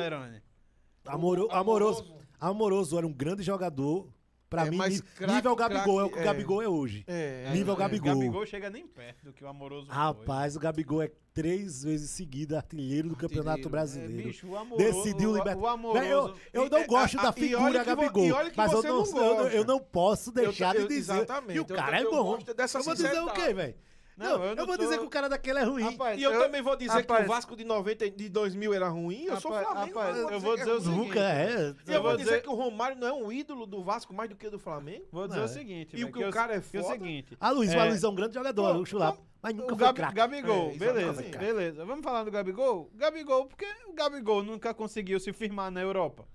Amoro. 1.04 1.48
Amoroso. 1.50 2.16
Amoroso 2.40 2.96
era 2.96 3.06
um 3.06 3.12
grande 3.12 3.42
jogador. 3.42 4.08
Pra 4.48 4.66
É, 4.66 4.70
mim, 4.70 4.78
mas 4.78 4.94
nível, 4.94 5.06
craque, 5.14 5.32
nível 5.34 5.56
Gabigol 5.56 6.00
é 6.00 6.04
o 6.04 6.10
que 6.10 6.18
o 6.20 6.24
Gabigol 6.24 6.62
é 6.62 6.68
hoje. 6.68 7.04
É, 7.06 7.50
Nível 7.52 7.74
é, 7.74 7.76
Gabigol. 7.76 8.14
Gabigol 8.14 8.46
chega 8.46 8.70
nem 8.70 8.86
perto 8.86 9.24
do 9.26 9.32
que 9.32 9.44
o 9.44 9.48
Amoroso 9.48 9.90
Rapaz, 9.90 10.56
o 10.56 10.58
Gabigol 10.60 11.02
é 11.02 11.10
três 11.34 11.82
vezes 11.84 12.08
seguida 12.10 12.56
artilheiro 12.56 13.10
do 13.10 13.14
Campeonato 13.16 13.68
Artilheiro. 13.68 13.68
foi. 13.68 13.78
É, 13.78 13.82
Brasileiro. 14.02 14.28
bicho, 14.28 14.48
o 14.48 14.56
Amoroso, 14.56 14.84
Decidiu 15.02 15.30
o, 15.30 15.36
libertar. 15.36 15.60
o 15.60 15.66
Amoroso... 15.66 16.04
eu, 16.06 16.36
eu 16.64 16.70
não 16.70 16.80
E- 16.80 16.86
gosto 16.86 17.18
a- 17.18 17.22
da 17.24 17.32
figura 17.32 17.84
Gabigol, 17.84 18.28
mas 18.56 18.72
eu 18.72 18.82
não, 18.82 18.90
não 19.04 19.04
eu, 19.04 19.12
não- 19.12 19.36
gosta. 19.36 19.56
eu 19.56 19.64
não 19.64 19.80
posso 19.80 20.32
deixar 20.32 20.74
eu- 20.76 20.82
de 20.88 20.94
dizer 20.94 21.26
que 21.52 21.60
o 21.60 21.66
cara 21.66 22.00
eu 22.00 22.08
é 22.08 22.10
bom. 22.10 22.38
eu 22.74 22.82
vou 22.82 22.94
dizer 22.94 23.20
o 23.20 23.30
quê, 23.32 23.52
velho? 23.52 23.74
Não, 24.18 24.26
Não, 24.36 24.44
eu 24.44 24.50
eu, 24.50 24.56
não 24.56 24.66
vou 24.66 24.76
tô- 24.76 24.82
dizer 24.82 24.98
que 24.98 25.04
o 25.04 25.08
cara 25.08 25.28
daquele 25.28 25.60
é 25.60 25.62
ruim. 25.62 25.82
Rapaz, 25.84 26.18
E 26.18 26.22
eu, 26.24 26.32
também 26.40 26.60
vou 26.60 26.74
dizer 26.76 26.90
que 26.90 27.12
rapaz, 27.12 27.24
o 27.24 27.28
Vasco 27.28 27.56
de 27.56 27.62
90 27.64 28.10
de 28.10 28.28
2000 28.28 28.74
era 28.74 28.88
ruim. 28.88 29.24
Eu 29.26 29.40
sou 29.40 29.52
Rapaz, 29.52 29.68
Flamengo. 29.72 29.98
rapaz, 29.98 30.16
mas 30.24 30.32
eu 30.32 30.40
vou 30.40 30.56
dizer 30.56 30.72
o 30.72 30.80
que 30.82 30.88
é. 30.88 30.90
Nunca 30.90 31.20
é. 31.20 31.54
E 31.86 31.90
eu 31.90 31.94
Eu 31.94 32.02
vou 32.02 32.16
dizer 32.16 32.24
dizer- 32.30 32.42
que 32.42 32.48
o 32.48 32.54
Romário 32.54 32.96
não 32.98 33.06
é 33.06 33.12
um 33.12 33.30
ídolo 33.30 33.64
do 33.64 33.80
Vasco 33.84 34.12
mais 34.12 34.28
do 34.28 34.34
que 34.34 34.50
do 34.50 34.58
Flamengo. 34.58 35.04
Vou 35.12 35.28
dizer 35.28 35.40
o 35.40 35.44
é. 35.44 35.48
seguinte... 35.48 35.96
E 35.96 36.04
o 36.04 36.10
que 36.12 36.18
o 36.18 36.22
eu- 36.22 36.30
cara 36.32 36.56
é 36.56 36.60
que 36.60 36.76
é 36.76 36.80
o 36.80 36.82
foda. 36.82 36.94
seguinte... 36.94 37.36
A 37.38 37.50
Luiz, 37.50 37.72
É. 37.72 37.80
o 37.80 37.88
Luiz 37.88 38.02
é 38.02 38.08
um 38.08 38.14
grande 38.14 38.34
jogador, 38.34 38.76
o 38.76 38.84
Chulapa. 38.84 39.22
Mas 39.40 39.54
nunca 39.54 39.72
o 39.74 39.78
foi 39.78 39.86
Gabi-. 39.92 40.14
Gabigol, 40.14 40.70
É, 40.70 40.76
beleza, 40.78 41.22
beleza. 41.22 41.84
Vamos 41.84 42.02
falar 42.02 42.24
do 42.24 42.30
Gabigol? 42.32 42.90
Gabigol, 42.96 43.46
porque 43.46 43.66
o 43.86 43.92
Gabigol 43.92 44.42
nunca 44.42 44.74
conseguiu 44.74 45.20
se 45.20 45.32
firmar 45.32 45.70
na 45.70 45.80
Europa. 45.80 46.26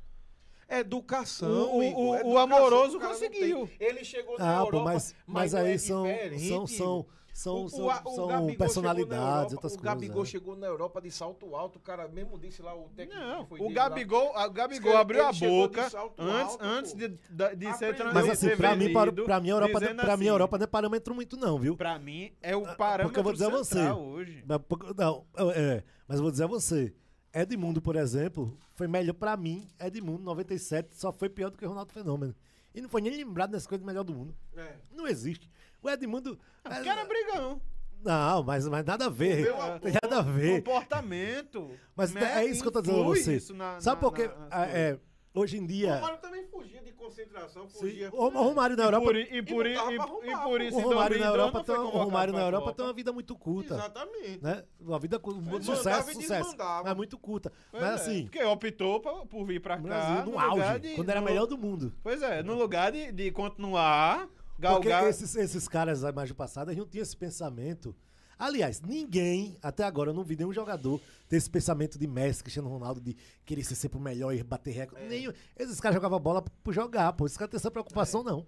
É 0.69 0.79
educação. 0.79 1.49
O- 1.51 1.79
o- 1.79 1.81
o- 1.81 2.09
o 2.11 2.15
educação 2.15 2.37
amoroso 2.39 2.91
que 2.97 3.05
o 3.05 3.09
não 3.09 3.13
conseguiu. 3.13 3.69
Ele 3.79 4.03
chegou 4.05 4.37
na 4.39 4.45
Ah, 4.49 4.53
Europa, 4.59 4.71
pô, 4.71 4.83
mas, 4.85 5.15
mas 5.27 5.51
não 5.53 5.59
aí 5.59 5.73
é 5.73 5.77
são, 5.77 6.05
são, 6.47 6.65
são. 6.67 7.05
São, 7.33 7.65
O- 7.65 7.69
são, 7.69 7.85
o- 7.85 7.89
o 7.89 8.15
são 8.15 8.55
personalidades, 8.55 9.17
Europa, 9.17 9.53
outras 9.55 9.73
O 9.73 9.77
coisas. 9.79 9.81
Gabigol 9.81 10.23
né? 10.23 10.29
chegou 10.29 10.55
na 10.55 10.67
Europa 10.67 11.01
de 11.01 11.11
salto 11.11 11.55
alto, 11.55 11.77
o 11.77 11.81
cara 11.81 12.07
mesmo 12.07 12.37
disse 12.37 12.61
lá, 12.61 12.75
o 12.75 12.87
técnico 12.95 13.19
Não, 13.19 13.47
o 13.49 13.73
Gabigol, 13.73 14.37
a 14.37 14.43
Diz 14.47 14.53
Gabigol 14.55 14.97
abriu 14.97 15.25
a 15.25 15.31
de 15.31 15.47
boca 15.47 15.81
antes, 15.81 15.95
alto, 15.95 16.15
antes 16.61 16.91
pô. 16.93 16.97
de, 16.99 17.07
de, 17.09 17.55
de 17.55 17.73
ser 17.73 17.95
trans- 17.95 18.13
Mas 18.13 18.29
assim, 18.29 18.55
pra 18.55 18.75
mim, 18.75 18.93
para, 18.93 19.11
pra 19.11 19.39
mim, 19.41 19.49
a 19.49 19.53
Europa, 19.53 19.79
pra 19.79 19.93
mim, 19.93 19.99
a 19.99 20.13
assim, 20.13 20.25
Europa 20.27 20.57
não 20.59 20.63
é 20.63 20.67
parâmetro 20.67 21.15
muito, 21.15 21.35
não, 21.35 21.57
viu? 21.57 21.75
Pra 21.75 21.97
mim, 21.97 22.31
é 22.41 22.55
o 22.55 22.65
Ah, 22.65 22.75
parâmetro 22.75 23.07
porque 23.07 23.19
eu 23.19 23.23
vou 23.23 23.33
dizer 23.33 23.45
a 23.45 23.49
você. 23.49 23.75
central 23.75 24.01
hoje. 24.01 24.43
Mas, 24.47 24.61
Não, 24.95 25.25
é, 25.55 25.83
mas 26.07 26.17
eu 26.17 26.23
vou 26.23 26.31
dizer 26.31 26.43
a 26.43 26.47
você. 26.47 26.93
Edmundo, 27.33 27.81
por 27.81 27.95
exemplo, 27.95 28.55
foi 28.75 28.87
melhor 28.87 29.13
pra 29.15 29.35
mim. 29.35 29.67
Edmundo, 29.79 30.21
97, 30.23 30.95
só 30.95 31.11
foi 31.11 31.29
pior 31.29 31.49
do 31.49 31.57
que 31.57 31.65
o 31.65 31.69
Ronaldo 31.69 31.91
Fenômeno. 31.91 32.35
E 32.75 32.79
não 32.81 32.87
foi 32.89 33.01
nem 33.01 33.11
lembrado 33.15 33.51
das 33.51 33.65
coisas 33.65 33.83
melhor 33.85 34.03
do 34.03 34.13
mundo. 34.13 34.35
É. 34.55 34.75
Não 34.91 35.07
existe. 35.07 35.49
O 35.83 35.89
Edmundo. 35.89 36.39
O 36.65 36.69
cara 36.69 37.01
é 37.01 37.05
brigão. 37.05 37.61
Não, 38.03 38.43
mas, 38.43 38.67
mas 38.67 38.85
nada 38.85 39.05
a 39.05 39.09
ver. 39.09 39.43
meu 39.43 39.61
amor, 39.61 39.79
Tem 39.79 39.93
nada 39.93 40.19
a 40.19 40.21
ver. 40.21 40.61
Comportamento. 40.63 41.71
Mas 41.95 42.13
né? 42.13 42.41
é 42.43 42.45
isso 42.45 42.61
que 42.61 42.67
eu 42.67 42.71
tô 42.71 42.81
dizendo 42.81 43.01
a 43.01 43.05
você. 43.05 43.41
na- 43.53 43.79
Sabe 43.79 44.01
por 44.01 44.13
quê? 44.13 44.29
Ah, 44.51 44.65
é, 44.65 44.99
hoje 45.33 45.57
em 45.57 45.63
O 45.63 45.67
dia. 45.67 45.95
Romário 45.95 46.17
também 46.19 46.45
fugia 46.47 46.81
de 46.81 46.91
concentração, 46.91 47.67
Sim, 47.69 47.79
fugia. 47.79 48.09
o 48.13 48.27
Romário 48.29 48.75
na 48.75 48.83
Europa. 48.83 49.05
por, 49.05 49.15
e 49.15 49.41
por, 49.41 49.65
E 49.65 49.73
botava 49.73 49.91
e, 50.25 50.29
e 50.31 50.37
por 50.37 50.61
isso 50.61 50.77
O 50.77 50.81
Romário 50.81 51.17
na 51.19 51.25
2002 51.27 51.31
Europa, 51.31 51.63
tem, 51.63 51.75
o 51.75 51.87
Romário 52.03 52.33
na 52.33 52.41
Europa 52.41 52.65
Copa. 52.65 52.75
tem 52.77 52.85
uma 52.85 52.93
vida 52.93 53.13
muito 53.13 53.35
curta. 53.37 53.73
Exatamente. 53.75 54.43
Né? 54.43 54.63
Uma 54.81 54.99
vida 54.99 55.17
com 55.19 55.31
mandava 55.33 55.63
sucesso, 55.63 56.13
sucesso. 56.13 56.55
Mas 56.83 56.95
muito 56.97 57.17
curta. 57.17 57.53
Pois 57.71 57.81
mas 57.83 57.91
é, 57.91 57.95
assim, 57.95 58.23
Porque 58.23 58.43
optou 58.43 58.99
pra- 58.99 59.25
por 59.25 59.45
vir 59.45 59.61
pra 59.61 59.77
no 59.77 59.87
cá. 59.87 59.89
Brasil, 59.89 60.25
no 60.25 60.31
lugar 60.31 60.49
auge, 60.49 60.79
de- 60.79 60.95
quando 60.95 61.09
era 61.09 61.21
no- 61.21 61.25
melhor 61.25 61.45
do 61.45 61.57
mundo. 61.57 61.93
Pois 62.03 62.21
é, 62.21 62.43
no 62.43 62.53
lugar 62.55 62.91
de, 62.91 63.11
de 63.13 63.31
continuar, 63.31 64.27
Porque 64.71 64.89
galgar. 64.89 65.09
esses, 65.09 65.35
esses 65.35 65.67
caras 65.67 66.01
do 66.01 66.35
passado, 66.35 66.69
eles 66.69 66.77
não 66.79 66.87
tinham 66.87 67.03
esse 67.03 67.15
pensamento. 67.15 67.95
Aliás, 68.37 68.81
ninguém, 68.81 69.57
até 69.61 69.83
agora, 69.83 70.09
eu 70.09 70.13
não 70.13 70.23
vi 70.23 70.35
nenhum 70.35 70.51
jogador 70.51 70.99
ter 71.29 71.37
esse 71.37 71.49
pensamento 71.49 71.97
de 71.99 72.07
Messi, 72.07 72.43
Cristiano 72.43 72.67
Ronaldo, 72.67 72.99
de 72.99 73.15
querer 73.45 73.63
ser 73.63 73.75
sempre 73.75 73.97
o 73.97 74.01
melhor 74.01 74.33
e 74.33 74.43
bater 74.43 74.71
recorde. 74.71 75.07
Nenhum. 75.07 75.31
Esses 75.55 75.79
caras 75.79 75.95
jogavam 75.95 76.19
bola 76.19 76.41
por 76.41 76.73
jogar, 76.73 77.13
pô. 77.13 77.25
Esses 77.25 77.37
caras 77.37 77.47
não 77.49 77.51
têm 77.51 77.57
essa 77.59 77.71
preocupação, 77.71 78.23
não. 78.23 78.45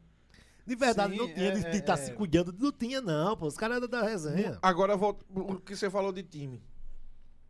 De 0.66 0.76
verdade, 0.76 1.14
Sim, 1.14 1.20
não 1.20 1.34
tinha 1.34 1.52
de 1.52 1.66
é, 1.68 1.76
estar 1.76 1.94
é, 1.94 1.98
se 1.98 2.12
é. 2.12 2.14
cuidando. 2.14 2.54
Não 2.58 2.72
tinha, 2.72 3.00
não, 3.00 3.38
pô. 3.38 3.46
Os 3.46 3.56
caras 3.56 3.78
eram 3.78 3.88
da 3.88 4.02
resenha. 4.02 4.58
Agora, 4.62 4.98
volta- 4.98 5.24
o 5.34 5.60
que 5.60 5.76
você 5.76 5.90
falou 5.90 6.12
de 6.12 6.24
time. 6.24 6.62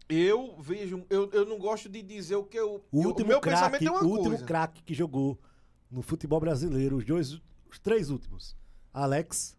Eu 0.07 0.55
vejo, 0.59 1.03
eu, 1.09 1.31
eu 1.31 1.45
não 1.45 1.57
gosto 1.57 1.89
de 1.89 2.03
dizer 2.03 2.35
o 2.35 2.43
que 2.43 2.59
eu. 2.59 2.83
O 2.91 3.01
eu- 3.01 3.07
último 3.07 3.29
meu 3.29 3.39
craque, 3.41 3.57
pensamento 3.57 3.87
é 3.87 3.91
uma 3.91 4.03
o 4.03 4.07
último 4.17 4.37
craque 4.45 4.83
que 4.83 4.93
jogou 4.93 5.39
no 5.89 6.01
futebol 6.03 6.39
brasileiro, 6.39 6.97
os 6.97 7.05
dois, 7.05 7.41
os 7.75 7.79
três 7.79 8.09
últimos, 8.09 8.55
Alex, 8.93 9.55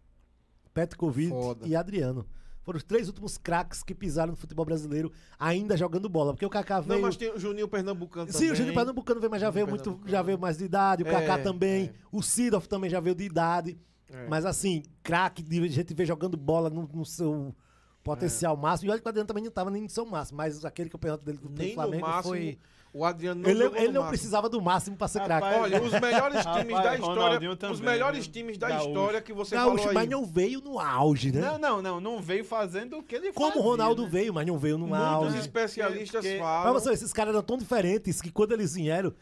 Petkovic 0.74 1.28
Foda. 1.28 1.66
e 1.66 1.76
Adriano. 1.76 2.26
Foram 2.62 2.78
os 2.78 2.82
três 2.82 3.06
últimos 3.06 3.38
craques 3.38 3.84
que 3.84 3.94
pisaram 3.94 4.32
no 4.32 4.36
futebol 4.36 4.64
brasileiro, 4.64 5.12
ainda 5.38 5.76
jogando 5.76 6.08
bola. 6.08 6.32
Porque 6.32 6.44
o 6.44 6.50
Kaká 6.50 6.80
veio. 6.80 6.94
Não, 6.94 7.06
mas 7.06 7.16
tem 7.16 7.30
o 7.30 7.38
Juninho 7.38 7.68
Pernambucano 7.68 8.26
Sim, 8.26 8.32
também. 8.32 8.50
o 8.50 8.54
Júnior 8.56 8.74
Pernambucano 8.74 9.20
veio, 9.20 9.30
mas 9.30 9.40
já 9.40 9.50
veio 9.50 9.68
muito, 9.68 10.00
já 10.04 10.20
veio 10.20 10.36
mais 10.36 10.58
de 10.58 10.64
idade, 10.64 11.04
o 11.04 11.06
Kaká 11.06 11.38
É, 11.38 11.42
também, 11.42 11.84
é. 11.84 11.94
o 12.10 12.20
Sidoff 12.22 12.68
também 12.68 12.90
já 12.90 12.98
veio 12.98 13.14
de 13.14 13.22
idade. 13.22 13.78
É. 14.10 14.26
Mas 14.26 14.44
assim, 14.44 14.82
craque, 15.02 15.42
de 15.44 15.62
a 15.62 15.68
gente 15.68 15.94
vê 15.94 16.04
jogando 16.04 16.36
bola 16.36 16.68
no, 16.68 16.88
no 16.92 17.04
seu 17.04 17.54
potencial 18.02 18.56
máximo. 18.56 18.88
E 18.88 18.90
olha 18.92 19.00
que 19.00 19.06
o 19.06 19.08
Adriano 19.10 19.28
também 19.28 19.44
não 19.44 19.48
estava 19.48 19.70
nem 19.70 19.82
no 19.82 19.88
seu 19.90 20.04
máximo, 20.04 20.36
mas 20.38 20.64
aquele 20.64 20.90
campeonato 20.90 21.24
dele 21.24 21.38
do 21.38 21.48
Nem 21.48 21.74
Flamengo 21.74 22.04
máximo. 22.06 22.34
foi. 22.34 22.58
O 22.98 23.04
Adriano 23.04 23.42
não 23.42 23.50
Ele, 23.50 23.62
jogou 23.64 23.76
ele 23.78 23.86
no 23.88 23.92
não 23.92 24.00
máximo. 24.00 24.08
precisava 24.10 24.48
do 24.48 24.62
máximo 24.62 24.96
pra 24.96 25.06
ser 25.08 25.22
craque. 25.22 25.46
Olha, 25.58 25.82
os 25.82 25.92
melhores 25.92 26.40
times 26.46 26.72
Rapaz, 26.76 26.82
da 26.84 26.94
história. 26.94 27.22
Ronaldinho 27.22 27.52
os 27.52 27.58
também, 27.58 27.80
melhores 27.82 28.26
times 28.28 28.56
da 28.58 28.68
Gaúcho. 28.68 28.88
história 28.88 29.20
que 29.20 29.32
você 29.34 29.54
Gaúcho, 29.54 29.76
falou 29.76 29.88
aí. 29.90 29.94
mas 29.94 30.08
não 30.08 30.24
veio 30.24 30.60
no 30.62 30.80
auge, 30.80 31.30
né? 31.30 31.40
Não, 31.42 31.58
não, 31.58 31.82
não. 31.82 32.00
Não 32.00 32.20
veio 32.22 32.44
fazendo 32.44 32.96
o 32.98 33.02
que 33.02 33.14
ele 33.16 33.32
Como 33.34 33.48
fazia, 33.48 33.60
o 33.62 33.64
Ronaldo 33.64 34.02
né? 34.04 34.08
veio, 34.08 34.32
mas 34.32 34.46
não 34.46 34.56
veio 34.58 34.78
no 34.78 34.86
Muitos 34.86 35.04
auge. 35.06 35.38
especialistas 35.38 36.22
Porque- 36.24 36.38
Mas 36.38 36.46
falam. 36.46 36.72
você, 36.72 36.90
esses 36.92 37.12
caras 37.12 37.34
eram 37.34 37.42
tão 37.42 37.58
diferentes 37.58 38.22
que 38.22 38.30
quando 38.30 38.52
eles 38.52 38.74
vieram, 38.74 39.12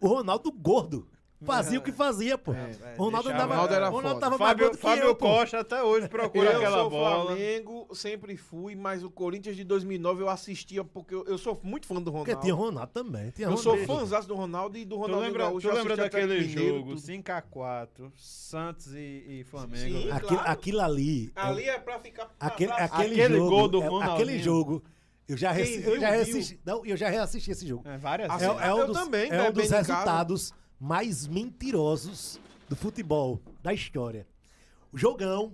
o 0.00 0.06
Ronaldo 0.08 0.50
gordo 0.50 1.06
fazia 1.44 1.78
o 1.78 1.82
que 1.82 1.92
fazia, 1.92 2.36
pô. 2.36 2.52
É, 2.52 2.70
o 2.98 3.04
Ronaldo 3.04 3.28
deixava- 3.28 3.30
andava. 3.30 3.46
Ronaldo 3.54 3.74
era 3.74 3.88
Ronaldo 3.88 4.08
foda. 4.08 4.20
tava 4.20 4.38
Fábio, 4.38 4.74
Fábio 4.76 5.04
eu. 5.04 5.16
Costa 5.16 5.60
até 5.60 5.82
hoje 5.82 6.08
procura 6.08 6.50
eu 6.52 6.56
aquela 6.58 6.78
sou 6.78 6.90
bola. 6.90 7.26
Flamengo, 7.26 7.88
sempre 7.94 8.36
fui, 8.36 8.74
mas 8.74 9.02
o 9.04 9.10
Corinthians 9.10 9.56
de 9.56 9.64
2009 9.64 10.22
eu 10.22 10.28
assistia 10.28 10.82
porque 10.84 11.14
eu, 11.14 11.24
eu 11.26 11.38
sou 11.38 11.58
muito 11.62 11.86
fã 11.86 11.94
do 11.96 12.10
Porque 12.12 12.32
Ronaldo. 12.32 12.40
tinha 12.40 12.54
o 12.54 12.58
Ronaldo 12.58 12.92
também. 12.92 13.30
Tinha 13.30 13.48
eu 13.48 13.56
sou 13.56 13.72
Ronaldo. 13.72 13.94
fãzaço 14.00 14.28
do 14.28 14.34
Ronaldo 14.34 14.76
e 14.78 14.84
do 14.84 14.96
Tu 14.96 15.00
Ronaldo 15.00 15.24
lembra, 15.24 15.44
Gaúcho. 15.44 15.68
tu 15.68 15.72
eu 15.72 15.76
lembra 15.76 15.96
daquele 15.96 16.40
Mineiro, 16.40 16.76
jogo 16.78 16.88
tudo. 16.96 17.00
5x4, 17.00 18.12
Santos 18.16 18.94
e, 18.94 19.24
e 19.40 19.44
Flamengo? 19.44 19.98
Sim. 19.98 20.10
Aquilo, 20.10 20.28
claro. 20.28 20.50
aquilo 20.50 20.80
ali. 20.80 21.32
é- 21.34 21.40
Ali 21.40 21.64
é 21.64 21.78
pra 21.78 21.98
ficar 21.98 22.26
pra 22.26 22.48
aquele, 22.48 22.72
trás. 22.72 22.92
aquele, 22.92 23.14
Aquele 23.22 23.36
jogo, 23.38 23.50
gol 23.50 23.68
do 23.68 23.82
é- 23.82 23.86
Ronaldinho. 23.86 24.14
Aquele 24.14 24.38
jogo. 24.42 24.82
Eu 25.28 25.36
já, 25.36 25.54
Quem 25.54 25.64
viu, 25.82 25.94
eu 25.94 26.00
já 26.00 26.08
reassisti. 26.10 26.60
Não, 26.64 26.86
eu 26.86 26.96
já 26.96 27.08
reassisti 27.10 27.50
esse 27.50 27.66
jogo. 27.66 27.86
É, 27.86 27.98
várias 27.98 28.30
É, 28.30 28.38
vezes. 28.38 28.62
é 28.62 28.74
um 28.74 28.86
dos, 28.86 28.98
também, 28.98 29.26
é 29.26 29.30
né, 29.36 29.42
um 29.50 29.52
dos 29.52 29.68
bem 29.70 29.80
em 29.80 29.84
casa. 29.84 30.54
Mais 30.80 31.26
mentirosos 31.26 32.40
do 32.68 32.76
futebol, 32.76 33.40
da 33.62 33.72
história. 33.72 34.26
O 34.92 34.98
jogão, 34.98 35.52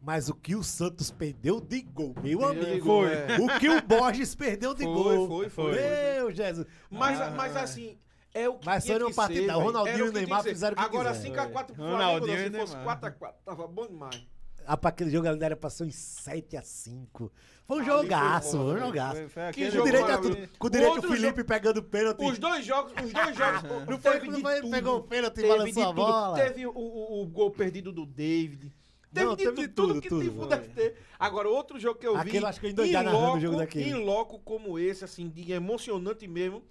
mas 0.00 0.28
o 0.28 0.34
que 0.34 0.54
o 0.54 0.62
Santos 0.62 1.10
perdeu 1.10 1.60
de 1.60 1.82
gol, 1.82 2.14
meu 2.22 2.38
Perdeu 2.38 2.64
de 2.64 2.70
amigo. 2.70 2.86
gol, 2.86 3.06
é. 3.06 3.36
O 3.40 3.58
que 3.58 3.68
o 3.68 3.82
Borges 3.82 4.34
perdeu 4.34 4.74
de 4.74 4.84
Foi, 4.84 4.92
gol. 4.94 5.26
foi, 5.28 5.48
foi. 5.48 5.72
Meu 5.74 6.30
Jesus. 6.30 6.66
Mas, 6.90 7.20
Ah, 7.20 7.30
mas 7.30 7.56
assim, 7.56 7.98
é 8.32 8.48
o 8.48 8.58
que 8.58 8.66
Mas 8.66 8.84
tinha 8.84 8.96
foi 8.96 9.02
uma 9.04 9.10
que 9.10 9.16
partida, 9.16 9.52
ser, 9.52 9.58
o. 9.58 9.62
Ronaldinho 9.62 10.06
e 10.06 10.08
o 10.08 10.12
Neymar 10.12 10.42
fizeram 10.42 10.74
o 10.74 10.76
que 10.76 10.82
Agora 10.84 11.12
quiseram. 11.12 11.34
5x4 11.50 11.64
pro 11.66 11.74
Ronaldinho 11.84 12.26
Flamengo, 12.36 12.56
não, 12.58 12.66
se 12.66 12.72
fosse 12.72 12.76
Neymar. 12.76 13.00
4x4, 13.00 13.34
tava 13.44 13.66
bom 13.66 13.86
demais. 13.86 14.26
Ah, 14.66 14.76
pra 14.76 14.90
aquele 14.90 15.10
jogo 15.10 15.28
a 15.28 15.32
galera 15.32 15.56
passou 15.56 15.86
em 15.86 15.90
7x5. 15.90 17.30
Foi 17.66 17.76
um 17.76 17.80
Ali 17.80 17.86
foi 17.88 18.02
jogaço, 18.02 18.50
foi 18.52 18.74
um 18.74 18.78
jogaço. 18.78 19.16
Foi- 19.16 19.28
foi 19.28 19.52
Que 19.52 19.70
jogo 19.70 19.84
direito 19.86 20.10
a 20.10 20.18
tudo. 20.18 20.48
Com 20.58 20.70
direito 20.70 20.98
o 20.98 21.02
Felipe 21.02 21.44
pegando 21.44 21.82
pênalti. 21.82 22.24
Os 22.24 22.38
dois 22.38 22.64
jogos, 22.64 22.92
os 23.04 23.12
dois 23.12 23.36
jogos, 23.36 23.62
Não 23.88 23.98
foi, 23.98 24.12
teve 24.12 24.28
de 24.34 24.40
foi, 24.42 24.60
tudo. 24.60 24.70
pegou 24.70 24.96
o 24.98 25.02
pênalti 25.02 25.38
e 25.40 25.48
balançou 25.48 25.82
a 25.82 25.92
bola. 25.92 26.36
Teve 26.36 26.66
o, 26.66 26.70
o, 26.70 27.22
o 27.22 27.26
gol 27.26 27.50
perdido 27.50 27.92
do 27.92 28.06
David. 28.06 28.72
Teve, 29.12 29.26
Não, 29.26 29.34
de, 29.36 29.44
teve 29.44 29.54
tudo, 29.54 29.62
de 29.62 29.68
tudo 29.68 29.88
tudo, 29.88 30.02
que 30.02 30.08
tudo, 30.08 30.22
tipo 30.22 30.46
deve 30.46 30.68
ter. 30.68 30.96
Agora, 31.18 31.48
outro 31.48 31.78
jogo 31.78 31.98
que 31.98 32.06
eu 32.06 32.14
vi. 32.14 32.20
Aquele 32.28 32.44
eu 32.44 32.48
acho 32.48 32.60
que 32.60 32.66
eu 32.66 32.70
em 32.84 33.02
loco, 33.04 33.40
jogo. 33.40 33.62
Em 33.74 33.94
loco 33.94 34.38
como 34.40 34.78
esse, 34.78 35.04
assim, 35.04 35.28
de 35.28 35.52
emocionante 35.52 36.26
mesmo. 36.28 36.62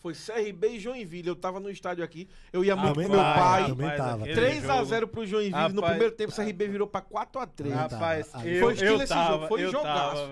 Foi 0.00 0.14
CRB 0.14 0.68
e 0.68 0.78
Joinville. 0.80 1.28
Eu 1.28 1.34
tava 1.36 1.58
no 1.58 1.68
estádio 1.70 2.04
aqui. 2.04 2.28
Eu 2.52 2.64
ia 2.64 2.76
muito 2.76 2.94
com 2.94 3.00
meu 3.08 3.18
pai. 3.18 3.66
também 3.68 3.96
tava. 3.96 4.24
3x0 4.26 5.06
pro 5.08 5.26
Joinville. 5.26 5.52
no 5.72 5.80
Rapaz, 5.80 5.90
primeiro 5.90 6.14
tempo, 6.14 6.32
o 6.32 6.36
CRB 6.36 6.68
virou 6.68 6.86
pra 6.86 7.02
4x3. 7.02 7.72
Ah, 7.72 7.76
Rapaz, 7.76 8.30
eu, 8.44 8.60
Foi 8.60 8.72
estilo 8.74 8.90
eu 8.90 8.96
esse 8.98 9.08
tava, 9.08 9.32
jogo, 9.34 9.48
foi 9.48 9.64
eu 9.64 9.70
jogaço. 9.72 10.22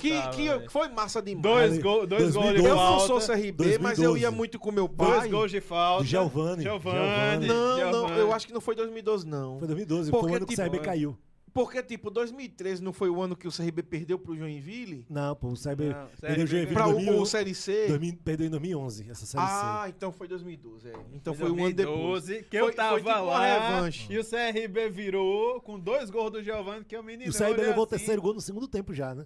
que, 0.00 0.10
tava, 0.10 0.30
que 0.30 0.48
velho. 0.48 0.70
foi 0.70 0.88
massa 0.88 1.22
demais. 1.22 1.42
Dois, 1.42 1.78
gol, 1.82 2.06
dois 2.06 2.34
gols 2.34 2.46
de 2.54 2.62
2012. 2.62 2.68
eu 2.68 2.74
não 2.76 2.98
falta. 2.98 3.06
sou 3.06 3.34
CRB, 3.36 3.78
mas 3.78 3.98
eu 3.98 4.10
2012. 4.10 4.20
ia 4.20 4.30
muito 4.30 4.58
com 4.58 4.72
meu 4.72 4.88
pai. 4.88 5.20
Dois 5.20 5.30
gols 5.30 5.50
de 5.50 5.60
falta. 5.60 6.02
Do 6.02 6.08
Giovani. 6.08 6.62
Giovani. 6.62 6.98
Giovani. 6.98 7.46
Não, 7.46 7.90
não, 7.92 8.08
eu 8.16 8.32
acho 8.32 8.46
que 8.46 8.52
não 8.52 8.60
foi 8.60 8.74
2012, 8.74 9.26
não. 9.26 9.58
Foi 9.58 9.68
2012, 9.68 10.10
Porque, 10.10 10.22
foi 10.26 10.32
o 10.32 10.36
ano 10.36 10.46
que 10.46 10.54
o 10.54 10.56
tipo, 10.56 10.70
CRB 10.70 10.84
caiu. 10.84 11.16
Porque, 11.54 11.80
tipo, 11.84 12.10
2013 12.10 12.82
não 12.82 12.92
foi 12.92 13.08
o 13.08 13.22
ano 13.22 13.36
que 13.36 13.46
o 13.46 13.50
CRB 13.52 13.84
perdeu 13.84 14.18
pro 14.18 14.36
Joinville? 14.36 15.06
Não, 15.08 15.36
pô, 15.36 15.48
o 15.50 15.54
CRB 15.54 15.90
Não, 15.90 16.08
perdeu 16.20 16.44
o 16.44 16.46
Joinville 16.48 16.74
Pra 16.74 16.86
em 16.86 16.90
o, 16.90 16.92
2000, 16.94 17.20
o 17.20 17.26
Série 17.26 17.54
C? 17.54 17.86
2000 17.86 18.16
perdeu 18.24 18.46
em 18.48 18.50
2011, 18.50 19.08
essa 19.08 19.24
Série 19.24 19.44
Ah, 19.46 19.82
C. 19.84 19.90
então 19.96 20.10
foi 20.12 20.26
2012, 20.26 20.88
é. 20.88 20.92
Então 21.12 21.32
Foi 21.32 21.46
foi 21.48 21.56
um 21.56 21.64
ano 21.64 21.74
depois. 21.74 21.96
2012, 22.26 22.42
que 22.42 22.50
Foi- 22.50 22.58
eu 22.58 22.64
foi 22.66 22.74
tava 22.74 22.96
tipo 22.96 23.08
uma 23.08 23.20
lá. 23.20 23.44
revanche. 23.70 24.12
E 24.12 24.18
o 24.18 24.24
CRB 24.24 24.90
virou 24.90 25.60
com 25.60 25.78
dois 25.78 26.10
gols 26.10 26.32
do 26.32 26.42
Giovanni, 26.42 26.84
que 26.84 26.96
é 26.96 26.98
o 27.00 27.04
menino. 27.04 27.26
E 27.26 27.30
o 27.30 27.32
CRB 27.32 27.62
levou 27.62 27.84
o 27.84 27.86
assim. 27.86 27.90
terceiro 27.98 28.20
gol 28.20 28.34
no 28.34 28.40
segundo 28.40 28.66
tempo 28.66 28.92
já, 28.92 29.14
né? 29.14 29.24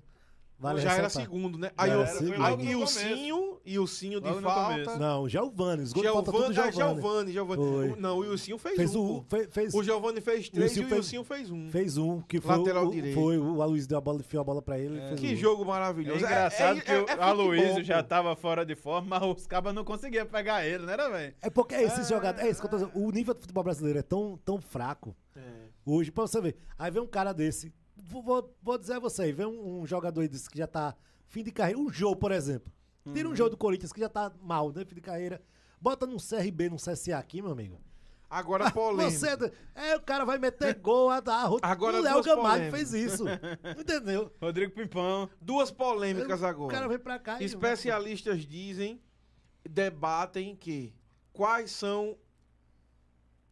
Vale 0.60 0.80
já 0.80 0.92
era 0.92 1.08
segundo, 1.08 1.56
né? 1.56 1.68
Já 1.68 1.84
Aí 1.84 1.90
era 1.90 2.00
o, 2.02 2.06
segundo. 2.08 2.32
aí, 2.44 2.50
Logo 2.50 2.62
e 2.64 2.74
o. 2.74 2.86
Cinho, 2.88 3.60
e 3.64 3.78
o 3.78 3.86
Cinho 3.86 4.20
de 4.20 4.32
falta. 4.42 4.96
Não, 4.98 5.22
o 5.22 5.28
Giovani, 5.28 5.82
os 5.84 5.92
gols 5.92 6.06
falta 6.08 6.32
tudo 6.32 6.52
Giovani, 6.52 6.68
ah, 6.68 6.70
Giovani. 6.72 7.00
Giovani, 7.00 7.32
Giovani. 7.32 7.62
Foi. 7.62 7.88
O- 7.90 7.96
Não, 8.00 8.16
o 8.16 8.20
Wilson 8.20 8.58
fez, 8.58 8.74
Fez 8.76 8.94
um. 8.96 9.04
um, 9.04 9.22
pô. 9.22 9.36
fe- 9.36 9.48
fez, 9.52 9.72
O 9.72 9.82
Giovani 9.84 10.20
fez 10.20 10.48
três 10.48 10.76
e 10.76 10.80
o 10.80 10.88
fez- 10.88 11.12
Wilson 11.12 11.24
fez 11.24 11.50
um. 11.52 11.68
fez 11.70 11.96
um, 11.96 12.20
que 12.22 12.40
foi 12.40 12.56
Lateral 12.56 12.86
o, 12.86 12.90
direito. 12.90 13.14
foi 13.14 13.38
o 13.38 13.62
Aloysio 13.62 13.88
deu 13.88 13.98
a 13.98 14.00
bola, 14.00 14.18
enfiou 14.18 14.40
a 14.40 14.44
bola 14.44 14.60
pra 14.60 14.76
ele. 14.80 14.98
É. 14.98 15.08
fez 15.10 15.20
Que 15.20 15.32
o- 15.34 15.36
jogo 15.36 15.62
É 15.62 15.66
maravilhoso. 15.66 16.24
engraçado 16.24 16.78
é, 16.78 16.80
que 16.80 16.90
é, 16.90 17.00
o 17.02 17.06
é 17.06 17.12
Aloysio 17.22 17.62
futebol, 17.68 17.84
já 17.84 18.02
tava 18.02 18.34
fora 18.34 18.66
de 18.66 18.74
forma, 18.74 19.16
mas 19.20 19.22
os 19.38 19.46
cabas 19.46 19.72
não 19.72 19.84
conseguiam 19.84 20.26
pegar 20.26 20.66
ele, 20.66 20.84
né, 20.84 20.96
velho? 20.96 21.34
É 21.40 21.48
porque 21.50 21.76
esses 21.76 22.08
jogadores. 22.08 22.44
É 22.44 22.50
isso 22.50 22.60
que 22.60 22.66
eu 22.66 22.70
tô 22.70 22.76
dizendo. 22.78 22.92
O 22.98 23.12
nível 23.12 23.32
do 23.32 23.40
futebol 23.40 23.62
brasileiro 23.62 24.00
é 24.00 24.02
tão, 24.02 24.36
tão 24.44 24.60
fraco 24.60 25.14
É. 25.36 25.40
hoje, 25.86 26.10
pra 26.10 26.26
você 26.26 26.40
ver. 26.40 26.56
Aí 26.76 26.90
vem 26.90 27.00
um 27.00 27.06
cara 27.06 27.32
desse. 27.32 27.72
Vou, 28.08 28.22
vou- 28.22 28.56
vou 28.62 28.78
dizer 28.78 28.94
a 28.94 28.98
você, 28.98 29.32
vem 29.32 29.46
um, 29.46 29.80
um 29.82 29.86
jogador 29.86 30.26
desse 30.26 30.48
que 30.48 30.56
já 30.58 30.66
tá 30.66 30.96
fim 31.26 31.42
de 31.42 31.52
carreira. 31.52 31.78
Um 31.78 31.90
jogo, 31.92 32.16
por 32.16 32.32
exemplo. 32.32 32.72
Tira 33.12 33.28
um 33.28 33.36
jogo 33.36 33.50
do 33.50 33.56
Corinthians 33.56 33.92
que 33.92 34.00
já 34.00 34.08
tá 34.08 34.32
mal, 34.40 34.72
né? 34.72 34.84
Fim 34.84 34.94
de 34.94 35.00
carreira. 35.00 35.40
Bota 35.80 36.06
num 36.06 36.16
CRB, 36.18 36.68
num 36.70 36.76
CSA 36.76 37.16
aqui, 37.18 37.40
meu 37.40 37.52
amigo. 37.52 37.80
Agora 38.30 38.70
polêmica. 38.70 39.10
Você, 39.18 39.52
é, 39.74 39.96
o 39.96 40.02
cara 40.02 40.24
vai 40.26 40.38
meter 40.38 40.74
gol 40.74 41.08
a 41.08 41.18
dar. 41.20 41.48
Agora 41.62 41.98
o 41.98 42.02
Léo 42.02 42.22
Gamalho 42.22 42.70
fez 42.70 42.92
isso. 42.92 43.24
Entendeu? 43.78 44.30
Rodrigo 44.40 44.72
Pimpão. 44.74 45.30
Duas 45.40 45.70
polêmicas 45.70 46.42
O 46.42 46.46
agora. 46.46 46.74
cara 46.74 46.88
vem 46.88 46.98
pra 46.98 47.18
cá 47.18 47.40
e. 47.40 47.44
Especialistas 47.46 48.44
dizem, 48.46 49.00
debatem 49.64 50.54
que 50.54 50.92
quais 51.32 51.70
são, 51.70 52.18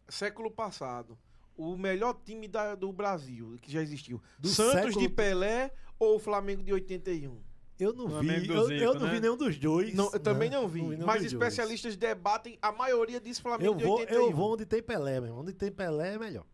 século 0.09 0.51
passado, 0.51 1.17
o 1.57 1.77
melhor 1.77 2.15
time 2.25 2.47
da- 2.49 2.75
do 2.75 2.93
Brasil 2.93 3.57
que 3.63 3.71
já 3.73 3.81
existiu. 3.83 4.21
Do 4.39 4.49
Santos 4.49 4.73
século- 4.75 5.01
de 5.01 5.09
Pelé 5.09 5.73
ou 5.99 6.17
o 6.17 6.19
Flamengo 6.19 6.63
de 6.63 6.73
81? 6.73 7.41
Eu 7.79 7.93
não 7.93 8.07
vi. 8.07 8.13
Flamengo 8.15 8.47
do 8.47 8.53
Eu, 8.55 8.67
Zico, 8.69 8.83
eu 8.85 8.95
não 8.95 9.07
né? 9.07 9.13
vi 9.15 9.21
nenhum 9.21 9.37
dos 9.37 9.59
dois. 9.59 9.95
Não, 9.95 10.11
eu 10.13 10.19
também 10.21 10.49
né? 10.49 10.57
não 10.57 10.67
vi. 10.67 10.81
nenhum 10.83 11.05
mas 11.05 11.23
dos 11.23 11.33
dois. 11.33 11.43
especialistas 11.43 11.95
debatem, 11.97 12.59
a 12.63 12.73
maioria 12.73 13.21
diz 13.21 13.39
Flamengo 13.39 13.73
Eu 13.73 13.77
de 13.77 13.85
vou, 13.85 13.99
81. 13.99 14.21
eu 14.23 14.33
vou 14.33 14.53
onde 14.55 14.65
tem 14.65 14.83
Pelé, 14.83 15.21
meu. 15.21 15.35
Onde 15.37 15.53
tem 15.53 15.71
Pelé 15.71 16.15
é 16.15 16.19
melhor. 16.19 16.47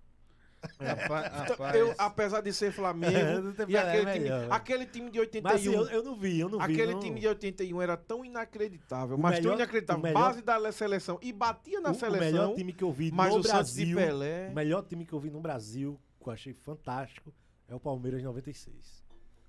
Rapaz, 0.81 1.27
Então, 1.27 1.57
rapaz. 1.57 1.75
eu, 1.77 1.95
apesar 1.99 2.41
de 2.41 2.53
ser 2.53 2.73
Flamengo, 2.73 3.53
tem 3.55 3.65
e 3.65 3.67
Pelé, 3.67 3.79
aquele, 3.81 4.09
é 4.09 4.13
time, 4.13 4.25
melhor, 4.25 4.41
né? 4.43 4.49
aquele 4.51 4.87
time 4.87 5.11
de 5.11 5.19
81, 5.21 5.43
Mas 5.43 5.61
assim, 5.61 5.75
eu, 5.77 5.87
eu 5.89 6.03
não 6.05 6.17
vi, 6.17 6.39
eu 6.41 6.49
não 6.49 6.59
vi. 6.59 6.65
aquele 6.65 6.93
não. 6.93 7.01
time 7.01 7.21
de 7.21 7.27
81 7.29 7.83
era 7.83 7.97
tão 7.97 8.25
inacreditável, 8.25 9.17
O 9.17 9.21
mas 9.21 9.37
melhor- 9.37 9.51
tão 9.51 9.59
inacreditável, 9.59 10.01
o 10.01 10.03
melhor- 10.05 10.21
base 10.23 10.43
da 10.43 10.73
seleção, 10.73 11.19
e 11.21 11.33
batia 11.33 11.81
na 11.81 11.89
o, 11.89 11.93
o 11.93 11.95
seleção, 11.95 12.21
melhor 12.21 12.55
time 12.55 12.73
que 12.73 12.85
eu 12.85 12.93
vi 12.93 13.11
mas 13.13 13.33
no 13.35 13.41
o 13.41 13.43
Brasil. 13.43 13.97
Pelé... 13.97 14.49
O 14.51 14.55
melhor 14.55 14.83
time 14.85 15.05
que 15.05 15.13
eu 15.13 15.19
vi 15.21 15.31
no 15.31 15.41
Brasil, 15.41 15.99
que 16.23 16.29
eu 16.29 16.33
achei 16.33 16.55
fantástico, 16.55 17.33
é 17.69 17.75
o 17.75 17.81
Palmeiras 17.81 18.21
de 18.21 18.27
96. 18.27 19.03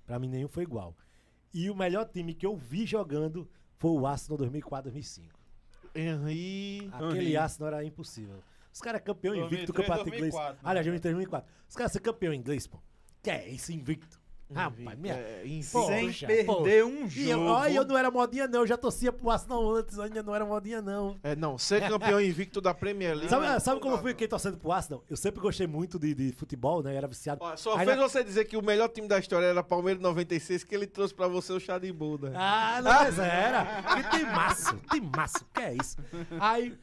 Pra 0.06 0.18
mim, 0.18 0.28
nenhum 0.28 0.48
foi 0.48 0.64
igual. 0.64 0.96
E 1.52 1.70
o 1.70 1.74
melhor 1.76 2.04
time 2.06 2.34
que 2.34 2.44
eu 2.44 2.56
vi 2.56 2.84
jogando 2.86 3.48
foi 3.78 3.90
o 3.92 4.04
Arsenal 4.06 4.38
2004-2005. 4.38 5.22
Henry... 5.94 6.88
Aquele 6.92 7.20
Henry. 7.26 7.36
Arsenal 7.36 7.72
era 7.72 7.84
impossível. 7.84 8.42
Os 8.74 8.80
caras 8.80 9.00
campeão 9.02 9.34
invicto 9.34 9.72
do 9.72 9.72
2003, 9.72 9.86
campeonato 9.88 10.08
inglês. 10.08 10.32
2004, 10.34 10.54
né? 10.54 10.58
Aliás, 10.70 11.00
2004. 11.00 11.50
Os 11.68 11.76
caras 11.76 11.92
ser 11.92 12.00
campeão 12.00 12.34
inglês, 12.34 12.66
pô. 12.66 12.78
Que 13.22 13.30
é 13.30 13.48
isso, 13.48 13.72
invicto. 13.72 14.22
Rapaz, 14.52 14.98
minha... 14.98 15.14
É. 15.14 15.42
Pô, 15.72 15.86
Sem 15.86 16.06
Poxa, 16.06 16.26
perder 16.26 16.84
um 16.84 17.06
E 17.08 17.28
eu, 17.30 17.38
jogo. 17.38 17.50
olha, 17.50 17.74
eu 17.74 17.84
não 17.84 17.96
era 17.96 18.10
modinha, 18.10 18.46
não. 18.46 18.60
Eu 18.60 18.66
já 18.66 18.76
torcia 18.76 19.10
pro 19.10 19.30
Arsenal 19.30 19.68
antes, 19.74 19.98
ainda 19.98 20.22
não 20.22 20.34
era 20.34 20.44
modinha, 20.44 20.82
não. 20.82 21.18
É, 21.22 21.34
não, 21.34 21.56
ser 21.56 21.88
campeão 21.88 22.20
invicto 22.20 22.60
da 22.60 22.74
Premier 22.74 23.14
League... 23.14 23.30
Sabe, 23.30 23.46
não 23.46 23.58
sabe 23.58 23.80
como 23.80 23.94
eu 23.94 24.02
fui 24.02 24.12
quem 24.12 24.28
torcendo 24.28 24.58
pro 24.58 24.70
Arsenal? 24.70 25.02
Eu 25.08 25.16
sempre 25.16 25.40
gostei 25.40 25.66
muito 25.66 25.98
de, 25.98 26.14
de 26.14 26.30
futebol, 26.32 26.82
né? 26.82 26.92
Eu 26.92 26.98
era 26.98 27.08
viciado. 27.08 27.40
Ó, 27.42 27.56
Só 27.56 27.76
Aí 27.78 27.86
fez 27.86 27.96
na- 27.96 28.02
você 28.06 28.22
dizer 28.22 28.44
que 28.44 28.56
o 28.56 28.62
melhor 28.62 28.88
time 28.88 29.08
da 29.08 29.18
história 29.18 29.46
era 29.46 29.62
Palmeiras 29.62 30.02
96, 30.02 30.62
que 30.62 30.74
ele 30.74 30.86
trouxe 30.86 31.14
pra 31.14 31.26
você 31.26 31.52
o 31.52 31.58
chá 31.58 31.78
de 31.78 31.90
Buda. 31.90 32.32
Ah, 32.36 32.80
não, 32.82 32.92
mas 32.92 33.18
era. 33.18 33.82
Que 34.02 34.10
tem 34.10 34.24
maço, 34.26 34.76
tem 34.90 35.00
maço. 35.00 35.44
Que 35.54 35.60
é 35.62 35.74
isso? 35.74 35.96
Aí, 36.38 36.76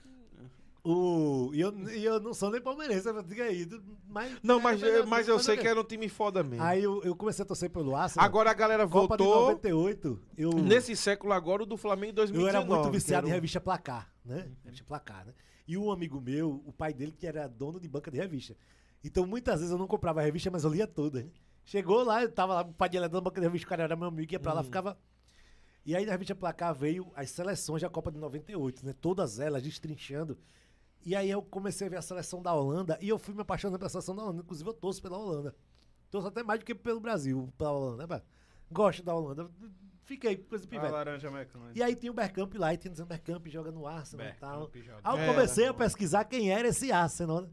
o... 0.83 1.51
E 1.53 1.61
eu, 1.61 1.89
e 1.89 2.03
eu 2.03 2.19
não 2.19 2.33
sou 2.33 2.49
nem 2.49 2.59
palmeirense, 2.59 3.07
eu 3.07 3.21
digo 3.21 3.41
aí. 3.41 3.67
Mas, 4.07 4.39
não, 4.41 4.59
mas, 4.59 4.81
é, 4.81 5.05
mas 5.05 5.27
eu 5.27 5.37
sei 5.39 5.53
ok. 5.53 5.63
que 5.63 5.69
era 5.69 5.79
um 5.79 5.83
time 5.83 6.09
foda 6.09 6.43
mesmo. 6.43 6.63
Aí 6.63 6.83
eu, 6.83 7.01
eu 7.03 7.15
comecei 7.15 7.43
a 7.43 7.45
torcer 7.45 7.69
pelo 7.69 7.95
Arsenal. 7.95 8.25
Agora 8.25 8.49
a 8.49 8.53
galera 8.53 8.87
Copa 8.87 9.15
de 9.15 9.23
voltou... 9.23 9.41
98, 9.41 10.19
eu... 10.37 10.49
Nesse 10.53 10.95
século 10.95 11.33
agora, 11.33 11.63
o 11.63 11.65
do 11.65 11.77
Flamengo 11.77 12.13
2019. 12.13 12.43
Eu 12.43 12.47
era 12.47 12.65
muito 12.65 12.91
viciado 12.91 13.27
em 13.27 13.29
era 13.29 13.35
o- 13.35 13.37
revista 13.37 13.61
Placar, 13.61 14.11
né? 14.25 14.49
Revista 14.63 14.85
Placar, 14.85 15.25
né? 15.25 15.33
E 15.67 15.77
um 15.77 15.91
amigo 15.91 16.19
meu, 16.19 16.63
o 16.65 16.73
pai 16.73 16.93
dele, 16.93 17.11
que 17.11 17.27
era 17.27 17.47
dono 17.47 17.79
de 17.79 17.87
banca 17.87 18.09
de 18.09 18.17
revista. 18.17 18.57
Então, 19.03 19.25
muitas 19.25 19.59
vezes 19.59 19.71
eu 19.71 19.77
não 19.77 19.87
comprava 19.87 20.19
a 20.19 20.23
revista, 20.23 20.49
mas 20.49 20.63
eu 20.63 20.71
lia 20.71 20.87
toda. 20.87 21.21
Né? 21.21 21.29
Chegou 21.63 22.03
lá, 22.03 22.23
eu 22.23 22.31
tava 22.31 22.55
lá, 22.55 22.61
o 22.61 22.73
pai 22.73 22.89
dele 22.89 23.05
era 23.05 23.09
dono 23.09 23.21
da 23.21 23.29
banca 23.29 23.39
de 23.39 23.47
revista, 23.47 23.67
o 23.67 23.69
cara 23.69 23.83
era 23.83 23.95
meu 23.95 24.07
amigo, 24.07 24.33
ia 24.33 24.39
pra 24.39 24.53
lá, 24.53 24.63
ficava... 24.63 24.97
E 25.85 25.95
aí 25.95 26.05
na 26.05 26.11
revista 26.11 26.35
Placar 26.35 26.75
veio 26.75 27.11
as 27.15 27.31
seleções 27.31 27.81
da 27.81 27.89
Copa 27.89 28.11
de 28.11 28.19
98, 28.19 28.85
né? 28.85 28.93
Todas 28.99 29.39
elas 29.39 29.63
destrinchando. 29.63 30.37
E 31.03 31.15
aí 31.15 31.29
eu 31.29 31.41
comecei 31.41 31.87
a 31.87 31.89
ver 31.89 31.97
a 31.97 32.01
seleção 32.01 32.41
da 32.41 32.53
Holanda 32.53 32.97
e 33.01 33.09
eu 33.09 33.17
fui 33.17 33.33
me 33.33 33.41
apaixonando 33.41 33.77
pela 33.79 33.89
seleção 33.89 34.15
da 34.15 34.23
Holanda. 34.23 34.41
Inclusive 34.41 34.69
eu 34.69 34.73
torço 34.73 35.01
pela 35.01 35.17
Holanda. 35.17 35.55
Torço 36.09 36.27
até 36.27 36.43
mais 36.43 36.59
do 36.59 36.65
que 36.65 36.75
pelo 36.75 36.99
Brasil, 36.99 37.51
pela 37.57 37.71
Holanda, 37.71 38.07
né? 38.07 38.21
Gosto 38.71 39.01
da 39.03 39.13
Holanda. 39.15 39.49
Fiquei 40.03 40.35
com 40.35 40.55
esse 40.55 40.65
A 40.65 40.69
pivete. 40.69 40.91
laranja 40.91 41.31
mecânica. 41.31 41.71
E 41.73 41.81
aí 41.81 41.95
tinha 41.95 42.11
o 42.11 42.15
Bergkamp 42.15 42.53
lá, 42.55 42.73
e 42.73 42.77
tinha 42.77 42.91
dizendo 42.91 43.07
Bergkamp 43.07 43.45
joga 43.47 43.71
no 43.71 43.87
Arsenal 43.87 44.27
e 44.27 44.33
tal. 44.33 44.69
Joga. 44.73 44.99
Aí 45.03 45.15
eu 45.15 45.19
Era, 45.23 45.33
comecei 45.33 45.67
a 45.67 45.73
pô. 45.73 45.79
pesquisar 45.79 46.25
quem 46.25 46.51
era 46.51 46.67
esse 46.67 46.91
Arsenal, 46.91 47.41
né? 47.41 47.49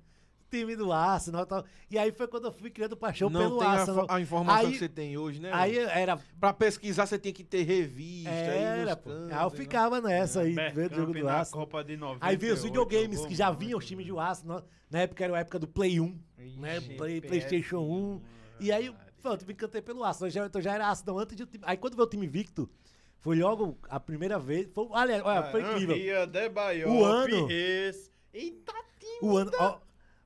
Time 0.51 0.75
do 0.77 0.91
Arsenal 0.93 1.43
e 1.43 1.47
tal. 1.47 1.65
E 1.91 1.99
aí 1.99 2.11
foi 2.11 2.27
quando 2.27 2.47
eu 2.47 2.53
fui 2.53 2.71
criando 2.71 2.97
paixão 2.97 3.29
Não 3.29 3.41
pelo 3.41 3.59
tem 3.59 3.69
a, 3.69 3.71
Arsenal. 3.73 4.07
fo- 4.07 4.13
a 4.13 4.21
informação 4.21 4.57
aí, 4.67 4.73
que 4.73 4.79
você 4.79 4.89
tem 4.89 5.17
hoje, 5.19 5.41
né? 5.41 5.51
Aí 5.53 5.77
era. 5.79 6.19
Pra 6.41 6.53
pesquisar, 6.55 7.07
você 7.07 7.19
tem 7.19 7.33
que 7.33 7.45
ter 7.45 7.63
revista. 7.65 8.31
Era, 8.31 8.93
aí 8.93 8.97
pô. 8.97 9.11
Aí 9.31 9.43
eu 9.45 9.51
ficava 9.51 10.01
nessa 10.01 10.41
aí, 10.41 10.55
vendo 10.73 10.93
o 10.93 10.97
jogo 10.97 11.13
do 11.13 11.25
na 11.25 11.35
Arsenal. 11.35 11.67
Copa 11.67 11.85
de 11.85 11.97
90. 11.97 12.27
Aí 12.27 12.37
veio 12.37 12.55
os 12.55 12.63
videogames 12.63 13.27
que 13.27 13.35
já 13.35 13.51
vinham 13.51 13.79
os 13.79 13.85
times 13.87 14.07
do 14.07 14.19
Arsenal. 14.19 14.65
Na 14.91 15.01
época 15.01 15.23
era 15.25 15.37
a 15.37 15.41
época 15.41 15.59
do 15.59 15.69
Play 15.69 16.01
1, 16.01 16.19
né? 16.57 16.79
Ixi, 16.79 16.95
Play, 16.95 17.21
PS1, 17.21 17.27
PlayStation 17.29 17.79
1. 17.81 18.21
E 18.61 18.73
aí, 18.73 18.95
pronto, 19.21 19.47
me 19.47 19.53
encantei 19.53 19.83
pelo 19.83 20.03
Arsenal. 20.03 20.31
Já, 20.31 20.47
então 20.47 20.63
já 20.63 20.73
era 20.75 20.87
Arsenal 20.87 21.19
antes 21.19 21.37
de 21.37 21.43
o 21.43 21.47
time. 21.47 21.63
Aí 21.67 21.77
quando 21.77 21.95
veio 21.95 22.07
o 22.07 22.11
time 22.11 22.27
Victor, 22.27 22.69
foi 23.21 23.37
logo 23.39 23.77
a 23.89 24.01
primeira 24.01 24.39
vez. 24.39 24.67
Foi, 24.73 24.87
olha, 24.91 25.23
olha, 25.23 25.43
foi 25.51 25.61
incrível. 25.61 25.95
Ria, 25.95 26.27
Debaiope, 26.27 26.91
O 26.91 27.05
ano- 27.05 27.47
Reis. 27.47 28.11
Eita, 28.33 28.73
O 29.21 29.37
ano, 29.37 29.51
ó, 29.59 29.79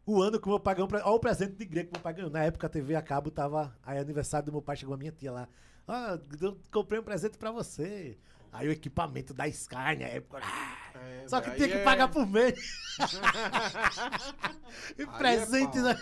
o 0.05 0.20
ano 0.22 0.40
que 0.40 0.46
o 0.46 0.50
meu 0.50 0.61
pai 0.61 0.74
ganhou, 0.74 0.88
ó, 1.05 1.14
o 1.14 1.20
presente 1.20 1.55
de 1.55 1.64
grego 1.64 1.90
que 1.90 1.94
o 1.94 1.98
meu 1.98 2.03
pai 2.03 2.14
ganhou. 2.14 2.30
Na 2.30 2.42
época 2.44 2.66
a 2.66 2.70
TV 2.70 2.94
a 2.96 3.03
cabo 3.03 3.30
tava, 3.30 3.76
aí 3.84 3.98
aniversário 3.98 4.46
do 4.46 4.53
meu 4.53 4.62
pai, 4.62 4.76
chegou 4.76 4.94
a 4.94 4.98
minha 4.98 5.12
tia 5.12 5.32
lá. 5.32 5.48
Ó, 5.86 6.18
eu 6.40 6.59
comprei 6.72 7.00
um 7.00 7.05
presente 7.05 7.38
pra 7.38 7.50
você. 7.50 8.18
Aí 8.53 8.68
o 8.68 8.72
equipamento 8.72 9.32
da 9.32 9.48
Sky 9.48 9.74
na 9.98 10.05
época. 10.05 10.42
ah, 10.44 10.76
É, 10.94 11.24
só 11.26 11.40
que 11.40 11.50
tinha 11.53 11.68
que 11.68 11.74
é- 11.74 11.84
pagar 11.84 12.09
por 12.09 12.26
mês. 12.26 12.61
e 14.98 15.03
Aí 15.03 15.07
presente, 15.18 15.78
é 15.78 15.82
né? 15.82 15.98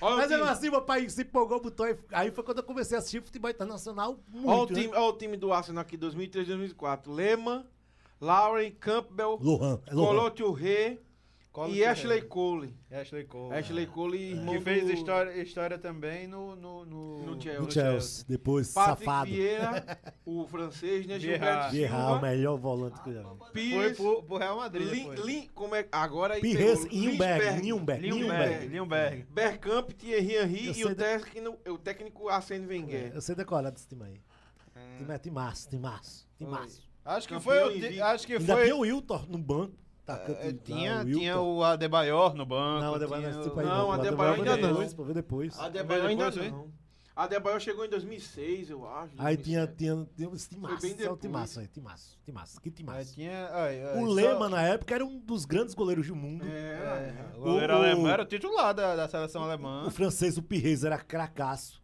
Olha 0.00 0.14
o 0.14 0.18
Mas 0.18 0.30
mesmo 0.30 0.44
assim, 0.44 0.70
meu 0.70 0.82
pai 0.82 1.08
se 1.08 1.22
empolgou, 1.22 1.60
botou. 1.60 1.86
aí- 2.12 2.30
foi 2.30 2.44
quando 2.44 2.58
eu 2.58 2.64
comecei 2.64 2.96
a 2.96 3.00
assistir 3.00 3.22
futebol 3.22 3.50
internacional 3.50 4.10
Olha 4.10 4.20
o, 4.44 4.56
muito. 4.58 4.72
né? 4.74 4.80
time, 4.82 4.94
ó 4.94 5.08
o 5.08 5.12
time 5.14 5.36
do 5.38 5.52
Arsenal 5.52 5.80
aqui, 5.82 5.96
2003, 5.96 6.46
2004. 6.48 7.10
Lema, 7.12 7.66
Lauren, 8.20 8.70
Campbell, 8.72 9.38
Lohan, 9.40 9.80
é 9.86 9.94
Lohan. 9.94 10.30
Colo 10.30 10.50
Collor 11.52 11.74
E 11.74 11.84
Ashley. 11.84 12.22
Cole. 12.22 12.76
Ashley 12.92 13.24
Cole. 13.24 13.54
Ashley 13.54 13.82
é. 13.82 13.86
Cole, 13.86 14.18
irmão 14.18 14.54
Que 14.54 14.60
fez 14.60 14.88
história, 14.88 15.42
história 15.42 15.76
também 15.78 16.28
no, 16.28 16.54
no, 16.54 16.84
no, 16.86 17.18
No 17.26 17.42
Chelsea. 17.42 17.60
Do 17.60 17.72
Chelsea. 17.72 18.24
Depois, 18.28 18.72
Patrick 18.72 19.04
safado. 19.04 19.30
Vieira, 19.30 19.98
o 20.24 20.46
francês, 20.46 21.06
né? 21.06 21.18
Gilberto 21.18 21.72
Vieira, 21.72 21.92
o 21.92 21.98
Silva, 21.98 22.20
melhor 22.20 22.56
volante 22.56 23.02
que 23.02 23.10
eu 23.10 23.14
já 23.14 23.22
vi. 23.52 23.72
Foi 23.72 23.94
pro, 23.94 24.22
pro 24.22 24.36
Real 24.36 24.56
Madrid. 24.58 24.92
Lin. 24.92 25.14
Lin, 25.24 25.48
como 25.52 25.74
é, 25.74 25.88
agora 25.90 26.34
aí 26.34 26.40
Pires, 26.40 26.84
Nürnberg, 26.84 27.62
Nürnberg. 27.62 28.68
Nürnberg. 28.68 29.26
Bergkamp, 29.28 29.90
Thierry 29.90 30.36
Henry 30.36 30.66
Eu 30.68 30.74
e 30.74 30.84
o 30.84 30.94
técnico, 30.94 31.58
o 31.70 31.78
técnico 31.78 32.28
Arsene 32.28 32.66
Wenger. 32.66 33.10
Eu 33.12 33.20
sei 33.20 33.34
decorar 33.34 33.70
desse 33.70 33.88
time 33.88 34.04
aí. 34.04 34.20
Time 34.98 35.12
é 35.12 35.18
timaço, 35.18 35.68
timaço, 35.68 36.28
timaço. 36.38 36.88
Acho 37.04 37.26
que 37.26 37.40
foi. 37.40 37.58
o 37.58 38.04
Acho 38.04 38.26
que 38.26 38.34
Ainda 38.34 38.54
foi. 38.54 38.64
tinha 38.64 38.76
o 38.76 38.80
Wilton 38.80 39.26
no 39.28 39.38
banco. 39.38 39.74
Atacante 40.14 40.46
É, 40.46 40.52
tinha, 40.52 41.00
o 41.02 41.04
tinha 41.04 41.40
o 41.40 41.62
Adebayor 41.64 42.34
no 42.34 42.44
banco. 42.46 42.80
Não, 42.84 42.92
o 42.92 42.94
Adebayor 42.96 43.22
tinha 43.22 43.30
não 43.32 43.38
é 43.38 43.38
o- 43.38 43.40
esse 43.40 43.48
tipo 43.48 43.60
aí 43.60 43.66
Não, 43.66 43.78
não. 43.78 43.88
o 43.88 43.92
Adebayor 43.92 44.34
ainda 44.34 44.56
não. 44.56 44.68
depois, 44.68 44.94
pô, 44.94 45.04
depois. 45.04 45.58
Adebayor 45.58 46.06
ainda 46.06 46.30
não. 46.30 46.80
Adebayor 47.16 47.60
chegou 47.60 47.84
em 47.84 47.88
2006, 47.90 48.70
eu 48.70 48.88
acho. 48.88 49.12
Aí 49.18 49.36
tinha, 49.36 49.66
2007. 49.66 49.76
tinha, 49.76 50.08
tinha 50.16 50.34
esse 50.36 50.48
timaço, 50.48 50.86
é 50.86 50.90
o 50.90 50.94
depois. 50.96 51.20
timaço 51.20 51.60
aí, 51.60 51.66
timaço, 51.68 52.18
timaço, 52.24 52.60
que 52.62 52.68
Aí 52.70 52.74
timaço. 52.74 53.14
tinha. 53.14 53.48
ai, 53.52 53.82
ai, 53.82 54.02
O 54.02 54.06
só- 54.06 54.12
Lema, 54.12 54.48
na 54.48 54.62
época, 54.62 54.94
era 54.94 55.04
um 55.04 55.18
dos 55.18 55.44
grandes 55.44 55.74
goleiros 55.74 56.06
do 56.06 56.16
mundo. 56.16 56.44
É, 56.46 56.48
É, 56.48 57.32
é. 57.34 57.36
o 57.36 57.40
goleiro 57.42 57.72
O- 57.74 57.76
alemão 57.76 58.08
era 58.08 58.22
o 58.22 58.26
titular 58.26 58.72
da, 58.72 58.96
da 58.96 59.08
seleção 59.08 59.42
alemã. 59.42 59.84
O 59.86 59.90
francês, 59.90 60.38
o 60.38 60.42
Pires, 60.42 60.82
era 60.84 60.98
cracaço. 60.98 61.79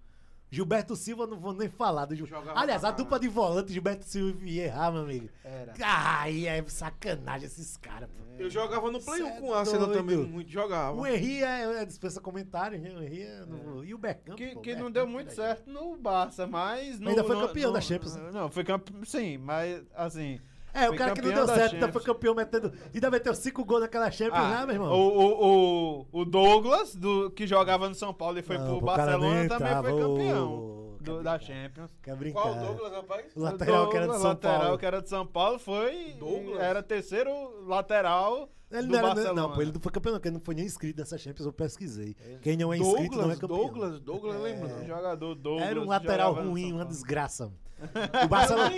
Gilberto 0.51 0.95
Silva, 0.95 1.27
não 1.27 1.39
vou 1.39 1.53
nem 1.53 1.69
falar 1.69 2.05
do 2.07 2.15
Gil... 2.15 2.25
Jogava 2.27 2.59
Aliás, 2.59 2.85
a 2.85 2.91
dupla 2.91 3.19
de 3.19 3.27
volante, 3.29 3.73
Gilberto 3.73 4.05
Silva 4.05 4.31
e 4.31 4.33
Vieira, 4.33 4.91
meu 4.93 5.03
amigo. 5.03 5.29
Era. 5.43 5.75
Ai, 5.83 6.47
é 6.47 6.65
sacanagem 6.69 7.47
esses 7.47 7.77
caras, 7.77 8.09
pô. 8.09 8.25
Eu 8.39 8.49
jogava 8.51 8.91
no 8.91 9.01
Play 9.03 9.19
Cê 9.19 9.25
1 9.25 9.27
é 9.29 9.41
com 9.41 9.49
o 9.49 9.55
Arsenal 9.55 9.87
doido. 9.87 9.99
também, 9.99 10.17
muito 10.19 10.51
jogava. 10.51 10.97
O 10.97 11.07
Henry 11.07 11.43
é, 11.43 11.83
é 11.83 11.85
dispensa 11.85 12.21
comentários, 12.21 12.81
né? 12.83 12.91
O 12.91 13.03
Henry 13.03 13.23
é 13.23 13.45
no- 13.47 13.85
E 13.85 13.95
o 13.95 13.99
Bergkamp, 13.99 14.37
Que, 14.37 14.55
pô, 14.55 14.61
que 14.61 14.71
não 14.75 14.83
Bergkamp, 14.91 14.95
deu 14.95 15.07
muito 15.07 15.33
certo 15.33 15.69
no 15.71 15.97
Barça, 15.97 16.47
mas. 16.47 17.01
No, 17.01 17.09
Ainda 17.09 17.25
foi 17.25 17.35
no- 17.35 17.47
campeão 17.49 17.69
no- 17.69 17.75
da 17.75 17.81
Champions? 17.81 18.15
Não, 18.17 18.51
foi 18.51 18.63
campeão. 18.63 19.05
Sim, 19.05 19.39
mas 19.39 19.83
assim. 19.95 20.39
É, 20.77 20.85
o 20.85 20.89
Foi 20.89 20.97
cara 20.99 21.13
que 21.13 21.23
não 21.23 21.33
deu 21.33 21.47
certo, 21.47 21.75
ainda 21.75 21.93
foi 21.93 22.03
campeão 22.03 22.35
metendo. 22.35 22.73
Ainda 22.95 23.11
meteu 23.11 23.35
cinco 23.35 23.65
gols 23.65 23.81
naquela 23.81 24.11
Champions, 24.11 24.39
ah, 24.39 24.61
né, 24.61 24.67
meu 24.67 24.75
irmão? 24.75 24.93
O, 24.93 25.19
o, 25.19 26.07
o, 26.13 26.21
o 26.21 26.25
Douglas, 26.25 26.95
do, 26.95 27.31
que 27.31 27.47
jogava 27.47 27.89
no 27.89 27.95
São 27.95 28.13
Paulo 28.13 28.39
e 28.39 28.43
foi 28.43 28.59
Não, 28.59 28.67
pro 28.79 28.81
Barcelona, 28.87 29.19
também 29.25 29.49
foi 29.49 29.57
entrava, 29.57 29.89
campeão 29.89 30.97
do- 31.01 31.23
da. 31.23 31.39
Champions. 31.39 31.91
Quer 32.03 32.17
brincar. 32.17 32.43
Qual 32.43 32.55
o 32.55 32.59
Douglas, 32.67 32.93
rapaz? 32.93 33.25
O 33.37 33.41
lateral 33.41 33.89
que 33.89 33.97
era 33.97 34.07
de 34.07 34.13
Douglas, 34.13 34.21
São 34.23 34.31
lateral 34.31 34.61
Paulo. 34.61 34.79
que 34.79 34.87
era 34.87 35.03
de 35.03 35.09
São 35.09 35.27
Paulo 35.27 35.59
foi. 35.59 36.13
Douglas? 36.19 36.61
Era 36.61 36.83
terceiro 36.83 37.31
lateral. 37.67 38.49
Ele 38.69 38.89
não 38.89 38.99
era, 38.99 39.07
Barcelona. 39.09 39.41
não, 39.43 39.53
pô, 39.55 39.63
ele 39.63 39.71
não 39.73 39.81
foi 39.81 39.93
campeão, 39.93 40.13
não, 40.13 40.19
porque 40.19 40.29
ele 40.29 40.35
não 40.39 40.45
foi 40.45 40.55
nem 40.57 40.65
inscrito 40.67 40.99
nessa 40.99 41.17
Champions, 41.17 41.47
eu 41.47 41.53
pesquisei. 41.53 42.17
Quem 42.43 42.57
não 42.57 42.73
é 42.73 42.79
inscrito 42.79 43.17
não 43.17 43.31
é 43.31 43.37
Douglas, 43.37 43.39
campeão. 43.39 43.59
Douglas, 43.59 44.01
Douglas, 44.01 44.41
lembra 44.43 44.67
O 44.67 44.79
não? 44.79 44.87
jogador 44.87 45.35
Douglas. 45.37 45.69
Era 45.71 45.81
um 45.81 45.87
lateral 45.87 46.33
ruim, 46.35 46.73
uma 46.73 46.85
desgraça. 46.85 47.53
O 48.25 48.29
Barcelona. 48.29 48.71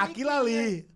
Aquilo 0.00 0.28
ali. 0.30 0.86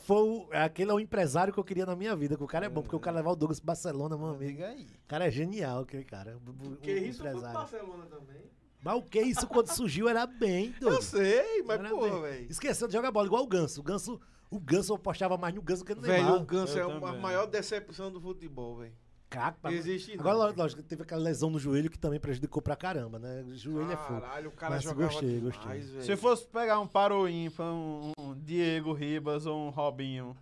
Foi 0.00 0.16
o, 0.22 0.48
aquele 0.52 0.90
é 0.90 0.94
o 0.94 1.00
empresário 1.00 1.52
que 1.52 1.58
eu 1.58 1.64
queria 1.64 1.86
na 1.86 1.94
minha 1.96 2.14
vida, 2.16 2.36
que 2.36 2.42
o 2.42 2.46
cara 2.46 2.66
é 2.66 2.68
bom, 2.68 2.82
porque 2.82 2.96
o 2.96 3.00
cara 3.00 3.16
levar 3.16 3.30
o 3.30 3.36
Douglas 3.36 3.60
pro 3.60 3.66
Barcelona, 3.68 4.16
meu 4.16 4.28
amigo. 4.28 4.60
O 4.62 5.08
cara 5.08 5.26
é 5.26 5.30
genial, 5.30 5.82
aquele 5.82 6.04
cara. 6.04 6.36
O, 6.46 6.72
o- 6.72 6.76
Que 6.76 6.92
o 6.92 6.98
isso 6.98 7.22
foi 7.22 7.30
pro 7.30 7.38
empresário. 7.38 7.58
Barcelona 7.58 8.06
também. 8.06 8.44
Mas 8.82 8.96
o 8.98 9.02
que 9.02 9.20
isso 9.22 9.46
quando 9.46 9.68
surgiu 9.68 10.08
era 10.08 10.26
bem, 10.26 10.72
doido. 10.78 10.96
Eu 10.96 11.02
sei, 11.02 11.62
mas 11.62 11.80
Era 11.80 11.88
porra, 11.88 12.20
velho. 12.20 12.46
Esqueceu 12.50 12.86
de 12.86 12.92
jogar 12.92 13.10
bola, 13.10 13.26
igual 13.26 13.42
o 13.42 13.46
Ganso. 13.46 13.80
O 13.80 13.82
Ganso, 13.82 14.20
o 14.50 14.60
Ganso 14.60 14.92
eu 14.92 14.96
apostava 14.96 15.38
mais 15.38 15.54
no 15.54 15.62
Ganso 15.62 15.84
que 15.84 15.94
no 15.94 16.02
Velho, 16.02 16.22
Neymar. 16.24 16.42
o 16.42 16.44
Ganso 16.44 16.76
Eu 16.78 16.90
é 16.90 16.96
a 16.96 17.00
também. 17.00 17.20
maior 17.20 17.46
decepção 17.46 18.12
do 18.12 18.20
futebol, 18.20 18.76
velho. 18.76 18.92
Craque, 19.34 19.58
pra- 19.60 19.72
Existe 19.72 20.12
Agora, 20.18 20.52
não. 20.52 20.56
lógico, 20.56 20.82
teve 20.82 21.02
aquela 21.02 21.20
lesão 21.22 21.50
no 21.50 21.58
joelho 21.58 21.90
que 21.90 21.98
também 21.98 22.18
prejudicou 22.20 22.62
pra 22.62 22.76
caramba, 22.76 23.18
né? 23.18 23.42
O 23.46 23.54
joelho 23.56 23.90
é 23.92 23.96
fogo. 23.96 24.20
Caralho, 24.20 24.48
o 24.48 24.52
cara 24.52 24.74
Mas 24.74 24.82
jogava 24.84 25.10
gostei, 25.12 25.36
demais, 25.40 25.56
gostei. 25.56 25.80
velho. 25.82 26.02
Se 26.04 26.16
fosse 26.16 26.46
pegar 26.46 26.78
um 26.80 26.86
Paro 26.86 27.28
ímpar, 27.28 27.66
um, 27.72 28.12
um 28.18 28.34
Diego 28.34 28.92
Ribas 28.92 29.44
ou 29.46 29.66
um 29.66 29.70
Robinho, 29.70 30.36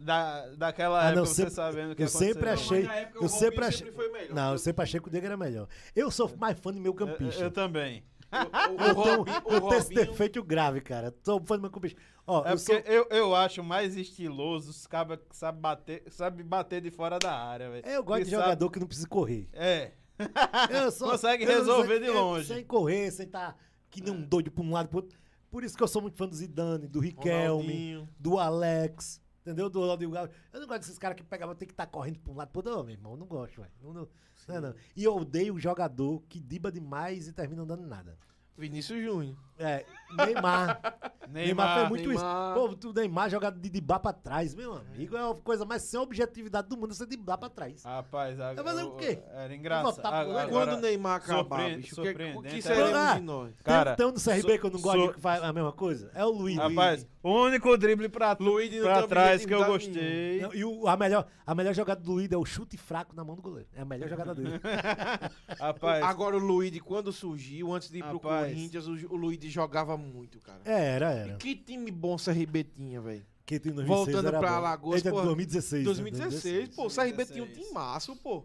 da, 0.00 0.46
daquela 0.54 1.00
Ah, 1.00 1.04
época, 1.06 1.16
não, 1.18 1.26
você 1.26 1.34
sempre- 1.34 1.54
sabendo 1.54 1.92
o 1.92 1.96
que 1.96 2.02
eu 2.04 2.08
sempre 2.08 2.48
aconteceu. 2.50 2.78
achei- 2.78 3.00
época 3.02 3.18
eu 3.18 3.24
o 3.24 3.28
sempre 3.28 3.44
Robinho 3.46 3.66
achei- 3.68 3.86
sempre 3.86 3.92
foi 3.96 4.12
melhor. 4.12 4.34
Não, 4.34 4.52
eu 4.52 4.58
sempre 4.58 4.82
achei 4.82 5.00
que 5.00 5.08
o 5.08 5.10
Diego 5.10 5.26
era 5.26 5.36
melhor. 5.36 5.68
Eu 5.94 6.10
sou 6.10 6.30
mais 6.36 6.58
fã 6.58 6.72
de 6.72 6.78
meu 6.80 6.92
Eu, 6.92 6.96
campista. 6.96 7.42
eu 7.42 7.50
também. 7.50 8.04
O, 8.32 8.70
o, 8.70 8.90
o, 8.90 8.92
Robinho, 8.92 9.36
o 9.44 9.52
eu 9.52 9.60
tenho 9.60 9.74
esse 9.74 9.88
Robinho- 9.88 10.06
defeito 10.06 10.42
grave, 10.42 10.80
cara. 10.80 11.14
Sou 11.22 11.40
fã 11.44 11.56
do 11.56 11.62
meu 11.62 11.70
campista. 11.70 12.00
Ó, 12.26 12.38
É 12.46 12.52
eu 12.52 12.56
porque 12.56 12.82
sou... 12.82 12.92
eu, 12.92 13.06
eu 13.10 13.34
acho 13.34 13.62
mais 13.62 13.96
estiloso 13.96 14.70
os 14.70 14.86
cabas 14.86 15.18
que 15.28 15.36
sabem 15.36 15.60
bater, 15.60 16.02
sabe 16.10 16.42
bater 16.42 16.80
de 16.80 16.90
fora 16.90 17.18
da 17.18 17.32
área, 17.36 17.70
velho. 17.70 17.86
Eu 17.86 18.02
gosto 18.02 18.18
Que 18.20 18.24
de 18.24 18.30
sabe- 18.30 18.42
jogador 18.42 18.70
que 18.70 18.80
não 18.80 18.86
precisa 18.86 19.08
correr. 19.08 19.48
É. 19.52 19.92
Eu 20.70 20.90
sou, 20.92 21.10
Consegue 21.10 21.44
eu 21.44 21.48
resolver 21.48 21.88
sei- 21.88 22.00
de 22.00 22.06
eu- 22.06 22.14
longe. 22.14 22.46
Sem 22.46 22.64
correr, 22.64 23.10
sem 23.10 23.26
estar 23.26 23.56
que 23.90 24.00
nem 24.02 24.12
um 24.12 24.22
doido 24.22 24.50
pra 24.50 24.62
um 24.62 24.70
lado 24.72 24.88
pro 24.88 24.98
outro. 24.98 25.18
Por 25.50 25.64
isso 25.64 25.76
que 25.76 25.82
eu 25.82 25.88
sou 25.88 26.00
muito 26.00 26.16
fã 26.16 26.26
do 26.26 26.34
Zidane, 26.34 26.86
do 26.88 26.98
Riquelme, 27.00 27.62
Ronaldinho. 27.66 28.08
do 28.18 28.38
Alex, 28.38 29.20
entendeu? 29.42 29.68
Do 29.68 29.80
Ronaldinho 29.80 30.10
Gaúcho. 30.10 30.32
Eu 30.52 30.60
não 30.60 30.66
gosto 30.66 30.80
desses 30.80 30.98
caras 30.98 31.16
que 31.16 31.22
pegavam, 31.22 31.54
tem 31.54 31.68
que 31.68 31.74
estar 31.74 31.86
correndo 31.86 32.18
pra 32.20 32.32
um 32.32 32.36
lado 32.36 32.48
pro 32.48 32.58
outro. 32.60 32.72
Não, 32.74 32.82
meu 32.84 32.94
irmão, 32.94 33.16
não 33.16 33.26
gosto, 33.26 33.60
velho. 33.60 33.72
Não, 33.82 33.92
não, 33.92 34.08
não, 34.48 34.60
não. 34.60 34.74
E 34.96 35.04
eu 35.04 35.14
odeio 35.16 35.54
o 35.54 35.58
jogador 35.60 36.22
que 36.28 36.40
diba 36.40 36.72
demais 36.72 37.28
e 37.28 37.32
termina 37.32 37.60
não 37.60 37.66
dando 37.66 37.86
nada. 37.86 38.16
Vinícius 38.56 39.02
Júnior. 39.02 39.34
É, 39.58 39.84
Neymar. 40.14 40.78
Neymar, 41.28 41.78
fez 41.78 41.88
muito 41.88 42.08
Neymar. 42.08 42.54
isso. 42.68 42.78
Pô, 42.78 42.88
o 42.88 42.92
Neymar 42.92 43.30
jogado 43.30 43.58
de 43.58 43.70
dibar 43.70 43.98
pra 43.98 44.12
trás, 44.12 44.54
meu 44.54 44.74
amigo. 44.74 45.16
É 45.16 45.30
a 45.30 45.34
coisa 45.34 45.64
mais 45.64 45.82
sem 45.84 45.98
objetividade 45.98 46.68
do 46.68 46.76
mundo, 46.76 46.94
você 46.94 47.06
dibar 47.06 47.38
pra 47.38 47.48
trás. 47.48 47.82
Rapaz, 47.82 48.38
a, 48.38 48.52
Vai 48.52 48.62
fazer 48.62 48.82
o 48.82 48.92
quê? 48.96 49.18
Era 49.32 49.54
engraçado. 49.54 50.04
Agora- 50.06 50.48
Quando 50.50 50.72
o 50.74 50.80
Neymar 50.80 51.16
acabar, 51.16 51.60
surpre- 51.60 51.76
bicho, 51.76 51.94
o 51.94 51.94
que, 51.96 52.02
o 52.02 52.04
surpreendente, 52.04 52.48
que 52.48 52.58
é. 52.58 52.60
seremos 52.60 53.14
de 53.14 53.20
nós? 53.22 53.54
Cara, 53.64 53.96
um 54.00 54.12
do 54.12 54.20
CRB 54.20 54.58
que 54.58 54.66
eu 54.66 54.70
não 54.70 54.80
gosto 54.82 55.06
so- 55.06 55.12
que 55.14 55.20
faz 55.20 55.42
a 55.42 55.52
mesma 55.52 55.72
coisa. 55.72 56.10
É 56.14 56.24
o 56.24 56.30
Luiz. 56.30 56.58
Rapaz, 56.58 57.06
o 57.22 57.30
único 57.44 57.76
drible 57.76 58.08
pra, 58.08 58.36
não 58.40 58.54
pra 58.82 58.98
tem 59.00 59.08
trás 59.08 59.46
que 59.46 59.54
eu 59.54 59.64
gostei. 59.64 60.40
Não, 60.40 60.54
E 60.54 60.64
o- 60.64 60.88
a, 60.88 60.96
melhor, 60.96 61.26
a 61.46 61.54
melhor 61.54 61.72
jogada 61.74 62.00
do 62.00 62.12
Luiz 62.12 62.30
é 62.32 62.36
o 62.36 62.44
chute 62.44 62.76
fraco 62.76 63.14
na 63.14 63.22
mão 63.24 63.36
do 63.36 63.42
goleiro. 63.42 63.68
É 63.74 63.82
a 63.82 63.84
melhor 63.84 64.08
jogada 64.08 64.34
dele. 64.34 64.60
Rapaz, 65.58 66.04
Agora 66.04 66.36
o 66.36 66.38
Luiz, 66.38 66.78
quando 66.80 67.12
surgiu, 67.12 67.72
antes 67.72 67.90
de 67.90 67.98
ir 67.98 68.02
pro 68.04 68.18
Rapaz. 68.18 68.52
Corinthians, 68.52 68.86
o, 68.86 68.92
o 69.12 69.16
Luiz 69.16 69.38
jogava 69.44 69.96
muito, 69.96 70.38
cara. 70.40 70.60
É, 70.64 70.94
era, 70.94 71.10
era. 71.12 71.36
Que 71.36 71.54
time 71.54 71.90
bom 71.90 72.14
o 72.14 72.18
CRB 72.18 72.64
tinha, 72.64 73.00
velho. 73.00 73.24
Que 73.44 73.58
tem 73.58 73.72
2006 73.72 73.86
Voltando 74.06 74.28
era 74.28 74.38
pra 74.38 74.50
bom. 74.50 74.56
Alagoas, 74.56 74.96
Eita, 74.96 75.10
pô, 75.10 75.22
2016. 75.22 75.82
né? 75.82 75.84
2016, 75.84 76.68
pô, 76.76 76.86
o 76.86 76.90
CRB 76.90 77.24
tinha 77.26 77.42
um 77.42 77.46
2016. 77.46 77.68
timaço, 77.68 78.16
pô. 78.16 78.44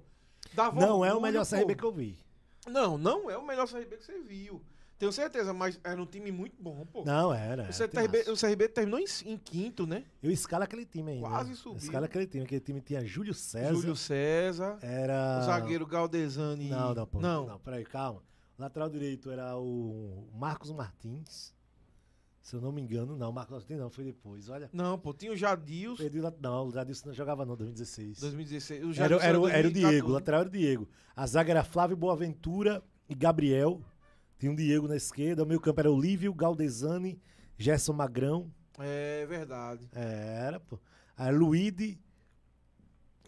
Dava 0.53 0.79
Não 0.79 0.87
é 1.05 1.09
o 1.09 1.13
orgulho, 1.13 1.21
melhor 1.21 1.45
pô. 1.45 1.55
CRB 1.55 1.75
que 1.75 1.83
eu 1.83 1.91
vi. 1.91 2.17
Não, 2.67 2.97
não 2.97 3.29
é 3.29 3.37
o 3.37 3.45
melhor 3.45 3.67
CRB 3.67 3.97
que 3.97 4.05
você 4.05 4.19
viu. 4.23 4.61
Tenho 4.97 5.11
certeza, 5.11 5.53
mas 5.53 5.79
era 5.83 6.01
um 6.01 6.05
time 6.07 6.31
muito 6.31 6.55
bom, 6.59 6.83
pô. 6.91 7.03
Não, 7.05 7.31
era. 7.31 7.63
o, 7.63 7.65
era 7.65 7.87
CRB, 7.87 8.31
o 8.31 8.35
CRB 8.35 8.67
terminou 8.67 8.99
em, 8.99 9.05
em 9.25 9.37
quinto, 9.37 9.85
né? 9.85 10.05
Eu 10.23 10.31
escalo 10.31 10.63
aquele 10.63 10.85
time 10.85 11.11
ainda. 11.11 11.27
Quase 11.27 11.51
Eu 11.51 11.55
subiu. 11.55 11.77
Escalo 11.77 12.05
aquele 12.05 12.25
time. 12.25 12.43
Aquele 12.45 12.61
time 12.61 12.81
tinha 12.81 13.05
Júlio 13.05 13.33
César. 13.33 13.75
Júlio 13.75 13.95
César, 13.95 14.79
Era. 14.81 15.39
o 15.41 15.45
zagueiro 15.45 15.85
Galdesani. 15.85 16.69
Não, 16.69 16.95
não, 16.95 17.05
pô. 17.05 17.19
Não. 17.19 17.45
Não, 17.45 17.59
peraí, 17.59 17.83
calma. 17.85 18.23
O 18.57 18.61
lateral 18.61 18.89
direito 18.89 19.29
era 19.29 19.55
o 19.55 20.27
Marcos 20.33 20.71
Martins. 20.71 21.55
Se 22.41 22.55
eu 22.55 22.61
não 22.61 22.71
me 22.71 22.81
engano, 22.81 23.15
não. 23.15 23.31
Marcos 23.31 23.51
Martins 23.51 23.77
não, 23.77 23.91
foi 23.91 24.03
depois. 24.05 24.49
Olha. 24.49 24.67
Não, 24.73 24.97
pô, 24.97 25.13
tinha 25.13 25.31
o 25.31 25.35
Jadilson, 25.35 26.01
Perdi 26.01 26.21
Não, 26.41 26.67
o 26.67 26.71
Jadilson 26.71 27.09
não 27.09 27.13
jogava 27.13 27.45
não, 27.45 27.55
2016. 27.55 28.19
2016. 28.19 28.81
O 28.81 28.85
Era, 28.85 28.93
Jadilson 28.93 29.25
era, 29.25 29.39
o- 29.39 29.47
era 29.47 29.67
o 29.67 29.71
2014. 29.71 29.91
Diego, 29.91 30.07
o 30.09 30.11
lateral 30.13 30.39
era 30.39 30.49
o 30.49 30.51
Diego. 30.51 30.89
A 31.15 31.27
zaga 31.27 31.51
era 31.51 31.63
Flávio 31.63 31.95
Boaventura 31.97 32.81
e 33.07 33.13
Gabriel. 33.13 33.79
Tinha 34.37 34.51
um 34.51 34.55
Diego 34.55 34.87
na 34.87 34.95
esquerda. 34.95 35.43
O 35.43 35.45
meio 35.45 35.59
campo 35.59 35.79
era 35.79 35.91
Olívio, 35.91 36.33
Galdesani, 36.33 37.19
Gerson 37.57 37.93
Magrão. 37.93 38.51
É 38.79 39.25
verdade. 39.25 39.89
É, 39.93 40.45
era, 40.47 40.59
pô. 40.59 40.79
Aí 41.15 41.31
Luíde, 41.33 41.99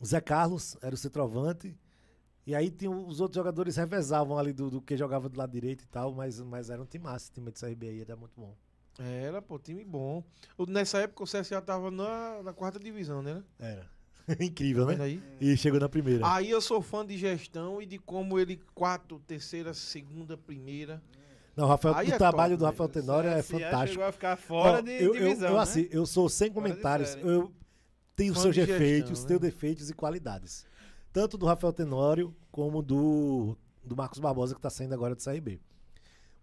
Zé 0.05 0.21
Carlos 0.21 0.77
era 0.81 0.93
o 0.93 0.97
centroavante. 0.97 1.75
E 2.45 2.55
aí 2.55 2.71
tinha 2.71 2.89
os 2.89 3.19
outros 3.19 3.35
jogadores 3.35 3.75
revezavam 3.75 4.37
ali 4.37 4.53
do, 4.53 4.69
do 4.69 4.81
que 4.81 4.97
jogava 4.97 5.29
do 5.29 5.37
lado 5.37 5.51
direito 5.51 5.83
e 5.83 5.87
tal, 5.87 6.13
mas, 6.13 6.39
mas 6.41 6.69
era 6.69 6.81
um 6.81 6.85
time 6.85 7.03
massa, 7.03 7.29
o 7.29 7.33
time 7.33 7.51
de 7.51 7.59
CRB 7.59 7.87
aí 7.89 8.01
era 8.01 8.15
muito 8.15 8.33
bom. 8.39 8.55
Era, 8.97 9.41
pô, 9.41 9.59
time 9.59 9.83
bom. 9.83 10.23
O- 10.57 10.65
Nessa 10.65 10.99
época 10.99 11.23
o 11.23 11.27
CSA 11.27 11.61
tava 11.61 11.91
na, 11.91 12.41
na 12.43 12.53
quarta 12.53 12.79
divisão, 12.79 13.21
né? 13.21 13.43
Era. 13.59 13.89
Incrível, 14.39 14.85
né? 14.85 14.97
aí? 15.03 15.23
E 15.41 15.55
chegou 15.57 15.79
na 15.79 15.89
primeira. 15.89 16.31
Aí 16.31 16.49
eu 16.49 16.61
sou 16.61 16.81
fã 16.81 17.05
de 17.05 17.17
gestão 17.17 17.81
e 17.81 17.85
de 17.85 17.97
como 17.97 18.37
ele, 18.39 18.59
quarto, 18.75 19.19
terceira, 19.27 19.73
segunda, 19.73 20.37
primeira. 20.37 21.01
Não, 21.55 21.65
o 21.65 21.67
Rafael, 21.67 21.95
Aí 21.95 22.09
o 22.09 22.13
é 22.13 22.17
trabalho 22.17 22.51
top, 22.57 22.59
do 22.59 22.65
Rafael 22.65 22.89
CSA 22.89 22.99
Tenório 23.01 23.29
é 23.29 23.41
chegou 23.41 23.59
fantástico. 23.61 24.03
a 24.03 24.11
ficar 24.11 24.37
fora 24.37 24.77
Ó, 24.77 24.81
de 24.81 24.91
eu, 24.91 25.13
eu- 25.15 25.27
divisão, 25.27 25.49
eu, 25.49 25.55
né? 25.55 25.61
assim, 25.61 25.87
eu 25.91 26.05
sou 26.05 26.29
sem 26.29 26.51
Fora 26.51 26.67
comentários. 26.69 27.09
série. 27.09 27.27
Eu 27.27 27.51
tenho 28.15 28.33
Fã 28.33 28.41
seus 28.41 28.55
de 28.55 28.61
gestão, 28.61 28.77
defeitos, 28.79 29.21
né? 29.23 29.27
tenho 29.27 29.39
defeitos 29.39 29.89
e 29.89 29.93
qualidades. 29.93 30.65
Tanto 31.11 31.37
do 31.37 31.45
Rafael 31.45 31.73
Tenório 31.73 32.35
como 32.51 32.81
do, 32.81 33.57
do 33.83 33.95
Marcos 33.95 34.19
Barbosa, 34.19 34.53
que 34.55 34.61
tá 34.61 34.69
saindo 34.69 34.93
agora 34.93 35.15
do 35.15 35.23
CRB. 35.23 35.59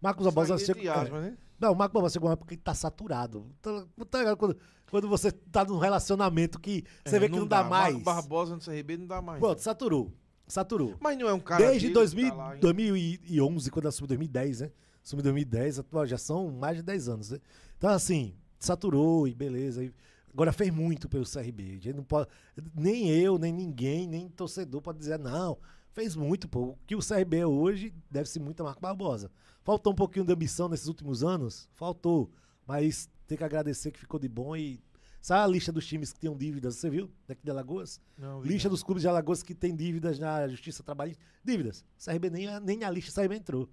Marcos 0.00 0.24
Barbosa 0.26 0.58
Saída 0.58 0.66
chega. 0.66 0.80
de 0.80 0.88
aspas, 0.88 1.22
né? 1.22 1.38
Não, 1.58 1.72
o 1.72 1.76
Marco 1.76 1.94
Barbosa 1.94 2.12
chegou 2.14 2.28
uma 2.28 2.34
época 2.34 2.54
que 2.54 2.62
tá 2.62 2.74
saturado. 2.74 3.46
Tá, 3.62 3.86
tá? 4.10 4.36
Quando, 4.36 4.56
quando 4.90 5.08
você 5.08 5.30
tá 5.32 5.64
num 5.64 5.78
relacionamento 5.78 6.60
que 6.60 6.84
você 7.04 7.16
É, 7.16 7.18
vê 7.18 7.28
que 7.28 7.36
não, 7.36 7.46
dá, 7.46 7.64
mais. 7.64 7.94
Marco 7.94 8.04
Barbosa 8.04 8.54
no 8.54 8.60
CRB 8.60 8.98
não 8.98 9.06
dá 9.06 9.22
mais. 9.22 9.40
Pronto, 9.40 9.60
saturou. 9.60 10.12
Saturou. 10.46 10.94
Mas 11.00 11.18
não 11.18 11.28
é 11.28 11.34
um 11.34 11.40
cara 11.40 11.66
Desde 11.66 11.88
dele 11.88 11.94
2000, 11.94 12.24
que 12.24 12.30
tá 12.30 12.36
lá, 12.36 12.54
hein? 12.54 12.60
2011, 12.60 13.70
quando 13.70 13.88
assumiu 13.88 14.08
2010, 14.08 14.60
né? 14.60 14.70
Assumiu 15.04 15.22
2010, 15.24 15.78
atual, 15.80 16.06
já 16.06 16.18
são 16.18 16.50
mais 16.50 16.76
de 16.76 16.82
10 16.82 17.08
anos, 17.08 17.30
né? 17.30 17.38
Então, 17.76 17.90
assim, 17.90 18.34
saturou 18.58 19.26
e 19.26 19.34
beleza. 19.34 19.82
e 19.84 19.92
agora 20.32 20.52
fez 20.52 20.70
muito 20.72 21.08
pelo 21.08 21.24
CRB. 21.24 21.80
Não 21.94 22.04
pode, 22.04 22.28
nem 22.74 23.08
eu, 23.08 23.38
nem 23.38 23.52
ninguém, 23.52 24.06
nem 24.06 24.28
torcedor 24.28 24.80
pode 24.82 24.98
dizer, 24.98 25.18
não, 25.18 25.58
fez 25.92 26.14
muito, 26.14 26.48
pô. 26.48 26.60
O 26.60 26.78
que 26.86 26.94
o 26.94 27.00
CRB 27.00 27.38
é 27.38 27.46
hoje 27.46 27.92
deve-se 28.10 28.38
muito 28.38 28.60
a 28.60 28.64
Marco 28.64 28.80
Barbosa. 28.80 29.30
Faltou 29.66 29.92
um 29.92 29.96
pouquinho 29.96 30.24
de 30.24 30.32
ambição 30.32 30.68
nesses 30.68 30.86
últimos 30.86 31.24
anos? 31.24 31.68
Faltou. 31.74 32.30
Mas 32.64 33.10
tem 33.26 33.36
que 33.36 33.42
agradecer 33.42 33.90
que 33.90 33.98
ficou 33.98 34.20
de 34.20 34.28
bom 34.28 34.54
e. 34.54 34.80
Sabe 35.20 35.42
a 35.42 35.46
lista 35.48 35.72
dos 35.72 35.84
times 35.84 36.12
que 36.12 36.20
tinham 36.20 36.36
dívidas? 36.36 36.76
Você 36.76 36.88
viu? 36.88 37.10
Daqui 37.26 37.42
de 37.42 37.50
Alagoas? 37.50 38.00
Não, 38.16 38.40
Lista 38.40 38.68
não. 38.68 38.74
dos 38.74 38.84
clubes 38.84 39.02
de 39.02 39.08
Alagoas 39.08 39.42
que 39.42 39.56
tem 39.56 39.74
dívidas 39.74 40.20
na 40.20 40.46
Justiça 40.46 40.84
Trabalhista. 40.84 41.20
Dívidas. 41.44 41.84
CRB 41.98 42.30
nem, 42.30 42.60
nem 42.60 42.84
a 42.84 42.90
lista 42.90 43.20
CRB 43.20 43.34
entrou. 43.34 43.68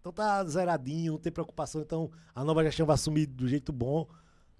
Então 0.00 0.10
tá 0.10 0.42
zeradinho, 0.44 1.12
não 1.12 1.18
tem 1.20 1.30
preocupação. 1.30 1.82
Então 1.82 2.10
a 2.34 2.42
nova 2.42 2.64
gestão 2.64 2.86
vai 2.86 2.94
assumir 2.94 3.26
do 3.26 3.46
jeito 3.46 3.74
bom. 3.74 4.08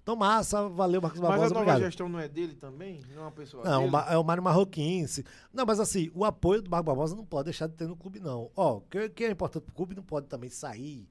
Então 0.03 0.15
massa, 0.15 0.67
valeu, 0.67 0.99
Marcos 1.01 1.19
Mas 1.19 1.27
a 1.27 1.31
Barbosa. 1.31 1.53
nova 1.53 1.61
obrigado. 1.61 1.85
gestão 1.87 2.09
não 2.09 2.19
é 2.19 2.27
dele 2.27 2.55
também? 2.55 3.01
Não 3.13 3.21
é 3.21 3.25
uma 3.25 3.31
pessoa 3.31 3.63
Não, 3.63 3.83
dele? 3.89 4.03
é 4.09 4.17
o 4.17 4.23
Mário 4.23 4.41
Marroquim. 4.41 5.05
se- 5.05 5.23
Não, 5.53 5.65
mas 5.65 5.79
assim, 5.79 6.09
o 6.15 6.25
apoio 6.25 6.61
do 6.61 6.69
Marcos 6.71 6.85
Barbosa 6.87 7.15
não 7.15 7.25
pode 7.25 7.45
deixar 7.45 7.67
de 7.67 7.75
ter 7.75 7.87
no 7.87 7.95
clube, 7.95 8.19
não. 8.19 8.49
Ó, 8.55 8.77
o 8.77 8.81
que, 8.81 9.09
que 9.09 9.23
é 9.25 9.29
importante 9.31 9.63
pro 9.63 9.75
clube 9.75 9.95
não 9.95 10.03
pode 10.03 10.27
também 10.27 10.49
sair. 10.49 11.07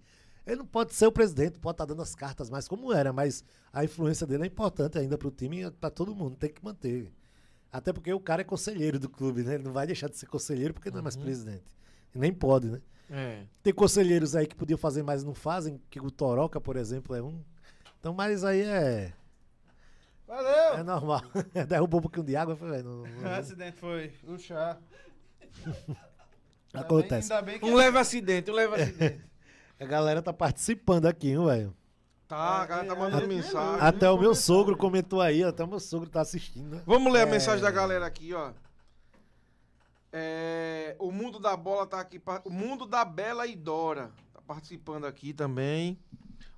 Ele 0.46 0.56
não 0.56 0.66
pode 0.66 0.92
ser 0.94 1.06
o 1.06 1.12
presidente, 1.12 1.58
pode 1.58 1.74
estar 1.74 1.84
dando 1.84 2.02
as 2.02 2.14
cartas 2.16 2.50
mais 2.50 2.66
como 2.66 2.92
era, 2.92 3.12
mas 3.12 3.44
a 3.72 3.84
influência 3.84 4.26
dele 4.26 4.42
é 4.42 4.46
importante 4.46 4.98
ainda 4.98 5.16
pro 5.16 5.30
time 5.30 5.62
e 5.62 5.70
pra 5.70 5.90
todo 5.90 6.14
mundo, 6.14 6.34
tem 6.36 6.50
que 6.52 6.64
manter. 6.64 7.12
Até 7.72 7.92
porque 7.92 8.12
o 8.12 8.18
cara 8.18 8.40
é 8.40 8.44
conselheiro 8.44 8.98
do 8.98 9.08
clube, 9.08 9.44
né? 9.44 9.54
Ele 9.54 9.62
não 9.62 9.72
vai 9.72 9.86
deixar 9.86 10.08
de 10.08 10.16
ser 10.16 10.26
conselheiro 10.26 10.74
porque 10.74 10.90
não 10.90 10.98
é 10.98 11.02
mais 11.02 11.14
presidente. 11.16 11.76
E 12.12 12.18
nem 12.18 12.32
pode, 12.32 12.68
né? 12.68 12.80
É. 13.08 13.44
Tem 13.62 13.72
conselheiros 13.72 14.34
aí 14.34 14.46
que 14.48 14.56
podiam 14.56 14.76
fazer, 14.78 15.04
mas 15.04 15.22
não 15.22 15.34
fazem, 15.34 15.80
que 15.88 16.00
o 16.00 16.10
Toroca, 16.10 16.60
por 16.60 16.74
exemplo, 16.76 17.14
é 17.14 17.22
um. 17.22 17.40
Então, 18.00 18.12
mas 18.14 18.42
aí 18.44 18.62
é. 18.62 19.12
Valeu! 20.26 20.74
É 20.78 20.82
normal. 20.82 21.22
Derrubou 21.68 22.00
um 22.00 22.02
pouquinho 22.02 22.24
de 22.26 22.34
água, 22.34 22.56
foi, 22.56 22.70
velho. 22.70 22.84
não- 22.84 23.06
não- 23.06 23.30
O 23.30 23.34
acidente 23.34 23.76
foi 23.76 24.12
o 24.26 24.38
chá. 24.38 24.78
Ainda 25.66 26.86
Acontece. 26.86 27.28
bem- 27.28 27.36
ainda 27.38 27.60
bem 27.60 27.70
Um 27.70 27.74
leve 27.76 27.98
acidente, 27.98 28.50
um 28.50 28.54
leve 28.54 28.74
acidente. 28.82 29.24
A 29.80 29.84
galera 29.84 30.20
tá 30.22 30.32
participando 30.32 31.06
aqui, 31.06 31.30
hein, 31.30 31.44
velho. 31.44 31.76
Tá, 32.28 32.62
a 32.62 32.66
galera 32.66 32.88
tá 32.88 32.94
mandando 32.94 33.26
mensagem. 33.26 33.80
Até 33.84 34.08
o 34.10 34.18
meu 34.18 34.34
sogro 34.34 34.76
comentou 34.76 35.20
aí, 35.22 35.42
até 35.42 35.64
o 35.64 35.66
meu 35.66 35.80
sogro 35.80 36.08
tá 36.08 36.20
assistindo, 36.20 36.76
né? 36.76 36.82
Vamos 36.86 37.10
ler 37.12 37.20
a 37.20 37.22
É. 37.22 37.30
mensagem 37.30 37.60
da 37.62 37.70
galera 37.70 38.06
aqui, 38.06 38.32
ó. 38.34 38.52
É, 40.12 40.94
o 40.98 41.10
mundo 41.10 41.38
da 41.40 41.56
bola 41.56 41.86
tá 41.86 41.98
aqui. 41.98 42.20
O 42.44 42.50
mundo 42.50 42.86
da 42.86 43.04
Bela 43.04 43.46
e 43.46 43.56
Dora 43.56 44.10
tá 44.34 44.40
participando 44.46 45.06
aqui 45.06 45.32
também. 45.32 45.98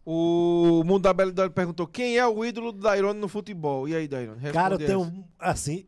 O 0.04 0.82
mundo 0.84 1.02
da 1.02 1.12
Bela 1.12 1.50
perguntou 1.50 1.86
quem 1.86 2.18
é 2.18 2.26
o 2.26 2.44
ídolo 2.44 2.72
do 2.72 2.80
Dairone 2.80 3.20
no 3.20 3.28
futebol. 3.28 3.88
E 3.88 3.94
aí, 3.94 4.08
Dairone? 4.08 4.52
Cara, 4.52 4.74
eu 4.74 4.78
tenho, 4.78 5.24
assim, 5.38 5.86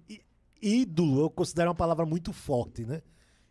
ídolo, 0.62 1.22
eu 1.22 1.30
considero 1.30 1.70
uma 1.70 1.74
palavra 1.74 2.06
muito 2.06 2.32
forte, 2.32 2.84
né? 2.84 3.02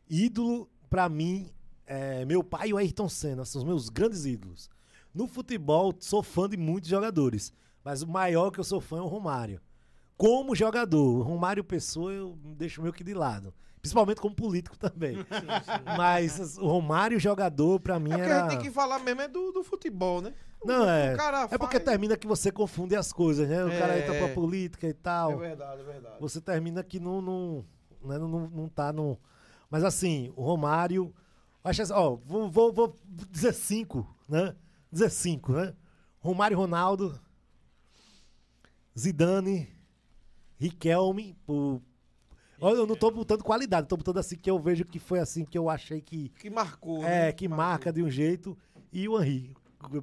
Ídolo, 0.09 0.69
pra 0.89 1.09
mim, 1.09 1.49
é 1.85 2.23
meu 2.25 2.43
pai 2.43 2.69
e 2.69 2.73
o 2.73 2.77
Ayrton 2.77 3.09
Senna, 3.09 3.43
são 3.45 3.61
os 3.61 3.67
meus 3.67 3.89
grandes 3.89 4.25
ídolos. 4.25 4.69
No 5.13 5.27
futebol, 5.27 5.93
sou 5.99 6.23
fã 6.23 6.49
de 6.49 6.57
muitos 6.57 6.89
jogadores, 6.89 7.53
mas 7.83 8.01
o 8.01 8.07
maior 8.07 8.49
que 8.49 8.59
eu 8.59 8.63
sou 8.63 8.79
fã 8.79 8.97
é 8.97 9.01
o 9.01 9.07
Romário. 9.07 9.61
Como 10.15 10.55
jogador, 10.55 11.19
o 11.19 11.21
Romário 11.21 11.63
Pessoa 11.63 12.11
eu 12.13 12.37
deixo 12.57 12.81
meio 12.81 12.93
que 12.93 13.03
de 13.03 13.13
lado. 13.13 13.53
Principalmente 13.83 14.21
como 14.21 14.33
político 14.33 14.77
também. 14.77 15.17
Mas 15.97 16.57
o 16.57 16.65
Romário 16.67 17.19
jogador, 17.19 17.81
pra 17.81 17.99
mim, 17.99 18.11
É 18.11 18.15
porque 18.17 18.31
a 18.31 18.33
era... 18.35 18.39
gente 18.43 18.49
tem 18.51 18.59
que 18.67 18.71
falar 18.71 18.97
mesmo 18.99 19.19
é 19.21 19.27
do, 19.27 19.51
do 19.51 19.61
futebol, 19.61 20.21
né? 20.21 20.33
Não, 20.63 20.89
é. 20.89 21.13
O 21.13 21.17
cara 21.17 21.41
É 21.51 21.57
porque 21.57 21.75
faz- 21.75 21.83
termina 21.83 22.15
que 22.15 22.25
você 22.25 22.49
confunde 22.49 22.95
as 22.95 23.11
coisas, 23.11 23.45
né? 23.49 23.61
O 23.65 23.69
cara 23.69 23.99
entra 23.99 24.13
pra 24.13 24.27
É. 24.29 24.33
política 24.33 24.87
e 24.87 24.93
tal. 24.93 25.33
É 25.33 25.35
verdade, 25.35 25.81
é 25.81 25.83
verdade. 25.83 26.15
você 26.21 26.39
termina 26.39 26.81
que 26.81 26.97
não, 26.97 27.21
não, 27.21 27.65
né, 28.01 28.17
não, 28.17 28.29
não, 28.29 28.49
não 28.49 28.69
tá 28.69 28.93
no. 28.93 29.19
Mas 29.69 29.83
assim, 29.83 30.31
o 30.37 30.43
Romário. 30.45 31.13
Acho 31.61 31.81
assim, 31.81 31.91
ó, 31.93 32.15
vou, 32.15 32.49
vou, 32.49 32.71
vou 32.71 32.95
dizer 33.29 33.53
cinco, 33.53 34.07
né? 34.29 34.55
Dizer 34.89 35.09
cinco, 35.09 35.51
né? 35.51 35.73
Romário 36.19 36.55
Ronaldo, 36.57 37.19
Zidane, 38.97 39.67
Riquelme, 40.57 41.35
por. 41.45 41.81
Olha, 42.63 42.77
eu 42.77 42.87
não 42.87 42.95
tô 42.95 43.11
botando 43.11 43.43
qualidade, 43.43 43.87
tô 43.87 43.97
botando 43.97 44.19
assim 44.19 44.35
que 44.37 44.49
eu 44.49 44.57
vejo 44.59 44.85
que 44.85 44.97
foi 44.99 45.19
assim 45.19 45.43
que 45.43 45.57
eu 45.57 45.69
achei 45.69 45.99
que. 46.01 46.29
Que 46.39 46.49
marcou. 46.49 47.03
É, 47.03 47.25
né? 47.25 47.31
que 47.33 47.47
marca 47.47 47.91
de 47.91 48.01
um 48.01 48.09
jeito. 48.09 48.57
E 48.91 49.07
o 49.09 49.21
Henry, 49.21 49.53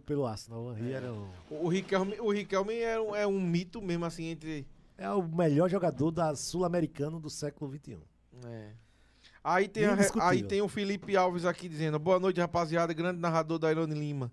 pelo 0.05 0.27
Arsenal. 0.27 0.65
O 0.65 0.73
Henry 0.77 0.93
era 0.93 1.13
o, 1.13 1.29
O 1.65 1.69
Riquelme, 1.69 2.21
o 2.21 2.31
Riquelme 2.33 2.75
é, 2.79 3.01
um, 3.01 3.17
é 3.17 3.27
um 3.27 3.41
mito 3.41 3.81
mesmo, 3.81 4.05
assim, 4.05 4.25
entre. 4.27 4.67
é 4.99 5.11
o 5.11 5.23
melhor 5.23 5.71
jogador 5.71 6.11
da 6.11 6.35
Sul-Americano 6.37 7.19
do 7.19 7.31
século 7.31 7.73
XXI. 7.73 7.99
É. 8.47 8.71
Aí 9.43 9.67
tem, 9.69 9.87
a- 9.87 9.97
aí 10.21 10.43
tem 10.43 10.61
o 10.61 10.69
Felipe 10.69 11.17
Alves 11.17 11.47
aqui 11.47 11.67
dizendo: 11.69 11.99
Boa 11.99 12.21
noite, 12.21 12.41
rapaziada. 12.41 12.93
Grande 12.93 13.19
narrador 13.21 13.59
da 13.59 13.71
Irone 13.71 13.95
Lima. 13.95 14.31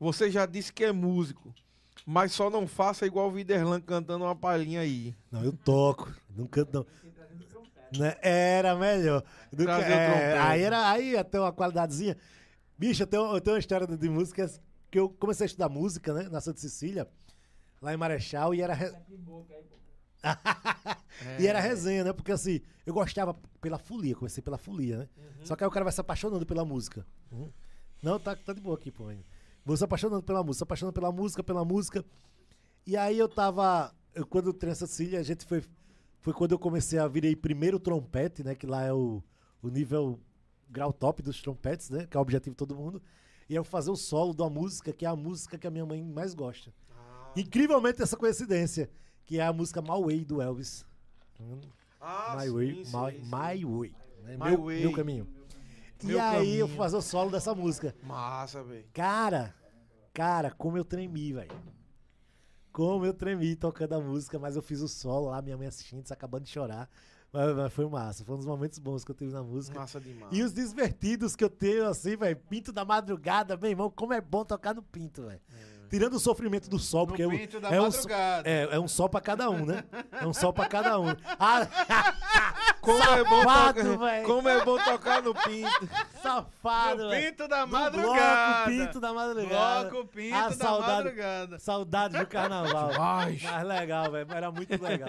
Você 0.00 0.30
já 0.30 0.46
disse 0.46 0.72
que 0.72 0.84
é 0.84 0.92
músico, 0.92 1.54
mas 2.06 2.32
só 2.32 2.48
não 2.48 2.66
faça 2.66 3.04
igual 3.06 3.28
o 3.28 3.30
Viderlan 3.32 3.80
cantando 3.80 4.24
uma 4.24 4.34
palhinha 4.36 4.80
aí. 4.80 5.14
Não, 5.30 5.44
eu 5.44 5.52
toco. 5.52 6.10
Não 6.34 6.46
canto, 6.46 6.72
não. 6.72 6.86
Né, 7.96 8.16
Era 8.22 8.74
melhor. 8.76 9.22
Do 9.52 9.64
que- 9.64 9.70
é, 9.70 10.38
aí 10.38 10.62
era 10.62 10.90
aí 10.90 11.16
até 11.16 11.38
uma 11.40 11.52
qualidadezinha. 11.52 12.16
Bicho, 12.78 13.02
eu 13.02 13.06
tenho, 13.06 13.34
eu 13.34 13.40
tenho 13.40 13.54
uma 13.54 13.60
história 13.60 13.86
de, 13.86 13.96
de 13.96 14.08
música 14.08 14.50
que 14.90 14.98
eu 14.98 15.08
comecei 15.08 15.44
a 15.44 15.46
estudar 15.46 15.68
música, 15.68 16.12
né? 16.12 16.28
Na 16.28 16.40
Santa 16.40 16.60
Cecília, 16.60 17.08
lá 17.80 17.92
em 17.92 17.96
Marechal, 17.96 18.54
e 18.54 18.60
era. 18.60 18.74
re- 18.74 18.92
E 21.38 21.46
era 21.46 21.60
resenha, 21.60 22.04
né? 22.04 22.12
Porque 22.12 22.32
assim, 22.32 22.60
eu 22.84 22.92
gostava 22.92 23.34
pela 23.60 23.78
folia, 23.78 24.14
comecei 24.14 24.42
pela 24.42 24.58
folia, 24.58 24.98
né? 24.98 25.08
Só 25.44 25.56
que 25.56 25.64
aí 25.64 25.68
o 25.68 25.70
cara 25.70 25.84
vai 25.84 25.92
se 25.92 26.00
apaixonando 26.00 26.44
pela 26.44 26.64
música. 26.64 27.06
Uhum. 27.32 27.50
Não, 28.02 28.18
tá, 28.18 28.36
tá 28.36 28.52
de 28.52 28.60
boa 28.60 28.76
aqui, 28.76 28.90
pô. 28.90 29.08
ainda. 29.08 29.24
Vou 29.64 29.76
se 29.76 29.84
apaixonando 29.84 30.22
pela 30.22 30.42
música, 30.42 30.58
se 30.58 30.62
apaixonando 30.64 30.92
pela 30.92 31.10
música, 31.12 31.42
pela 31.42 31.64
música. 31.64 32.04
E 32.86 32.96
aí 32.96 33.18
eu 33.18 33.28
tava. 33.28 33.94
Eu, 34.14 34.26
quando 34.26 34.48
eu 34.48 34.52
treino 34.54 34.72
essa 34.72 34.86
Cecília, 34.86 35.18
a 35.18 35.22
gente 35.22 35.44
foi. 35.46 35.62
Foi 36.26 36.32
quando 36.32 36.50
eu 36.50 36.58
comecei 36.58 36.98
a 36.98 37.06
virei 37.06 37.36
primeiro 37.36 37.78
trompete, 37.78 38.42
né? 38.42 38.56
Que 38.56 38.66
lá 38.66 38.82
é 38.82 38.92
o, 38.92 39.22
o 39.62 39.68
nível 39.68 40.18
grau 40.68 40.92
top 40.92 41.22
dos 41.22 41.40
trompetes, 41.40 41.88
né? 41.88 42.04
Que 42.04 42.16
é 42.16 42.18
o 42.18 42.20
objetivo 42.20 42.50
de 42.52 42.56
todo 42.56 42.74
mundo. 42.74 43.00
E 43.48 43.54
eu 43.54 43.62
fazer 43.62 43.92
o 43.92 43.96
solo 43.96 44.34
da 44.34 44.50
música, 44.50 44.92
que 44.92 45.06
é 45.06 45.08
a 45.08 45.14
música 45.14 45.56
que 45.56 45.68
a 45.68 45.70
minha 45.70 45.86
mãe 45.86 46.02
mais 46.02 46.34
gosta. 46.34 46.74
Incrivelmente 47.36 48.02
essa 48.02 48.16
coincidência, 48.16 48.90
que 49.24 49.38
é 49.38 49.46
a 49.46 49.52
música 49.52 49.80
My 49.80 50.02
Way 50.04 50.24
do 50.24 50.42
Elvis. 50.42 50.84
Hum, 51.40 51.60
Ah, 52.00 52.36
My 52.36 52.50
Way, 52.50 52.72
my, 52.86 53.20
my 53.22 53.64
Way. 53.64 53.94
né? 54.24 54.36
My 54.36 54.50
meu, 54.50 54.64
Way. 54.64 54.80
meu 54.80 54.92
caminho. 54.94 55.28
Meu 56.02 56.16
e 56.16 56.20
aí 56.20 56.34
eu 56.34 56.40
caminho. 56.40 56.66
fui 56.66 56.76
fazer 56.76 56.96
o 56.96 57.02
solo 57.02 57.30
dessa 57.30 57.54
música. 57.54 57.94
Massa, 58.02 58.64
velho. 58.64 58.84
Cara, 58.92 59.54
cara, 60.12 60.50
como 60.50 60.76
eu 60.76 60.84
tremi, 60.84 61.32
velho. 61.34 61.52
Como 62.76 63.06
eu 63.06 63.14
tremi 63.14 63.56
tocando 63.56 63.94
a 63.94 64.00
música, 64.00 64.38
mas 64.38 64.54
eu 64.54 64.60
fiz 64.60 64.82
o 64.82 64.86
solo 64.88 65.30
lá, 65.30 65.40
minha 65.40 65.56
mãe 65.56 65.66
assistindo, 65.66 66.04
acabando 66.12 66.44
de 66.44 66.50
chorar. 66.50 66.90
Mas, 67.32 67.56
mas 67.56 67.72
foi 67.72 67.88
massa, 67.88 68.22
foi 68.22 68.34
um 68.34 68.38
dos 68.38 68.46
momentos 68.46 68.78
bons 68.78 69.02
que 69.02 69.10
eu 69.10 69.14
tive 69.14 69.32
na 69.32 69.42
música. 69.42 69.78
Massa 69.80 69.98
demais. 69.98 70.30
E 70.30 70.42
os 70.42 70.52
divertidos 70.52 71.34
que 71.34 71.42
eu 71.42 71.48
tenho, 71.48 71.86
assim, 71.88 72.18
velho, 72.18 72.36
Pinto 72.50 72.72
da 72.72 72.84
Madrugada, 72.84 73.56
meu 73.56 73.70
irmão, 73.70 73.88
como 73.90 74.12
é 74.12 74.20
bom 74.20 74.44
tocar 74.44 74.74
no 74.74 74.82
Pinto, 74.82 75.22
velho. 75.22 75.40
Tirando 75.88 76.14
o 76.14 76.20
sofrimento 76.20 76.68
do 76.68 76.78
sol, 76.78 77.06
porque 77.06 77.22
é, 77.22 77.26
um- 77.26 77.30
Pinto 77.30 77.60
da 77.60 77.70
é 77.70 77.80
um, 77.80 77.84
Madrugada. 77.84 78.46
é, 78.46 78.62
é 78.76 78.78
um 78.78 78.88
sol 78.88 79.08
pra 79.08 79.22
cada 79.22 79.48
um, 79.48 79.64
né? 79.64 79.82
É 80.12 80.26
um 80.26 80.34
sol 80.34 80.52
pra 80.52 80.66
cada 80.68 81.00
um. 81.00 81.06
Ah, 81.38 81.66
Como 82.86 83.02
é 83.02 83.24
bom 83.24 83.42
Safado, 83.42 83.82
tocar, 83.92 84.22
como 84.22 84.48
é 84.48 84.64
bom 84.64 84.78
tocar 84.78 85.22
no 85.22 85.34
pinto. 85.34 85.88
safado, 86.22 87.02
No 87.04 87.10
velho. 87.10 87.30
Pinto 87.30 87.48
da 87.48 87.66
Madrugada. 87.66 88.54
Bloco 88.54 88.70
Pinto 88.86 89.00
da 89.00 89.12
Madrugada. 89.12 89.90
Bloco 89.90 90.06
Pinto 90.08 90.34
Ah, 90.36 90.48
da 90.48 90.54
saudade. 90.54 90.92
Madrugada. 91.04 91.58
Saudade 91.58 92.18
do 92.18 92.26
carnaval. 92.26 92.90
Demais. 92.90 93.42
Mas 93.42 93.66
legal, 93.66 94.10
velho. 94.12 94.32
Era 94.32 94.50
muito 94.52 94.82
legal. 94.82 95.08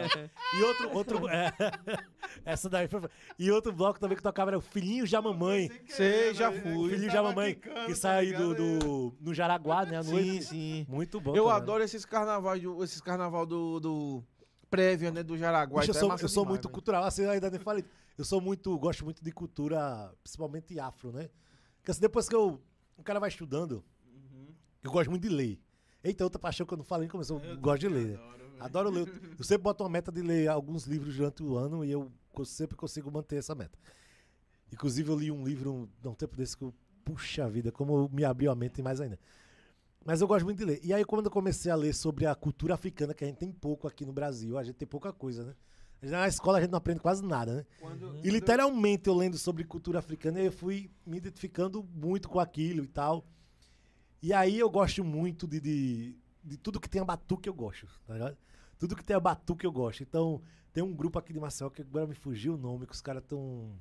E 0.57 0.63
outro. 0.63 0.97
outro 0.97 1.30
é, 1.30 1.53
essa 2.45 2.69
daí 2.69 2.88
foi. 2.88 3.01
E 3.38 3.51
outro 3.51 3.71
bloco 3.71 3.99
também 3.99 4.17
que 4.17 4.23
tocava 4.23 4.49
era 4.51 4.57
o 4.57 4.61
Filhinhos 4.61 5.09
da 5.11 5.21
Mamãe. 5.21 5.69
Sei, 5.88 6.34
já 6.34 6.49
né? 6.49 6.59
fui. 6.59 6.89
Filhinhos 6.89 7.13
da 7.13 7.21
Mamãe, 7.23 7.53
que 7.55 7.69
tá 7.69 7.95
sai 7.95 8.32
do, 8.34 8.53
do. 8.55 9.17
no 9.21 9.34
Jaraguá, 9.34 9.86
né? 9.86 9.97
À 9.97 10.03
Sim, 10.03 10.11
noite. 10.11 10.43
sim. 10.45 10.86
Muito 10.89 11.19
bom. 11.22 11.35
Eu 11.35 11.43
também. 11.43 11.57
adoro 11.57 11.84
esses 11.84 12.06
carnavais, 12.06 12.61
do- 12.61 12.84
esses 12.84 13.02
carnaval 13.02 13.45
do, 13.45 13.80
do 13.80 14.23
prévia, 14.69 15.11
né, 15.11 15.23
do 15.23 15.38
Jaraguá. 15.38 15.81
Bicho, 15.81 15.91
eu 15.91 15.94
então 15.94 15.99
é 15.99 16.02
sou, 16.02 16.10
massa 16.10 16.23
eu 16.26 16.30
sou 16.30 16.44
demais, 16.44 16.53
muito 16.53 16.64
velho. 16.68 16.73
cultural. 16.73 17.03
Assim, 17.03 17.23
eu 17.23 17.31
ainda 17.31 17.49
nem 17.49 17.60
falei. 17.60 17.85
Eu 18.18 18.26
sou 18.26 18.39
muito. 18.41 18.77
Gosto 18.77 19.03
muito 19.06 19.23
de 19.23 19.31
cultura, 19.31 20.14
principalmente 20.23 20.80
afro, 20.80 21.11
né? 21.11 21.30
Porque 21.77 21.91
assim, 21.91 22.02
depois 22.02 22.27
que 22.27 22.35
eu 22.35 22.61
o 22.98 23.03
cara 23.03 23.19
vai 23.19 23.30
estudando. 23.30 23.84
Eu 24.84 24.91
gosto 24.91 25.10
muito 25.10 25.23
de 25.23 25.30
ler. 25.30 25.60
Eita, 26.03 26.23
outra 26.23 26.39
paixão 26.39 26.65
que 26.65 26.73
eu 26.73 26.77
não 26.77 26.85
falei, 26.85 27.07
começou, 27.07 27.39
eu 27.41 27.57
gosto 27.57 27.81
de 27.81 27.89
ler. 27.89 28.18
né? 28.18 28.19
Adoro 28.60 28.89
ler. 28.89 29.07
Eu 29.38 29.44
sempre 29.44 29.64
boto 29.64 29.84
uma 29.84 29.89
meta 29.89 30.11
de 30.11 30.22
ler 30.22 30.48
alguns 30.48 30.85
livros 30.85 31.15
durante 31.15 31.44
o 31.44 31.57
ano 31.57 31.84
e 31.85 31.91
eu 31.91 32.11
sempre 32.45 32.76
consigo 32.76 33.11
manter 33.11 33.38
essa 33.38 33.53
meta. 33.53 33.77
Inclusive, 34.72 35.10
eu 35.10 35.18
li 35.18 35.31
um 35.31 35.45
livro 35.45 35.89
há 36.03 36.10
um 36.10 36.14
tempo 36.15 36.35
desse 36.35 36.57
que 36.57 36.64
eu, 36.64 36.73
puxa 37.06 37.49
vida, 37.49 37.72
como 37.72 38.10
me 38.10 38.23
abriu 38.23 38.52
a 38.52 38.56
mente 38.56 38.81
mais 38.81 38.99
ainda. 38.99 39.19
Mas 40.07 40.21
eu 40.21 40.27
gosto 40.27 40.45
muito 40.45 40.59
de 40.59 40.63
ler. 40.63 40.79
E 40.81 40.93
aí, 40.93 41.03
quando 41.03 41.25
eu 41.25 41.29
comecei 41.29 41.69
a 41.69 41.75
ler 41.75 41.93
sobre 41.93 42.25
a 42.25 42.34
cultura 42.34 42.73
africana, 42.75 43.13
que 43.13 43.25
a 43.25 43.27
gente 43.27 43.39
tem 43.39 43.51
pouco 43.51 43.89
aqui 43.89 44.05
no 44.05 44.13
Brasil, 44.13 44.57
a 44.57 44.63
gente 44.63 44.75
tem 44.75 44.88
pouca 44.88 45.11
coisa, 45.11 45.43
né? 45.43 45.53
Na 46.01 46.29
escola 46.29 46.59
a 46.59 46.61
gente 46.61 46.71
não 46.71 46.77
aprende 46.77 47.01
quase 47.01 47.21
nada, 47.25 47.55
né? 47.55 47.65
Quando, 47.81 48.25
E 48.25 48.29
literalmente 48.29 49.09
eu 49.09 49.13
lendo 49.13 49.38
sobre 49.38 49.65
cultura 49.65 49.99
africana, 49.99 50.39
eu 50.39 50.49
fui 50.49 50.89
me 51.05 51.17
identificando 51.17 51.84
muito 51.93 52.29
com 52.29 52.39
aquilo 52.39 52.85
e 52.85 52.88
tal. 52.88 53.25
E 54.21 54.31
aí 54.31 54.57
eu 54.57 54.69
gosto 54.69 55.03
muito 55.03 55.45
de, 55.45 55.59
de, 55.59 56.15
de 56.41 56.55
tudo 56.55 56.79
que 56.79 56.89
tem 56.89 57.01
a 57.01 57.05
batuque 57.05 57.49
eu 57.49 57.53
gosto, 57.53 57.85
tá 58.05 58.13
ligado? 58.13 58.38
Tudo 58.79 58.95
que 58.95 59.03
tem 59.03 59.13
a 59.17 59.19
batuque 59.19 59.65
eu 59.65 59.73
gosto. 59.73 60.03
Então, 60.03 60.41
tem 60.71 60.81
um 60.81 60.93
grupo 60.93 61.19
aqui 61.19 61.34
de 61.34 61.39
Marcel 61.41 61.69
que 61.69 61.81
agora 61.81 62.07
me 62.07 62.15
fugiu 62.15 62.53
o 62.53 62.57
nome, 62.57 62.88
que 62.88 62.93
os 62.93 63.01
caras 63.01 63.25
tão. 63.27 63.73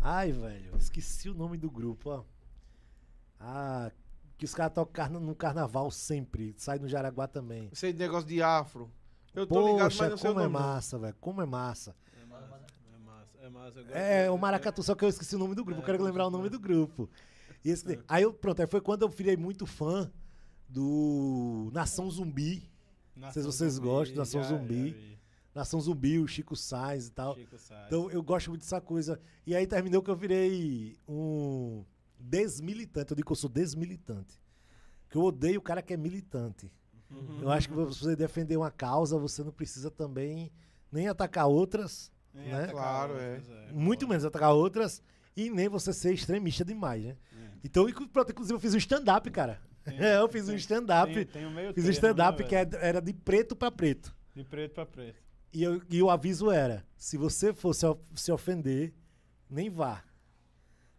Ai, 0.00 0.32
velho, 0.32 0.74
esqueci 0.78 1.28
o 1.28 1.34
nome 1.34 1.58
do 1.58 1.70
grupo, 1.70 2.08
ó. 2.08 2.24
Ah, 3.38 3.92
que 4.40 4.46
os 4.46 4.54
caras 4.54 4.72
tocam 4.72 4.90
carna- 4.94 5.20
no 5.20 5.34
carnaval 5.34 5.90
sempre. 5.90 6.54
Sai 6.56 6.78
no 6.78 6.88
Jaraguá 6.88 7.28
também. 7.28 7.68
Esse 7.70 7.92
negócio 7.92 8.26
de 8.26 8.42
afro. 8.42 8.90
Eu 9.34 9.46
tô 9.46 9.60
ligado, 9.60 9.84
Poxa, 9.90 10.02
mas 10.04 10.10
não 10.12 10.16
sei 10.16 10.30
o 10.30 10.32
como 10.32 10.44
é 10.44 10.48
massa, 10.48 10.98
velho. 10.98 11.16
Como 11.20 11.42
é 11.42 11.46
massa. 11.46 11.94
É 12.18 12.24
massa, 12.24 12.44
é 12.46 12.98
massa, 12.98 13.38
é 13.38 13.48
massa. 13.50 13.98
É, 13.98 14.30
o 14.30 14.38
Maracatu, 14.38 14.82
só 14.82 14.94
que 14.94 15.04
eu 15.04 15.10
esqueci 15.10 15.36
o 15.36 15.38
nome 15.38 15.54
do 15.54 15.62
grupo, 15.62 15.80
É, 15.80 15.82
eu 15.82 15.86
quero 15.86 15.98
com 15.98 16.04
lembrar 16.04 16.26
o 16.26 16.30
nome 16.30 16.44
certeza. 16.44 16.58
do 16.58 16.66
grupo. 16.66 17.10
E 17.62 17.68
esse- 17.70 18.00
aí 18.08 18.22
eu, 18.22 18.32
pronto, 18.32 18.60
aí 18.60 18.66
foi 18.66 18.80
quando 18.80 19.02
eu 19.02 19.08
virei 19.10 19.36
muito 19.36 19.66
fã 19.66 20.10
do 20.68 21.68
Nação 21.72 22.10
Zumbi. 22.10 22.68
Nação 23.14 23.32
sei 23.34 23.42
se 23.42 23.58
vocês 23.58 23.78
gostam, 23.78 24.16
Nação 24.16 24.42
já- 24.42 24.48
Zumbi. 24.48 24.90
já. 24.90 25.20
Nação 25.54 25.80
Zumbi, 25.80 26.18
o 26.18 26.26
Chico 26.26 26.56
Sainz 26.56 27.08
e 27.08 27.12
tal. 27.12 27.34
Chico 27.34 27.58
Sainz. 27.58 27.86
Então 27.88 28.10
eu 28.10 28.22
gosto 28.22 28.48
muito 28.50 28.62
dessa 28.62 28.80
coisa. 28.80 29.20
E 29.46 29.54
aí 29.54 29.66
terminou 29.66 30.00
que 30.02 30.10
eu 30.10 30.16
virei 30.16 30.96
um 31.06 31.84
desmilitante. 32.20 33.10
Eu 33.12 33.16
digo 33.16 33.26
que 33.26 33.32
eu 33.32 33.36
sou 33.36 33.50
desmilitante. 33.50 34.40
Que 35.08 35.16
eu 35.16 35.22
odeio 35.22 35.58
o 35.58 35.62
cara 35.62 35.82
que 35.82 35.92
é 35.92 35.96
militante. 35.96 36.70
Uhum. 37.10 37.40
Eu 37.42 37.50
acho 37.50 37.68
que 37.68 37.74
você 37.74 38.14
defender 38.14 38.56
uma 38.56 38.70
causa, 38.70 39.18
você 39.18 39.42
não 39.42 39.50
precisa 39.50 39.90
também 39.90 40.52
nem 40.92 41.08
atacar 41.08 41.48
outras, 41.48 42.12
Nem 42.32 42.48
né? 42.48 42.54
atacar 42.64 42.72
Claro, 42.72 43.12
outras, 43.14 43.72
muito 43.72 44.06
menos 44.06 44.24
atacar 44.24 44.52
outras, 44.52 45.02
e 45.36 45.50
nem 45.50 45.68
você 45.68 45.92
ser 45.92 46.12
extremista 46.12 46.64
demais, 46.64 47.02
né? 47.04 47.16
É. 47.32 47.50
Então, 47.64 47.88
inclusive, 47.88 48.54
eu 48.54 48.60
fiz 48.60 48.74
um 48.74 48.78
stand-up, 48.78 49.28
cara. 49.30 49.60
É, 49.84 50.18
eu 50.20 50.28
fiz 50.28 50.44
um 50.44 50.48
Tem- 50.48 50.56
stand-up. 50.56 51.12
Tem, 51.12 51.24
tem 51.26 51.46
um 51.46 51.50
meio 51.50 51.74
Fiz 51.74 51.84
um 51.86 51.90
stand-up 51.90 52.42
né, 52.42 52.48
que 52.48 52.54
velho? 52.54 52.76
é- 52.76 52.88
era 52.88 53.00
de 53.00 53.12
preto 53.12 53.56
pra 53.56 53.70
preto. 53.72 54.14
De 54.34 54.44
preto 54.44 54.74
pra 54.74 54.86
preto. 54.86 55.20
E, 55.52 55.62
eu- 55.64 55.82
e 55.90 56.00
o 56.02 56.10
aviso 56.10 56.48
era: 56.50 56.84
se 56.96 57.16
você 57.16 57.52
for 57.52 57.74
se, 57.74 57.84
of- 57.86 58.00
se 58.14 58.30
ofender, 58.30 58.94
nem 59.48 59.68
vá. 59.68 60.04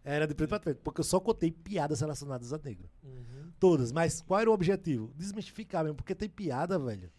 Era 0.04 0.26
de 0.26 0.34
preto 0.34 0.50
pra 0.50 0.60
preto, 0.60 0.82
porque 0.82 1.02
eu 1.02 1.06
só 1.06 1.20
contei 1.20 1.52
piadas 1.52 2.02
relacionadas 2.02 2.52
a 2.52 2.58
negro. 2.58 2.90
Uhum. 3.04 3.52
Todas. 3.60 3.92
Mas 3.92 4.22
qual 4.22 4.40
era 4.40 4.50
o 4.50 4.54
objetivo? 4.54 5.14
Desmistificar 5.16 5.84
mesmo, 5.84 5.96
porque 5.96 6.16
tem 6.16 6.28
piada, 6.28 6.80
velho, 6.80 7.12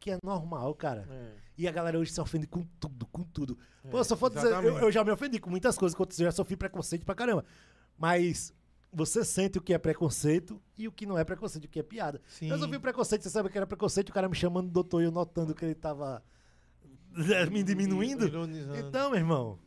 que 0.00 0.10
é 0.10 0.18
normal, 0.22 0.74
cara. 0.74 1.06
É. 1.08 1.32
E 1.56 1.68
a 1.68 1.72
galera 1.72 1.98
hoje 1.98 2.12
se 2.12 2.20
ofende 2.20 2.46
com 2.46 2.64
tudo, 2.80 3.06
com 3.06 3.22
tudo. 3.22 3.56
É, 3.84 3.88
Pô, 3.88 4.02
só 4.02 4.16
for 4.16 4.28
dizer, 4.28 4.52
eu, 4.52 4.78
eu 4.78 4.92
já 4.92 5.04
me 5.04 5.10
ofendi 5.10 5.38
com 5.38 5.48
muitas 5.48 5.78
coisas, 5.78 5.96
que 5.96 6.02
eu 6.02 6.26
já 6.26 6.32
sofri 6.32 6.56
preconceito 6.56 7.06
pra 7.06 7.14
caramba. 7.14 7.44
Mas 7.96 8.52
você 8.92 9.24
sente 9.24 9.58
o 9.58 9.62
que 9.62 9.72
é 9.72 9.78
preconceito 9.78 10.60
e 10.76 10.88
o 10.88 10.92
que 10.92 11.06
não 11.06 11.16
é 11.16 11.24
preconceito, 11.24 11.66
o 11.66 11.68
que 11.68 11.78
é 11.78 11.82
piada. 11.82 12.20
Sim. 12.26 12.50
Eu 12.50 12.58
sofri 12.58 12.78
preconceito, 12.78 13.22
você 13.22 13.30
sabe 13.30 13.48
o 13.48 13.52
que 13.52 13.56
era 13.56 13.66
preconceito, 13.66 14.10
o 14.10 14.12
cara 14.12 14.28
me 14.28 14.34
chamando 14.34 14.70
doutor 14.70 15.02
e 15.02 15.04
eu 15.04 15.12
notando 15.12 15.54
que 15.54 15.64
ele 15.64 15.74
tava 15.74 16.22
me 17.50 17.62
diminuindo. 17.62 18.26
Ironizando. 18.26 18.78
Então, 18.78 19.10
meu 19.10 19.18
irmão, 19.18 19.58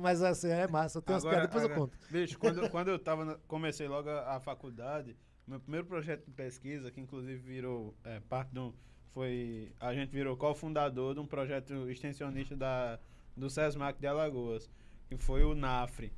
mas 0.00 0.22
assim, 0.22 0.48
é 0.48 0.66
massa. 0.66 1.00
Tem 1.00 1.14
umas 1.14 1.24
piadas, 1.24 1.42
depois 1.48 1.62
eu 1.64 1.70
agora, 1.70 1.80
conto. 1.90 1.98
Bicho, 2.10 2.38
quando, 2.38 2.68
quando 2.70 2.88
eu 2.88 2.98
tava 2.98 3.24
na- 3.24 3.38
comecei 3.46 3.86
logo 3.88 4.08
a, 4.10 4.36
a 4.36 4.40
faculdade, 4.40 5.16
meu 5.46 5.60
primeiro 5.60 5.86
projeto 5.86 6.24
de 6.24 6.30
pesquisa, 6.32 6.90
que 6.90 7.00
inclusive 7.00 7.38
virou 7.40 7.94
é, 8.04 8.20
parte 8.20 8.52
de 8.52 8.58
um. 8.60 8.72
Foi. 9.12 9.72
A 9.78 9.92
gente 9.94 10.10
virou 10.10 10.36
cofundador 10.36 11.14
de 11.14 11.20
um 11.20 11.26
projeto 11.26 11.90
extensionista 11.90 12.56
da, 12.56 12.98
do 13.36 13.48
SESMAC 13.50 14.00
de 14.00 14.06
Alagoas, 14.06 14.70
que 15.08 15.16
foi 15.16 15.44
o 15.44 15.54
NAFRE. 15.54 16.12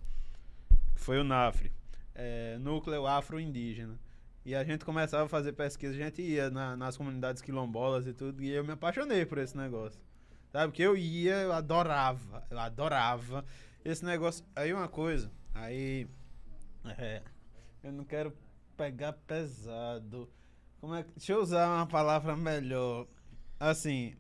Foi 0.95 1.19
o 1.19 1.25
NAFRE. 1.25 1.73
é, 2.15 2.57
Núcleo 2.59 3.07
Afro-Indígena. 3.07 3.99
E 4.47 4.55
a 4.55 4.63
gente 4.63 4.85
começava 4.85 5.25
a 5.25 5.29
fazer 5.29 5.53
pesquisa, 5.55 5.95
a 5.95 5.97
gente 5.97 6.23
ia 6.23 6.51
na- 6.51 6.77
nas 6.77 6.97
comunidades 6.97 7.41
quilombolas 7.43 8.07
e 8.07 8.13
tudo, 8.13 8.43
e 8.43 8.51
eu 8.51 8.63
me 8.63 8.73
apaixonei 8.73 9.25
por 9.27 9.39
esse 9.39 9.57
negócio. 9.57 9.99
Sabe? 10.55 10.69
Porque 10.71 10.83
eu 10.85 10.97
ia, 10.97 11.35
eu 11.35 11.53
adorava, 11.53 12.47
eu 12.49 12.57
adorava 12.61 13.45
esse 13.85 14.05
negócio. 14.05 14.45
Aí 14.55 14.73
uma 14.73 14.87
coisa, 14.87 15.29
aí. 15.53 16.07
é, 16.97 17.23
eu 17.83 17.91
não 17.91 18.05
quero 18.05 18.33
pegar 18.77 19.15
pesado. 19.15 20.31
Como 20.81 20.95
é 20.95 21.03
que. 21.03 21.11
Deixa 21.17 21.33
eu 21.33 21.43
usar 21.43 21.67
uma 21.75 21.87
palavra 21.89 22.37
melhor. 22.37 23.09
Assim. 23.59 24.15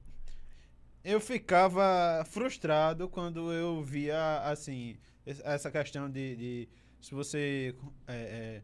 Eu 1.05 1.21
ficava 1.21 2.25
frustrado 2.27 3.09
quando 3.09 3.53
eu 3.53 3.81
via, 3.85 4.41
assim, 4.41 4.97
es- 5.25 5.41
essa 5.45 5.71
questão 5.71 6.11
de. 6.11 6.35
de 6.35 6.69
se 7.01 7.15
você 7.15 7.77
é, 8.09 8.13
é, 8.15 8.63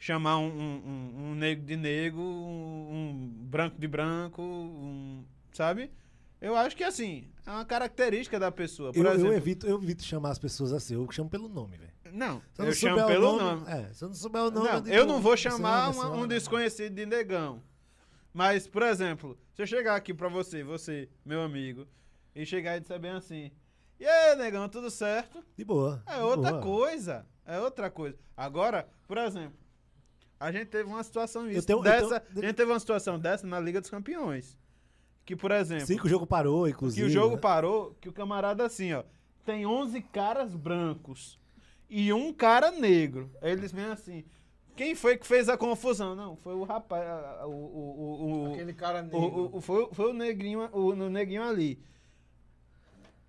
chamar 0.00 0.38
um, 0.38 0.48
um- 0.48 1.30
um 1.30 1.34
negro 1.36 1.64
de 1.64 1.76
negro, 1.76 2.20
um, 2.20 2.90
um 2.92 3.46
branco 3.46 3.78
de 3.78 3.86
branco, 3.86 4.42
um, 4.42 5.24
sabe? 5.52 5.92
Eu 6.44 6.56
acho 6.56 6.76
que 6.76 6.84
assim, 6.84 7.26
é 7.46 7.50
uma 7.50 7.64
característica 7.64 8.38
da 8.38 8.50
pessoa. 8.52 8.92
Por 8.92 8.98
Eu, 9.00 9.04
eu 9.06 9.14
exemplo, 9.14 9.32
evito, 9.34 9.66
eu 9.66 9.82
evito 9.82 10.04
chamar 10.04 10.30
as 10.30 10.38
pessoas 10.38 10.72
assim, 10.72 10.94
eu 10.94 11.10
chamo 11.10 11.30
pelo 11.30 11.48
nome, 11.48 11.76
velho. 11.76 11.92
Não, 12.12 12.40
Se 12.52 12.60
eu 12.60 12.64
eu 12.64 12.66
não 12.66 12.72
chamo 12.72 13.06
pelo 13.06 13.36
nome. 13.38 13.64
É, 13.70 13.92
se 13.92 14.04
eu 14.04 14.08
não 14.08 14.14
souber 14.14 14.42
o 14.42 14.50
nome. 14.50 14.68
Não, 14.68 14.80
digo, 14.80 14.94
eu 14.94 15.06
não 15.06 15.20
vou 15.20 15.36
"Você 15.36 15.42
chamar 15.50 15.86
ama, 15.88 15.94
uma- 15.94 16.10
um 16.10 16.14
ama". 16.18 16.28
desconhecido 16.28 16.94
de 16.94 17.06
negão. 17.06 17.60
Mas, 18.32 18.66
por 18.68 18.82
exemplo, 18.82 19.38
se 19.54 19.62
eu 19.62 19.66
chegar 19.66 19.96
aqui 19.96 20.12
pra 20.14 20.28
você, 20.28 20.62
você, 20.62 21.08
meu 21.24 21.42
amigo, 21.42 21.86
e 22.34 22.44
chegar 22.44 22.76
e 22.76 22.80
disser 22.80 22.98
bem 23.00 23.12
assim: 23.12 23.50
E 23.98 24.06
aí, 24.06 24.36
negão, 24.36 24.68
tudo 24.68 24.90
certo? 24.90 25.42
De 25.56 25.64
boa. 25.64 26.02
É 26.06 26.16
de 26.16 26.20
outra 26.22 26.50
boa. 26.50 26.62
coisa. 26.62 27.26
É 27.46 27.58
outra 27.60 27.90
coisa. 27.90 28.16
Agora, 28.36 28.86
por 29.08 29.18
exemplo, 29.18 29.56
a 30.38 30.50
gente 30.52 30.66
teve 30.66 30.88
uma 30.88 31.02
situação 31.02 31.48
isso, 31.50 31.66
tenho- 31.66 31.78
eu 31.78 31.82
dessa. 31.82 32.20
tenho- 32.20 32.44
A 32.44 32.46
gente 32.48 32.56
teve 32.56 32.70
uma 32.70 32.80
situação 32.80 33.18
dessa 33.18 33.46
na 33.46 33.58
Liga 33.60 33.80
dos 33.80 33.90
Campeões. 33.90 34.56
Que, 35.24 35.34
por 35.34 35.50
exemplo, 35.50 35.86
Sim, 35.86 35.96
que 35.96 36.06
o 36.06 36.08
jogo 36.08 36.26
parou, 36.26 36.64
que 36.64 36.70
inclusive. 36.72 37.06
o 37.06 37.10
jogo 37.10 37.36
né? 37.36 37.40
parou, 37.40 37.96
que 38.00 38.08
o 38.08 38.12
camarada 38.12 38.64
assim, 38.66 38.92
ó, 38.92 39.02
tem 39.44 39.64
11 39.64 40.00
caras 40.02 40.54
brancos 40.54 41.38
e 41.88 42.12
um 42.12 42.32
cara 42.32 42.70
negro. 42.70 43.30
Aí 43.40 43.52
Eles 43.52 43.72
vêm 43.72 43.86
assim, 43.86 44.24
quem 44.76 44.94
foi 44.94 45.16
que 45.16 45.26
fez 45.26 45.48
a 45.48 45.56
confusão? 45.56 46.14
Não, 46.14 46.36
foi 46.36 46.54
o 46.54 46.64
rapaz, 46.64 47.04
o, 47.44 47.48
o, 47.48 48.48
o, 48.48 48.52
Aquele 48.54 48.74
cara 48.74 49.00
negro. 49.02 49.18
o- 49.18 49.56
o- 49.56 49.60
foi, 49.60 49.88
foi 49.92 50.10
o 50.10 50.12
negrinho, 50.12 50.68
o, 50.72 50.88
o 50.90 51.10
neguinho 51.10 51.42
ali. 51.42 51.78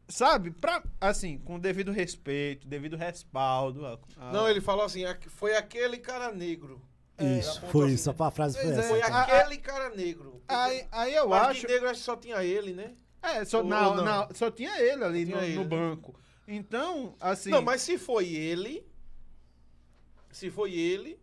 Sabe, 0.08 0.52
pra, 0.52 0.84
assim, 1.02 1.38
com 1.40 1.58
devido 1.60 1.92
respeito, 1.92 2.68
devido 2.68 2.96
respaldo. 2.96 3.86
a- 3.86 3.98
a- 4.18 4.32
Não, 4.32 4.48
ele 4.48 4.62
falou 4.62 4.86
assim, 4.86 5.04
"Aque- 5.06 5.30
foi 5.30 5.56
aquele 5.56 5.98
cara 5.98 6.32
negro. 6.32 6.80
É, 7.18 7.40
Isso, 7.40 7.50
apontou 7.60 7.70
foi 7.72 7.86
assim, 7.86 7.94
isso. 7.96 8.10
A 8.24 8.32
frase 8.32 8.56
foi 8.58 8.66
Pois 8.66 8.78
é. 8.78 8.80
essa. 8.80 8.90
Foi 8.90 9.00
cara. 9.02 9.42
aquele 9.44 9.58
cara 9.60 9.90
negro. 9.96 10.42
Aí, 10.48 10.86
aí 10.92 11.16
eu 11.16 11.34
acho. 11.34 11.68
negro 11.68 11.90
acho 11.90 12.00
que 12.00 12.06
só 12.06 12.16
tinha 12.18 12.44
ele, 12.44 12.74
né? 12.74 12.94
É, 13.22 13.44
só, 13.46 13.60
Ou 13.60 13.64
na- 13.64 13.82
não? 13.96 14.04
na- 14.04 14.30
só 14.34 14.52
tinha 14.52 14.80
ele 14.82 15.04
ali 15.04 15.26
Tinha 15.26 15.38
no, 15.38 15.44
ele, 15.44 15.56
no 15.56 15.62
né? 15.64 15.68
banco. 15.70 16.20
Então, 16.48 17.16
assim. 17.20 17.50
Não, 17.50 17.62
mas 17.62 17.82
se 17.82 17.98
foi 17.98 18.28
ele, 18.28 18.86
se 20.32 20.52
foi 20.52 20.74
ele, 20.74 21.20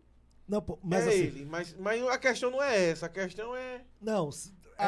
Não, 0.49 0.61
pô, 0.63 0.79
mas 0.83 1.07
é 1.07 1.11
assim. 1.11 1.19
ele. 1.19 1.45
Mas, 1.45 1.75
mas 1.79 2.03
a 2.09 2.19
questão 2.19 2.51
não 2.51 2.63
é 2.63 2.91
essa, 2.91 3.07
a 3.07 3.09
questão 3.09 3.55
é... 3.55 3.83
Não, 4.01 4.31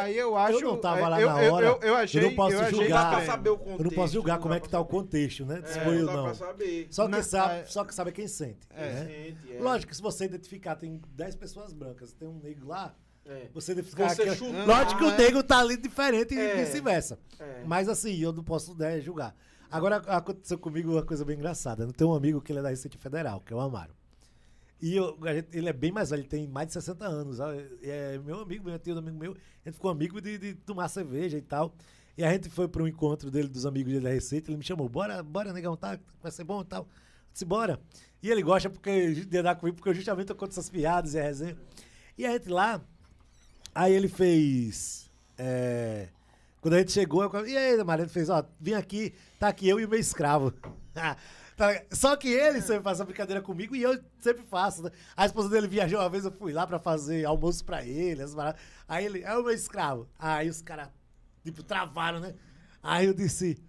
Aí 0.01 0.16
eu 0.16 0.37
acho. 0.37 0.61
não 0.61 0.77
tava 0.77 1.09
lá 1.09 1.21
eu, 1.21 1.29
na 1.31 1.43
eu- 1.45 1.53
hora, 1.55 1.66
Eu, 1.66 1.79
eu 1.83 1.95
achei. 1.97 2.21
eu 2.25 2.29
não 2.29 2.37
posso 2.37 2.57
achei 2.59 2.71
julgar. 2.81 3.11
contexto. 3.11 3.47
eu 3.79 3.85
não 3.85 3.91
posso 3.91 4.12
julgar 4.12 4.35
não 4.35 4.41
como 4.43 4.55
dá 4.55 4.57
é 4.57 4.61
que 4.61 4.69
tá 4.69 4.81
o 4.81 4.85
contexto, 4.85 5.45
né? 5.47 5.62
Se 5.65 5.79
É, 5.79 5.85
foi 5.85 5.99
não 5.99 6.09
ou 6.16 6.27
não. 6.29 6.35
Só 6.91 7.05
que, 7.05 7.11
Na- 7.11 7.23
sabe, 7.23 7.55
é. 7.61 7.65
só 7.66 7.85
que 7.85 7.95
sabe 7.95 8.12
quem 8.12 8.27
sente. 8.29 8.66
É. 8.71 8.91
né? 8.91 9.37
É. 9.51 9.59
Lógico 9.61 9.91
que 9.91 9.97
se 9.97 10.03
você 10.03 10.25
identificar, 10.27 10.77
tem 10.77 11.01
10 11.15 11.35
pessoas 11.37 11.73
brancas, 11.73 12.12
tem 12.12 12.29
um 12.29 12.39
negro 12.43 12.66
lá, 12.69 12.95
É. 13.27 13.49
você 13.55 13.73
identificar 13.73 14.09
Você 14.11 14.25
que- 14.25 14.35
chutar, 14.37 14.66
Lógico 14.66 14.99
que 14.99 15.05
o 15.05 15.11
é. 15.11 15.16
negro 15.19 15.43
tá 15.43 15.59
ali 15.61 15.77
diferente 15.77 16.37
É. 16.39 16.61
e 16.61 16.65
vice-versa. 16.65 17.19
É. 17.41 17.62
Mas 17.66 17.89
assim, 17.89 18.16
eu 18.21 18.33
não 18.33 18.45
posso 18.45 18.75
né, 18.77 19.01
julgar. 19.01 19.35
Agora, 19.71 19.97
aconteceu 19.97 20.57
comigo 20.59 20.93
uma 20.93 21.03
coisa 21.03 21.25
bem 21.25 21.37
engraçada. 21.37 21.83
Eu 21.85 21.93
tenho 21.93 22.11
um 22.11 22.15
amigo 22.15 22.41
que 22.41 22.53
ele 22.53 22.61
é 22.61 22.62
da 22.62 22.69
Receita 22.69 22.97
Federal, 22.99 23.41
que 23.41 23.53
é 23.53 23.57
o 23.57 23.61
Amaro. 23.61 23.93
E 24.85 24.97
eu- 24.97 25.19
ele 25.51 25.66
é 25.70 25.73
bem 25.73 25.90
mais 25.90 26.11
velho, 26.11 26.20
ele 26.20 26.28
tem 26.28 26.47
mais 26.47 26.66
de 26.66 26.74
60 26.74 27.06
anos. 27.06 27.39
É 27.82 28.19
meu 28.19 28.40
amigo, 28.40 28.66
meu 28.66 28.78
tio 28.78 28.98
amigo 28.98 29.16
meu. 29.16 29.32
A 29.32 29.69
gente 29.69 29.77
ficou 29.77 29.90
amigo 29.90 30.20
de, 30.20 30.36
de 30.36 30.55
tomar 30.55 30.89
cerveja 30.89 31.39
e 31.39 31.40
tal. 31.40 31.74
E 32.19 32.23
a 32.23 32.31
gente 32.31 32.51
foi 32.51 32.69
para 32.69 32.82
um 32.82 32.86
encontro 32.86 33.31
dele, 33.31 33.48
dos 33.48 33.65
amigos 33.65 33.93
dele 33.94 34.05
da 34.05 34.11
Receita. 34.11 34.51
Ele 34.51 34.59
me 34.59 34.62
chamou, 34.62 34.86
bora, 34.86 35.23
bora, 35.23 35.55
negão, 35.55 35.74
tá? 35.74 35.98
Vai 36.23 36.31
ser 36.31 36.44
bom 36.44 36.61
e 36.61 36.65
tal. 36.66 36.86
Disse, 37.32 37.47
bora. 37.47 37.81
E 38.23 38.31
ele 38.31 38.43
gosta 38.43 38.69
porque 38.69 39.15
de 39.24 39.39
andar 39.39 39.55
comigo, 39.56 39.77
porque 39.77 39.89
eu 39.89 39.94
justamente 39.94 40.28
eu 40.28 40.36
conto 40.36 40.51
essas 40.51 40.69
piadas 40.69 41.15
e 41.15 41.19
a 41.19 41.23
resenha. 41.23 41.56
E 42.19 42.27
a 42.27 42.32
gente 42.32 42.51
lá, 42.51 42.78
aí 43.74 43.93
ele 43.94 44.09
fez. 44.09 45.11
é, 45.39 46.09
quando 46.61 46.74
a 46.74 46.78
gente 46.81 46.93
chegou, 46.93 47.23
eu 47.24 47.47
e 47.47 47.56
aí, 47.56 47.82
Maria, 47.85 48.02
ele 48.05 48.11
fez, 48.12 48.28
ó, 48.28 48.44
vim 48.61 48.74
aqui, 48.74 49.15
tá 49.39 49.48
aqui 49.48 49.66
eu 49.66 49.81
e 49.81 49.85
o 49.86 49.89
meu 49.89 49.98
escravo. 49.98 50.52
Tá? 51.57 51.83
Só 51.93 52.17
que 52.17 52.29
ele 52.29 52.61
sempre 52.61 52.83
faz 52.83 52.99
essa 52.99 53.05
brincadeira 53.05 53.41
comigo 53.41 53.77
e 53.77 53.83
eu 53.83 53.99
sempre 54.19 54.45
faço, 54.45 54.83
né? 54.83 54.91
A 55.17 55.25
esposa 55.27 55.49
dele 55.49 55.69
viajou 55.69 56.01
uma 56.01 56.09
vez, 56.11 56.25
eu 56.25 56.33
fui 56.33 56.53
lá 56.53 56.67
pra 56.67 56.79
fazer 56.81 57.25
almoço 57.25 57.65
pra 57.65 57.85
ele. 57.85 58.23
Aí 58.89 59.05
ele, 59.07 59.23
é 59.23 59.37
o 59.37 59.43
meu 59.43 59.53
escravo. 59.53 60.09
Aí 60.19 60.49
os 60.49 60.61
caras, 60.61 60.89
tipo, 61.45 61.63
travaram, 61.63 62.19
né? 62.21 62.35
Aí 62.83 63.07
eu 63.07 63.15
disse, 63.15 63.63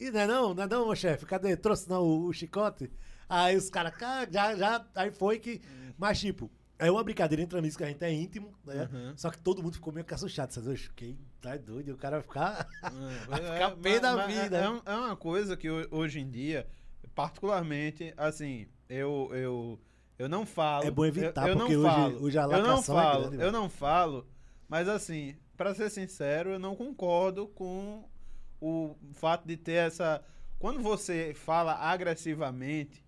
e 0.00 0.10
não 0.10 0.20
é 0.20 0.26
não, 0.26 0.54
não 0.54 0.62
é 0.62 0.66
não, 0.66 0.86
meu 0.86 0.96
chefe, 0.96 1.26
cadê? 1.26 1.56
Trouxe 1.56 1.88
não 1.88 2.02
o, 2.02 2.26
o 2.26 2.32
chicote? 2.32 2.90
Aí 3.28 3.56
os 3.56 3.68
caras, 3.68 3.92
"Ah, 4.02 4.26
já, 4.30 4.54
já, 4.56 4.86
aí 4.94 5.10
foi 5.10 5.38
que. 5.38 5.60
Mas, 5.98 6.20
tipo, 6.20 6.50
é 6.78 6.90
uma 6.90 7.02
brincadeira 7.02 7.42
entre 7.42 7.58
amigos 7.58 7.76
que 7.76 7.82
a 7.84 7.88
gente 7.88 8.02
é 8.04 8.12
íntimo, 8.12 8.54
né? 8.64 8.88
Só 9.16 9.30
que 9.30 9.38
todo 9.38 9.62
mundo 9.62 9.74
ficou 9.74 9.92
meio 9.92 10.04
caçuchado. 10.06 10.52
Vocês 10.52 10.68
acham 10.68 10.92
que 10.94 11.16
tá 11.40 11.56
doido? 11.56 11.88
E 11.88 11.92
o 11.92 11.96
cara 11.96 12.18
vai 12.18 12.22
ficar. 12.22 12.68
Vai 13.28 13.40
ficar 13.42 13.70
pé 13.76 13.98
da 14.00 14.14
mas- 14.16 14.32
vida. 14.42 14.56
É, 14.58 14.70
um- 14.70 14.82
é 14.84 14.94
uma 14.96 15.16
coisa 15.16 15.56
que 15.56 15.68
ho- 15.70 15.88
hoje 15.90 16.20
em 16.20 16.30
dia, 16.30 16.66
particularmente, 17.14 18.12
assim, 18.16 18.66
eu, 18.88 19.28
eu, 19.32 19.78
eu 20.18 20.28
não 20.28 20.44
falo. 20.46 20.84
É 20.84 20.90
bom 20.90 21.04
evitar, 21.04 21.48
eu, 21.48 21.54
eu 21.54 21.58
porque 21.58 21.74
não 21.76 21.82
hoje- 21.84 21.94
falo, 21.94 22.22
hoje 22.24 22.38
a 22.38 22.42
eu 22.42 22.48
não 22.50 22.58
lacração 22.58 22.98
é 22.98 23.02
falo, 23.02 23.20
grande, 23.20 23.34
eu 23.36 23.40
velho. 23.40 23.52
não 23.52 23.68
falo, 23.70 24.26
mas 24.68 24.88
assim, 24.88 25.36
pra 25.56 25.74
ser 25.74 25.90
sincero, 25.90 26.50
eu 26.50 26.58
não 26.58 26.74
concordo 26.76 27.46
com 27.48 28.04
o 28.60 28.96
fato 29.12 29.46
de 29.46 29.56
ter 29.56 29.72
essa. 29.72 30.22
Quando 30.58 30.80
você 30.80 31.34
fala 31.34 31.74
agressivamente 31.74 33.04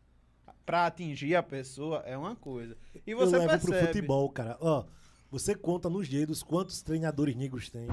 pra 0.66 0.84
atingir 0.86 1.34
a 1.34 1.42
pessoa, 1.42 2.02
é 2.04 2.16
uma 2.16 2.36
coisa. 2.36 2.76
E 3.06 3.14
você 3.14 3.36
eu 3.36 3.40
levo 3.40 3.50
percebe. 3.52 3.76
pro 3.78 3.86
futebol, 3.86 4.28
cara. 4.30 4.56
Ó, 4.60 4.84
você 5.30 5.54
conta 5.54 5.88
nos 5.88 6.06
dedos 6.08 6.42
quantos 6.42 6.82
treinadores 6.82 7.34
negros 7.34 7.70
tem. 7.70 7.88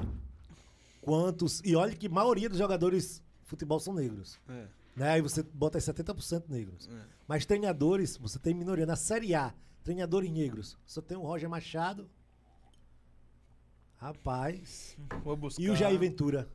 Quantos. 1.00 1.62
E 1.64 1.74
olha 1.76 1.94
que 1.94 2.08
maioria 2.08 2.48
dos 2.48 2.58
jogadores 2.58 3.22
de 3.42 3.48
futebol 3.48 3.80
são 3.80 3.94
negros. 3.94 4.38
É. 4.48 4.66
Né? 4.96 5.10
Aí 5.10 5.20
você 5.20 5.42
bota 5.42 5.76
aí 5.78 5.82
70% 5.82 6.48
negros. 6.48 6.88
É. 6.88 7.06
Mas 7.28 7.44
treinadores, 7.44 8.16
você 8.16 8.38
tem 8.38 8.54
minoria. 8.54 8.86
Na 8.86 8.96
Série 8.96 9.34
A, 9.34 9.54
treinadores 9.84 10.30
negros. 10.30 10.78
Só 10.86 11.02
tem 11.02 11.16
o 11.16 11.20
Roger 11.22 11.48
Machado. 11.50 12.08
Rapaz. 13.98 14.96
Vou 15.22 15.36
buscar. 15.36 15.62
E 15.62 15.70
o 15.70 15.76
Jair 15.76 15.98
Ventura. 15.98 16.48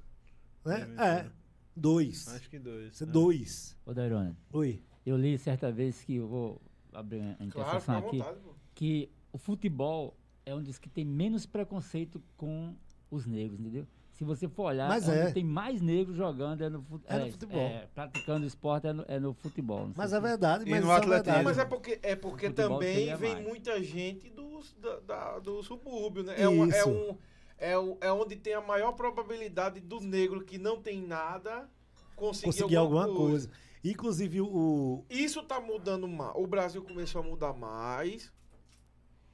Né? 0.66 0.78
Jair 0.78 0.88
Ventura. 0.88 1.06
É. 1.08 1.32
Dois. 1.76 2.28
Acho 2.28 2.50
que 2.50 2.60
dois. 2.60 2.96
Você 2.98 3.06
né? 3.06 3.12
dois. 3.12 3.78
Ô, 3.86 3.94
Dairona, 3.94 4.38
Oi. 4.52 4.84
eu 5.06 5.16
li 5.18 5.38
certa 5.38 5.72
vez 5.72 6.02
que 6.04 6.16
eu 6.16 6.28
vou 6.28 6.62
abrir 6.94 7.22
a 7.22 7.36
Claro, 7.36 7.46
interseção 7.46 7.80
fica 7.80 7.94
à 7.94 7.98
aqui, 8.00 8.18
vontade, 8.18 8.40
pô. 8.42 8.56
que 8.76 9.10
o 9.32 9.38
futebol 9.38 10.18
é 10.46 10.54
um 10.54 10.62
dos 10.62 10.78
que 10.78 10.90
tem 10.90 11.06
menos 11.06 11.46
preconceito 11.46 12.22
com 12.36 12.76
os 13.10 13.26
negros, 13.26 13.60
entendeu? 13.60 13.88
Se 14.22 14.26
você 14.26 14.48
for 14.48 14.66
olhar, 14.66 14.88
Mas 14.88 15.10
onde 15.10 15.18
é. 15.18 15.32
tem 15.32 15.44
mais 15.44 15.82
negros 15.82 16.16
jogando 16.16 16.64
é 16.64 16.70
no, 16.70 16.84
fu- 16.84 17.02
É 17.08 17.18
no 17.18 17.32
futebol. 17.32 17.72
praticando 17.96 18.46
esporte 18.46 18.86
é 18.86 18.94
no, 18.94 19.04
é 19.08 19.20
no 19.20 19.34
futebol. 19.34 19.90
Mas 19.96 20.14
é 20.14 20.20
verdade, 20.20 20.64
E 20.64 20.70
mas 20.70 20.80
no 20.82 20.86
isso 20.86 20.92
é 20.94 20.96
atletismo. 20.98 21.24
verdade. 21.24 21.44
Mas 21.44 21.58
é 21.58 21.66
porque, 21.66 22.00
é 22.04 22.16
porque 22.16 22.50
também 22.52 23.16
vem 23.16 23.34
mais. 23.34 23.48
muita 23.48 23.82
gente 23.82 24.30
dos, 24.30 24.76
da, 24.76 25.00
da- 25.00 25.40
do 25.40 25.64
subúrbio, 25.64 26.22
né? 26.22 26.36
É, 26.40 26.48
um, 26.48 26.72
é, 26.72 26.86
um, 26.86 27.18
é, 27.58 27.80
um- 27.80 27.98
é 28.00 28.12
onde 28.12 28.36
tem 28.36 28.54
a 28.54 28.62
maior 28.62 28.92
probabilidade 28.92 29.80
do 29.80 30.00
negro 30.00 30.44
que 30.46 30.60
não 30.60 30.80
tem 30.80 31.02
nada 31.02 31.68
conseguir, 32.16 32.46
conseguir 32.46 32.76
alguma 32.76 33.08
coisa. 33.12 33.50
Inclusive, 33.84 34.40
o. 34.40 35.04
Isso 35.10 35.42
tá 35.42 35.60
mudando 35.60 36.08
mais. 36.08 36.34
O 36.36 36.46
Brasil 36.46 36.84
começou 36.84 37.22
a 37.22 37.26
mudar 37.26 37.54
mais. 37.54 38.32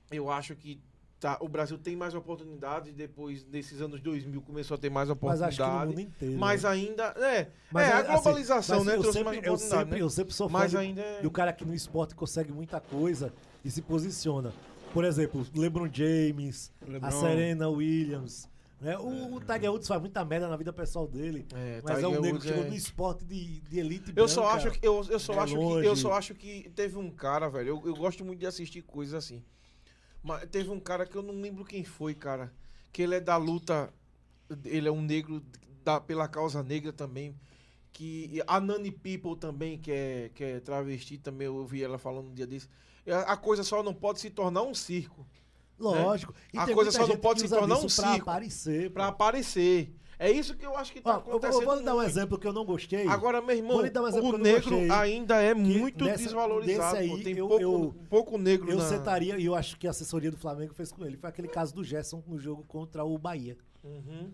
Eu 0.09 0.31
acho 0.31 0.55
que 0.55 0.81
tá, 1.19 1.37
o 1.41 1.47
Brasil 1.47 1.77
tem 1.77 1.95
mais 1.95 2.13
oportunidades. 2.13 2.93
Depois 2.93 3.43
desses 3.43 3.81
anos 3.81 3.99
2000 4.01 4.41
começou 4.41 4.75
a 4.75 4.77
ter 4.77 4.89
mais 4.89 5.09
Mas 5.09 5.17
oportunidades. 5.17 5.59
acho 5.59 5.71
que 5.71 5.79
no 5.79 5.87
mundo 5.87 6.01
inteiro. 6.01 6.37
Mas 6.39 6.63
né? 6.63 6.69
ainda. 6.69 7.03
É, 7.17 7.47
Mas 7.71 7.87
é 7.87 7.91
a 7.91 7.99
assim, 7.99 8.11
globalização, 8.13 8.77
mas 8.79 8.87
né? 8.87 8.95
Eu 8.95 9.01
Trouxe 9.01 9.17
sempre, 9.19 9.35
mais 9.35 9.47
eu, 9.47 9.57
sempre, 9.57 9.95
né? 9.95 10.01
eu 10.01 10.09
sempre 10.09 10.33
sou 10.33 10.49
fã 10.49 10.59
Mas 10.59 10.71
de- 10.71 10.77
ainda 10.77 11.01
é- 11.01 11.21
do 11.21 11.31
cara 11.31 11.51
que 11.53 11.65
no 11.65 11.73
esporte 11.73 12.15
consegue 12.15 12.51
muita 12.51 12.79
coisa 12.79 13.33
e 13.63 13.71
se 13.71 13.81
posiciona. 13.81 14.53
Por 14.93 15.03
exemplo, 15.03 15.45
LeBron 15.55 15.89
James, 15.91 16.71
LeBron. 16.87 17.07
a 17.07 17.11
Serena 17.11 17.69
Williams. 17.69 18.49
Né? 18.79 18.95
O, 18.97 19.35
o 19.35 19.39
Tiger 19.39 19.71
Woods 19.71 19.87
faz 19.87 19.99
muita 19.99 20.23
merda 20.23 20.47
na 20.47 20.55
vida 20.55 20.71
pessoal 20.71 21.07
dele. 21.07 21.47
É, 21.53 21.81
mas 21.83 21.93
é 21.97 22.01
Tiger 22.03 22.19
um 22.19 22.21
negro 22.21 22.39
que 22.39 22.47
chegou 22.47 22.63
é- 22.63 22.69
no 22.69 22.75
esporte 22.75 23.25
de, 23.25 23.59
de 23.61 23.79
elite 23.79 24.13
Eu 24.15 24.27
só 24.27 24.41
branca. 24.43 24.55
acho 24.69 24.71
que 24.79 24.87
eu, 24.87 25.03
eu 25.09 25.19
só 25.19 25.33
é 25.33 25.39
acho 25.39 25.53
que 25.55 25.59
eu 25.59 25.67
longe. 25.89 25.95
só 26.01 26.13
acho 26.13 26.35
que 26.35 26.69
teve 26.75 26.95
um 26.95 27.09
cara, 27.09 27.49
velho. 27.49 27.69
Eu, 27.69 27.81
eu 27.87 27.95
gosto 27.95 28.23
muito 28.23 28.39
de 28.39 28.45
assistir 28.45 28.83
coisas 28.83 29.15
assim. 29.15 29.43
Mas 30.27 30.49
teve 30.49 30.69
um 30.69 30.79
cara 30.79 31.05
que 31.05 31.15
eu 31.15 31.23
não 31.23 31.39
lembro 31.39 31.63
quem 31.63 31.85
foi, 31.85 32.13
cara. 32.13 32.51
Que 32.91 33.01
ele 33.01 33.15
é 33.15 33.19
da 33.21 33.37
luta. 33.37 33.93
Ele 34.65 34.87
é 34.87 34.91
um 34.91 35.01
negro 35.01 35.41
da, 35.85 36.01
pela 36.01 36.27
causa 36.27 36.61
negra 36.61 36.91
também. 36.91 37.33
Que 37.93 38.43
a 38.45 38.59
Nani 38.59 38.91
People 38.91 39.37
também, 39.37 39.77
que 39.77 39.89
é, 39.91 40.29
que 40.35 40.43
é 40.43 40.59
travesti, 40.59 41.17
também 41.17 41.47
eu 41.47 41.55
ouvi 41.55 41.81
ela 41.81 41.97
falando 41.97 42.27
um 42.29 42.33
dia 42.33 42.45
desse. 42.45 42.67
A 43.25 43.37
coisa 43.37 43.63
só 43.63 43.81
não 43.81 43.93
pode 43.93 44.19
se 44.19 44.29
tornar 44.29 44.63
um 44.63 44.73
circo. 44.73 45.25
Lógico. 45.79 46.33
E 46.53 46.57
A 46.57 46.65
coisa 46.73 46.91
só 46.91 47.07
não 47.07 47.17
pode 47.17 47.39
se 47.39 47.47
tornar 47.47 47.77
um 47.77 47.85
disso 47.85 48.01
pra 48.01 48.11
circo. 48.11 48.29
aparecer. 48.29 48.91
Pra 48.91 49.05
pô. 49.05 49.09
aparecer. 49.11 49.95
É 50.19 50.31
isso 50.31 50.55
que 50.55 50.65
eu 50.65 50.75
acho 50.75 50.91
que 50.91 50.99
tá 50.99 51.17
Ó, 51.17 51.19
vou- 51.19 51.31
eu 51.33 51.37
acontecendo. 51.37 51.65
vou 51.65 51.75
lhe 51.75 51.83
dar 51.83 51.93
um 51.93 51.97
muito. 51.97 52.09
exemplo 52.09 52.39
que 52.39 52.47
eu 52.47 52.53
não 52.53 52.65
gostei. 52.65 53.07
Agora, 53.07 53.39
meu 53.39 53.55
irmão, 53.55 53.77
um 53.77 53.79
o 53.81 54.37
negro 54.37 54.71
gostei. 54.71 54.89
ainda 54.89 55.39
é 55.41 55.53
muito 55.53 56.03
nessa- 56.05 56.23
desvalorizado. 56.23 56.95
desse 56.97 57.09
pô. 57.09 57.15
aí, 57.17 57.23
Tem 57.23 57.37
eu- 57.37 57.47
pouco, 57.47 57.61
eu- 57.63 57.95
pouco 58.09 58.37
negro 58.39 58.71
Eu 58.71 58.77
na... 58.79 58.85
sentaria, 58.85 59.37
e 59.37 59.45
eu 59.45 59.53
acho 59.53 59.77
que 59.77 59.85
a 59.85 59.91
assessoria 59.91 60.31
do 60.31 60.37
Flamengo 60.37 60.73
fez 60.73 60.91
com 60.91 61.05
ele. 61.05 61.17
Foi 61.17 61.29
aquele 61.29 61.47
caso 61.47 61.75
do 61.75 61.83
Gerson 61.83 62.23
no 62.25 62.39
jogo 62.39 62.63
contra 62.67 63.05
o 63.05 63.15
Bahia. 63.17 63.55
Uhum. 63.83 64.31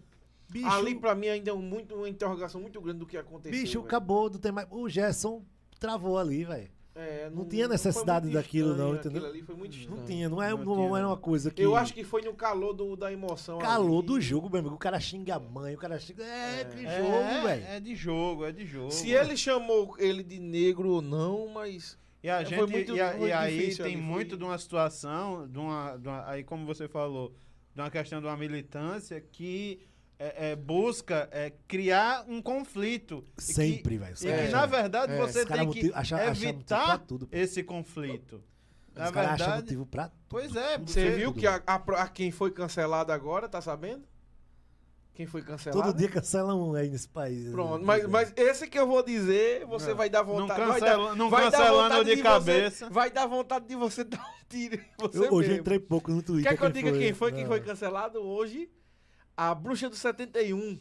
Bicho, 0.50 0.68
Ali, 0.68 0.96
pra 0.96 1.16
mim, 1.16 1.28
ainda 1.28 1.50
é 1.50 1.54
um 1.54 1.62
muito, 1.62 1.96
uma 1.96 2.08
interrogação 2.08 2.62
muito 2.62 2.80
grande 2.80 3.00
do 3.00 3.06
que 3.06 3.18
aconteceu. 3.18 3.52
bicho 3.60 3.74
velho. 3.80 3.86
acabou, 3.86 4.30
não 4.30 4.38
tem 4.40 4.52
mais. 4.52 4.68
O 4.72 4.88
Gerson 4.88 5.44
travou 5.80 6.18
ali, 6.18 6.46
velho. 6.46 6.70
É, 6.96 7.28
não 7.32 7.44
tinha 7.46 7.68
necessidade 7.68 8.26
foi 8.26 8.34
muito 8.34 8.44
daquilo, 8.46 8.76
não, 8.76 8.94
aquilo 8.94 8.96
entendeu? 9.00 9.26
ali 9.26 9.42
foi 9.42 9.56
muito 9.56 9.76
estranho. 9.76 9.98
Não 10.00 10.06
tinha, 10.06 10.30
não, 10.30 10.42
é, 10.44 10.52
Não 10.52 10.58
não, 10.60 10.76
tinha, 10.76 10.88
era 10.90 11.02
não. 11.02 11.10
uma 11.10 11.18
coisa 11.18 11.50
que. 11.50 11.62
Eu 11.62 11.76
acho 11.76 11.92
que 11.92 12.04
foi 12.04 12.22
no 12.22 12.34
calor 12.36 12.72
do, 12.74 12.96
da 12.96 13.12
emoção. 13.12 13.58
Calor 13.58 13.98
ali. 14.00 14.08
do 14.08 14.22
jogo, 14.22 14.48
meu 14.50 14.60
amigo. 14.60 14.76
O 14.76 14.78
cara 14.78 15.00
xinga 15.00 15.36
a 15.36 15.40
mãe, 15.40 15.74
o 15.74 15.78
cara 15.80 16.00
xinga. 16.00 16.24
É, 16.24 16.66
que 16.66 16.86
É, 16.86 16.98
jogo, 17.00 17.48
velho. 17.48 17.64
É 17.66 17.80
de 17.80 17.96
jogo, 17.96 18.46
é 18.46 18.52
de 18.52 18.66
jogo. 18.66 18.92
Se 18.92 19.10
ele 19.10 19.36
chamou 19.36 19.96
ele 19.98 20.22
de 20.24 20.40
negro 20.40 20.88
ou 20.90 21.02
não, 21.02 21.48
mas... 21.48 21.98
E 22.22 22.30
a 22.30 22.42
É, 22.42 22.46
gente 22.46 22.58
foi 22.60 22.68
muito- 22.68 22.96
e, 22.96 23.02
a- 23.02 23.12
muito 23.14 23.28
e 23.28 23.32
aí 23.34 23.58
tem 23.58 23.66
ali, 23.66 23.76
foi- 23.76 23.96
muito 23.98 24.38
de 24.38 24.44
uma 24.44 24.58
situação, 24.60 25.48
de 25.48 25.58
uma, 25.58 25.98
de 25.98 26.08
uma- 26.08 26.30
aí 26.30 26.44
como 26.44 26.66
você 26.66 26.88
falou, 26.88 27.34
de 27.76 27.82
uma 27.82 27.90
questão 27.90 28.22
de 28.22 28.28
uma 28.28 28.38
militância 28.38 29.20
que 29.20 29.82
é, 30.24 30.52
é, 30.52 30.56
busca 30.56 31.28
é, 31.32 31.52
criar 31.68 32.26
um 32.28 32.42
conflito. 32.42 33.26
E 33.34 33.36
que- 33.38 33.44
Sempre, 33.44 33.98
velho. 33.98 34.16
E 34.22 34.28
É, 34.28 34.46
que, 34.46 34.52
na 34.52 34.66
verdade, 34.66 35.14
é. 35.14 35.18
você 35.18 35.46
caras 35.46 35.66
tem 35.66 35.72
que 35.72 35.92
acham- 35.94 36.18
acham 36.18 36.18
pra 36.20 36.28
evitar 36.50 36.98
tudo, 37.00 37.28
pô. 37.28 37.36
esse 37.36 37.64
conflito. 37.64 38.42
Na 38.96 39.06
Os 39.06 39.12
caras 39.12 39.32
acham 39.32 39.38
verdade, 39.48 39.62
motivo 39.64 39.86
pra. 39.88 40.12
pois 40.30 40.56
é. 40.56 40.78
Você 40.78 41.10
viu 41.12 41.30
tudo, 41.32 41.40
que 41.40 41.48
a, 41.48 41.62
a, 41.66 41.76
a 41.76 42.08
quem 42.08 42.32
foi 42.32 42.52
cancelado 42.52 43.12
agora, 43.12 43.50
tá 43.50 43.60
sabendo? 43.60 44.04
Quem 45.16 45.28
foi 45.28 45.44
cancelado? 45.44 45.82
Todo 45.84 45.96
dia 45.98 46.10
cancela 46.10 46.56
um 46.56 46.74
aí 46.74 46.90
nesse 46.90 47.08
país. 47.08 47.52
Pronto, 47.52 47.80
né? 47.80 47.84
mas, 47.86 48.08
mas 48.08 48.34
esse 48.36 48.68
que 48.68 48.80
eu 48.80 48.88
vou 48.88 49.04
dizer, 49.04 49.64
você 49.68 49.90
Não, 49.90 49.96
vai 49.98 50.10
dar 50.10 50.24
não 50.26 50.34
vontade. 50.34 50.60
cancela- 50.60 50.80
vai 50.80 51.10
dar, 51.10 51.16
não 51.16 51.30
vai 51.30 51.44
dar 51.44 51.52
cancelando 51.52 51.84
vontade 51.84 52.10
de 52.10 52.16
você- 52.16 52.24
cabeça. 52.24 52.90
vai 52.90 53.12
dar 53.12 53.26
vontade 53.28 53.68
de 53.68 53.76
você 53.76 54.04
dar 54.06 54.20
um 54.22 54.46
tiro 54.50 54.76
em 54.76 54.82
você 55.00 55.18
Eu, 55.28 55.34
hoje 55.34 55.52
eu 55.52 55.58
entrei 55.58 55.78
pouco 55.80 56.12
no 56.12 56.24
Twitter. 56.24 56.52
Quer 56.52 56.58
que 56.58 56.66
eu 56.66 56.70
diga 56.72 56.92
quem 56.94 57.14
foi 57.14 57.32
que 57.32 57.42
Não. 57.42 57.48
foi 57.48 57.60
cancelado 57.62 58.20
hoje? 58.20 58.70
A 59.36 59.54
Bruxa 59.56 59.90
do 59.90 59.96
71. 59.96 60.80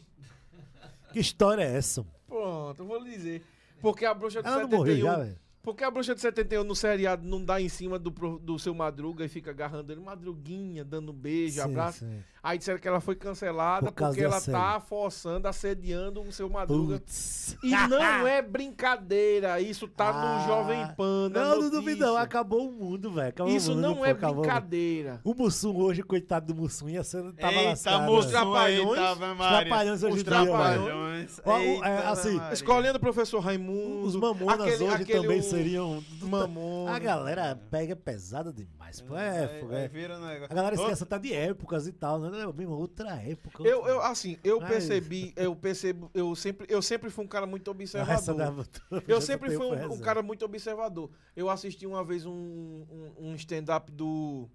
Que 1.11 1.19
história 1.19 1.63
é 1.63 1.75
essa? 1.75 2.05
Pronto, 2.27 2.81
eu 2.81 2.85
vou 2.85 2.99
lhe 3.03 3.11
dizer. 3.11 3.43
Porque 3.81 4.05
a 4.05 4.13
Bruxa 4.13 4.41
do 4.41 4.47
Ela 4.47 4.57
não 4.63 4.69
71. 4.69 4.77
morreu 4.79 4.97
já, 5.05 5.17
velho? 5.17 5.39
Porque 5.61 5.83
a 5.83 5.91
Bruxa 5.91 6.13
do 6.13 6.19
71 6.19 6.63
no 6.63 6.75
seriado 6.75 7.25
não 7.25 7.43
dá 7.43 7.61
em 7.61 7.69
cima 7.69 7.97
do, 7.97 8.09
do 8.09 8.59
seu 8.59 8.73
Madruga 8.73 9.23
e 9.25 9.29
fica 9.29 9.51
agarrando 9.51 9.91
ele. 9.91 10.01
Madruguinha, 10.01 10.83
dando 10.83 11.13
beijo, 11.13 11.55
Sim, 11.55 11.61
abraço. 11.61 11.99
sim. 11.99 12.23
Aí 12.43 12.57
disseram 12.57 12.77
que 12.77 12.87
ela 12.89 12.99
foi 12.99 13.15
cancelada 13.15 13.85
Por 13.89 14.05
porque 14.05 14.19
ela 14.21 14.37
série. 14.41 14.57
tá 14.57 14.77
forçando, 14.81 15.47
assediando 15.47 16.21
o 16.21 16.29
seu 16.29 16.49
Madruga. 16.49 16.95
Putz. 16.99 17.55
E 17.63 17.71
não 17.87 18.01
é 18.27 18.41
brincadeira, 18.41 19.61
isso 19.61 19.87
tá 19.87 20.09
Ah. 20.09 20.39
no 20.39 20.45
Jovem 20.47 20.85
Pan. 20.97 21.29
na 21.29 21.39
Não, 21.45 21.61
não 21.61 21.69
duvido 21.69 22.05
não. 22.05 22.17
Acabou 22.17 22.67
o 22.67 22.71
mundo, 22.73 23.11
velho. 23.11 23.33
Isso 23.47 23.69
mundo, 23.71 23.81
não 23.81 23.95
pô, 23.95 24.05
é 24.05 24.13
brincadeira. 24.13 25.21
O 25.23 25.33
Mussum 25.33 25.73
hoje, 25.77 26.03
coitado 26.03 26.53
do 26.53 26.61
Mussum, 26.61 26.89
ia 26.89 27.01
ser, 27.01 27.23
tava 27.35 27.53
Eita, 27.53 27.69
lascado. 27.69 28.21
velho. 28.21 28.93
Trapalhões, 28.93 30.03
hoje 30.03 30.17
Os 30.17 30.23
dia. 30.23 30.31
Trapalhões. 30.33 31.39
Eita, 31.45 31.87
é, 31.87 32.07
assim. 32.07 32.41
Escolhendo 32.51 32.97
o 32.97 33.01
professor 33.01 33.39
Raimundo. 33.39 34.01
Os 34.05 34.15
Mamonas 34.17 34.81
hoje 34.81 35.05
também 35.05 35.39
o- 35.39 35.43
seriam. 35.43 36.03
Mamona. 36.21 36.95
A 36.95 36.99
galera 36.99 37.59
pega 37.71 37.95
pesada 37.95 38.51
demais. 38.51 38.99
Pô, 39.01 39.15
é, 39.17 39.61
é. 39.71 39.87
vira 39.87 40.17
um 40.17 40.25
negócio. 40.25 40.51
A 40.51 40.55
galera 40.55 40.75
esquece 40.75 41.03
até 41.03 41.17
de 41.19 41.33
épocas 41.33 41.87
e 41.87 41.91
tal, 41.91 42.19
né? 42.19 42.32
Mesmo 42.53 42.73
outra 42.75 43.15
época. 43.21 43.63
Eu, 43.63 43.77
outra- 43.77 43.91
eu, 43.91 44.01
assim, 44.01 44.37
eu 44.43 44.59
Mas- 44.59 44.69
percebi, 44.69 45.33
eu 45.35 45.55
percebo, 45.55 46.09
eu 46.13 46.35
sempre, 46.35 46.67
eu 46.69 46.81
sempre 46.81 47.09
fui 47.09 47.23
um 47.25 47.27
cara 47.27 47.45
muito 47.45 47.69
observador. 47.71 48.35
dava- 48.35 48.67
Eu 49.07 49.21
sempre 49.21 49.55
fui 49.55 49.65
um, 49.65 49.93
um 49.93 49.99
cara 49.99 50.21
muito 50.21 50.43
observador. 50.45 51.09
Eu 51.35 51.49
assisti 51.49 51.85
uma 51.85 52.03
vez 52.03 52.25
um, 52.25 52.31
um, 52.33 53.13
um 53.29 53.35
stand-up 53.35 53.91
do, 53.91 54.49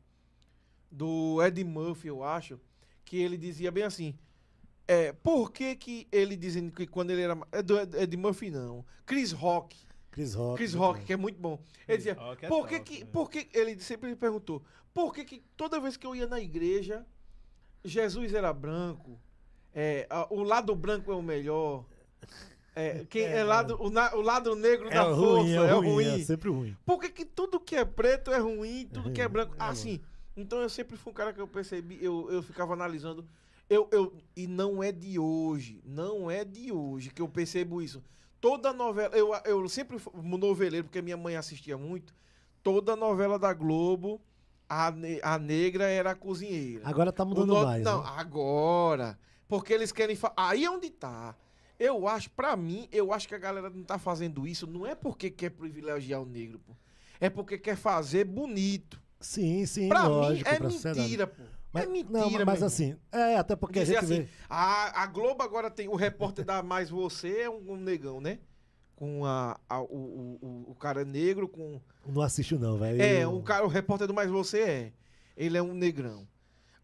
do 0.91 1.43
Ed 1.43 1.63
Murphy, 1.65 2.09
eu 2.09 2.23
acho, 2.23 2.59
que 3.05 3.17
ele 3.17 3.37
dizia 3.37 3.71
bem 3.71 3.85
assim. 3.85 4.15
É, 4.87 5.13
por 5.13 5.53
que, 5.53 5.77
que 5.77 6.09
ele 6.11 6.35
dizendo 6.37 6.73
que 6.73 6.87
quando 6.87 7.11
ele 7.11 7.21
era. 7.23 7.39
É 7.53 7.63
do 7.63 7.79
Ed, 7.79 7.97
Ed 7.97 8.17
Murphy, 8.17 8.51
não. 8.51 8.85
Chris 9.05 9.33
Rock. 9.33 9.77
Chris 10.11 10.35
Rock. 10.35 10.57
Chris 10.57 10.75
Rock, 10.75 11.05
que 11.05 11.13
é 11.13 11.17
muito 11.17 11.39
bom. 11.39 11.63
Ele 11.87 11.99
dizia, 11.99 12.13
é 12.13 12.49
por 12.49 12.67
que 12.67 12.79
top, 12.79 12.81
que, 12.91 13.05
né? 13.05 13.11
por 13.13 13.31
que, 13.31 13.49
ele 13.53 13.79
sempre 13.81 14.09
me 14.11 14.17
perguntou, 14.17 14.63
por 14.93 15.15
que 15.15 15.25
que 15.25 15.45
toda 15.57 15.79
vez 15.79 15.97
que 15.97 16.07
eu 16.07 16.17
ia 16.17 16.27
na 16.27 16.41
igreja, 16.41 17.07
Jesus 17.85 18.35
era 18.35 18.53
branco, 18.53 19.19
é, 19.75 20.07
a- 20.11 20.27
o 20.33 20.43
lado 20.43 20.75
branco 20.75 21.11
é 21.13 21.15
o 21.15 21.23
melhor, 21.23 21.85
é, 22.75 23.05
quem 23.09 23.23
é, 23.23 23.39
É, 23.39 23.45
lado, 23.45 23.77
o, 23.81 23.91
na- 23.91 24.15
o 24.15 24.21
lado 24.21 24.55
negro 24.55 24.89
É 24.89 24.95
da 24.95 25.05
força 25.05 25.17
ruim, 25.17 25.51
é, 25.53 25.55
é 25.57 25.73
ruim, 25.73 25.89
ruim. 25.93 26.21
é 26.21 26.25
sempre 26.25 26.51
ruim. 26.51 26.77
Por 26.85 27.01
que 27.01 27.09
que 27.11 27.25
tudo 27.25 27.59
que 27.61 27.77
é 27.77 27.85
preto 27.85 28.31
é 28.33 28.39
ruim, 28.39 28.89
tudo 28.93 29.11
que 29.11 29.21
é 29.21 29.29
branco, 29.29 29.55
É 29.59 29.65
assim, 29.65 30.01
então 30.37 30.61
eu 30.61 30.69
sempre 30.69 30.97
fui 30.97 31.11
um 31.13 31.15
cara 31.15 31.33
que 31.33 31.41
eu 31.41 31.49
percebi, 31.49 31.99
eu, 32.03 32.29
eu 32.31 32.43
ficava 32.43 32.73
analisando, 32.73 33.27
eu, 33.69 33.89
eu, 33.93 34.15
e 34.37 34.47
não 34.47 34.83
é 34.83 34.91
de 34.93 35.19
hoje, 35.19 35.81
não 35.85 36.31
é 36.31 36.45
de 36.45 36.73
hoje 36.73 37.11
que 37.11 37.21
eu 37.23 37.29
percebo 37.29 37.83
isso. 37.83 38.03
Toda 38.41 38.73
novela, 38.73 39.17
eu, 39.17 39.35
eu 39.45 39.69
sempre 39.69 39.99
fui 39.99 40.13
noveleiro, 40.39 40.85
porque 40.87 41.03
minha 41.03 41.17
mãe 41.17 41.37
assistia 41.37 41.77
muito, 41.77 42.15
toda 42.63 42.95
novela 42.95 43.39
da 43.39 43.53
Globo, 43.53 44.21
a, 44.69 44.91
ne- 44.91 45.21
a 45.23 45.39
negra 45.39 45.85
era 45.89 46.11
a 46.11 46.15
cozinheira. 46.15 46.83
Agora 46.87 47.13
tá 47.13 47.25
mudando 47.25 47.47
no- 47.55 47.65
mais. 47.65 47.83
Não, 47.85 48.03
né? 48.03 48.11
agora. 48.17 49.19
Porque 49.49 49.73
eles 49.73 49.93
querem. 49.93 50.15
fa- 50.17 50.33
Aí 50.37 50.65
é 50.65 50.71
onde 50.71 50.91
tá. 50.91 51.35
Eu 51.79 52.09
acho, 52.09 52.29
pra 52.31 52.57
mim, 52.57 52.89
eu 52.91 53.13
acho 53.13 53.29
que 53.29 53.35
a 53.35 53.39
galera 53.39 53.71
não 53.71 53.85
tá 53.85 53.99
fazendo 53.99 54.47
isso, 54.49 54.67
não 54.67 54.85
é 54.87 54.95
porque 54.97 55.31
quer 55.31 55.51
privilegiar 55.51 56.21
o 56.21 56.27
negro, 56.27 56.59
pô. 56.59 56.73
É 57.21 57.31
porque 57.31 57.57
quer 57.57 57.77
fazer 57.77 58.25
bonito. 58.25 59.01
Sim, 59.21 59.65
sim, 59.65 59.89
Pra 59.89 60.07
lógico. 60.07 60.49
mim 60.49 60.55
é 60.55 60.59
pra 60.59 60.69
mentira, 60.69 61.27
pô. 61.27 61.43
Mas, 61.73 61.85
é 61.85 61.87
mentira, 61.87 62.19
não, 62.39 62.45
mas 62.47 62.63
assim, 62.63 62.97
é, 63.13 63.37
até 63.37 63.55
porque 63.55 63.79
a 63.81 63.83
Dizer 63.83 63.95
gente 64.01 64.05
assim, 64.05 64.23
vê. 64.23 64.29
a, 64.49 65.03
a 65.03 65.07
Globo 65.07 65.43
agora 65.43 65.71
tem. 65.71 65.87
O 65.89 65.95
repórter 65.97 66.45
da 66.45 66.63
Mais 66.63 66.89
Você 66.91 67.41
é 67.43 67.51
um, 67.51 67.73
um 67.73 67.77
negão, 67.77 68.21
né? 68.21 68.39
Com 68.99 69.25
a, 69.25 69.57
a- 69.69 69.81
o, 69.81 70.39
o, 70.43 70.65
o- 70.71 70.75
cara 70.75 71.05
negro 71.05 71.47
com. 71.47 71.81
Não 72.05 72.21
assisto, 72.21 72.59
não, 72.59 72.77
velho. 72.77 73.01
É, 73.01 73.25
o, 73.29 73.41
cara, 73.41 73.65
o 73.65 73.69
repórter 73.69 74.09
do 74.09 74.13
Mais 74.13 74.29
Você 74.29 74.59
é. 74.61 74.93
Ele 75.37 75.57
é 75.57 75.63
um 75.63 75.73
negrão. 75.73 76.27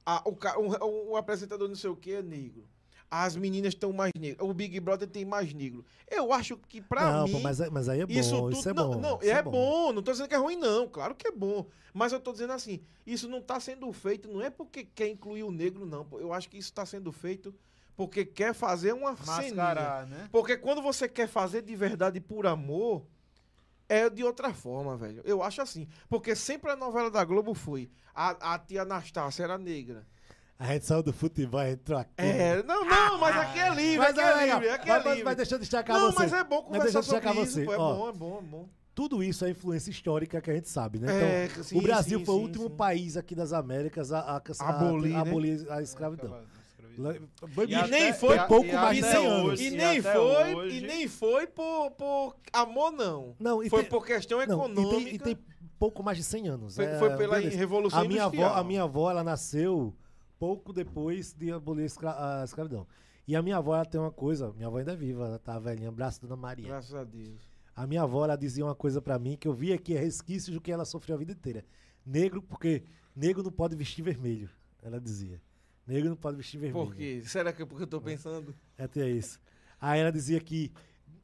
A- 0.07 0.23
o, 0.25 0.37
o- 0.85 1.11
o 1.11 1.17
apresentador 1.17 1.67
não 1.67 1.75
sei 1.75 1.91
o 1.91 1.97
que 1.97 2.13
é 2.13 2.23
negro. 2.23 2.69
As 3.11 3.35
meninas 3.35 3.75
estão 3.75 3.93
mais 3.93 4.13
negras. 4.17 4.49
O 4.49 4.55
Big 4.55 4.79
Brother 4.79 5.09
tem 5.09 5.25
mais 5.25 5.53
negro. 5.53 5.85
Eu 6.09 6.33
acho 6.33 6.57
que 6.69 6.81
pra 6.81 7.13
não, 7.13 7.25
mim. 7.25 7.33
pô, 7.33 7.41
mas, 7.41 7.61
é- 7.61 7.69
mas 7.69 7.89
aí 7.89 8.01
é 8.01 8.07
bom. 8.07 8.13
isso 8.13 8.21
Isso, 8.51 8.63
tudo. 8.63 8.69
é 8.71 8.73
não, 8.75 8.91
bom. 8.93 9.01
não, 9.01 9.19
isso 9.21 9.31
é, 9.33 9.43
bom. 9.43 9.93
Não 9.93 10.01
tô 10.01 10.13
dizendo 10.13 10.29
que 10.29 10.35
é 10.37 10.39
ruim, 10.39 10.55
não. 10.57 10.87
Claro 10.87 11.17
que 11.17 11.27
é 11.27 11.33
bom. 11.33 11.67
Mas 11.93 12.13
eu 12.13 12.21
tô 12.21 12.31
dizendo 12.31 12.53
assim: 12.53 12.81
isso 13.05 13.29
não 13.29 13.43
tá 13.43 13.59
sendo 13.59 13.93
feito, 13.93 14.29
não 14.29 14.41
é 14.41 14.51
porque 14.51 14.85
quer 14.85 15.09
incluir 15.09 15.43
o 15.43 15.51
negro, 15.51 15.85
não. 15.85 16.07
Eu 16.13 16.33
acho 16.33 16.49
que 16.49 16.59
isso 16.59 16.73
tá 16.73 16.87
sendo 16.87 17.11
feito 17.11 17.53
porque 17.97 18.25
quer 18.25 18.55
fazer 18.55 18.93
uma 18.93 19.17
ceninha. 19.17 19.55
Mascarar, 19.55 20.07
né? 20.07 20.29
Porque 20.33 20.57
quando 20.57 20.83
você 20.83 21.09
quer 21.09 21.29
fazer 21.29 21.63
de 21.63 21.75
verdade 21.77 22.21
por 22.21 22.47
amor, 22.47 23.07
é 23.89 24.09
de 24.11 24.25
outra 24.25 24.53
forma, 24.53 24.97
velho. 24.97 25.23
Eu 25.25 25.43
acho 25.43 25.61
assim. 25.63 25.87
Porque 26.09 26.35
sempre 26.35 26.71
a 26.71 26.77
novela 26.77 27.11
da 27.11 27.25
Globo 27.25 27.55
foi. 27.55 27.91
A, 28.15 28.55
a 28.55 28.59
tia 28.59 28.83
Anastácia 28.83 29.43
era 29.45 29.59
negra. 29.59 30.07
A 30.59 30.67
gente 30.73 30.87
saiu 30.87 31.03
do 31.03 31.13
futebol, 31.13 31.61
entrou 31.63 31.99
aqui. 31.99 32.13
É, 32.17 32.63
não, 32.63 32.85
não, 32.85 33.19
mas 33.19 33.37
aqui 33.37 33.59
é 33.59 33.71
livre, 33.75 33.99
Mas 33.99 34.17
aqui 34.17 34.21
é 34.21 34.49
é 34.49 34.53
livre, 34.55 34.69
aqui 34.71 34.89
Mas- 34.89 35.01
é 35.01 35.05
mas- 35.05 35.09
livre. 35.09 35.25
mas 35.25 35.37
deixa 35.37 35.55
eu 35.57 35.59
destacar 35.59 35.99
não, 35.99 36.13
você. 36.13 36.19
mas 36.21 36.33
é 36.33 36.45
bom 36.45 36.67
Mas 36.71 36.83
deixa 36.85 36.93
conversar 36.93 36.99
eu 36.99 37.03
sobre 37.03 37.21
destacar 37.21 37.43
isso, 37.45 37.55
você. 37.55 37.65
pô. 37.65 37.73
É 37.73 37.77
Ó, 37.79 37.95
bom, 37.97 38.09
é 38.09 38.13
bom, 38.13 38.39
é 38.39 38.43
bom. 38.43 38.69
Tudo 38.95 39.23
isso 39.25 39.45
é 39.45 39.51
influência 39.51 39.91
histórica 39.91 40.41
que 40.41 40.49
a 40.51 40.55
gente 40.55 40.69
sabe, 40.69 41.01
né? 41.01 41.13
É, 41.13 41.45
Então, 41.47 41.65
sim, 41.65 41.77
o 41.77 41.83
Brasil 41.83 42.21
sim, 42.21 42.25
foi 42.25 42.35
o 42.37 42.39
sim, 42.39 42.45
último 42.45 42.69
sim. 42.69 42.77
país 42.77 43.17
aqui 43.17 43.35
das 43.35 43.53
Américas 43.53 44.13
a, 44.13 44.21
a, 44.21 44.37
a, 44.61 44.69
Abolir, 44.69 45.13
né? 45.13 45.19
abolir 45.19 45.67
a 45.73 45.83
escravidão. 45.83 46.29
Foi- 46.31 46.45
E 46.97 47.91
nem 47.91 48.13
foi 48.13 48.29
foi 48.31 48.39
a- 48.39 48.47
pouco 48.47 48.67
e 48.67 48.73
mais 48.73 48.97
de 48.97 49.03
até 49.05 49.13
100 49.17 49.27
anos. 49.27 49.49
hoje- 49.53 49.67
E 49.67 49.71
nem 49.71 50.03
foi, 50.03 50.55
hoje- 50.55 50.77
e 50.77 50.81
nem 50.87 51.09
foi 51.09 51.47
por, 51.47 51.91
por 51.93 52.37
amor, 52.53 52.91
não. 52.93 53.35
Não, 53.39 53.63
e 53.63 53.69
foi 53.69 53.83
tem- 53.83 53.91
por 53.91 54.05
questão 54.07 54.39
Não, 54.39 54.45
econômica. 54.45 54.97
e, 55.01 55.05
tem, 55.05 55.15
e 55.15 55.19
tem 55.19 55.39
pouco 55.79 56.03
mais 56.03 56.17
de 56.19 56.25
100 56.25 56.49
anos. 56.49 56.77
Foi, 56.77 56.85
É, 56.85 56.99
foi 56.99 57.17
pela 57.17 57.37
beleza. 57.37 57.57
Revolução 57.57 58.01
a 58.01 58.05
minha, 58.05 58.23
avó, 58.25 58.35
Industrial. 58.35 58.57
a 58.61 58.65
minha 58.65 58.83
avó, 58.83 59.11
ela 59.11 59.25
nasceu 59.25 59.95
pouco 60.39 60.73
depois 60.73 61.33
de 61.33 61.51
abolir 61.53 61.83
a 61.83 61.87
escra- 61.87 62.41
a 62.41 62.45
escravidão. 62.45 62.87
E 63.27 63.35
a 63.35 63.43
minha 63.43 63.57
avó, 63.57 63.75
ela 63.75 63.85
tem 63.87 64.01
uma 64.01 64.11
coisa, 64.13 64.53
minha 64.53 64.67
avó 64.67 64.77
ainda 64.79 64.93
é 64.93 64.97
viva, 64.97 65.25
ela 65.27 65.39
tá 65.39 65.59
velhinha, 65.59 65.89
abraço 65.89 66.21
Dona 66.21 66.37
Maria. 66.37 66.67
Graças 66.69 66.95
a 66.95 67.05
Deus. 67.05 67.41
A 67.75 67.87
minha 67.87 68.03
avó, 68.03 68.25
ela 68.25 68.37
dizia 68.37 68.65
uma 68.65 68.75
coisa 68.75 69.01
pra 69.03 69.19
mim 69.19 69.37
que 69.37 69.49
eu 69.49 69.53
vi 69.55 69.73
aqui 69.73 69.97
é 69.97 69.99
resquício 70.01 70.53
do 70.53 70.61
que 70.61 70.71
ela 70.71 70.85
sofreu 70.85 71.17
a 71.17 71.19
vida 71.19 71.33
inteira. 71.33 71.65
Negro, 72.07 72.43
porque 72.43 72.85
negro 73.17 73.43
não 73.43 73.51
pode 73.51 73.75
vestir 73.75 74.03
vermelho, 74.03 74.49
ela 74.83 75.01
dizia. 75.01 75.41
Negro 75.87 76.09
não 76.09 76.17
pode 76.17 76.37
vestir 76.37 76.59
vermelho. 76.59 76.87
Por 76.87 76.95
quê? 76.95 77.23
Será 77.25 77.53
que 77.53 77.63
é 77.63 77.67
porque 77.67 77.83
eu 77.83 77.87
tô 77.87 78.01
pensando? 78.01 78.55
É 78.79 78.85
até 78.85 79.09
isso. 79.09 79.39
Aí 79.81 80.01
ela 80.01 80.11
dizia 80.13 80.41
que 80.41 80.73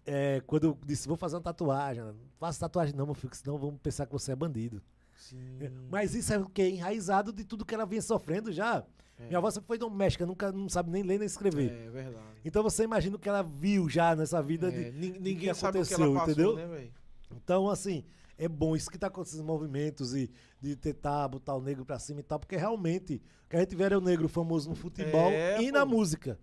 é, 0.04 0.42
quando 0.46 0.64
eu 0.64 0.78
disse, 0.84 1.08
vou 1.08 1.16
fazer 1.16 1.36
uma 1.36 1.42
tatuagem, 1.42 2.02
não 2.02 2.14
faça 2.38 2.60
tatuagem 2.60 2.94
não, 2.94 3.06
meu 3.06 3.14
filho, 3.14 3.34
senão 3.34 3.56
vamos 3.58 3.80
pensar 3.80 4.06
que 4.06 4.12
você 4.12 4.32
é 4.32 4.36
bandido. 4.36 4.82
Sim. 5.16 5.58
Mas 5.90 6.14
isso 6.14 6.32
é 6.32 6.38
o 6.38 6.46
que? 6.48 6.62
Enraizado 6.66 7.32
de 7.32 7.44
tudo 7.44 7.64
que 7.64 7.74
ela 7.74 7.84
vinha 7.86 8.02
sofrendo 8.02 8.50
já. 8.52 8.84
É. 9.18 9.26
Minha 9.26 9.38
avó 9.38 9.50
sempre 9.50 9.66
foi 9.66 9.76
doméstica, 9.78 10.24
nunca 10.24 10.50
não 10.50 10.68
sabe 10.68 10.90
nem 10.90 11.02
ler 11.02 11.18
nem 11.18 11.26
escrever. 11.26 11.70
É 11.70 11.90
verdade. 11.90 12.24
Então 12.44 12.62
você 12.62 12.84
imagina 12.84 13.16
o 13.16 13.18
que 13.18 13.28
ela 13.28 13.42
viu 13.42 13.88
já 13.88 14.16
nessa 14.16 14.42
vida 14.42 14.68
É, 14.68 14.70
de. 14.70 14.98
nin- 14.98 15.12
que 15.12 15.18
ninguém 15.20 15.52
sabe 15.54 15.78
o 15.78 15.84
que 15.86 15.92
aconteceu, 15.94 16.04
ela 16.04 16.14
passou, 16.26 16.32
entendeu? 16.54 16.56
né? 16.68 16.88
Então, 17.36 17.68
assim, 17.68 18.02
é 18.42 18.48
bom 18.48 18.74
isso 18.74 18.90
que 18.90 18.98
tá 18.98 19.08
com 19.10 19.22
esses 19.22 19.40
movimentos 19.40 20.14
e 20.14 20.30
de 20.60 20.74
tentar 20.76 21.28
botar 21.28 21.54
o 21.54 21.60
negro 21.60 21.84
pra 21.84 21.98
cima 21.98 22.20
e 22.20 22.22
tal, 22.22 22.38
porque 22.38 22.56
realmente 22.56 23.22
o 23.46 23.48
que 23.50 23.56
a 23.56 23.60
gente 23.60 23.76
vê 23.76 23.84
era 23.84 23.98
o 23.98 24.00
negro 24.00 24.28
famoso 24.28 24.68
no 24.68 24.74
futebol 24.74 25.30
É, 25.30 25.60
e 25.62 25.66
pô. 25.66 25.72
na 25.72 25.84
música. 25.84 26.38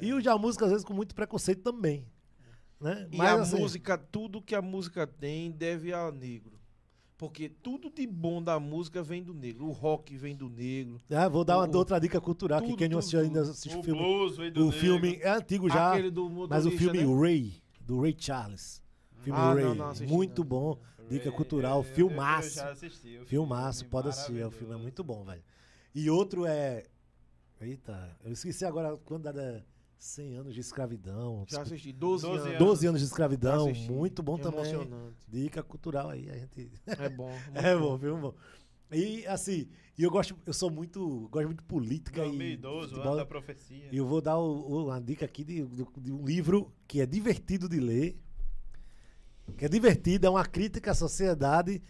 É. 0.00 0.04
E 0.04 0.20
já 0.20 0.36
música, 0.38 0.64
às 0.64 0.70
vezes, 0.70 0.84
com 0.84 0.94
muito 0.94 1.14
preconceito 1.14 1.62
também. 1.62 2.06
Né? 2.80 3.08
E 3.12 3.16
Mas, 3.16 3.38
a 3.38 3.42
assim, 3.42 3.58
música, 3.58 3.98
tudo 3.98 4.40
que 4.40 4.54
a 4.54 4.62
música 4.62 5.06
tem 5.06 5.50
deve 5.50 5.92
a 5.92 6.10
negro. 6.10 6.58
Porque 7.18 7.50
tudo 7.50 7.90
de 7.90 8.06
bom 8.06 8.42
da 8.42 8.58
música 8.58 9.02
vem 9.02 9.22
do 9.22 9.34
negro. 9.34 9.66
O 9.66 9.72
rock 9.72 10.16
vem 10.16 10.34
do 10.34 10.48
negro. 10.48 10.98
ah, 11.10 11.28
vou 11.28 11.44
dar 11.44 11.58
uma 11.58 11.68
o- 11.68 11.76
outra 11.76 11.98
dica 12.00 12.18
cultural 12.18 12.60
que 12.62 12.68
tudo, 12.68 12.78
quem 12.78 12.88
não 12.88 12.98
assistiu 12.98 13.20
ainda 13.20 13.42
assiste 13.42 13.76
o 13.76 13.80
O 13.80 13.82
filme. 13.82 14.00
blues 14.00 14.36
veio 14.38 14.50
do 14.52 14.68
O 14.68 14.72
filme 14.72 15.10
negro. 15.10 15.26
é 15.26 15.30
antigo 15.30 15.68
já, 15.68 15.92
mas 16.48 16.64
o 16.64 16.70
filme 16.70 17.04
né? 17.04 17.20
Ray, 17.20 17.52
do 17.82 18.00
Ray 18.00 18.16
Charles. 18.18 18.79
Filme 19.22 19.38
Ah, 19.38 19.52
Ray, 19.54 19.64
não, 19.64 19.74
não 19.74 19.88
assisti, 19.88 20.12
muito 20.12 20.40
não. 20.42 20.48
bom. 20.48 20.78
Dica 21.08 21.28
Eu- 21.28 21.32
cultural, 21.32 21.78
eu- 21.82 21.88
eu- 21.88 21.94
filmaço. 21.94 22.48
Eu 22.60 22.64
já 22.64 22.70
assisti. 22.72 23.20
Filmaço, 23.26 23.78
filme 23.80 23.90
pode 23.90 24.08
assistir, 24.08 24.38
é, 24.40 24.46
o 24.46 24.50
filme 24.50 24.74
é 24.74 24.76
muito 24.76 25.02
bom, 25.02 25.24
velho. 25.24 25.42
E 25.94 26.08
outro 26.10 26.46
é. 26.46 26.84
Eita, 27.60 28.16
eu 28.24 28.32
esqueci 28.32 28.64
agora 28.64 28.96
quando 29.04 29.26
era 29.26 29.64
100 29.98 30.36
anos 30.36 30.54
de 30.54 30.60
escravidão. 30.60 31.44
Já 31.46 31.60
assisti. 31.62 31.92
12, 31.92 32.26
12 32.26 32.46
anos. 32.48 32.58
12 32.58 32.86
anos 32.86 33.00
de 33.00 33.06
escravidão, 33.06 33.70
muito 33.90 34.22
bom 34.22 34.38
também. 34.38 34.60
Emocionante. 34.60 35.16
Dica 35.28 35.62
cultural 35.62 36.08
aí, 36.10 36.30
a 36.30 36.36
gente. 36.38 36.70
É 36.86 37.08
bom. 37.08 37.30
É 37.54 37.76
bom, 37.76 37.96
viu, 37.98 38.16
bom. 38.18 38.34
E 38.92 39.24
assim, 39.26 39.68
e 39.98 40.02
eu 40.02 40.10
gosto, 40.10 40.34
eu 40.46 40.52
sou 40.52 40.70
muito, 40.70 41.28
gosto 41.30 41.46
muito 41.46 41.60
de 41.60 41.66
política 41.68 42.22
2012, 42.22 42.78
e 42.78 42.86
o 42.86 42.88
futebol. 42.88 43.06
ano 43.12 43.16
da 43.18 43.26
profecia. 43.26 43.88
E 43.92 43.96
eu 43.96 44.06
vou 44.06 44.20
dar 44.20 44.38
o- 44.38 44.68
o- 44.68 44.84
uma 44.86 45.00
dica 45.00 45.24
aqui 45.26 45.44
de, 45.44 45.64
de 45.64 46.10
um 46.12 46.24
livro 46.24 46.72
que 46.88 47.00
é 47.00 47.06
divertido 47.06 47.68
de 47.68 47.78
ler. 47.78 48.16
Que 49.56 49.64
é 49.66 49.68
divertido, 49.68 50.26
é 50.26 50.30
uma 50.30 50.44
crítica 50.44 50.90
à 50.92 50.94
sociedade, 50.94 51.82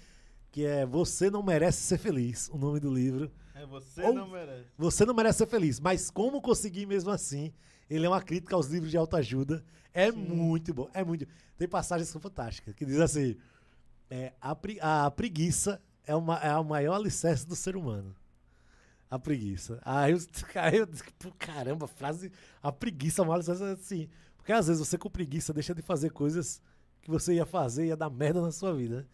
que 0.51 0.65
é 0.65 0.85
Você 0.87 1.31
Não 1.31 1.43
Merece 1.43 1.83
Ser 1.83 1.99
Feliz, 1.99 2.49
o 2.49 2.59
nome 2.59 2.81
do 2.81 2.93
livro. 2.93 3.31
É, 3.55 3.67
você 3.67 4.03
Ou- 4.03 4.15
não 4.15 4.29
merece. 4.29 4.67
Você 4.79 5.05
não 5.05 5.15
merece 5.15 5.39
ser 5.39 5.47
feliz, 5.47 5.79
mas 5.81 6.11
como 6.11 6.41
conseguir 6.41 6.87
mesmo 6.87 7.11
assim? 7.11 7.53
Ele 7.89 8.07
é 8.07 8.09
uma 8.09 8.23
crítica 8.23 8.55
aos 8.57 8.69
livros 8.69 8.91
de 8.91 8.97
autoajuda. 8.97 9.65
É 9.93 10.11
muito 10.11 10.73
bom, 10.73 10.89
é 10.95 11.05
muito. 11.05 11.27
Tem 11.59 11.69
passagens 11.69 12.09
que 12.09 12.13
são 12.13 12.21
fantásticas, 12.21 12.75
que 12.75 12.87
diz 12.87 12.99
assim: 13.01 13.37
é, 14.09 14.33
a, 14.41 14.55
pre- 14.55 14.79
a 14.81 15.11
preguiça 15.11 15.81
é, 16.07 16.15
uma, 16.15 16.37
é 16.39 16.57
o 16.57 16.65
maior 16.65 16.95
alicerce 16.95 17.47
do 17.47 17.55
ser 17.57 17.77
humano. 17.77 18.15
A 19.11 19.19
preguiça. 19.19 19.81
Aí 19.85 20.13
eu, 20.13 20.19
aí 20.55 20.77
eu 20.79 20.87
disse, 20.87 21.03
caramba, 21.39 21.87
frase. 21.87 22.31
A 22.63 22.71
preguiça 22.73 23.21
é 23.21 23.25
o 23.25 23.27
maior 23.27 23.37
alicerce 23.37 23.63
assim. 23.65 24.09
Porque 24.37 24.53
às 24.53 24.69
vezes 24.69 24.87
você 24.87 24.97
com 24.97 25.11
preguiça 25.11 25.53
deixa 25.53 25.75
de 25.75 25.83
fazer 25.83 26.11
coisas 26.11 26.63
que 27.03 27.11
você 27.11 27.35
ia 27.35 27.47
fazer 27.47 27.87
ia 27.87 27.97
dar 27.97 28.11
merda 28.11 28.41
na 28.41 28.53
sua 28.53 28.75
vida. 28.75 29.07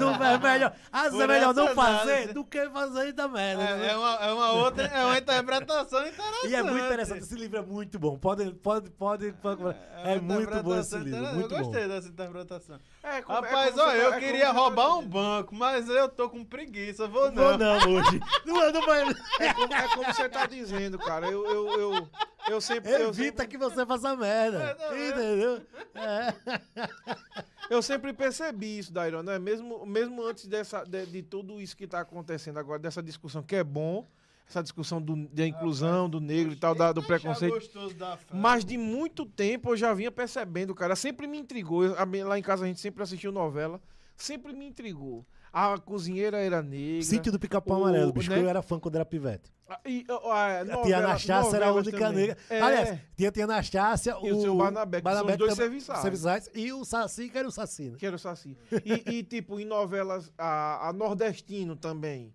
Não, 0.00 0.24
é 0.24 0.38
melhor, 0.38 0.74
às 0.90 1.02
vezes 1.04 1.20
é 1.20 1.26
melhor 1.26 1.54
não 1.54 1.68
fazer 1.74 2.10
análise. 2.12 2.32
do 2.34 2.44
que 2.44 2.68
fazer 2.70 3.12
da 3.12 3.28
merda. 3.28 3.62
né? 3.62 3.86
É, 3.86 3.92
é 3.92 3.96
uma, 3.96 4.14
é 4.16 4.32
uma 4.32 4.52
outra, 4.52 4.84
é 4.86 5.04
uma 5.04 5.18
interpretação 5.18 6.06
interessante. 6.06 6.46
E 6.48 6.54
é 6.54 6.62
muito 6.62 6.84
interessante, 6.84 7.22
esse 7.22 7.34
livro 7.34 7.58
é 7.58 7.62
muito 7.62 7.98
bom. 7.98 8.18
Pode, 8.18 8.50
pode, 8.54 8.90
pode. 8.90 9.32
pode- 9.34 9.62
é 10.04 10.14
uma 10.18 10.34
muito 10.34 10.62
bom 10.62 10.78
esse 10.78 10.96
livro, 10.98 11.24
eu 11.24 11.48
bom. 11.48 11.58
gostei 11.58 11.86
dessa 11.86 12.08
interpretação. 12.08 12.78
É, 13.02 13.22
como- 13.22 13.38
é 13.38 13.40
Rapaz, 13.42 13.78
ó, 13.78 13.90
você 13.90 13.96
eu 14.04 14.10
tá- 14.10 14.16
é 14.16 14.20
queria 14.20 14.50
roubar 14.50 14.98
um 14.98 15.06
banco, 15.06 15.54
mas 15.54 15.88
eu 15.88 16.08
tô 16.08 16.28
com 16.28 16.44
preguiça, 16.44 17.06
vou 17.06 17.30
Não 17.32 17.42
vou 17.44 17.58
não. 17.58 17.76
hoje. 17.92 18.20
Não, 18.44 18.72
não 18.72 18.86
vai. 18.86 19.02
É 19.40 19.54
como, 19.54 19.72
é 19.74 19.88
como 19.88 20.12
você 20.14 20.28
tá 20.28 20.46
dizendo, 20.46 20.98
cara. 20.98 21.26
Eu, 21.26 21.44
eu, 21.46 21.80
eu, 21.80 22.08
eu 22.48 22.60
sempre. 22.60 22.90
Eu 22.90 23.08
Evita 23.08 23.42
sempre, 23.42 23.46
que 23.46 23.58
você 23.58 23.86
faça 23.86 24.16
merda. 24.16 24.58
É, 24.58 24.74
não, 24.88 24.96
é. 24.96 25.08
Entendeu? 25.08 25.62
É. 25.94 27.42
eu 27.70 27.80
sempre 27.82 28.12
percebi 28.12 28.78
isso, 28.78 28.92
Dairon, 28.92 29.22
né? 29.22 29.38
Mesmo, 29.38 29.84
mesmo 29.86 30.22
antes 30.22 30.46
dessa, 30.46 30.84
de, 30.84 31.06
de 31.06 31.22
tudo 31.22 31.60
isso 31.60 31.76
que 31.76 31.86
tá 31.86 32.00
acontecendo 32.00 32.58
agora, 32.58 32.78
dessa 32.78 33.02
discussão 33.02 33.42
que 33.42 33.56
é 33.56 33.64
bom, 33.64 34.06
essa 34.48 34.62
discussão 34.62 35.00
do, 35.00 35.16
da 35.28 35.46
inclusão, 35.46 36.10
do 36.10 36.20
negro 36.20 36.52
e 36.52 36.56
tal, 36.56 36.74
da- 36.74 36.92
do 36.92 37.00
preconceito. 37.06 37.52
da. 37.94 38.18
Mas 38.42 38.64
de 38.64 38.76
muito 38.76 39.24
tempo 39.24 39.70
eu 39.70 39.76
já 39.76 39.94
vinha 39.94 40.10
percebendo, 40.10 40.74
cara. 40.74 40.94
Sempre 40.96 41.26
me 41.26 41.38
intrigou. 41.38 41.84
Eu- 41.84 41.94
lá 42.26 42.38
em 42.38 42.42
casa 42.42 42.64
a 42.64 42.66
gente 42.68 42.80
sempre 42.80 43.02
assistiu 43.02 43.32
novela. 43.32 43.80
Sempre 44.16 44.52
me 44.52 44.66
intrigou. 44.66 45.24
A 45.52 45.76
cozinheira 45.78 46.38
era 46.38 46.62
negra. 46.62 47.02
Sítio 47.02 47.30
do 47.30 47.38
Pica-Pau 47.38 47.78
O- 47.80 47.84
Amarelo, 47.84 48.12
bicho, 48.12 48.30
né? 48.30 48.36
que 48.38 48.42
eu 48.42 48.48
era 48.48 48.62
fã 48.62 48.78
quando 48.80 48.94
era 48.94 49.04
pivete. 49.04 49.52
Ah, 49.68 49.78
E, 49.86 50.04
ó, 50.08 50.32
a, 50.32 50.64
novela- 50.64 50.82
tia 50.82 50.98
Anastácia 50.98 51.56
era 51.56 51.66
a 51.68 51.72
única 51.72 51.98
também. 51.98 52.14
negra. 52.28 52.36
É, 52.48 52.60
Aliás, 52.60 52.98
tinha 53.16 53.28
a 53.28 53.32
tia 53.32 53.44
Anastácia, 53.44 54.16
E 54.22 54.32
o 54.32 54.40
seu 54.40 54.54
Barnabé, 54.56 55.00
que 55.02 55.10
são 55.12 55.26
os 55.26 55.36
dois 55.36 55.54
serviçais. 55.54 56.00
serviçais, 56.00 56.50
E 56.54 56.72
o 56.72 56.84
Saci, 56.84 57.28
que 57.28 57.36
era 57.38 57.46
o 57.48 57.50
Saci, 57.50 57.90
né? 57.90 57.96
que 57.98 58.06
era 58.06 58.16
o 58.16 58.18
Saci. 58.18 58.56
E, 58.84 59.18
e, 59.18 59.22
tipo, 59.22 59.60
em 59.60 59.64
novelas, 59.64 60.32
a, 60.38 60.88
a 60.88 60.92
Nordestino 60.92 61.76
também. 61.76 62.34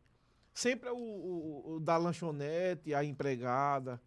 Sempre 0.53 0.89
é 0.89 0.91
o, 0.91 0.95
o- 0.97 1.75
o 1.75 1.79
da 1.79 1.97
lanchonete, 1.97 2.93
a 2.93 3.03
empregada, 3.03 4.01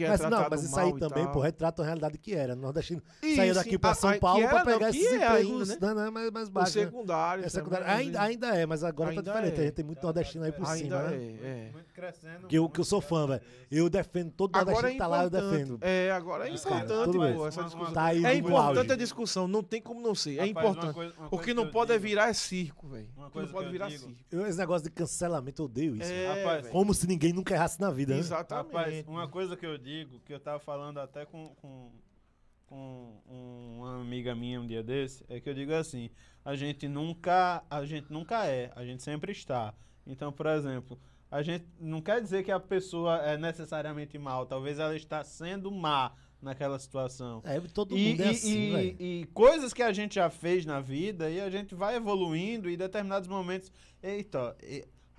que 0.00 0.04
é 0.04 0.08
Mas 0.08 0.20
tratado 0.20 0.42
não, 0.42 0.50
mas 0.50 0.64
isso 0.64 0.78
aí 0.80 0.92
também, 0.98 1.24
tal. 1.24 1.32
pô, 1.32 1.40
retrata 1.40 1.82
a 1.82 1.84
realidade 1.84 2.16
que 2.18 2.34
era. 2.34 2.56
Nordestino 2.56 3.02
Isso, 3.22 3.36
saía 3.36 3.52
daqui 3.54 3.78
pra 3.78 3.90
a- 3.90 3.94
São 3.94 4.18
Paulo 4.18 4.40
não, 4.42 4.64
pegar 4.64 4.90
que 4.90 4.96
esses 4.98 5.12
é 5.12 5.16
empregos 5.16 5.70
ainda, 5.70 5.86
né? 5.88 5.94
não, 5.94 6.04
não, 6.04 6.12
mais, 6.12 6.30
mais 6.30 6.48
O 6.48 6.50
baixos. 6.50 6.74
né? 6.76 6.84
secundário. 6.84 7.44
É 7.44 7.48
secundário. 7.48 7.86
Ainda, 8.20 8.56
é, 8.56 8.64
mas 8.64 8.82
agora 8.82 9.10
Ainda 9.10 9.22
tá 9.22 9.32
diferente. 9.32 9.58
é. 9.58 9.60
A 9.60 9.64
gente 9.66 9.74
tem 9.74 9.84
muito 9.84 10.02
nordestino 10.02 10.44
aí 10.44 10.52
por 10.52 10.66
cima, 10.66 11.02
né? 11.02 11.14
é, 11.16 11.18
é. 11.18 11.70
Muito 11.72 11.92
crescendo. 11.92 12.46
Que 12.46 12.56
eu, 12.56 12.68
que 12.68 12.80
eu 12.80 12.84
sou 12.84 13.00
fã, 13.00 13.26
velho. 13.26 13.42
Eu 13.70 13.88
defendo 13.90 14.30
todo 14.32 14.56
Agora 14.56 14.64
nordestino 14.72 14.88
é 14.88 14.92
que 14.92 14.98
tá 14.98 15.06
lá, 15.06 15.24
eu 15.24 15.30
defendo. 15.30 15.78
É, 15.82 16.10
agora 16.12 16.48
é 16.48 16.52
importante, 16.54 17.12
pô, 17.36 17.46
essa 17.46 17.62
discussão. 17.64 17.92
Tá 17.92 18.04
aí 18.06 18.24
É 18.24 18.34
importante 18.34 18.92
a 18.92 18.96
discussão, 18.96 19.46
não 19.46 19.62
tem 19.62 19.82
como 19.82 20.00
não 20.00 20.14
ser. 20.14 20.38
É 20.38 20.46
importante. 20.46 20.98
O 21.30 21.38
que 21.38 21.52
não 21.52 21.68
pode 21.70 21.92
é 21.92 21.98
virar 21.98 22.28
é 22.30 22.32
circo, 22.32 22.88
velho. 22.88 23.08
Uma 23.16 23.26
O 23.26 23.28
que 23.28 23.32
coisa 23.34 23.46
não 23.48 23.54
pode 23.54 23.70
virar 23.70 23.90
circo. 23.90 24.10
Esse 24.48 24.58
negócio 24.58 24.84
de 24.84 24.90
cancelamento, 24.90 25.62
eu 25.62 25.66
odeio 25.66 25.96
isso. 25.96 26.10
É. 26.10 26.62
Como 26.70 26.94
se 26.94 27.06
ninguém 27.06 27.32
nunca 27.32 27.54
errasse 27.54 27.80
na 27.80 27.90
vida, 27.90 28.14
né? 28.14 28.20
Exatamente. 28.20 28.66
Rapaz, 28.74 29.04
uma 29.06 29.28
coisa 29.28 29.56
que 29.56 29.66
eu 29.66 29.76
digo, 29.78 29.89
que 30.24 30.32
eu 30.32 30.40
tava 30.40 30.58
falando 30.58 30.98
até 30.98 31.24
com, 31.26 31.54
com, 31.60 31.90
com 32.66 33.20
uma 33.26 34.00
amiga 34.00 34.34
minha 34.34 34.60
um 34.60 34.66
dia 34.66 34.82
desse, 34.82 35.24
é 35.28 35.40
que 35.40 35.48
eu 35.48 35.54
digo 35.54 35.72
assim, 35.74 36.10
a 36.44 36.54
gente 36.54 36.86
nunca, 36.88 37.62
a 37.68 37.84
gente 37.84 38.12
nunca 38.12 38.46
é, 38.46 38.70
a 38.76 38.84
gente 38.84 39.02
sempre 39.02 39.32
está. 39.32 39.74
Então, 40.06 40.32
por 40.32 40.46
exemplo, 40.46 40.98
a 41.30 41.42
gente 41.42 41.64
não 41.78 42.00
quer 42.00 42.20
dizer 42.20 42.42
que 42.44 42.50
a 42.52 42.60
pessoa 42.60 43.16
é 43.18 43.36
necessariamente 43.36 44.16
mal, 44.18 44.46
talvez 44.46 44.78
ela 44.78 44.96
está 44.96 45.22
sendo 45.24 45.70
má 45.70 46.12
naquela 46.40 46.78
situação. 46.78 47.42
É, 47.44 47.60
todo 47.60 47.96
E, 47.96 48.08
mundo 48.10 48.22
é 48.22 48.26
e- 48.26 48.30
assim, 48.30 48.76
e- 48.98 49.20
e 49.20 49.26
coisas 49.26 49.74
que 49.74 49.82
a 49.82 49.92
gente 49.92 50.14
já 50.14 50.30
fez 50.30 50.64
na 50.64 50.80
vida 50.80 51.28
e 51.30 51.38
a 51.40 51.50
gente 51.50 51.74
vai 51.74 51.96
evoluindo 51.96 52.68
e 52.70 52.74
em 52.74 52.78
determinados 52.78 53.28
momentos. 53.28 53.70
Eita, 54.02 54.56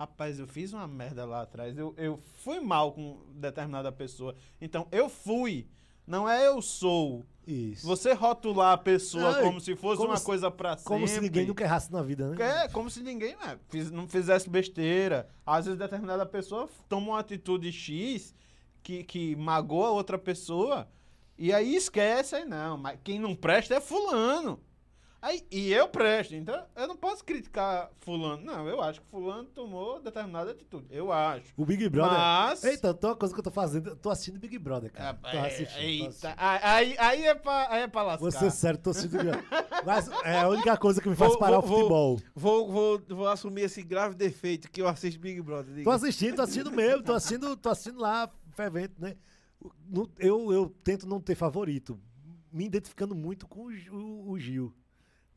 rapaz, 0.02 0.38
eu 0.38 0.46
fiz 0.46 0.72
uma 0.72 0.86
merda 0.88 1.24
lá 1.24 1.42
atrás. 1.42 1.76
Eu, 1.78 1.94
eu 1.96 2.18
fui 2.38 2.60
mal 2.60 2.92
com 2.92 3.20
determinada 3.34 3.90
pessoa. 3.92 4.34
Então, 4.60 4.86
eu 4.90 5.08
fui. 5.08 5.66
Não 6.06 6.28
é 6.28 6.46
eu 6.46 6.60
sou. 6.60 7.24
Isso. 7.46 7.86
Você 7.86 8.12
rotular 8.12 8.72
a 8.72 8.78
pessoa 8.78 9.32
Não, 9.32 9.42
como 9.42 9.60
se 9.60 9.74
fosse 9.76 9.96
como 9.98 10.10
uma 10.10 10.16
se- 10.16 10.24
coisa 10.24 10.50
pra 10.50 10.70
sempre. 10.76 10.84
Como 10.84 11.08
se 11.08 11.20
ninguém 11.20 11.46
nunca 11.46 11.64
errasse 11.64 11.92
na 11.92 12.02
vida, 12.02 12.28
né? 12.30 12.64
É, 12.64 12.68
como 12.68 12.88
se 12.90 13.02
ninguém 13.02 13.36
né, 13.36 13.58
fiz- 13.68 13.90
não 13.90 14.06
fizesse 14.08 14.48
besteira. 14.50 15.28
Às 15.46 15.64
vezes, 15.66 15.78
determinada 15.78 16.24
pessoa 16.26 16.68
toma 16.88 17.08
uma 17.12 17.18
atitude 17.20 17.70
X 17.72 18.34
que, 18.82 19.02
que 19.04 19.34
magoa 19.36 19.90
outra 19.90 20.18
pessoa 20.18 20.88
e 21.38 21.52
aí 21.52 21.74
esquece, 21.74 22.34
aí 22.36 22.44
não. 22.44 22.76
Mas 22.76 22.98
quem 23.02 23.18
não 23.18 23.34
presta 23.34 23.74
é 23.76 23.80
Fulano. 23.80 24.60
Aí, 25.22 25.46
e 25.52 25.72
eu 25.72 25.86
presto, 25.88 26.34
então 26.34 26.66
eu 26.74 26.88
não 26.88 26.96
posso 26.96 27.24
criticar 27.24 27.88
Fulano. 28.00 28.42
Não, 28.44 28.66
eu 28.66 28.80
acho 28.82 29.00
que 29.00 29.06
Fulano 29.06 29.44
tomou 29.50 30.00
determinada 30.02 30.50
atitude. 30.50 30.84
Eu 30.90 31.12
acho. 31.12 31.46
O 31.56 31.64
Big 31.64 31.88
Brother. 31.88 32.18
Mas. 32.18 32.64
Eita, 32.64 32.92
tem 32.92 33.08
uma 33.08 33.14
coisa 33.14 33.32
que 33.32 33.38
eu 33.38 33.44
tô 33.44 33.50
fazendo. 33.52 33.90
Eu 33.90 33.96
tô 33.96 34.10
assistindo 34.10 34.40
Big 34.40 34.58
Brother, 34.58 34.90
cara. 34.90 35.16
Ah, 35.22 35.30
tô 35.30 35.36
é- 35.36 35.46
assistindo. 35.46 35.76
tô 35.76 35.80
eita, 35.80 36.08
assistindo. 36.08 36.34
aí, 36.38 36.96
aí, 36.98 37.24
é 37.26 37.34
pra, 37.36 37.66
aí 37.70 37.82
é 37.82 37.86
pra 37.86 38.02
lascar. 38.02 38.20
Vou 38.20 38.30
ser 38.32 38.50
sério, 38.50 38.80
tô 38.80 38.90
assistindo 38.90 39.12
Big 39.22 39.30
Brother. 39.30 39.44
Mas 39.86 40.10
é 40.24 40.40
a 40.40 40.48
única 40.48 40.76
coisa 40.76 41.00
que 41.00 41.08
me 41.08 41.14
faz 41.14 41.30
Vou- 41.30 41.38
parar 41.38 41.60
vou- 41.60 41.70
o 41.70 41.76
futebol. 41.78 42.20
Vou, 42.34 42.68
vou, 42.72 43.02
vou 43.08 43.28
assumir 43.28 43.62
esse 43.62 43.80
grave 43.80 44.16
defeito 44.16 44.68
que 44.68 44.82
eu 44.82 44.88
assisto 44.88 45.20
Big 45.20 45.40
Brother. 45.40 45.72
diga. 45.72 45.84
Tô 45.84 45.90
assistindo, 45.92 46.34
tô 46.34 46.42
assistindo 46.42 46.72
mesmo, 46.72 47.02
tô 47.04 47.12
assistindo, 47.12 47.56
tô 47.56 47.68
assistindo 47.68 48.00
lá, 48.00 48.28
fervente, 48.56 48.94
né? 48.98 49.14
Eu, 50.18 50.52
eu 50.52 50.68
tento 50.82 51.06
não 51.06 51.20
ter 51.20 51.36
favorito, 51.36 51.96
me 52.52 52.64
identificando 52.64 53.14
muito 53.14 53.46
com 53.46 53.68
o- 53.92 54.30
o 54.30 54.36
Gil. 54.38 54.74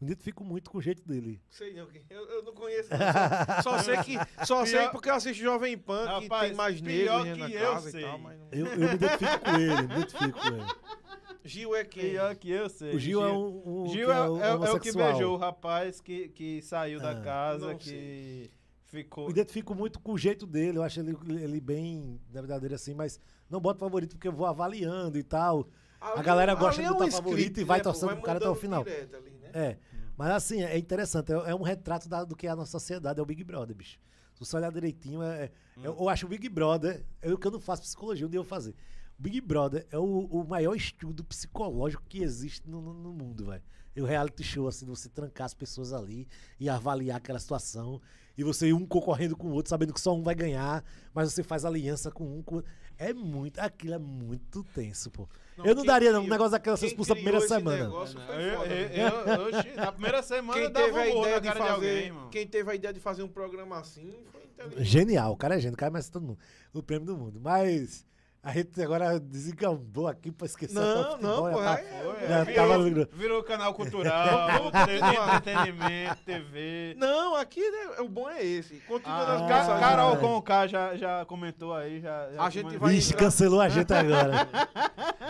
Me 0.06 0.12
identifico 0.12 0.44
muito 0.44 0.70
com 0.70 0.78
o 0.78 0.82
jeito 0.82 1.04
dele. 1.08 1.42
Sei 1.50 1.74
não, 1.74 1.88
eu, 2.10 2.26
eu 2.30 2.44
não 2.44 2.54
conheço. 2.54 2.90
não, 2.92 3.64
Só, 3.64 3.78
só 3.78 3.80
sei 3.84 3.98
que. 3.98 4.46
Só 4.46 4.66
sei 4.66 4.80
Pior- 4.80 4.92
porque 4.92 5.10
eu 5.10 5.16
assisto 5.16 5.44
Jovem 5.44 5.78
Pan, 5.78 6.06
que 6.06 6.24
Rapaz, 6.24 6.48
tem 6.48 6.56
mais 6.56 6.76
que 6.80 7.06
na 7.38 7.50
eu 7.50 7.60
casa 7.60 7.92
sei. 7.92 8.02
e 8.02 8.06
tal. 8.06 8.20
Mas 8.20 8.40
não... 8.40 8.48
Eu, 8.52 8.66
eu 8.68 8.78
me 8.78 8.86
identifico 8.94 9.40
com 9.40 9.56
ele, 9.56 9.82
me 9.88 9.96
identifico 9.96 10.40
com 10.40 10.48
ele. 10.48 10.66
Gil 11.44 11.76
é 11.76 11.84
quem? 11.84 12.10
Pior 12.12 12.36
que 12.36 12.50
eu 12.52 12.70
sei. 12.70 12.96
O 12.96 13.00
Gil 13.00 13.24
é 13.24 13.32
um, 13.32 13.84
um 13.84 13.88
Gil 13.90 14.08
que 14.08 14.12
é, 14.14 14.20
o- 14.30 14.42
é- 14.42 14.50
é 14.68 14.72
o 14.72 14.80
que 14.80 14.92
beijou 14.92 15.34
o 15.34 15.38
rapaz 15.38 16.02
que, 16.02 16.30
que 16.30 16.62
saiu 16.62 17.00
da 17.00 17.12
Ah, 17.12 17.22
casa, 17.22 17.68
não 17.68 17.78
que 17.78 18.50
ficou. 18.88 19.26
Me 19.26 19.32
identifico 19.32 19.76
muito 19.76 20.00
com 20.00 20.14
o 20.14 20.18
jeito 20.18 20.46
dele, 20.48 20.78
eu 20.80 20.84
acho 20.84 21.00
ele, 21.00 21.16
ele 21.44 21.60
bem, 21.62 22.20
na 22.34 22.42
verdade, 22.42 22.74
assim, 22.74 22.94
mas 22.96 23.20
não 23.50 23.60
boto 23.60 23.80
favorito 23.80 24.16
porque 24.16 24.28
eu 24.28 24.32
vou 24.34 24.46
avaliando 24.48 25.18
e 25.20 25.24
tal. 25.24 25.68
Ali- 26.02 26.20
A 26.20 26.24
galera 26.24 26.54
gosta 26.56 26.82
é 26.82 26.86
de 26.86 26.92
botar 26.92 27.06
um 27.06 27.12
favorito 27.12 27.40
script, 27.42 27.62
e 27.62 27.64
vai 27.64 27.78
né, 27.78 27.84
torcendo 27.84 28.14
pro 28.14 28.22
cara 28.24 28.38
até 28.40 28.50
o 28.50 28.56
final. 28.56 28.82
ali, 28.82 29.32
né? 29.40 29.50
É. 29.54 29.78
Mas 30.18 30.30
assim, 30.32 30.62
é 30.62 30.78
interessante, 30.78 31.32
é, 31.32 31.52
é 31.52 31.56
um 31.56 31.62
retrato 31.62 32.08
da- 32.08 32.24
do 32.24 32.36
que 32.36 32.48
é 32.48 32.50
a 32.50 32.56
nossa 32.56 32.72
sociedade, 32.72 33.20
é 33.20 33.24
o 33.24 33.26
Big 33.26 33.44
Brother, 33.44 33.76
bicho. 33.76 34.00
Se 34.34 34.40
você 34.40 34.56
olhar 34.58 34.72
direitinho, 34.72 35.22
é, 35.22 35.46
é- 35.46 35.52
eu, 35.78 35.96
eu 36.00 36.10
acho 36.10 36.26
o 36.26 36.30
Big 36.30 36.48
Brother, 36.50 37.06
é 37.22 37.32
o 37.32 37.38
que 37.38 37.48
eu 37.48 37.52
não 37.52 37.60
faço 37.60 37.82
psicologia, 37.82 38.26
um 38.26 38.30
dia 38.30 38.38
eu 38.40 38.44
vou 38.44 38.50
fazer. 38.50 38.76
O 39.18 39.22
Big 39.22 39.40
Brother 39.42 39.86
é 39.92 39.98
o, 39.98 40.04
o 40.26 40.46
maior 40.48 40.76
estudo 40.76 41.24
psicológico 41.24 42.04
que 42.08 42.22
existe 42.22 42.70
no, 42.70 42.82
no- 42.82 42.94
no 42.94 43.14
mundo, 43.14 43.46
velho. 43.46 43.64
É 43.96 44.02
o 44.02 44.06
reality 44.06 44.44
show, 44.44 44.68
assim, 44.68 44.86
você 44.86 45.08
trancar 45.08 45.46
as 45.46 45.54
pessoas 45.54 45.94
ali 45.94 46.28
e 46.60 46.68
avaliar 46.68 47.16
aquela 47.18 47.40
situação. 47.40 48.02
E 48.38 48.44
você 48.44 48.68
ir 48.68 48.74
um 48.74 48.86
concorrendo 48.86 49.38
com 49.38 49.48
o 49.48 49.52
outro, 49.54 49.70
sabendo 49.70 49.94
que 49.94 50.02
só 50.02 50.14
um 50.14 50.22
vai 50.22 50.36
ganhar, 50.36 50.84
mas 51.14 51.32
você 51.32 51.42
faz 51.42 51.64
aliança 51.64 52.12
com 52.12 52.40
um. 52.40 52.44
Com... 52.44 52.62
É 52.98 53.14
muito. 53.14 53.58
Aquilo 53.60 53.94
é 53.94 53.98
muito 53.98 54.66
tenso, 54.66 55.10
pô. 55.10 55.30
Eu 55.64 55.76
não 55.76 55.86
daria, 55.86 56.12
não. 56.12 56.20
Um 56.20 56.24
criou- 56.24 56.32
negócio 56.34 56.52
daquela 56.52 56.78
quem 56.78 56.88
expulsa 56.88 57.10
na 57.12 57.16
primeira 57.16 57.40
criou 57.40 57.46
esse 57.46 57.56
semana. 57.66 57.84
negócio 57.86 58.20
foi 58.20 58.36
Eu, 58.52 58.58
foda, 58.58 58.74
eu, 58.76 59.52
né? 59.52 59.74
na 59.76 59.92
primeira 59.92 60.24
semana 60.24 60.54
Quem 60.54 60.64
eu 60.64 60.70
dava 60.70 60.86
teve 60.88 60.98
a 61.00 61.02
um 61.04 61.08
ideia 61.20 61.34
na 61.36 61.40
de 61.40 61.48
cara 61.48 61.60
de 61.60 61.66
fazer, 61.72 62.10
alguém, 62.12 62.30
quem 62.32 62.48
teve 62.48 62.72
a 62.72 62.76
ideia 62.76 62.94
de 62.94 63.00
fazer 63.00 63.24
um 63.24 63.28
programa 63.28 63.80
assim 63.80 64.14
foi 64.32 64.44
inteligente. 64.44 64.86
Genial, 64.86 65.32
o 65.32 65.38
cara 65.38 65.56
é 65.56 65.60
gênio, 65.60 65.76
o 65.76 65.78
cara 65.78 65.92
merece 65.92 66.12
todo 66.12 66.24
mundo. 66.24 66.40
O 66.74 66.84
prêmio 66.84 67.06
do 67.06 67.16
mundo. 67.18 67.40
Mas 67.42 68.06
a 68.46 68.52
gente 68.52 68.80
agora 68.80 69.20
desengambou 69.20 70.08
aqui 70.08 70.32
pra 70.32 70.46
esquecer 70.46 70.78
até 70.78 70.88
o 70.88 70.94
Não, 70.94 71.12
futebol, 71.14 71.44
não, 71.50 71.54
pô, 71.54 71.58
tá- 71.60 71.80
é- 71.80 72.28
Já 72.30 72.44
virou, 72.44 72.68
tava 72.70 72.84
virou 73.18 73.44
canal 73.44 73.74
cultural, 73.74 74.72
de 74.72 75.36
entretenimento, 75.36 76.18
TV. 76.24 76.94
Não, 76.98 77.36
aqui 77.36 77.60
né, 77.60 77.96
o 78.02 78.08
bom 78.08 78.30
é 78.30 78.46
esse. 78.46 78.76
Continua 78.82 79.18
Ah, 79.18 79.40
nas 79.40 79.48
Ca-. 79.68 79.80
Carol 79.80 80.14
é. 80.14 80.18
Conká 80.18 80.68
já, 80.68 80.96
já 80.96 81.26
comentou 81.26 81.74
aí. 81.74 82.00
Já, 82.02 82.32
já 82.32 82.44
A 82.44 82.50
gente 82.52 82.78
vai 82.78 82.94
Vixe, 82.94 83.14
entrar- 83.14 83.26
cancelou 83.26 83.60
a 83.62 83.68
gente 83.68 83.92
agora. 83.94 84.48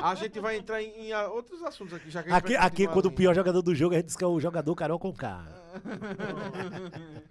A 0.04 0.14
gente 0.14 0.40
vai 0.40 0.58
entrar 0.58 0.84
em, 0.84 1.08
em, 1.08 1.14
ah, 1.14 1.30
outros 1.30 1.64
assuntos 1.64 1.94
aqui, 1.96 2.12
já 2.12 2.20
Aqui, 2.20 2.56
aqui 2.56 2.88
quando 2.88 3.08
o 3.08 3.12
pior 3.12 3.34
jogador 3.34 3.62
do 3.64 3.74
jogo, 3.74 3.96
a 3.96 3.98
gente 3.98 4.08
diz 4.08 4.16
que 4.16 4.24
é 4.24 4.28
o 4.28 4.40
jogador 4.40 4.76
Carol 4.76 5.00
Conká. 5.00 5.44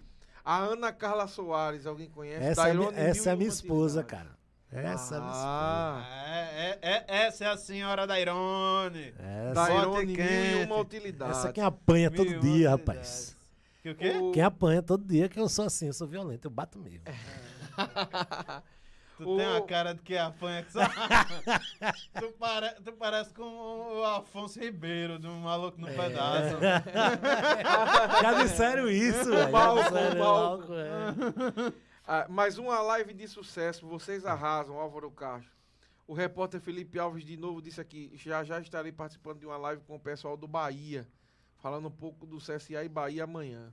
A 0.45 0.59
Ana 0.59 0.93
Carla 0.93 1.29
Soares, 1.29 1.87
alguém 1.87 2.11
conhece? 2.11 2.45
Essa, 2.45 2.69
é, 2.69 3.11
essa 3.11 3.31
é 3.31 3.33
a 3.33 3.37
minha 3.37 3.49
esposa, 3.49 4.03
cara. 4.03 4.31
Essa 4.75 5.17
é. 5.17 5.19
Ah, 5.23 6.05
É, 6.27 6.79
é, 6.83 7.05
é, 7.09 7.25
essa 7.27 7.45
é 7.45 7.49
a 7.49 7.57
senhora 7.57 8.07
da 8.07 8.19
Irone. 8.19 9.15
Essa, 9.19 9.55
Dairone 9.55 9.87
Bote 9.87 10.07
Mil 10.07 10.15
e 10.15 10.17
quente. 10.17 10.67
uma 10.67 10.77
utilidade. 10.81 11.31
essa 11.31 11.53
quem 11.53 11.63
apanha 11.65 12.11
todo 12.11 12.29
Mil 12.31 12.41
dia, 12.41 12.75
utilidades. 12.75 12.81
rapaz. 12.87 13.37
Que 13.83 13.91
o 13.91 13.95
quê? 13.95 14.11
O- 14.17 14.33
Quem 14.33 14.43
apanha 14.43 14.83
todo 14.83 15.05
dia, 15.05 15.29
que 15.29 15.39
eu 15.39 15.49
sou 15.49 15.67
assim, 15.67 15.87
eu 15.89 15.93
sou 15.93 16.07
violento, 16.09 16.47
eu 16.47 16.51
bato 16.51 16.79
mesmo. 16.79 17.01
Tu 19.17 19.31
O- 19.33 19.37
tem 19.37 19.47
a 19.47 19.61
cara 19.61 19.95
de 19.95 20.01
que 20.03 20.17
apanha 20.19 20.65
que 20.65 20.73
só. 20.73 20.81
tu, 22.19 22.33
pare... 22.33 22.71
tu 22.85 22.93
parece 22.95 23.33
com 23.33 23.45
o 23.45 24.03
Afonso 24.03 24.59
Ribeiro, 24.59 25.21
do 25.21 25.29
Maluco 25.31 25.81
no 25.81 25.87
Pedaço. 25.87 26.57
Já 28.21 28.43
disseram 28.43 28.89
isso, 28.91 29.25
velho. 29.31 29.53
Malco, 29.53 29.83
disseram, 29.85 30.19
Malco. 30.19 30.67
É. 32.07 32.13
Ah, 32.13 32.27
mais 32.29 32.59
uma 32.59 32.81
live 32.83 33.15
de 33.15 33.27
sucesso, 33.27 33.87
vocês 33.87 34.27
arrasam, 34.27 34.79
Álvaro 34.79 35.11
Castro. 35.11 35.51
O 36.07 36.13
repórter 36.13 36.61
Felipe 36.61 36.99
Alves 36.99 37.25
de 37.25 37.37
novo 37.37 37.63
disse 37.63 37.81
aqui, 37.81 38.13
já 38.15 38.45
já 38.45 38.61
estarei 38.61 38.93
participando 38.93 39.39
de 39.39 39.47
uma 39.47 39.57
live 39.57 39.83
com 39.87 39.97
o 39.97 40.01
pessoal 40.01 40.37
do 40.37 40.47
Bahia, 40.47 41.09
falando 41.57 41.89
um 41.89 41.91
pouco 41.91 42.27
do 42.27 42.37
CSA 42.37 42.85
e 42.85 42.89
Bahia 42.89 43.25
amanhã. 43.25 43.73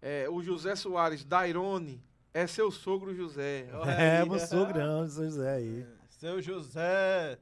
É, 0.00 0.28
o 0.28 0.42
José 0.42 0.76
Soares, 0.76 1.24
Dairone, 1.24 2.00
é 2.32 2.46
seu 2.46 2.70
sogro 2.70 3.14
José. 3.14 3.68
É, 3.98 4.18
aí. 4.20 4.28
meu 4.28 4.38
sogrão, 4.38 5.08
seu 5.08 5.24
José 5.24 5.54
aí. 5.54 5.86
Seu 6.08 6.40
José. 6.40 7.38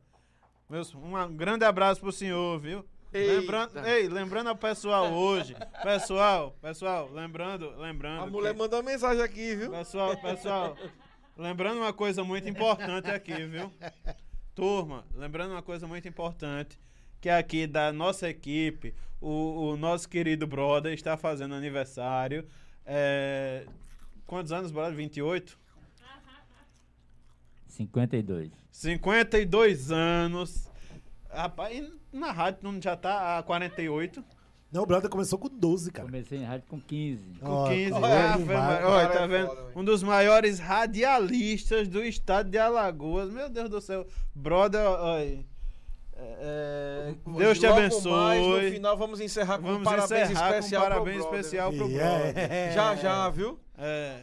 Meus, 0.71 0.95
um 0.95 1.37
grande 1.37 1.67
abraço 1.67 2.01
pro 2.01 2.11
senhor, 2.11 2.59
viu? 2.59 2.83
Lembrando, 3.13 3.79
ei, 3.87 4.09
lembrando 4.09 4.49
ao 4.49 4.57
pessoal 4.57 5.13
hoje. 5.13 5.55
Pessoal, 5.83 6.57
pessoal, 6.63 7.11
lembrando, 7.13 7.71
lembrando. 7.77 8.23
A 8.23 8.27
mulher 8.27 8.53
que- 8.55 8.59
mandou 8.59 8.81
uma 8.81 8.91
mensagem 8.91 9.23
aqui, 9.23 9.55
viu? 9.55 9.71
Pessoal, 9.71 10.17
pessoal, 10.17 10.77
lembrando 11.37 11.79
uma 11.79 11.93
coisa 11.93 12.25
muito 12.25 12.49
importante 12.49 13.11
aqui, 13.11 13.35
viu? 13.47 13.71
Turma, 14.55 15.05
lembrando 15.15 15.53
uma 15.53 15.63
coisa 15.63 15.87
muito 15.87 16.09
importante, 16.09 16.79
que 17.21 17.29
aqui 17.29 17.67
da 17.67 17.93
nossa 17.93 18.29
equipe, 18.29 18.95
o, 19.21 19.73
o 19.73 19.77
nosso 19.77 20.09
querido 20.09 20.47
brother 20.47 20.93
está 20.93 21.17
fazendo 21.17 21.55
aniversário. 21.55 22.47
É, 22.85 23.67
quantos 24.27 24.53
anos, 24.53 24.71
brother? 24.73 24.95
28? 24.97 25.59
52. 27.69 28.51
52 28.71 29.91
anos. 29.93 30.71
Rapaz, 31.33 31.77
e 32.13 32.17
na 32.17 32.31
rádio 32.33 32.61
não 32.63 32.81
já 32.81 32.97
tá 32.97 33.39
a 33.39 33.43
48? 33.43 34.23
Não, 34.71 34.83
o 34.83 34.87
brother 34.87 35.11
começou 35.11 35.39
com 35.39 35.49
12, 35.49 35.91
cara. 35.93 36.07
Comecei 36.09 36.39
em 36.39 36.45
rádio 36.45 36.67
com 36.67 36.81
15. 36.81 37.35
Com 37.41 37.47
Ó, 37.51 37.69
15. 37.69 37.93
olha 37.93 38.07
Ah, 38.07 38.35
aí, 38.35 38.45
foi- 38.47 38.55
olha, 38.57 39.09
tá 39.09 39.21
é 39.21 39.27
vendo? 39.29 39.47
foda, 39.49 39.63
velho. 39.65 39.79
um 39.79 39.85
dos 39.85 40.03
maiores 40.03 40.59
radialistas 40.59 41.89
do 41.89 42.03
estado 42.03 42.49
de 42.51 42.57
Alagoas. 42.59 43.31
Meu 43.31 43.49
Deus 43.51 43.69
do 43.69 43.81
céu. 43.83 44.07
Brother, 44.35 44.81
olha. 44.87 45.45
é, 46.17 47.15
é, 47.15 47.15
Deus 47.39 47.59
te 47.59 47.67
abençoe. 47.67 48.13
mais, 48.13 48.47
no 48.47 48.71
final 48.71 48.97
vamos 48.97 49.21
encerrar 49.21 49.59
com 49.59 49.69
um 49.69 49.73
Vamos 49.73 49.85
parabéns 49.85 50.31
encerrar 50.31 50.49
com 50.49 50.55
um 50.55 50.59
especial 50.59 50.83
pro 50.83 50.91
parabéns 50.93 51.17
brother. 51.19 51.41
especial 51.41 51.73
pro 51.73 51.89
brother. 51.89 52.33
é- 52.53 52.73
Já, 52.73 52.95
já, 52.97 53.29
viu? 53.31 53.59
É. 53.77 54.23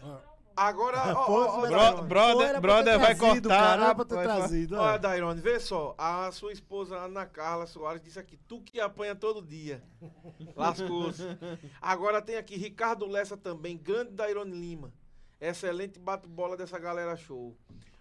Agora, 0.62 1.14
ó, 1.18 1.26
Pô, 1.26 1.32
ó, 1.34 1.46
ó, 1.58 1.62
mas- 1.62 1.70
Bro- 1.70 2.04
brother- 2.04 2.60
brother 2.62 3.00
vai 3.00 3.16
trazido, 3.16 3.48
cortar, 3.50 3.78
Cara, 3.80 3.96
pra 3.96 4.04
ter 4.06 4.16
vai- 4.16 4.26
trazido. 4.26 4.76
ó. 4.76 4.82
Olha, 4.82 4.98
Dairone, 5.00 5.40
vê 5.42 5.58
só. 5.60 5.96
A 5.98 6.30
sua 6.34 6.52
esposa, 6.52 6.98
Ana 6.98 7.26
Carla 7.26 7.66
Soares, 7.66 8.02
disse 8.02 8.20
aqui: 8.20 8.36
tu 8.48 8.60
que 8.62 8.80
apanha 8.80 9.16
todo 9.16 9.42
dia. 9.42 9.82
Lascou-se. 10.56 11.24
Agora 11.82 12.22
tem 12.22 12.36
aqui 12.36 12.58
Ricardo 12.58 13.06
Lessa 13.08 13.38
também, 13.38 13.78
grande 13.78 14.12
Dairone 14.12 14.52
Lima. 14.52 14.92
Excelente 15.40 15.98
bate-bola 15.98 16.58
dessa 16.58 16.78
galera 16.78 17.16
show. 17.16 17.56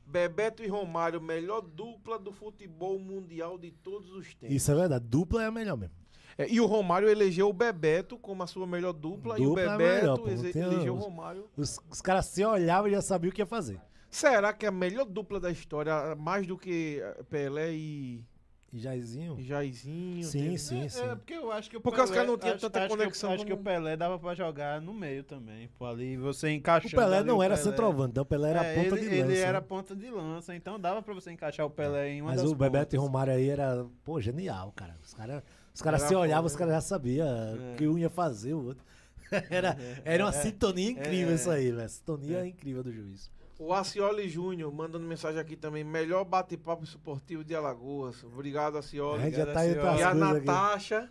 Bebeto 0.05 0.63
e 0.63 0.67
Romário, 0.67 1.21
melhor 1.21 1.61
dupla 1.61 2.19
do 2.19 2.33
futebol 2.33 2.99
mundial 2.99 3.59
de 3.59 3.71
todos 3.71 4.11
os 4.11 4.35
tempos. 4.35 4.57
Isso 4.57 4.73
é 4.73 4.75
verdade. 4.75 5.05
Dupla 5.07 5.45
é 5.45 5.47
a 5.47 5.51
melhor 5.51 5.77
mesmo. 5.77 5.95
É, 6.39 6.49
e 6.49 6.61
o 6.61 6.67
Romário 6.67 7.09
elegeu 7.09 7.49
o 7.49 7.53
Bebeto 7.53 8.17
como 8.17 8.43
a 8.45 8.47
sua 8.47 8.65
melhor 8.67 8.93
dupla, 8.93 9.37
e 9.39 9.43
o 9.45 9.49
Dupla 9.49 9.63
é 9.63 9.69
Bebeto 9.77 10.01
melhor, 10.01 10.19
pô, 10.19 10.29
elegeu 10.29 10.95
o 10.95 10.99
Romário. 10.99 11.51
Os, 11.57 11.81
os 11.91 12.01
caras 12.01 12.27
se 12.27 12.45
olhavam 12.45 12.89
e 12.89 12.93
já 12.93 13.03
sabiam 13.03 13.31
o 13.31 13.35
que 13.35 13.43
ia 13.43 13.47
fazer. 13.47 13.81
Será 14.09 14.53
que 14.53 14.65
é 14.65 14.69
a 14.69 14.73
melhor 14.73 15.05
dupla 15.05 15.41
da 15.41 15.51
história, 15.51 16.15
mais 16.15 16.47
do 16.47 16.57
que 16.57 17.01
eh, 17.03 17.23
Pelé 17.29 17.73
e 17.75 18.25
E 18.73 18.79
Jairzinho? 18.79 19.35
e 19.39 19.43
Jairzinho? 19.43 20.23
Sim, 20.25 20.43
teve- 20.45 20.59
sim, 20.59 20.89
sim. 20.89 21.03
É, 21.03 21.15
porque 21.17 21.35
eu 21.35 21.51
acho 21.53 21.69
que 21.69 21.77
o 21.77 21.81
Porque 21.81 22.01
os 22.01 22.05
Pelé- 22.11 22.17
caras 22.17 22.31
não 22.31 22.39
tinham 22.39 22.57
tanta 22.59 22.79
acho 22.79 22.89
que 22.89 22.95
o- 22.95 22.97
conexão 22.99 23.33
acho 23.33 23.45
que 23.45 23.53
o 23.53 23.57
como- 23.57 23.65
Pelé 23.69 23.97
dava 23.97 24.19
pra 24.19 24.35
jogar 24.35 24.81
no 24.81 24.95
meio 24.95 25.25
também. 25.25 25.69
Pô, 25.79 25.85
ali 25.87 26.17
você 26.17 26.47
O 26.47 26.51
encaixando. 26.51 26.95
Pelé 26.95 27.19
ali 27.19 27.27
não 27.27 27.39
o 27.39 27.43
era 27.43 27.55
Pelé. 27.57 27.69
centroavante, 27.71 28.15
não. 28.15 28.23
O 28.23 28.27
Pelé 28.27 28.51
era 28.51 28.65
É, 28.65 28.75
ponta 28.77 28.97
ele, 28.97 29.09
de 29.11 29.17
lança. 29.21 29.33
Ele 29.33 29.41
era 29.41 29.61
né? 29.61 29.67
ponta 29.69 29.97
de 29.97 30.11
lança, 30.11 30.55
então 30.55 30.79
dava 30.81 31.03
pra 31.03 31.13
você 31.15 31.31
encaixar 31.33 31.67
o 31.67 31.71
Pelé 31.71 32.11
em 32.13 32.23
uma 32.23 32.31
Mas 32.31 32.41
das 32.43 32.51
o 32.51 32.55
Bebeto 32.55 32.95
e 32.95 32.99
pontas. 32.99 33.11
Romário 33.13 33.33
aí 33.35 33.49
era, 33.51 33.85
pô, 34.05 34.21
genial, 34.21 34.73
cara. 34.77 34.97
Os 35.03 35.13
caras 35.13 35.43
os 35.79 35.83
caras 35.83 36.03
se 36.03 36.13
olhavam, 36.15 36.43
foda, 36.43 36.47
os 36.49 36.57
caras 36.57 36.75
já 36.75 36.81
sabiam 36.81 37.25
É. 37.29 37.73
o 37.73 37.77
que 37.77 37.87
um 37.87 37.97
ia 37.97 38.11
fazer, 38.11 38.53
o 38.53 38.65
outro. 38.67 38.85
Era, 39.49 39.77
era 40.05 40.25
uma 40.25 40.33
sintonia 40.33 40.91
incrível 40.91 41.31
É. 41.31 41.35
isso 41.37 41.49
aí, 41.51 41.71
velho. 41.71 41.89
Sintonia 41.89 42.45
incrível 42.45 42.83
do 42.83 42.93
juiz. 42.93 43.31
O 43.61 43.73
Acioli 43.73 44.29
Júnior 44.29 44.73
mandando 44.73 45.07
mensagem 45.07 45.39
aqui 45.41 45.55
também. 45.55 45.85
Melhor 45.85 46.25
bate-papo 46.25 46.83
esportivo 46.83 47.45
de 47.45 47.55
Alagoas. 47.55 48.25
Obrigado, 48.25 48.77
Acioli. 48.77 49.23
gente 49.23 49.37
já 49.37 49.47
tá 49.47 49.53
pras 49.53 49.67
E 49.67 49.79
a 50.03 50.11
coisas 50.11 50.37
aqui. 50.37 50.47
Natasha 50.47 51.11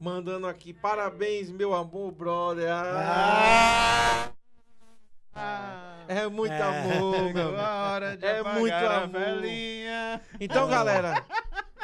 mandando 0.00 0.46
aqui. 0.46 0.72
Parabéns, 0.72 1.50
meu 1.50 1.74
amor, 1.74 2.12
brother. 2.12 2.68
Ah, 2.72 4.30
Ah, 5.34 6.04
é 6.08 6.26
muito 6.28 6.52
É. 6.52 6.62
amor, 6.62 7.32
meu. 7.34 7.56
É 8.20 8.42
muito 8.58 8.74
amor. 8.74 9.50
Então, 10.38 10.68
galera, 10.68 11.24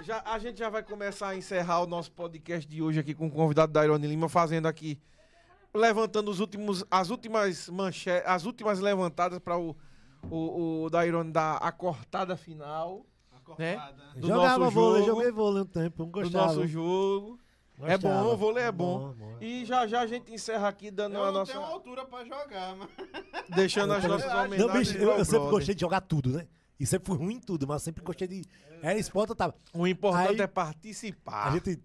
já, 0.09 0.23
a 0.25 0.39
gente 0.39 0.59
já 0.59 0.71
vai 0.71 0.83
começar 0.83 1.29
a 1.29 1.37
encerrar 1.37 1.83
o 1.83 1.87
nosso 1.87 2.11
podcast 2.11 2.67
de 2.67 2.81
hoje 2.81 2.99
aqui 2.99 3.13
com 3.15 3.27
o 3.27 3.31
convidado 3.31 3.71
da 3.71 3.85
Irone 3.85 4.07
Lima, 4.07 4.27
fazendo 4.27 4.67
aqui, 4.67 4.99
levantando 5.75 6.31
os 6.31 6.41
últimos, 6.41 6.83
as 6.91 7.11
últimas 7.11 7.69
manchetes, 7.69 8.27
as 8.27 8.47
últimas 8.47 8.81
levantadas 8.81 9.39
para 9.39 9.59
o, 9.59 9.77
o, 10.31 10.85
o 10.85 10.91
Dairone 10.91 11.31
dar 11.31 11.57
a 11.57 11.71
cortada 11.71 12.39
final 12.39 13.05
Né? 13.59 13.77
do 14.17 14.29
Jogava 14.29 14.59
nosso 14.61 14.71
vôlei, 14.71 15.03
jogo, 15.05 15.17
joguei 15.19 15.31
vôlei 15.31 15.63
um 15.63 15.67
tempo, 15.67 16.03
não 16.05 16.07
do 16.11 16.13
gostava. 16.13 16.47
nosso 16.47 16.67
jogo. 16.67 17.39
É 17.83 17.97
Gostava. 17.97 18.25
bom, 18.25 18.33
o 18.33 18.37
vôlei 18.37 18.65
é 18.65 18.73
bom. 18.73 19.13
bom. 19.13 19.37
E 19.43 19.65
já 19.67 19.87
já 19.87 20.01
a 20.01 20.07
gente 20.07 20.33
encerra 20.33 20.69
aqui 20.69 20.91
dando 20.91 21.15
Eu 21.17 21.23
a 21.23 21.27
não 21.27 21.33
nossa, 21.33 21.53
tenho 21.53 21.65
altura 21.65 22.05
pra 22.07 22.25
jogar, 22.25 22.75
mas... 22.77 22.89
deixando 23.55 23.93
as 23.93 24.03
Eu 24.03 24.11
nossas 24.11 24.27
homenagens. 24.33 24.59
Não, 24.67 24.73
bicho, 24.73 24.97
eu, 24.97 25.11
eu 25.11 25.25
sempre 25.25 25.31
brother. 25.41 25.51
gostei 25.51 25.75
de 25.75 25.81
jogar 25.83 26.01
tudo, 26.01 26.31
né? 26.31 26.49
E 26.81 26.87
sempre 26.87 27.07
fui 27.07 27.17
ruim 27.17 27.35
em 27.35 27.41
tudo, 27.41 27.67
mas 27.69 27.83
sempre 27.83 28.03
gostei 28.03 28.27
de. 28.27 28.43
Era 28.83 28.99
esporte, 28.99 29.31
eu 29.31 29.37
tava. 29.37 29.55
O 29.73 29.87
importante 29.87 30.31
Aí- 30.31 30.41
é 30.41 30.47
participar. 30.47 31.49
A 31.49 31.51
gente 31.53 31.81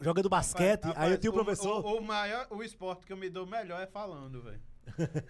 jogando 0.00 0.28
basquete, 0.28 0.84
Rapaz, 0.84 1.04
aí 1.06 1.12
eu 1.12 1.18
tinha 1.18 1.30
o- 1.30 1.34
professor. 1.34 1.84
O, 1.84 1.98
o 1.98 2.02
maior, 2.02 2.46
o 2.50 2.62
esporte 2.62 3.04
que 3.06 3.12
eu 3.12 3.16
me 3.16 3.28
dou 3.28 3.46
melhor 3.46 3.80
é 3.82 3.86
falando, 3.86 4.42
velho. 4.42 4.60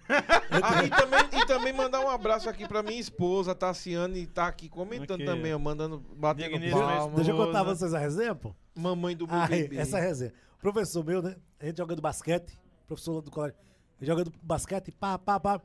Ah, 0.62 0.84
e, 0.84 0.88
também, 0.90 1.40
e 1.42 1.46
também 1.46 1.72
mandar 1.72 2.00
um 2.00 2.08
abraço 2.08 2.48
aqui 2.48 2.66
pra 2.66 2.82
minha 2.82 2.98
esposa, 2.98 3.54
Tassiane, 3.54 4.26
tá 4.26 4.46
aqui 4.46 4.68
comentando 4.68 5.20
Ok. 5.20 5.26
também, 5.26 5.52
ó, 5.54 5.58
mandando, 5.58 5.98
batendo 6.16 6.50
Digníssima 6.52 6.80
palma. 6.80 7.16
Deixa 7.16 7.30
eu 7.32 7.36
contar 7.36 7.58
a 7.58 7.62
esposa. 7.62 7.76
vocês 7.76 7.94
a 7.94 7.98
resenha, 7.98 8.34
pô. 8.34 8.54
Mamãe 8.74 9.16
do 9.16 9.26
Ah, 9.28 9.46
bebê. 9.46 9.76
essa 9.76 9.98
resenha. 9.98 10.32
Professor 10.60 11.04
meu, 11.04 11.20
né? 11.22 11.36
A 11.60 11.66
gente 11.66 11.76
jogando 11.76 12.00
basquete, 12.00 12.58
professor 12.86 13.14
lá 13.16 13.20
do 13.20 13.30
colégio, 13.30 13.56
jogando 14.00 14.32
basquete, 14.42 14.90
pá, 14.92 15.18
pá, 15.18 15.38
pá. 15.40 15.60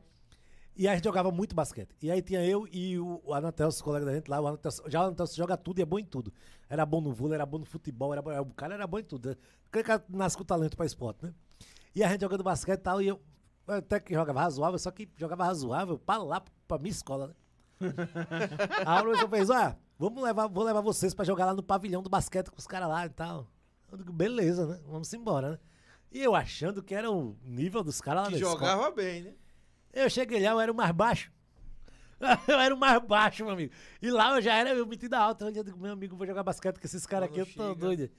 E 0.76 0.88
a 0.88 0.96
gente 0.96 1.04
jogava 1.04 1.32
muito 1.32 1.54
basquete. 1.56 1.96
E 2.02 2.10
aí 2.10 2.22
tinha 2.22 2.44
eu 2.44 2.68
e 2.72 2.98
o, 3.00 3.22
Anatelso, 3.34 3.84
colega 3.84 4.06
da 4.06 4.14
gente 4.14 4.28
lá. 4.30 4.42
O 4.42 4.48
Anatelso, 4.48 4.82
já 4.88 5.02
o 5.02 5.06
Anatelso 5.06 5.36
joga 5.36 5.56
tudo 5.56 5.80
e 5.80 5.82
é 5.84 5.86
bom 5.86 6.00
em 6.00 6.06
tudo. 6.06 6.34
Era 6.68 6.84
bom 6.86 7.00
no 7.00 7.14
vôlei, 7.14 7.36
era 7.36 7.46
bom 7.46 7.60
no 7.60 7.66
futebol, 7.66 8.12
era 8.12 8.22
bom, 8.22 8.32
o 8.42 8.54
cara 8.54 8.74
era 8.74 8.88
bom 8.88 8.98
em 9.00 9.04
tudo. 9.04 9.30
né? 9.30 9.36
Aquele 9.68 9.84
cara 9.84 10.04
nasce 10.10 10.36
com 10.38 10.44
talento 10.44 10.76
pra 10.76 10.86
esporte, 10.86 11.26
né? 11.26 11.34
E 11.94 12.04
a 12.04 12.10
gente 12.10 12.22
jogando 12.22 12.44
basquete 12.44 12.80
e 12.80 12.84
tal, 12.84 13.02
e 13.02 13.08
eu 13.08 13.22
até 13.68 14.00
que 14.00 14.14
jogava 14.16 14.42
razoável, 14.42 14.80
só 14.80 14.90
que 14.90 15.08
jogava 15.16 15.46
razoável 15.46 16.00
pra 16.00 16.18
lá, 16.18 16.44
pra 16.68 16.80
minha 16.80 16.90
escola, 16.92 17.28
né? 17.28 17.34
Aí 18.86 19.00
o 19.00 19.04
professor 19.04 19.30
fez, 19.30 19.50
ó, 19.52 19.76
vamos 20.00 20.24
levar, 20.24 20.48
vou 20.48 20.64
levar 20.64 20.82
vocês 20.82 21.14
pra 21.14 21.24
jogar 21.26 21.46
lá 21.46 21.54
no 21.54 21.62
pavilhão 21.64 22.02
do 22.02 22.10
basquete 22.10 22.50
com 22.50 22.58
os 22.58 22.66
caras 22.68 22.90
lá 22.90 23.06
e 23.06 23.10
tal. 23.10 23.48
Eu 23.92 23.98
digo, 23.98 24.12
beleza, 24.12 24.66
né? 24.66 24.80
Vamos 24.88 25.14
embora, 25.14 25.52
né? 25.52 25.60
E 26.12 26.22
eu 26.24 26.34
achando 26.36 26.82
que 26.82 26.96
era 26.96 27.12
o 27.12 27.36
nível 27.44 27.84
dos 27.84 28.02
caras 28.02 28.24
lá 28.24 28.28
Que 28.30 28.34
da 28.34 28.38
escola. 28.40 28.60
jogava 28.60 28.92
bem, 28.92 29.22
né? 29.24 29.34
Eu 29.94 30.10
cheguei 30.10 30.42
lá, 30.42 30.52
eu 30.52 30.60
era 30.60 30.72
o 30.72 30.76
mais 30.76 30.92
baixo. 30.92 31.32
Eu 32.48 32.58
era 32.60 32.74
o 32.74 32.78
mais 32.78 33.02
baixo, 33.04 33.44
meu 33.44 33.54
amigo. 33.54 33.74
E 34.02 34.10
lá 34.10 34.36
eu 34.36 34.42
já 34.42 34.56
era 34.56 34.70
eu 34.70 34.86
metida 34.86 35.18
alta. 35.20 35.44
Eu 35.54 35.64
digo, 35.64 35.78
meu 35.78 35.92
amigo, 35.92 36.16
vou 36.16 36.26
jogar 36.26 36.42
basquete 36.42 36.80
com 36.80 36.86
esses 36.86 37.06
caras 37.06 37.28
aqui, 37.30 37.40
eu 37.40 37.46
tô 37.46 37.76
doido. 37.76 38.10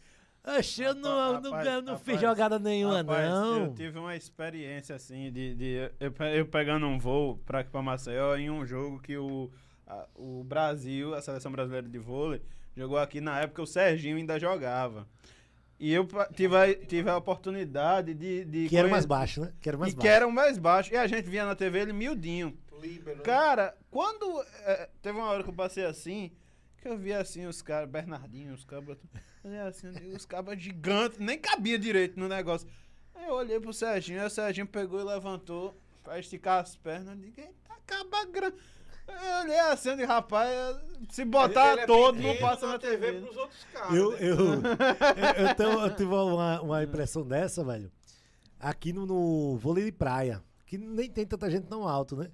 Oxe, 0.47 0.83
eu 0.83 0.95
não, 0.95 1.11
eu 1.35 1.41
não, 1.41 1.51
Rapaz, 1.53 1.67
eu 1.67 1.81
não 1.83 1.97
fiz 1.97 2.07
rapaz, 2.17 2.21
jogada 2.21 2.59
nenhuma, 2.59 2.99
Rapaz, 2.99 3.31
não. 3.31 3.57
Eu 3.65 3.75
tive 3.75 3.99
uma 3.99 4.15
experiência 4.15 4.95
assim 4.95 5.33
de, 5.33 5.55
de 5.55 5.91
eu, 5.99 6.13
eu 6.35 6.45
pegando 6.47 6.85
um 6.87 6.99
voo 6.99 7.39
pra 7.47 7.61
aqui 7.61 7.71
pra 7.71 7.81
Maceió 7.81 8.37
em 8.37 8.51
um 8.51 8.67
jogo 8.67 9.01
que 9.01 9.17
o, 9.17 9.51
a- 9.87 10.07
o 10.15 10.45
Brasil, 10.45 11.15
a 11.15 11.23
seleção 11.23 11.51
brasileira 11.51 11.89
de 11.89 11.99
vôlei, 11.99 12.43
jogou 12.77 12.99
aqui 12.99 13.23
na 13.23 13.41
época 13.41 13.63
o 13.63 13.67
Serginho 13.67 14.19
ainda 14.19 14.39
jogava. 14.39 15.09
E 15.79 15.93
eu 15.93 16.07
tive 16.35 16.57
a, 16.57 16.75
tive 16.87 17.11
a 17.11 17.17
oportunidade 17.17 18.15
de. 18.15 18.45
de 18.45 18.69
Que 18.69 18.77
era 18.77 18.87
o 18.87 18.91
mais 18.91 19.05
baixo, 19.05 19.41
né? 19.41 19.53
Que 19.61 19.69
era 19.69 19.77
o 19.77 19.81
mais 19.81 19.93
E 19.93 19.97
baixo. 19.97 20.09
que 20.09 20.15
era 20.15 20.27
o 20.27 20.33
mais 20.33 20.59
baixo. 20.59 20.93
E 20.95 20.97
a 20.97 21.07
gente 21.07 21.29
via 21.29 21.45
na 21.45 21.55
TV 21.55 21.81
ele 21.81 21.93
miudinho. 21.93 22.57
Líbero. 22.81 23.23
Cara, 23.23 23.77
quando. 23.91 24.43
é, 24.65 24.89
teve 25.03 25.19
uma 25.19 25.29
hora 25.29 25.43
que 25.43 25.49
eu 25.49 25.55
passei 25.55 25.85
assim, 25.85 26.31
que 26.81 26.87
eu 26.89 26.97
vi 26.99 27.13
assim 27.13 27.47
os 27.47 27.61
caras, 27.63 27.89
Bernardinho, 27.89 28.53
os 28.55 28.65
cabras. 28.65 28.99
Assim, 29.69 29.89
os 30.15 30.25
cabras 30.25 30.59
gigantes, 30.61 31.19
nem 31.19 31.39
cabia 31.39 31.79
direito 31.79 32.19
no 32.19 32.29
negócio. 32.29 32.69
Aí 33.15 33.27
eu 33.27 33.35
olhei 33.35 33.61
pro 33.61 33.73
Serginho, 33.73 34.21
aí 34.21 34.27
o 34.27 34.31
Serginho 34.31 34.67
pegou 34.67 35.01
e 35.01 35.05
levantou 35.05 35.79
pra 36.03 36.19
esticar 36.19 36.63
as 36.63 36.77
pernas. 36.77 37.11
Eu 37.11 37.17
digo, 37.17 37.41
eita, 37.41 37.75
caba 37.87 38.25
grande. 38.27 38.57
Eu 39.07 39.41
olhei 39.43 39.59
assim 39.61 39.97
de 39.97 40.05
rapaz, 40.05 40.51
se 41.11 41.25
botar 41.25 41.73
Ele 41.73 41.81
é 41.83 41.87
todo, 41.87 42.21
não 42.21 42.37
passa 42.39 42.67
na 42.67 42.79
TV. 42.79 43.21
pros 43.21 43.37
outros 43.37 43.65
caras. 43.73 43.95
Eu, 43.95 44.11
né? 44.13 44.19
eu, 44.21 44.37
eu, 45.45 45.47
eu, 45.49 45.55
tenho- 45.55 45.81
eu 45.81 45.95
tive 45.95 46.15
uma, 46.15 46.61
uma 46.63 46.83
impressão 46.83 47.27
dessa, 47.27 47.63
velho. 47.63 47.91
Aqui 48.59 48.93
no, 48.93 49.05
no 49.05 49.57
vôlei 49.59 49.85
de 49.85 49.93
praia, 49.93 50.43
que 50.67 50.79
nem 50.79 51.11
tem 51.11 51.27
tanta 51.27 51.51
gente 51.51 51.67
tão 51.67 51.87
alto, 51.87 52.17
né? 52.17 52.31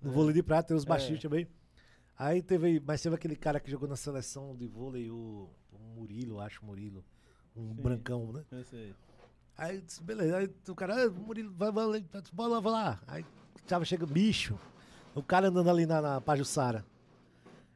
No 0.00 0.10
vôlei 0.12 0.32
de 0.32 0.42
praia 0.42 0.62
tem 0.62 0.76
os 0.76 0.84
baixinhos 0.84 1.20
também. 1.20 1.46
Aí 2.18 2.40
teve, 2.42 2.80
mas 2.80 3.02
teve 3.02 3.14
aquele 3.14 3.36
cara 3.36 3.60
que 3.60 3.70
jogou 3.70 3.88
na 3.88 3.96
seleção 3.96 4.56
de 4.56 4.66
vôlei, 4.66 5.10
o, 5.10 5.50
o 5.72 5.78
Murilo, 5.94 6.40
acho 6.40 6.64
Murilo. 6.64 7.04
Um 7.54 7.74
brancão, 7.74 8.32
né? 8.32 8.44
Eu 8.50 8.64
sei. 8.64 8.94
Aí, 9.56 9.76
eu 9.76 9.82
disse, 9.82 10.02
beleza. 10.02 10.38
Aí 10.38 10.50
o 10.68 10.74
cara, 10.74 11.04
ah, 11.04 11.10
Murilo, 11.10 11.52
vai, 11.54 11.70
vai, 11.70 11.86
vai, 11.86 12.04
vai 12.32 12.48
lá, 12.48 12.60
vai 12.60 12.72
lá. 12.72 13.02
Aí 13.06 13.24
tava 13.66 13.84
chegando, 13.84 14.12
bicho. 14.12 14.58
O 15.14 15.22
cara 15.22 15.48
andando 15.48 15.70
ali 15.70 15.86
na, 15.86 16.00
na 16.00 16.20
Pajussara. 16.20 16.84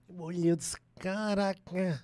Eu 0.09 0.21
olhei, 0.21 0.51
eu 0.51 0.57
disse, 0.57 0.77
caraca. 0.99 2.03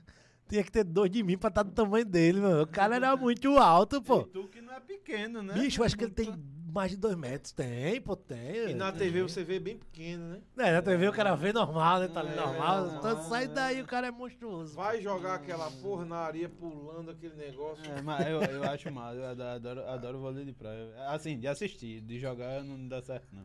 Tinha 0.49 0.63
que 0.63 0.71
ter 0.71 0.85
dois 0.85 1.11
de 1.11 1.23
mim 1.23 1.39
pra 1.39 1.49
estar 1.49 1.63
do 1.63 1.73
tamanho 1.73 2.05
dele, 2.05 2.41
mano. 2.41 2.63
O 2.63 2.67
cara 2.67 2.97
era 2.97 3.17
muito 3.17 3.57
alto, 3.59 3.97
E 3.97 4.01
pô. 4.03 4.23
tu 4.25 4.47
que 4.49 4.61
não 4.61 4.75
é 4.75 4.81
pequeno, 4.81 5.43
né? 5.43 5.55
Bicho, 5.55 5.81
eu 5.81 5.87
acho 5.87 5.97
que 5.97 6.05
ele 6.05 6.13
tem 6.13 6.33
mais 6.71 6.91
de 6.91 6.97
dois 6.99 7.17
metros. 7.17 7.53
Tem, 7.53 8.01
pô, 8.01 8.15
tem. 8.15 8.71
E 8.71 8.75
na 8.75 8.93
TV 8.93 9.23
você 9.23 9.43
vê 9.43 9.59
bem 9.59 9.79
pequeno, 9.79 10.29
né? 10.29 10.41
É, 10.59 10.73
na 10.73 10.83
TV 10.83 11.09
o 11.09 11.13
cara 11.13 11.35
vê 11.35 11.53
normal, 11.53 12.01
né? 12.01 12.09
Tá 12.09 12.21
ali 12.21 12.33
É, 12.33 12.37
normal. 12.37 12.85
é, 12.85 12.89
Então 12.89 13.03
normal, 13.11 13.23
sai 13.29 13.45
é. 13.45 13.49
daí, 13.49 13.81
o 13.81 13.87
cara 13.87 14.07
é 14.09 14.11
monstruoso. 14.11 14.75
Vai 14.77 15.01
jogar 15.01 15.37
aquela 15.37 15.71
porra 15.71 16.05
na 16.05 16.17
areia 16.19 16.49
pulando 16.49 17.11
aquele 17.11 17.35
negócio. 17.37 17.83
É, 17.91 18.03
mas 18.03 18.27
eu, 18.27 18.43
eu 18.43 18.65
acho 18.65 18.93
massa, 18.93 19.17
eu 19.17 19.27
adoro, 19.27 19.49
adoro, 19.55 19.89
adoro 19.89 20.19
vôlei 20.21 20.45
de 20.45 20.53
praia. 20.53 20.93
Assim, 21.09 21.39
de 21.39 21.49
assistir, 21.49 22.03
de 22.03 22.21
jogar 22.21 22.63
não 22.63 22.87
dá 22.87 23.01
certo, 23.03 23.29
não. 23.33 23.45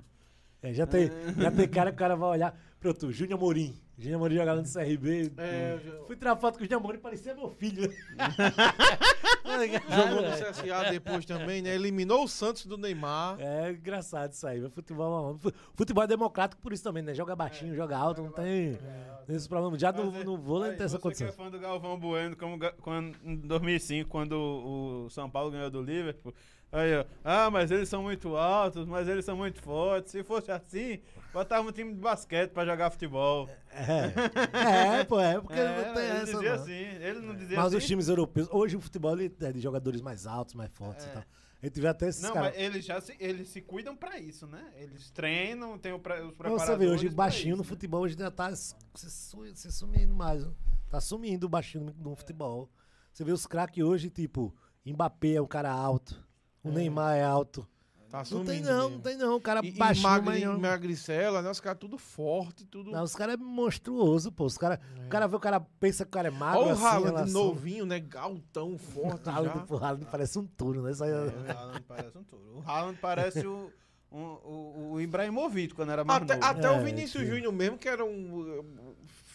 É, 0.61 0.73
já, 0.73 0.85
tem, 0.85 1.09
já 1.37 1.51
tem 1.51 1.67
cara 1.67 1.89
que 1.91 1.95
o 1.95 1.99
cara 1.99 2.15
vai 2.15 2.29
olhar. 2.29 2.59
Pronto, 2.79 3.11
Júnior 3.11 3.39
Morim. 3.39 3.75
Júnior 3.97 4.19
Morim 4.19 4.35
jogava 4.35 4.61
no 4.61 4.67
CRB. 4.67 5.31
É, 5.37 5.73
eu 5.73 5.79
já- 5.79 6.05
Fui 6.05 6.15
tirar 6.15 6.35
foto 6.37 6.57
com 6.57 6.63
o 6.63 6.65
Júnior 6.65 6.81
Morim, 6.81 6.99
parecia 6.99 7.33
meu 7.35 7.49
filho. 7.49 7.89
Jogou 9.89 10.21
no 10.21 10.31
CSA 10.31 10.89
depois 10.91 11.25
também, 11.25 11.61
né? 11.61 11.75
Eliminou 11.75 12.23
o 12.23 12.27
Santos 12.27 12.65
do 12.65 12.77
Neymar. 12.77 13.37
É 13.39 13.71
engraçado 13.71 14.31
isso 14.33 14.45
aí. 14.47 14.61
Futebol 14.69 15.39
é 15.45 15.51
Futebol 15.75 16.03
é 16.03 16.07
democrático 16.07 16.61
por 16.61 16.71
isso 16.71 16.83
também, 16.83 17.03
né? 17.03 17.13
Joga 17.13 17.35
baixinho, 17.35 17.75
joga 17.75 17.97
alto, 17.97 18.21
não 18.21 18.31
tem, 18.31 18.77
tem 19.25 19.35
esse 19.35 19.47
problema. 19.49 19.77
Já 19.77 19.91
no, 19.91 20.11
Mas, 20.11 20.25
no 20.25 20.37
vôlei 20.37 20.71
não 20.71 20.77
tem 20.77 20.85
essa 20.85 20.97
você 20.97 21.01
condição. 21.01 21.27
que 21.27 21.33
é 21.33 21.35
fã 21.35 21.49
do 21.49 21.59
Galvão 21.59 21.99
Bueno, 21.99 22.35
como 22.37 22.57
quando, 22.81 23.15
em 23.23 23.35
2005, 23.37 24.09
quando 24.09 24.33
o 24.33 25.09
São 25.09 25.29
Paulo 25.29 25.51
ganhou 25.51 25.69
do 25.69 25.81
Liverpool. 25.81 26.33
Aí, 26.71 26.95
ó, 26.97 27.05
ah, 27.23 27.49
mas 27.49 27.71
eles 27.71 27.89
são 27.89 28.03
muito 28.03 28.35
altos, 28.35 28.85
mas 28.85 29.07
eles 29.07 29.25
são 29.25 29.35
muito 29.35 29.59
fortes. 29.61 30.11
Se 30.11 30.23
fosse 30.23 30.51
assim, 30.51 30.99
botava 31.33 31.67
um 31.67 31.71
time 31.71 31.93
de 31.93 31.99
basquete 31.99 32.51
pra 32.51 32.63
jogar 32.65 32.91
futebol. 32.91 33.49
É, 33.71 34.99
é 34.99 35.03
pô, 35.03 35.19
é 35.19 35.39
porque 35.41 35.59
É, 35.59 35.85
não 35.87 35.93
tem 35.95 36.03
ele 36.03 36.11
essa. 36.11 36.25
dizia 36.33 36.55
não. 36.55 36.61
assim, 36.63 36.73
ele 36.73 37.19
não 37.21 37.35
dizia 37.35 37.57
Mas 37.57 37.65
assim. 37.67 37.77
os 37.77 37.85
times 37.87 38.07
europeus, 38.07 38.47
hoje 38.51 38.75
o 38.75 38.81
futebol 38.81 39.13
ele 39.19 39.35
é 39.41 39.51
de 39.51 39.59
jogadores 39.59 39.99
mais 40.01 40.27
altos, 40.27 40.53
mais 40.53 40.69
fortes 40.73 41.05
e 41.05 41.09
tal. 41.09 41.23
Gente 41.61 41.81
vê 41.81 41.87
até 41.87 42.07
esses 42.07 42.21
Não, 42.21 42.33
caras. 42.33 42.51
mas 42.55 42.61
eles 42.63 42.85
já 42.85 43.01
se, 43.01 43.15
eles 43.19 43.49
se 43.49 43.61
cuidam 43.61 43.93
pra 43.95 44.17
isso, 44.17 44.47
né? 44.47 44.63
Eles 44.77 45.09
treinam, 45.11 45.77
tem 45.77 45.91
os 45.91 45.99
preparadores 46.01 46.61
Você 46.63 46.77
vê, 46.77 46.87
hoje 46.87 47.09
baixinho 47.09 47.53
isso, 47.53 47.57
no 47.57 47.63
né? 47.63 47.67
futebol 47.69 48.01
hoje 48.01 48.15
já 48.17 48.31
tá 48.31 48.55
se, 48.55 48.75
se 48.95 49.71
sumindo 49.71 50.13
mais. 50.13 50.45
ó. 50.45 50.51
Tá 50.89 51.01
sumindo 51.01 51.47
o 51.47 51.49
baixinho 51.49 51.83
no, 51.85 52.11
no 52.11 52.15
futebol. 52.15 52.69
Você 53.11 53.23
vê 53.25 53.31
os 53.33 53.45
craques 53.45 53.83
hoje, 53.83 54.09
tipo, 54.09 54.55
Mbappé 54.85 55.33
é 55.33 55.41
um 55.41 55.47
cara 55.47 55.69
alto. 55.71 56.23
O 56.63 56.69
Neymar 56.71 57.15
é 57.17 57.23
alto. 57.23 57.67
Tá 58.09 58.23
Não 58.31 58.43
tem 58.43 58.59
não, 58.59 58.73
mesmo. 58.85 58.89
não 58.95 58.99
tem 59.01 59.17
não. 59.17 59.35
O 59.35 59.41
cara 59.41 59.61
E, 59.63 59.67
e 59.69 59.71
baixinho, 59.71 60.09
magri, 60.09 60.25
mas 60.25 60.43
não. 60.43 60.59
magricela, 60.59 61.43
né? 61.43 61.49
Os 61.51 61.59
caras 61.59 61.77
tudo 61.79 61.95
forte, 61.99 62.65
tudo... 62.65 62.89
Não, 62.89 63.03
os 63.03 63.13
caras 63.15 63.35
é 63.35 63.37
monstruoso, 63.37 64.31
pô. 64.31 64.45
Os 64.45 64.57
cara, 64.57 64.79
O 65.05 65.09
cara 65.09 65.27
vê 65.27 65.35
o 65.35 65.39
cara, 65.39 65.59
pensa 65.79 66.03
que 66.03 66.09
o 66.09 66.11
cara 66.11 66.27
é 66.29 66.31
magro 66.31 66.61
Olha 66.61 66.69
o 66.69 66.73
assim, 66.73 66.83
Haaland 66.85 67.05
relação- 67.13 67.45
novinho, 67.45 67.85
né? 67.85 67.99
Galtão, 67.99 68.77
forte 68.81 69.29
Haaland, 69.29 69.59
já. 69.59 69.65
pô, 69.65 69.77
Haaland 69.77 70.05
parece 70.09 70.39
um 70.39 70.45
touro, 70.47 70.81
né? 70.81 70.89
Isso 70.91 71.03
aí 71.03 71.11
é- 71.11 71.13
O 71.13 71.51
Haaland 71.57 71.81
parece 71.87 72.17
um 72.17 72.23
touro. 72.23 72.57
O 72.57 72.63
Haaland 72.67 72.97
parece 72.99 73.45
o, 73.45 73.71
um- 74.11 74.17
o, 74.17 74.89
o 74.93 75.01
Ibrahimovic 75.01 75.75
quando 75.75 75.91
era 75.91 76.03
mais 76.03 76.23
Até, 76.23 76.33
novo. 76.35 76.45
até 76.47 76.67
É, 76.67 76.71
o 76.71 76.83
Vinícius 76.83 77.23
sim. 77.23 77.29
Júnior 77.29 77.53
mesmo, 77.53 77.77
que 77.77 77.87
era 77.87 78.03
um 78.03 78.65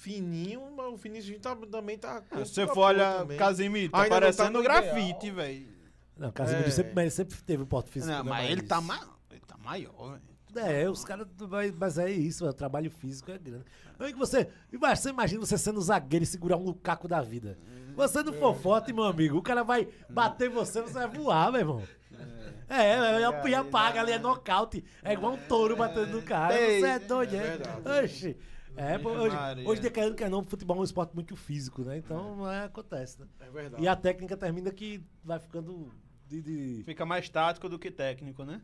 fininho, 0.01 0.61
mas 0.77 0.87
o 0.93 0.97
Vinícius 0.97 1.27
Júnior 1.27 1.43
tá- 1.43 1.67
também 1.71 1.97
tá... 1.97 2.17
Se 2.23 2.29
corpo 2.29 2.45
você 2.47 2.67
for 2.67 2.87
olhar 2.89 3.19
também. 3.21 3.39
Casimiro, 3.39 3.93
tá 3.93 3.99
Ainda 4.03 4.09
tá 4.17 4.21
parecendo 4.21 4.51
no 4.59 4.63
grafite, 4.65 5.31
velho. 5.31 5.73
Não, 6.16 6.31
Casemiro 6.31 6.69
É. 6.69 6.70
sempre, 6.70 6.93
mas 6.95 7.12
sempre 7.15 7.36
teve 7.43 7.62
o 7.62 7.66
porte 7.66 7.91
físico. 7.91 8.12
Não, 8.12 8.23
né, 8.24 8.31
mas 8.31 8.51
ele 8.51 8.62
tá, 8.62 8.81
ma 8.81 9.01
ele 9.31 9.41
tá 9.41 9.57
maior, 9.59 10.19
velho. 10.20 10.35
É, 10.57 10.89
os 10.89 11.05
caras. 11.05 11.27
Mas, 11.78 11.99
é 11.99 12.11
isso, 12.11 12.47
o 12.47 12.53
trabalho 12.53 12.89
físico 12.91 13.31
é 13.31 13.39
grande. 13.39 13.65
Aí 13.99 14.12
que 14.12 14.19
você. 14.19 14.49
Imagina, 14.73 14.97
você 14.97 15.11
imagina 15.11 15.41
você 15.41 15.59
sendo 15.59 15.81
zagueiro 15.81 16.23
e 16.23 16.27
segurar 16.27 16.57
um 16.57 16.62
Lukaku 16.62 17.09
da 17.09 17.20
vida. 17.20 17.59
Você 17.97 18.23
não 18.23 18.32
for 18.32 18.55
forte, 18.55 18.93
meu 18.93 19.05
amigo, 19.05 19.36
o 19.36 19.43
cara 19.43 19.65
vai 19.65 19.89
bater 20.09 20.49
você, 20.49 20.81
você 20.82 20.95
vai 20.95 21.09
voar, 21.09 21.51
meu 21.51 21.61
irmão. 21.61 21.82
É, 22.69 22.77
é, 22.77 23.23
é, 23.23 23.49
e 23.49 23.55
apaga 23.55 24.01
ali, 24.01 24.12
é 24.12 24.19
nocaute. 24.19 24.85
É 25.03 25.12
igual 25.12 25.35
um 25.35 25.36
touro 25.49 25.77
batendo 25.77 26.12
no 26.12 26.23
cara. 26.23 26.55
Você 26.55 26.86
é 26.86 26.99
doido, 26.99 27.35
É 27.35 27.39
é? 27.39 27.41
verdade. 27.57 28.05
Oxi. 28.05 28.36
É, 28.77 28.99
hoje, 28.99 29.36
hoje 29.66 29.81
de 29.82 29.91
querendo 29.91 30.16
que 30.16 30.28
não, 30.28 30.43
futebol 30.43 30.77
é 30.78 30.81
um 30.81 30.85
esporte 30.85 31.15
muito 31.15 31.36
físico, 31.36 31.82
né? 31.82 31.99
Então 31.99 32.51
é, 32.51 32.65
acontece, 32.65 33.20
né? 33.20 33.27
É 33.41 33.51
verdade. 33.51 33.82
E 33.82 33.86
a 33.86 33.95
técnica 33.95 34.36
termina 34.36 34.70
que 34.73 35.05
vai 35.23 35.39
ficando 35.39 35.93
de- 36.43 36.77
de, 36.78 36.82
Fica 36.85 37.05
mais 37.06 37.28
tático 37.28 37.69
do 37.69 37.78
que 37.78 37.90
técnico, 37.90 38.44
né? 38.44 38.61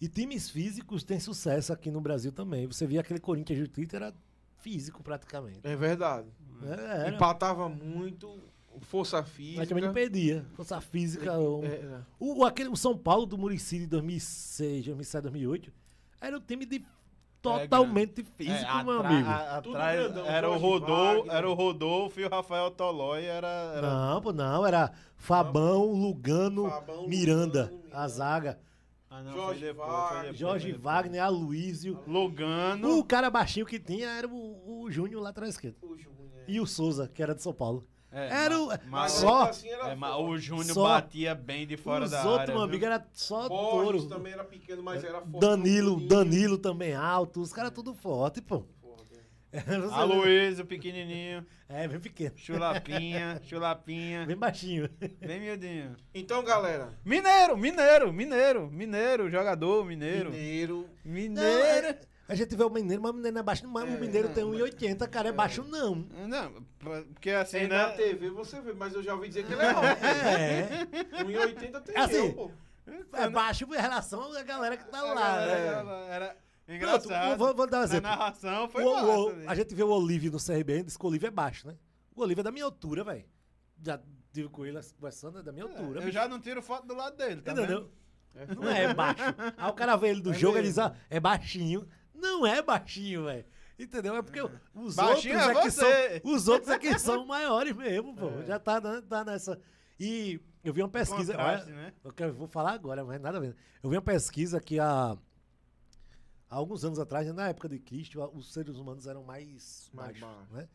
e 0.00 0.08
times 0.08 0.48
físicos 0.48 1.04
têm 1.04 1.20
sucesso 1.20 1.72
aqui 1.72 1.90
no 1.90 2.00
Brasil 2.00 2.32
também. 2.32 2.66
Você 2.66 2.86
via 2.86 3.00
aquele 3.00 3.20
Corinthians 3.20 3.58
de 3.58 3.68
Twitter, 3.68 4.00
era 4.02 4.14
físico 4.58 5.02
praticamente. 5.02 5.60
É 5.62 5.76
verdade. 5.76 6.28
É, 6.62 6.72
era. 7.06 7.08
Empatava 7.10 7.68
muito, 7.68 8.38
força 8.80 9.22
física. 9.22 9.56
Praticamente 9.56 9.86
não 9.88 9.92
perdia. 9.94 10.46
Força 10.54 10.80
física. 10.80 11.38
um- 11.38 11.62
É, 11.64 11.68
é. 11.68 12.00
O, 12.18 12.44
aquele, 12.44 12.70
o 12.70 12.76
São 12.76 12.96
Paulo 12.96 13.26
do 13.26 13.36
Muricy 13.36 13.80
de 13.80 13.86
2006, 13.88 14.84
2007, 14.86 15.22
2008 15.22 15.72
era 16.20 16.36
um 16.36 16.40
time 16.40 16.64
de 16.64 16.82
totalmente 17.42 18.24
físico, 18.36 18.70
É, 18.70 18.84
meu 18.84 19.00
amigo. 19.00 19.28
atrás 19.28 20.00
grandão, 20.00 20.26
era 20.26 20.50
o 20.50 20.56
Rodolfo, 20.58 21.16
Wagner. 21.18 21.34
era 21.36 21.50
o 21.50 21.54
Rodolfo 21.54 22.20
e 22.20 22.24
o 22.24 22.28
Rafael 22.28 22.70
Tolói 22.70 23.24
era, 23.24 23.48
era 23.76 23.90
Não, 23.90 24.20
pô, 24.20 24.32
não. 24.32 24.66
Era 24.66 24.92
Fabão, 25.16 25.86
Lugano, 25.92 26.68
Fabão, 26.68 27.08
Miranda, 27.08 27.70
Lugano, 27.72 27.82
a 27.92 28.08
zaga. 28.08 28.58
Ah, 29.08 29.22
não, 29.22 29.32
Jorge 29.32 29.60
depois, 29.66 29.88
Wagner. 29.88 30.34
Jorge. 30.34 30.72
Wagner, 30.72 31.22
Aloysio. 31.24 31.98
Lugano. 32.06 32.98
O 32.98 33.04
cara 33.04 33.28
baixinho 33.28 33.66
que 33.66 33.78
tinha 33.80 34.08
era 34.08 34.28
o, 34.28 34.82
o 34.84 34.90
Júnior 34.90 35.20
lá 35.22 35.30
atrás 35.30 35.50
esquerdo. 35.54 35.76
O 35.82 35.96
Júnior. 35.98 36.10
E 36.46 36.60
o 36.60 36.66
Souza, 36.66 37.08
que 37.08 37.22
era 37.22 37.34
de 37.34 37.42
São 37.42 37.52
Paulo. 37.52 37.86
É, 38.12 38.44
era 38.44 38.58
o. 38.58 38.66
mas- 38.66 38.80
Mas 38.86 39.12
só. 39.12 39.42
assim 39.44 39.68
era 39.68 39.88
É, 39.90 39.94
o 40.16 40.36
Júnior 40.36 40.74
Só 40.74 40.82
batia 40.88 41.34
bem 41.34 41.66
de 41.66 41.76
fora 41.76 42.04
os 42.04 42.10
da 42.10 42.18
outros, 42.24 42.38
área. 42.40 42.46
meu 42.54 42.56
viu? 42.62 42.68
amigo, 42.68 42.84
era 42.84 43.06
só 43.12 43.48
Borges 43.48 44.02
touro. 44.02 44.08
também 44.08 44.32
era 44.32 44.42
pequeno, 44.44 44.82
mas 44.82 45.04
era 45.04 45.20
forte. 45.20 45.38
Danilo, 45.38 46.00
Danilo 46.08 46.58
também 46.58 46.92
alto. 46.94 47.40
Os 47.40 47.52
caras 47.52 47.70
tudo 47.70 47.94
forte, 47.94 48.40
pô. 48.42 48.64
É. 49.52 49.60
Aloysio, 49.92 50.64
pequenininho. 50.66 51.46
É, 51.72 51.86
bem 51.86 52.00
pequeno. 52.00 52.32
Chulapinha, 52.36 53.40
chulapinha. 53.46 54.26
Bem 54.26 54.36
baixinho. 54.36 54.90
Bem 55.24 55.38
miudinho. 55.38 55.94
Então, 56.12 56.42
galera, 56.42 56.98
Mineiro, 57.04 57.56
mineiro, 57.56 58.12
mineiro, 58.12 58.68
mineiro, 58.72 59.30
jogador, 59.30 59.84
mineiro. 59.84 60.30
Mineiro. 60.32 60.78
Não, 61.04 61.12
Mineiro. 61.12 61.96
É- 62.30 62.32
a 62.32 62.36
gente 62.36 62.54
vê 62.56 62.62
o 62.64 62.70
mineiro, 62.70 63.02
mas 63.02 63.10
o 63.10 63.14
mineiro 63.14 63.34
não 63.34 63.40
é 63.40 63.44
baixo. 63.44 63.66
Mas 63.68 63.84
o 63.84 64.00
mineiro 64.00 64.28
tem 64.30 64.44
1,80, 64.44 65.06
cara. 65.08 65.28
É 65.28 65.32
baixo, 65.32 65.62
não. 65.64 65.94
Não, 65.94 66.62
porque 67.12 67.30
assim, 67.30 67.58
Tem 67.58 67.68
né? 67.68 67.76
na 67.76 67.90
TV 67.90 68.30
você 68.30 68.60
vê, 68.60 68.72
mas 68.72 68.94
eu 68.94 69.02
já 69.02 69.14
ouvi 69.14 69.28
dizer 69.28 69.44
que 69.46 69.52
ele 69.52 69.62
é 69.62 69.70
alto. 69.70 69.86
É. 70.04 71.22
1,80 71.24 71.80
tem 71.80 71.94
É 71.96 72.00
assim, 72.00 72.14
eu, 72.16 72.32
pô. 72.34 72.50
É 73.12 73.28
baixo 73.28 73.64
em 73.64 73.76
relação 73.80 74.32
à 74.34 74.42
galera 74.42 74.76
que 74.76 74.84
tá 74.88 74.98
A 74.98 75.02
lá. 75.02 75.14
galera- 75.14 75.84
né? 75.84 76.06
Era 76.10 76.26
Pronto, 76.26 77.04
engraçado. 77.06 77.38
vou, 77.38 77.54
vou 77.54 77.66
dar 77.66 77.78
um 77.78 77.80
A 77.80 77.84
exemplo. 77.84 78.10
narração 78.10 78.68
foi 78.68 78.84
O- 78.84 78.94
massa. 78.94 79.06
o- 79.06 79.32
né? 79.36 79.44
a 79.46 79.54
gente 79.54 79.74
vê 79.74 79.82
o 79.82 79.88
Olívio 79.90 80.32
no 80.32 80.38
CRB, 80.38 80.82
diz 80.84 80.96
que 80.96 81.04
o 81.04 81.08
Olívio 81.08 81.26
é 81.28 81.30
baixo, 81.30 81.66
né? 81.68 81.76
O 82.14 82.22
Olívio 82.22 82.40
é 82.40 82.44
da 82.44 82.52
minha 82.52 82.64
altura, 82.64 83.04
velho. 83.04 83.24
Já 83.82 84.00
tive 84.32 84.48
com 84.48 84.64
ele 84.66 84.78
conversando, 84.98 85.38
é 85.38 85.42
da 85.42 85.52
minha 85.52 85.64
altura. 85.64 85.98
Eu 86.00 86.02
bicho. 86.02 86.12
já 86.12 86.28
não 86.28 86.40
tiro 86.40 86.62
foto 86.62 86.86
do 86.86 86.94
lado 86.94 87.16
dele, 87.16 87.40
tá 87.42 87.52
Entendeu? 87.52 87.90
vendo? 88.36 88.56
Não 88.60 88.68
é 88.70 88.94
baixo. 88.94 89.22
Aí 89.56 89.70
o 89.70 89.72
cara 89.72 89.96
vê 89.96 90.08
ele 90.08 90.20
do 90.20 90.30
É 90.30 90.34
jogo 90.34 90.58
e 90.58 90.62
mesmo. 90.62 90.68
diz, 90.74 90.78
ó, 90.78 90.92
é 91.08 91.18
baixinho. 91.18 91.86
Não 92.20 92.46
é 92.46 92.62
baixinho, 92.62 93.24
velho. 93.24 93.44
Entendeu? 93.78 94.14
É 94.16 94.22
porque 94.22 94.42
os 94.74 94.94
Baixinho 94.94 95.34
outros 95.38 95.56
é 95.56 95.58
é 95.58 95.62
que 95.62 95.70
são. 95.70 96.32
Os 96.34 96.48
outros 96.48 96.68
é 96.70 96.78
que 96.78 96.98
são 96.98 97.24
maiores 97.26 97.74
mesmo, 97.74 98.14
pô. 98.14 98.42
Já 98.44 98.58
tá, 98.58 98.78
tá 99.02 99.24
nessa. 99.24 99.58
E 99.98 100.38
eu 100.62 100.72
vi 100.74 100.82
uma 100.82 100.88
pesquisa. 100.88 101.32
Contraste, 101.32 101.70
né? 101.70 101.92
eu 102.04 102.12
quero- 102.12 102.34
vou 102.34 102.46
falar 102.46 102.72
agora, 102.72 103.02
mas 103.04 103.20
nada 103.20 103.38
a 103.38 103.40
ver. 103.40 103.56
Eu 103.82 103.88
vi 103.88 103.96
uma 103.96 104.02
pesquisa 104.02 104.60
que 104.60 104.78
há, 104.78 105.12
há 105.12 106.54
alguns 106.56 106.84
anos 106.84 106.98
atrás, 106.98 107.26
né, 107.26 107.32
na 107.32 107.48
época 107.48 107.68
de 107.68 107.78
Cristo, 107.78 108.20
os 108.34 108.52
seres 108.52 108.76
humanos 108.76 109.06
eram 109.06 109.24
mais, 109.24 109.90
Mais 109.94 110.18
baixos. 110.18 110.50
né? 110.50 110.68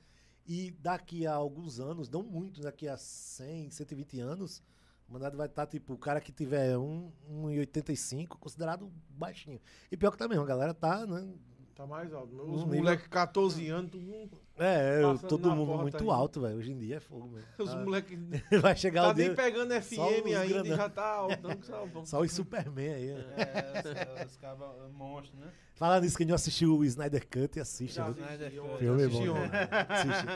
E 0.48 0.72
daqui 0.72 1.26
a 1.28 1.34
alguns 1.34 1.80
anos, 1.80 2.10
não 2.10 2.22
muito, 2.24 2.62
daqui 2.62 2.88
a 2.88 2.98
100, 2.98 3.70
120 3.72 4.20
anos, 4.20 4.62
humanidade 5.08 5.36
vai 5.38 5.48
estar, 5.48 5.66
tipo, 5.68 5.94
o 5.94 5.98
cara 5.98 6.20
que 6.22 6.32
tiver 6.32 6.78
um- 6.78 7.12
1,85, 7.30 8.38
considerado 8.38 8.92
baixinho. 9.10 9.60
E 9.92 9.98
pior 9.98 10.12
que 10.12 10.18
também, 10.18 10.38
a 10.40 10.44
galera 10.46 10.74
tá, 10.74 11.06
né? 11.06 11.28
Tá 11.76 11.86
mais 11.86 12.14
alto. 12.14 12.34
Os 12.42 12.64
Um 12.64 12.68
moleques 12.68 13.06
14 13.08 13.68
anos, 13.68 13.92
todo 13.92 14.02
mundo- 14.02 14.40
É, 14.58 15.04
eu- 15.04 15.20
todo 15.20 15.54
mundo 15.54 15.78
muito 15.82 16.02
aí. 16.02 16.10
alto, 16.10 16.40
velho. 16.40 16.56
Hoje 16.58 16.72
em 16.72 16.78
dia 16.78 16.96
é 16.96 17.00
fogo 17.02 17.28
mesmo. 17.28 17.50
os 17.60 17.70
Ah, 17.70 17.76
moleques 17.84 18.18
Vai 18.62 18.78
chegar 18.78 19.02
tá 19.04 19.10
o 19.10 19.14
dia. 19.14 19.28
nem 19.28 19.36
pegando 19.36 19.74
FM 19.74 20.00
ainda 20.28 20.46
e 20.46 20.48
grandão. 20.48 20.78
já 20.78 20.90
tá 20.90 21.06
altão 21.06 21.54
que 21.58 21.66
salvão. 21.68 22.06
Só 22.06 22.22
os 22.22 22.32
Superman 22.32 22.94
aí. 22.94 23.14
né? 23.14 23.26
É, 23.36 24.24
os, 24.26 24.32
os 24.32 24.38
cabas 24.38 24.70
monstros, 24.94 25.38
né? 25.38 25.52
Falando 25.74 26.04
nisso, 26.04 26.16
quem 26.18 26.26
não 26.26 26.36
assistiu 26.36 26.78
o 26.78 26.86
Snyder 26.86 27.28
Cut, 27.28 27.60
assiste. 27.60 27.96
Já 27.96 28.10
viu? 28.10 28.24
assisti 28.24 28.78
Filme 28.80 29.04
é 29.04 29.08
bom. 29.10 29.34
né? 29.34 29.68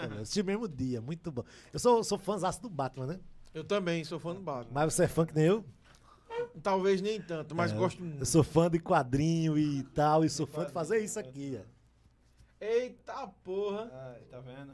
Também. 0.01 0.19
Assisti 0.19 0.43
mesmo 0.43 0.67
dia, 0.67 0.99
muito 0.99 1.31
bom. 1.31 1.45
Eu 1.71 1.79
sou, 1.79 2.03
sou 2.03 2.19
fãzaço 2.19 2.61
do 2.61 2.69
Batman, 2.69 3.05
né? 3.07 3.19
Eu 3.53 3.63
também 3.63 4.03
sou 4.03 4.19
fã 4.19 4.33
do 4.33 4.41
Batman. 4.41 4.71
Mas 4.73 4.93
você 4.93 5.03
é 5.03 5.07
fã 5.07 5.25
que 5.25 5.35
nem 5.35 5.45
eu? 5.45 5.65
Talvez 6.63 7.01
nem 7.01 7.21
tanto, 7.21 7.53
mas 7.55 7.71
É, 7.71 7.75
gosto 7.75 7.99
Eu 8.01 8.05
muito. 8.05 8.25
sou 8.25 8.43
fã 8.43 8.69
de 8.69 8.79
quadrinho 8.79 9.57
e 9.57 9.83
tal, 9.83 10.23
e 10.23 10.29
sou 10.29 10.47
fã 10.47 10.65
de 10.65 10.71
fazer 10.71 10.99
isso 10.99 11.19
aqui. 11.19 11.59
ó. 11.61 11.65
Eita 12.61 13.27
porra. 13.43 13.89
Ai, 14.13 14.21
tá 14.29 14.39
vendo? 14.39 14.73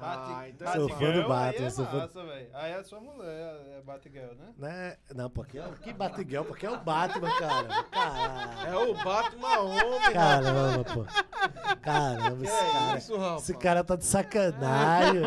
Ah, 0.00 0.44
então 0.48 0.64
Bate- 0.64 0.78
Sou 0.78 0.88
fã 0.90 1.10
do 1.12 1.28
Batman, 1.28 1.48
Aí 1.58 1.64
é 1.64 1.70
sou 1.70 1.86
fã- 1.86 1.98
massa, 1.98 2.24
velho. 2.24 2.48
Aí 2.54 2.72
é 2.72 2.82
sua 2.84 3.00
mulher, 3.00 3.56
é 3.78 3.82
Batgirl, 3.84 4.32
né? 4.36 4.54
Né? 4.56 4.96
Não, 5.12 5.28
porque 5.28 5.58
é, 5.58 5.68
que 5.82 5.92
Batgirl, 5.92 6.44
porque 6.44 6.66
é 6.66 6.70
o 6.70 6.78
Batman, 6.78 7.28
cara. 7.36 7.84
Caralho. 7.84 8.68
É 8.68 8.76
o 8.76 8.94
Batman 8.94 9.58
homem. 9.58 10.12
Caramba, 10.12 10.84
pô. 10.84 11.04
Caramba, 11.82 12.44
esse 12.44 12.54
é 12.54 12.72
cara. 12.72 12.98
isso? 12.98 13.14
Esse 13.38 13.54
cara 13.54 13.82
tá 13.82 13.96
de 13.96 14.04
sacanagem. 14.04 15.22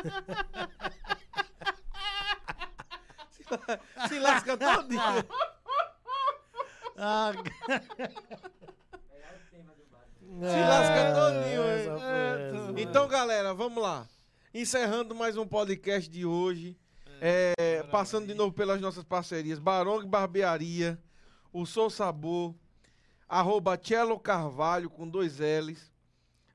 Se 4.08 4.18
lasca 4.18 4.56
todinho. 4.56 5.00
Ah, 6.96 7.32
Se 10.40 10.60
lasca 10.60 11.12
todinho, 11.14 11.62
É, 11.62 11.82
hein? 11.82 11.84
foi 11.84 12.00
essa. 12.70 12.80
Então, 12.80 13.06
galera, 13.08 13.52
vamos 13.54 13.82
lá. 13.82 14.06
Encerrando 14.54 15.14
mais 15.14 15.36
um 15.36 15.46
podcast 15.46 16.08
de 16.08 16.24
hoje. 16.24 16.78
É, 17.20 17.82
passando 17.90 18.26
de 18.26 18.32
novo 18.34 18.52
pelas 18.54 18.80
nossas 18.80 19.04
parcerias. 19.04 19.58
Barong 19.58 20.06
Barbearia, 20.06 20.98
o 21.52 21.66
Sou 21.66 21.90
Sabor, 21.90 22.54
arroba 23.28 23.76
Cello 23.76 24.18
Carvalho 24.18 24.88
com 24.88 25.06
dois 25.06 25.38
L's, 25.38 25.92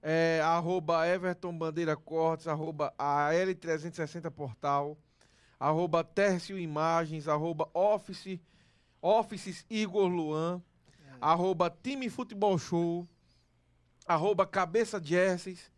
é, 0.07 0.39
arroba 0.43 1.07
Everton 1.07 1.57
Bandeira 1.57 1.95
Cortes, 1.95 2.47
arroba 2.47 2.93
AL360 2.99 4.29
Portal, 4.29 4.95
arroba 5.59 6.03
Tércio 6.03 6.59
Imagens, 6.59 7.27
arroba 7.27 7.67
Office, 7.73 8.39
Offices 9.01 9.65
Igor 9.67 10.07
Luan, 10.07 10.61
arroba 11.19 11.71
Time 11.81 12.07
Futebol 12.07 12.55
Show, 12.59 13.07
arroba 14.07 14.45
Cabeça 14.45 15.01
Jerseys, 15.03 15.71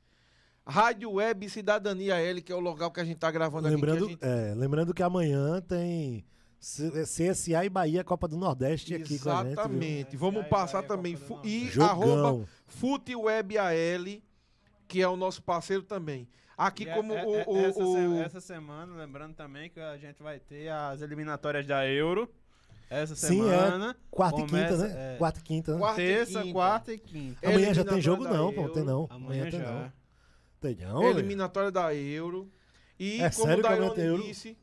Rádio 0.65 1.11
Web 1.13 1.49
Cidadania 1.49 2.15
L, 2.19 2.41
que 2.41 2.51
é 2.51 2.55
o 2.55 2.59
local 2.59 2.91
que 2.91 2.99
a 2.99 3.05
gente 3.05 3.17
tá 3.19 3.31
gravando 3.31 3.69
Lembrando, 3.69 4.05
aqui. 4.07 4.17
que 4.17 4.25
gente- 4.25 4.49
é, 4.51 4.53
lembrando 4.53 4.93
que 4.93 5.01
amanhã 5.01 5.61
tem 5.61 6.25
CSA 6.59 7.65
e 7.65 7.69
Bahia 7.69 8.03
Copa 8.03 8.27
do 8.27 8.35
Nordeste 8.37 8.93
aqui 8.95 9.19
com 9.19 9.29
a 9.29 9.35
gente. 9.37 9.43
viu? 9.45 9.51
Exatamente. 9.53 10.17
Vamos 10.17 10.47
passar 10.47 10.81
Bahia, 10.81 10.87
também. 10.87 11.17
E 11.43 11.67
Jogão. 11.67 11.89
arroba 11.89 12.45
FuteWebAL, 12.67 14.21
que 14.87 15.01
é 15.01 15.07
o 15.07 15.15
nosso 15.15 15.41
parceiro 15.43 15.83
também. 15.83 16.27
Aqui 16.57 16.85
E 16.85 16.89
é- 16.89 16.93
como 16.95 17.13
é- 17.13 17.23
o... 17.25 17.35
é- 17.35 17.45
o- 17.47 17.57
essa, 17.57 17.83
o- 17.83 17.93
se- 17.93 18.19
essa 18.23 18.41
semana, 18.41 18.95
lembrando 18.95 19.35
também 19.35 19.69
que 19.69 19.79
a 19.79 19.97
gente 19.97 20.21
vai 20.23 20.39
ter 20.39 20.69
as 20.69 21.01
eliminatórias 21.01 21.65
da 21.67 21.87
Euro. 21.87 22.27
Essa 22.89 23.15
Sim, 23.15 23.43
semana. 23.43 23.95
Quarta 24.09 24.39
e 24.39 24.43
quinta, 24.45 24.51
Começa- 24.69 24.87
né? 24.87 25.13
é. 25.13 25.17
Quarta 25.17 25.39
e 25.39 25.43
quinta, 25.43 25.73
né? 25.73 25.79
Quarta 25.79 26.01
e 26.01 26.05
Terça, 26.07 26.41
quinta. 26.41 26.53
quarta 26.53 26.93
e 26.93 26.97
quinta. 26.97 27.49
Amanhã 27.49 27.73
já 27.73 27.83
tem 27.83 28.01
jogo 28.01 28.23
não, 28.23 28.53
pô. 28.53 28.69
Tem 28.69 28.83
não. 28.83 29.07
Amanhã 29.09 29.43
tem 29.49 29.59
já. 29.59 29.71
não. 29.71 29.91
Tem 30.61 30.75
não, 30.75 30.99
velho. 31.01 31.19
eliminatória 31.19 31.69
da 31.69 31.93
Euro. 31.93 32.49
E 32.97 33.21
É 33.21 33.29
como 33.29 33.45
sério 33.45 33.59
o 33.59 33.61
que 33.61 33.67
amanhã 33.67 33.79
Dairone 33.81 33.95
tem 33.95 34.05
Euro? 34.05 34.23
disse, 34.23 34.57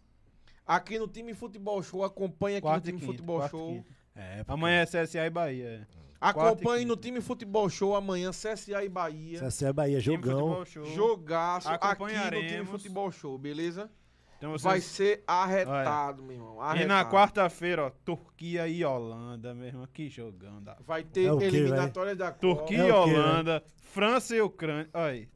aqui 0.66 0.98
no 0.98 1.06
Time 1.08 1.34
Futebol 1.34 1.82
Show, 1.82 2.04
acompanhe 2.04 2.56
aqui 2.56 2.62
Quarta 2.62 2.88
e 2.88 2.92
no 2.92 2.98
Time 2.98 3.00
quinta, 3.00 3.12
Futebol 3.12 3.44
e 3.44 3.48
Show. 3.48 3.84
É, 4.16 4.44
Amanhã 4.46 4.80
é 4.82 4.86
CSA 4.86 5.26
e 5.26 5.30
Bahia. 5.30 5.86
é. 5.90 6.04
Acompanhe 6.20 6.82
e 6.84 6.86
no. 6.86 6.96
Time 6.96 7.20
Futebol 7.20 7.68
Show 7.68 7.94
amanhã, 7.94 8.30
CSA 8.30 8.82
e 8.82 8.88
Bahia. 8.88 9.40
CSA 9.40 9.68
e 9.68 9.72
Bahia, 9.74 10.00
jogão. 10.00 10.64
Jogaço 10.94 11.68
aqui 11.68 12.02
no 12.14 12.48
Time. 12.48 12.64
Futebol 12.64 13.12
Show, 13.12 13.36
beleza? 13.36 13.90
Então 14.38 14.50
vocês- 14.52 14.62
Vai 14.62 14.80
ser 14.80 15.22
arretado, 15.26 16.22
meu 16.22 16.32
irmão. 16.36 16.56
E 16.56 16.60
arretado. 16.60 16.88
na 16.88 17.04
quarta-feira, 17.10 17.86
ó, 17.86 17.90
Turquia 18.04 18.66
e 18.68 18.84
Holanda, 18.84 19.54
meu 19.54 19.66
irmão. 19.66 19.86
Que 19.92 20.08
jogão. 20.08 20.62
Da... 20.62 20.76
Vai 20.86 21.02
ter 21.04 21.24
É 21.26 21.32
o 21.32 21.38
quê, 21.38 21.44
eliminatória 21.46 22.16
da 22.16 22.26
Copa. 22.32 22.38
Turquia 22.40 22.82
É 22.84 22.88
e 22.88 22.92
Holanda, 22.92 23.62
França 23.76 24.34
e 24.34 24.40
Ucrânia. 24.40 24.88
Olha 24.94 25.04
aí. 25.12 25.28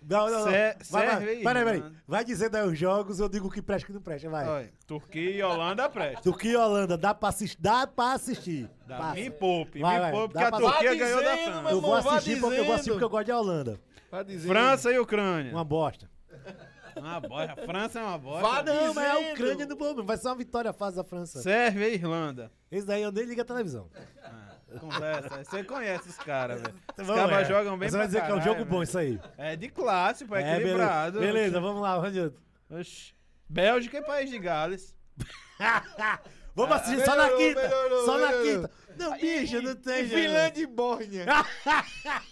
Não, 0.00 0.26
não, 0.30 0.38
não. 0.38 0.44
Vai, 0.44 0.52
vai, 0.52 0.76
Sérvia 0.80 1.32
e 1.34 1.42
peraí, 1.42 1.64
peraí. 1.64 1.82
Vai 2.06 2.24
dizendo 2.24 2.56
aí 2.56 2.66
os 2.66 2.78
jogos, 2.78 3.18
eu 3.20 3.28
digo 3.28 3.50
que 3.50 3.60
presta 3.60 3.86
que 3.86 3.92
não 3.92 4.00
presta, 4.00 4.28
vai. 4.30 4.46
Olha, 4.48 4.72
Turquia 4.86 5.30
e 5.30 5.42
Holanda 5.42 5.88
presta. 5.88 6.22
Turquia 6.22 6.52
e 6.52 6.56
Holanda, 6.56 6.96
dá 6.96 7.12
pra 7.14 7.28
assistir? 7.28 7.58
Dá 7.60 7.86
pra 7.86 8.12
assistir. 8.12 8.70
Dá, 8.86 8.96
Passa. 8.98 9.14
me 9.16 9.30
poupe, 9.30 9.80
Vai, 9.80 9.94
me 9.96 10.00
vai, 10.00 10.10
poupe, 10.12 10.32
porque 10.34 10.44
a 10.46 10.50
Turquia 10.50 10.94
ganhou 10.94 11.22
da 11.22 11.34
dizendo, 11.34 11.52
França. 11.52 11.70
Eu 11.70 11.80
vou 11.80 11.94
assistir 11.94 12.40
porque 12.40 12.58
eu 12.60 12.64
vou 12.64 12.74
assistir 12.74 12.90
dizendo. 12.90 12.92
porque 12.92 13.04
eu 13.04 13.10
gosto 13.10 13.26
de 13.26 13.32
Holanda. 13.32 13.80
França 14.46 14.92
e 14.92 14.98
Ucrânia. 14.98 15.52
Uma 15.52 15.64
bosta. 15.64 16.08
Uma 16.96 17.20
bosta. 17.20 17.52
A 17.52 17.56
França 17.66 18.00
é 18.00 18.02
uma 18.02 18.18
bosta. 18.18 18.42
Vá 18.48 18.62
Não, 18.62 18.94
mas 18.94 19.04
é 19.04 19.10
a 19.10 19.14
dizendo. 19.18 19.32
Ucrânia 19.34 19.66
no 19.66 19.76
bom, 19.76 20.04
vai 20.04 20.16
ser 20.16 20.28
uma 20.28 20.34
vitória 20.36 20.72
fácil 20.72 20.96
da 20.96 21.04
França. 21.04 21.40
Sérvia 21.42 21.88
e 21.88 21.94
Irlanda. 21.94 22.50
Esse 22.72 22.86
daí 22.86 23.02
eu 23.02 23.12
nem 23.12 23.24
ligo 23.24 23.40
a 23.40 23.44
televisão. 23.44 23.88
Ah, 24.24 24.47
conversa. 24.80 25.44
Você 25.44 25.64
conhece 25.64 26.08
os 26.08 26.16
caras, 26.18 26.60
velho. 26.60 26.74
Os 26.98 27.06
caras 27.06 27.32
é. 27.32 27.44
jogam 27.44 27.78
bem 27.78 27.88
Você 27.88 27.96
vai 27.96 28.06
pra 28.08 28.18
dizer 28.18 28.26
que 28.26 28.32
é 28.32 28.34
um 28.34 28.42
jogo 28.42 28.64
bom 28.64 28.82
isso 28.82 28.98
aí. 28.98 29.18
É 29.36 29.56
de 29.56 29.68
classe, 29.68 30.24
pô, 30.24 30.36
é, 30.36 30.42
É, 30.42 30.56
equilibrado. 30.56 31.18
beleza. 31.20 31.32
Beleza, 31.38 31.60
vamos 31.60 31.80
lá, 31.82 31.92
vamos 31.96 32.08
adiante. 32.08 32.36
Oxi. 32.70 33.14
Bélgica 33.48 33.98
e 33.98 34.02
País 34.02 34.30
de 34.30 34.38
Gales. 34.38 34.94
Vamos 36.54 36.74
assistir 36.76 37.04
só 37.04 37.14
na 37.14 37.22
melhorou, 37.24 37.38
quinta. 37.38 37.62
melhorou, 37.62 38.04
só 38.04 38.18
na 38.18 38.26
melhorou. 38.26 38.44
quinta. 38.68 38.70
Não, 38.98 39.16
bicho, 39.18 39.62
não 39.62 39.76
tem 39.76 40.04
E. 40.04 40.08
Finlândia 40.08 40.62
e 40.62 40.66
Bórnia. 40.66 41.24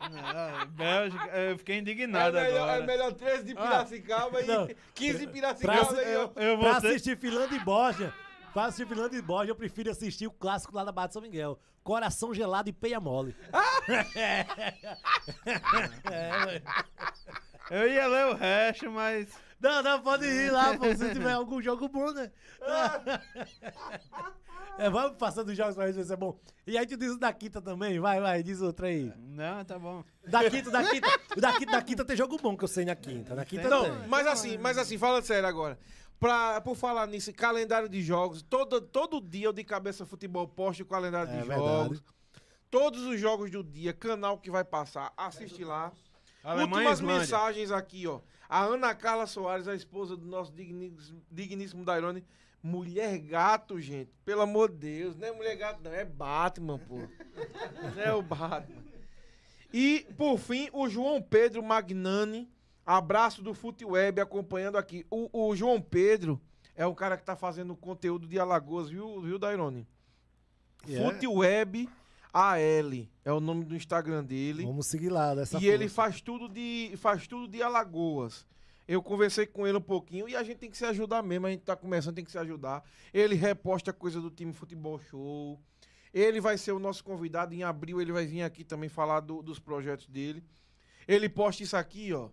Ah, 0.00 0.66
Bélgica, 0.68 1.26
eu 1.28 1.58
fiquei 1.58 1.76
É 1.76 1.78
indignado 1.78 2.36
melhor, 2.36 2.56
agora. 2.68 2.82
é 2.82 2.86
melhor 2.86 3.12
13 3.12 3.44
de 3.44 3.54
Piracicaba 3.54 4.42
Não. 4.42 4.68
e 4.68 4.76
15 4.94 5.18
de 5.18 5.24
Pra, 5.26 5.54
Piracicaba. 5.54 6.02
e, 6.02 6.16
ó. 6.16 6.22
Eu 6.22 6.30
pra 6.30 6.72
vou 6.72 6.80
ter- 6.80 6.88
assistir 6.88 7.16
Finlândia 7.18 7.54
e 7.56 7.60
Bórgia, 7.60 8.12
assistir 8.60 8.86
Finlândia 8.86 9.18
e 9.18 9.22
Bórgia, 9.22 9.52
eu 9.52 9.56
prefiro 9.56 9.90
assistir 9.90 10.26
o 10.26 10.32
clássico 10.32 10.74
lá 10.74 10.84
da 10.84 10.92
Barra 10.92 11.08
de 11.08 11.14
São 11.14 11.22
Miguel. 11.22 11.58
Coração 11.82 12.32
gelado 12.34 12.68
e 12.68 12.72
peia 12.72 13.00
mole. 13.00 13.34
Eu 17.70 17.90
ia 17.90 18.06
ler 18.06 18.26
o 18.26 18.34
resto, 18.34 18.90
mas. 18.90 19.28
Não, 19.58 19.82
não, 19.82 20.00
pode 20.02 20.26
ir 20.26 20.50
lá, 20.50 20.76
pô, 20.76 20.84
se 20.94 21.12
tiver 21.12 21.32
algum 21.32 21.62
jogo 21.62 21.88
bom, 21.88 22.12
né? 22.12 22.30
É, 24.78 24.90
vamos 24.90 25.16
passando 25.16 25.48
os 25.48 25.56
jogos 25.56 25.74
pra 25.74 25.86
gente 25.86 25.96
ver 25.96 26.04
se 26.04 26.12
é 26.12 26.16
bom. 26.16 26.38
E 26.66 26.76
aí 26.76 26.86
tu 26.86 26.96
diz 26.96 27.12
o 27.12 27.18
da 27.18 27.32
quinta 27.32 27.60
também, 27.62 28.00
vai, 28.00 28.20
vai, 28.20 28.42
diz 28.42 28.60
outro 28.60 28.86
aí. 28.86 29.12
Não, 29.16 29.64
tá 29.64 29.78
bom. 29.78 30.02
Da 30.26 30.48
quinta, 30.50 30.70
da 30.70 30.82
quinta, 30.84 31.08
o 31.36 31.40
da 31.40 31.52
quinta, 31.52 31.72
da 31.72 31.82
quinta 31.82 32.04
tem 32.04 32.16
jogo 32.16 32.36
bom 32.38 32.56
que 32.56 32.64
eu 32.64 32.68
sei 32.68 32.84
na 32.84 32.96
quinta. 32.96 33.34
Na 33.34 33.44
quinta 33.44 33.68
Não, 33.68 33.84
tem. 33.84 34.08
mas 34.08 34.26
assim, 34.26 34.58
mas 34.58 34.76
assim, 34.78 34.98
fala 34.98 35.22
sério 35.22 35.48
agora. 35.48 35.78
Pra, 36.22 36.60
por 36.60 36.76
falar 36.76 37.08
nisso, 37.08 37.32
calendário 37.32 37.88
de 37.88 38.00
jogos, 38.00 38.42
todo, 38.42 38.80
todo 38.80 39.20
dia 39.20 39.46
eu 39.46 39.52
de 39.52 39.64
cabeça 39.64 40.06
futebol 40.06 40.46
posto 40.46 40.84
o 40.84 40.86
calendário 40.86 41.28
É 41.32 41.40
de 41.40 41.48
verdade. 41.48 41.60
jogos. 41.60 42.02
Todos 42.70 43.02
os 43.02 43.18
jogos 43.18 43.50
do 43.50 43.64
dia, 43.64 43.92
canal 43.92 44.38
que 44.38 44.48
vai 44.48 44.62
passar, 44.62 45.12
assiste 45.16 45.64
lá. 45.64 45.90
Alemanha 46.44 46.76
Últimas 46.76 46.98
Islândia. 47.00 47.18
mensagens 47.18 47.70
aqui, 47.72 48.06
ó. 48.06 48.20
A 48.48 48.62
Ana 48.62 48.94
Carla 48.94 49.26
Soares, 49.26 49.66
a 49.66 49.74
esposa 49.74 50.16
do 50.16 50.24
nosso 50.24 50.52
digníssimo, 50.52 51.20
digníssimo 51.28 51.84
Dairone. 51.84 52.24
Mulher 52.62 53.18
gato, 53.18 53.80
gente. 53.80 54.12
Pelo 54.24 54.42
amor 54.42 54.70
de 54.70 54.76
Deus. 54.76 55.16
Não 55.16 55.26
é 55.26 55.32
mulher 55.32 55.56
gato, 55.56 55.80
não. 55.82 55.92
É 55.92 56.04
Batman, 56.04 56.78
pô. 56.78 56.98
Não 57.96 58.00
é 58.00 58.14
o 58.14 58.22
Batman. 58.22 58.80
E, 59.72 60.06
por 60.16 60.38
fim, 60.38 60.68
o 60.72 60.88
João 60.88 61.20
Pedro 61.20 61.64
Magnani. 61.64 62.48
Abraço 62.84 63.42
do 63.42 63.54
Futeweb 63.54 64.20
acompanhando 64.20 64.76
aqui. 64.76 65.06
O, 65.10 65.48
o 65.48 65.54
João 65.56 65.80
Pedro 65.80 66.40
é 66.74 66.84
o 66.86 66.94
cara 66.94 67.16
que 67.16 67.24
tá 67.24 67.36
fazendo 67.36 67.76
conteúdo 67.76 68.26
de 68.26 68.38
Alagoas, 68.38 68.88
viu, 68.90 69.20
viu 69.20 69.38
Dairone? 69.38 69.86
Yeah. 70.88 71.12
Futeweb 71.12 71.88
AL 72.32 72.58
é 73.24 73.32
o 73.32 73.38
nome 73.40 73.64
do 73.64 73.76
Instagram 73.76 74.24
dele 74.24 74.64
Vamos 74.64 74.86
seguir 74.86 75.10
lá 75.10 75.34
dessa 75.34 75.58
e 75.60 75.66
ele 75.68 75.84
força. 75.88 75.94
faz 75.94 76.20
tudo 76.20 76.48
de 76.48 76.92
faz 76.96 77.26
tudo 77.26 77.46
de 77.46 77.62
Alagoas. 77.62 78.46
Eu 78.88 79.00
conversei 79.02 79.46
com 79.46 79.64
ele 79.66 79.78
um 79.78 79.82
pouquinho 79.82 80.28
e 80.28 80.34
a 80.34 80.42
gente 80.42 80.58
tem 80.58 80.70
que 80.70 80.76
se 80.76 80.84
ajudar 80.84 81.22
mesmo. 81.22 81.46
A 81.46 81.50
gente 81.50 81.62
tá 81.62 81.76
começando, 81.76 82.14
tem 82.16 82.24
que 82.24 82.32
se 82.32 82.38
ajudar. 82.38 82.82
Ele 83.14 83.36
reposta 83.36 83.92
coisa 83.92 84.20
do 84.20 84.28
time 84.28 84.52
Futebol 84.52 84.98
Show. 84.98 85.60
Ele 86.12 86.40
vai 86.40 86.58
ser 86.58 86.72
o 86.72 86.78
nosso 86.80 87.04
convidado. 87.04 87.54
Em 87.54 87.62
abril 87.62 88.00
ele 88.00 88.10
vai 88.12 88.26
vir 88.26 88.42
aqui 88.42 88.64
também 88.64 88.88
falar 88.88 89.20
do- 89.20 89.40
dos 89.40 89.58
projetos 89.60 90.08
dele. 90.08 90.42
Ele 91.06 91.28
posta 91.28 91.62
isso 91.62 91.76
aqui, 91.76 92.12
ó. 92.12 92.28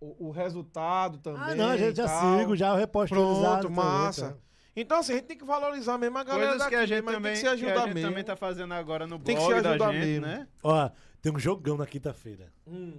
O, 0.00 0.28
o 0.28 0.30
resultado 0.30 1.18
também. 1.18 1.42
Ah, 1.42 1.54
não, 1.54 1.70
a 1.70 1.76
gente 1.76 1.96
já 1.96 2.06
tal. 2.06 2.38
sigo, 2.38 2.56
já 2.56 2.72
o 2.72 2.76
reposto 2.76 3.14
Pronto, 3.14 3.30
atualizado 3.30 3.62
também, 3.68 3.76
massa. 3.84 4.30
tá? 4.30 4.36
Então, 4.76 4.98
assim, 4.98 5.12
a 5.12 5.16
gente 5.16 5.24
tem 5.26 5.36
que 5.36 5.44
valorizar 5.44 5.98
mesmo 5.98 6.16
a 6.18 6.22
galera 6.22 6.50
Coisas 6.50 6.66
que 6.68 6.70
daqui, 6.76 6.82
a 6.84 6.86
gente 6.86 7.04
mas 7.04 7.14
também, 7.16 7.32
tem 7.32 7.32
que 7.32 7.38
se 7.38 7.42
que 7.42 7.48
a 7.48 7.52
ajudar 7.68 7.84
gente 7.86 7.94
mesmo. 7.94 8.08
também 8.10 8.24
tá 8.24 8.36
fazendo 8.36 8.74
agora 8.74 9.06
no 9.08 9.18
Tem 9.18 9.34
que 9.36 9.42
blog 9.42 9.56
se 9.56 9.62
da 9.62 9.70
ajudar 9.70 9.92
gente, 9.92 10.04
mesmo. 10.06 10.26
né? 10.26 10.46
Ó, 10.62 10.90
tem 11.20 11.32
um 11.34 11.38
jogão 11.38 11.76
na 11.76 11.84
quinta-feira. 11.86 12.52
Hum. 12.64 12.94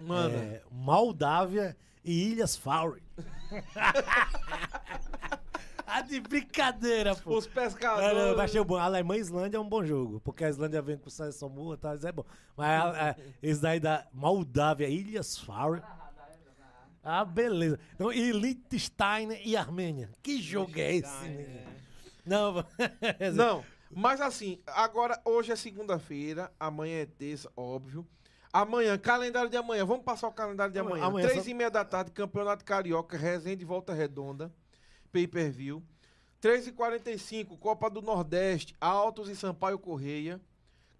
Manda. 0.00 0.34
É, 0.36 0.62
Moldávia 0.72 1.76
e 2.04 2.32
Ilhas 2.32 2.56
Faroe. 2.56 3.00
ah, 5.98 6.00
de 6.02 6.20
brincadeira, 6.20 7.14
pô. 7.14 7.36
Os 7.36 7.46
pescadores. 7.46 8.12
não, 8.16 8.28
eu 8.28 8.40
achei 8.40 8.62
bom. 8.64 8.76
Alemanha 8.76 9.18
e 9.18 9.22
Islândia 9.22 9.56
é 9.56 9.60
um 9.60 9.68
bom 9.68 9.84
jogo, 9.84 10.20
porque 10.20 10.44
a 10.44 10.48
Islândia 10.48 10.80
vem 10.82 10.96
com 10.96 11.08
seleção 11.10 11.48
boa, 11.48 11.76
tá? 11.76 11.94
Isso 11.94 12.06
é 12.06 12.12
bom. 12.12 12.24
Mas 12.56 12.68
a- 12.82 13.10
a- 13.10 13.16
esse 13.42 13.60
daí 13.60 13.78
da 13.80 14.06
Moldávia, 14.12 14.88
Ilhas 14.88 15.38
Faroe. 15.38 15.80
Ah, 17.04 17.24
beleza. 17.24 17.78
Não, 17.98 18.12
e 18.12 18.30
Liechtenstein 18.30 19.32
e 19.44 19.56
Armênia. 19.56 20.10
Que 20.22 20.40
jogo 20.40 20.72
é 20.78 20.94
esse, 20.96 21.22
menino? 21.24 21.72
Não, 22.24 22.64
Não, 23.34 23.64
mas 23.90 24.20
assim, 24.20 24.60
agora 24.66 25.20
hoje 25.24 25.50
é 25.50 25.56
segunda-feira, 25.56 26.52
amanhã 26.60 26.98
é 27.02 27.06
terça, 27.06 27.50
óbvio. 27.56 28.06
Amanhã, 28.52 28.96
calendário 28.98 29.48
de 29.50 29.56
amanhã. 29.56 29.84
Vamos 29.84 30.04
passar 30.04 30.28
o 30.28 30.32
calendário 30.32 30.72
de 30.72 30.78
Amanhã- 30.78 31.04
amanhã. 31.06 31.26
Três 31.26 31.42
só- 31.42 31.50
e 31.50 31.54
meia 31.54 31.70
da 31.70 31.84
tarde, 31.84 32.10
Campeonato 32.12 32.64
Carioca, 32.64 33.16
Resende 33.16 33.62
e 33.62 33.66
Volta 33.66 33.92
Redonda. 33.94 34.52
Pay-per-view. 35.12 35.82
3h45, 36.40 37.56
Copa 37.58 37.88
do 37.88 38.02
Nordeste, 38.02 38.74
Altos 38.80 39.28
e 39.28 39.36
Sampaio 39.36 39.78
Correia. 39.78 40.40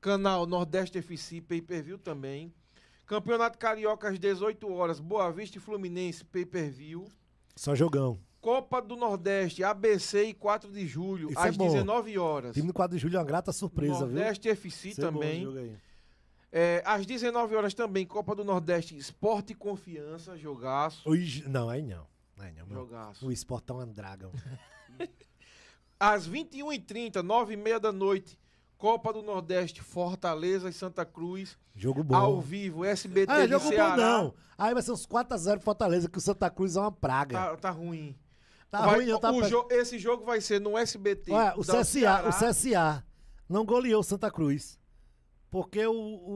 Canal 0.00 0.46
Nordeste 0.46 0.98
FC, 0.98 1.40
pay-per-view 1.40 1.96
também. 1.98 2.52
Campeonato 3.06 3.58
Carioca 3.58 4.08
às 4.08 4.18
18 4.18 4.72
horas, 4.72 4.98
Boa 5.00 5.30
Vista 5.30 5.58
e 5.58 5.60
Fluminense, 5.60 6.24
pay-per-view. 6.24 7.06
Só 7.56 7.74
jogão. 7.74 8.18
Copa 8.40 8.82
do 8.82 8.96
Nordeste, 8.96 9.62
ABC 9.62 10.24
e 10.24 10.34
4 10.34 10.70
de 10.72 10.86
julho, 10.86 11.30
Isso 11.30 11.38
é 11.38 11.48
às 11.48 11.56
bom. 11.56 11.68
19 11.70 12.18
horas. 12.18 12.54
Time 12.54 12.66
do 12.66 12.72
4 12.72 12.96
de 12.96 13.00
julho 13.02 13.16
é 13.16 13.18
uma 13.20 13.24
grata 13.24 13.52
surpresa, 13.52 13.98
viu? 14.06 14.16
Nordeste 14.16 14.48
FC 14.48 14.88
Isso 14.88 15.00
é 15.00 15.04
também. 15.04 15.46
aí. 15.46 15.76
É, 16.50 16.82
às 16.84 17.06
19 17.06 17.54
horas 17.54 17.72
também, 17.72 18.04
Copa 18.04 18.34
do 18.34 18.44
Nordeste, 18.44 18.96
Esporte 18.96 19.52
e 19.52 19.54
Confiança, 19.54 20.36
jogaço. 20.36 21.08
O 21.08 21.14
Ig- 21.14 21.46
Não, 21.48 21.68
aí 21.68 21.82
não. 21.82 22.04
Não, 22.50 22.66
meu. 22.66 22.76
Jogaço. 22.80 23.26
O 23.26 23.30
esportão 23.30 23.80
é 23.80 23.84
um 23.84 23.92
dragão. 23.92 24.32
Às 25.98 26.28
21h30, 26.28 27.12
9h30 27.22 27.78
da 27.78 27.92
noite, 27.92 28.38
Copa 28.76 29.12
do 29.12 29.22
Nordeste, 29.22 29.80
Fortaleza 29.80 30.68
e 30.68 30.72
Santa 30.72 31.04
Cruz, 31.04 31.56
Jogo 31.76 32.02
bom. 32.02 32.16
ao 32.16 32.40
vivo, 32.40 32.84
SBT 32.84 33.30
Ah, 33.32 33.44
é 33.44 33.48
jogo 33.48 33.68
Ceará. 33.68 33.90
bom 33.90 33.96
não. 34.02 34.34
Aí 34.58 34.74
vai 34.74 34.82
ser 34.82 34.90
uns 34.92 35.06
4x0 35.06 35.52
pro 35.54 35.60
Fortaleza, 35.60 36.08
que 36.08 36.18
o 36.18 36.20
Santa 36.20 36.50
Cruz 36.50 36.74
é 36.76 36.80
uma 36.80 36.90
praga. 36.90 37.36
Tá, 37.38 37.56
tá 37.56 37.70
ruim. 37.70 38.16
Tá 38.68 38.80
Vai- 38.86 38.96
ruim, 38.96 39.06
não 39.06 39.20
tá 39.20 39.30
o 39.30 39.40
pe- 39.40 39.48
jo- 39.48 39.68
Esse 39.70 39.98
jogo 39.98 40.24
vai 40.24 40.40
ser 40.40 40.60
no 40.60 40.76
SBT. 40.76 41.30
Olha, 41.30 41.54
o 41.56 41.60
CSA, 41.62 41.84
Ceará. 41.84 42.28
o 42.28 42.32
CSA 42.32 43.04
não 43.48 43.64
goleou 43.64 44.00
o 44.00 44.04
Santa 44.04 44.30
Cruz. 44.30 44.80
Porque 45.50 45.86
o, 45.86 45.92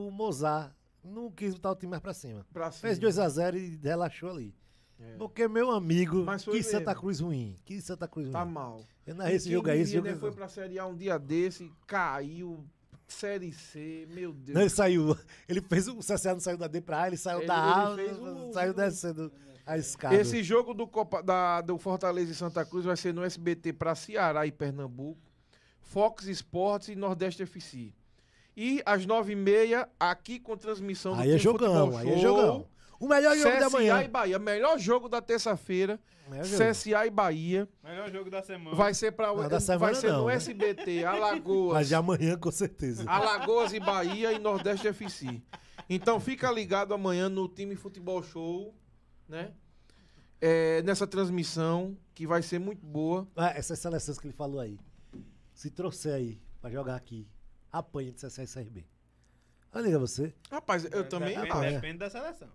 o 0.07 0.11
Mozart 0.11 0.71
não 1.03 1.31
quis 1.31 1.55
botar 1.55 1.71
o 1.71 1.75
time 1.75 1.89
mais 1.89 2.01
pra 2.01 2.13
cima. 2.13 2.45
Pra 2.53 2.71
cima. 2.71 2.81
Fez 2.81 2.99
2x0 2.99 3.55
e 3.55 3.75
relaxou 3.83 4.29
ali. 4.29 4.55
É. 4.99 5.15
Porque, 5.17 5.47
meu 5.47 5.71
amigo, 5.71 6.25
que 6.51 6.63
Santa 6.63 6.85
mesmo. 6.91 7.01
Cruz 7.01 7.19
ruim. 7.19 7.55
Que 7.65 7.79
Santa 7.81 8.07
Cruz 8.07 8.29
Tá 8.31 8.43
ruim. 8.43 8.51
mal. 8.51 8.81
Eu 9.05 9.15
narrei 9.15 9.35
esse 9.35 9.51
jogo 9.51 9.69
aí, 9.69 9.79
esse 9.81 9.93
jogo 9.93 10.07
né, 10.07 10.15
foi 10.15 10.31
pra 10.31 10.47
Série 10.47 10.79
A 10.79 10.85
um 10.85 10.95
dia 10.95 11.17
desse, 11.19 11.71
caiu, 11.85 12.65
Série 13.07 13.53
C, 13.53 14.07
meu 14.11 14.33
Deus. 14.33 14.53
Não, 14.55 14.61
ele 14.61 14.69
saiu. 14.69 15.17
Ele 15.47 15.61
fez. 15.61 15.87
O 15.87 15.97
CSA 15.99 16.33
não 16.33 16.39
saiu 16.41 16.57
da 16.57 16.67
D 16.67 16.81
pra 16.81 17.03
A, 17.03 17.07
ele 17.07 17.15
saiu 17.17 17.39
Ele- 17.39 17.47
da 17.47 17.95
ele 17.97 18.09
A, 18.09 18.13
o- 18.21 18.51
saiu 18.53 18.73
descendo 18.73 19.31
a 19.65 19.77
escada. 19.77 20.15
Esse 20.15 20.43
jogo 20.43 20.73
do, 20.73 20.85
Copa, 20.87 21.21
da, 21.23 21.61
do 21.61 21.77
Fortaleza 21.77 22.31
e 22.31 22.35
Santa 22.35 22.65
Cruz 22.65 22.83
vai 22.83 22.97
ser 22.97 23.13
no 23.13 23.23
SBT 23.23 23.71
para 23.73 23.95
Ceará 23.95 24.45
e 24.45 24.51
Pernambuco, 24.51 25.21
Fox 25.79 26.25
Sports 26.27 26.89
e 26.89 26.95
Nordeste 26.95 27.43
FC. 27.43 27.93
E 28.57 28.81
às 28.85 29.05
nove 29.05 29.33
e 29.33 29.35
meia, 29.35 29.87
aqui 29.99 30.39
com 30.39 30.57
transmissão 30.57 31.15
do 31.15 31.21
Aí 31.21 31.31
é 31.31 31.37
Time 31.37 31.53
Futebol 31.53 31.75
jogão, 31.75 31.97
aí 31.97 32.09
é 32.09 32.13
Show, 32.13 32.21
jogão. 32.21 32.67
O 32.99 33.07
melhor 33.07 33.35
jogo 33.35 33.59
da 33.59 33.67
CSA 33.67 33.77
manhã. 33.77 34.03
e 34.03 34.07
Bahia. 34.07 34.39
Melhor 34.39 34.79
jogo 34.79 35.07
da 35.09 35.21
terça-feira. 35.21 35.99
CSA 36.41 37.05
e 37.05 37.09
Bahia. 37.09 37.67
Melhor 37.83 38.11
jogo 38.11 38.29
da 38.29 38.41
semana. 38.43 38.75
Vai 38.75 38.93
ser, 38.93 39.11
pra, 39.11 39.27
Não, 39.27 39.47
da 39.47 39.77
vai 39.77 39.95
ser 39.95 40.11
não, 40.11 40.21
no 40.23 40.27
né? 40.27 40.35
SBT, 40.35 41.05
Alagoas. 41.05 41.73
Mas 41.75 41.87
de 41.87 41.95
amanhã, 41.95 42.37
com 42.37 42.51
certeza. 42.51 43.03
Alagoas 43.09 43.71
e 43.73 43.79
Bahia 43.79 44.33
e 44.33 44.39
Nordeste 44.39 44.87
FC. 44.87 45.41
Então 45.89 46.19
fica 46.19 46.51
ligado 46.51 46.93
amanhã 46.93 47.29
no 47.29 47.47
time 47.47 47.75
Futebol 47.75 48.21
Show, 48.21 48.75
né? 49.27 49.53
É, 50.41 50.81
nessa 50.83 51.07
transmissão 51.07 51.97
que 52.13 52.27
vai 52.27 52.41
ser 52.41 52.59
muito 52.59 52.85
boa. 52.85 53.27
Ah, 53.35 53.51
essas 53.55 53.79
seleções 53.79 54.19
que 54.19 54.27
ele 54.27 54.33
falou 54.33 54.59
aí. 54.59 54.77
Se 55.53 55.69
trouxer 55.71 56.13
aí 56.13 56.41
pra 56.61 56.69
jogar 56.69 56.95
aqui, 56.95 57.27
apanha 57.71 58.11
de 58.11 58.17
CSA 58.19 58.43
e 58.43 58.47
CRB. 58.47 58.85
Ah, 59.71 59.81
liga 59.81 59.97
você. 59.97 60.33
Rapaz, 60.51 60.85
eu 60.85 61.07
também. 61.07 61.35
Depende, 61.35 61.51
apanha. 61.51 61.71
depende 61.71 61.97
da 61.99 62.09
seleção. 62.09 62.49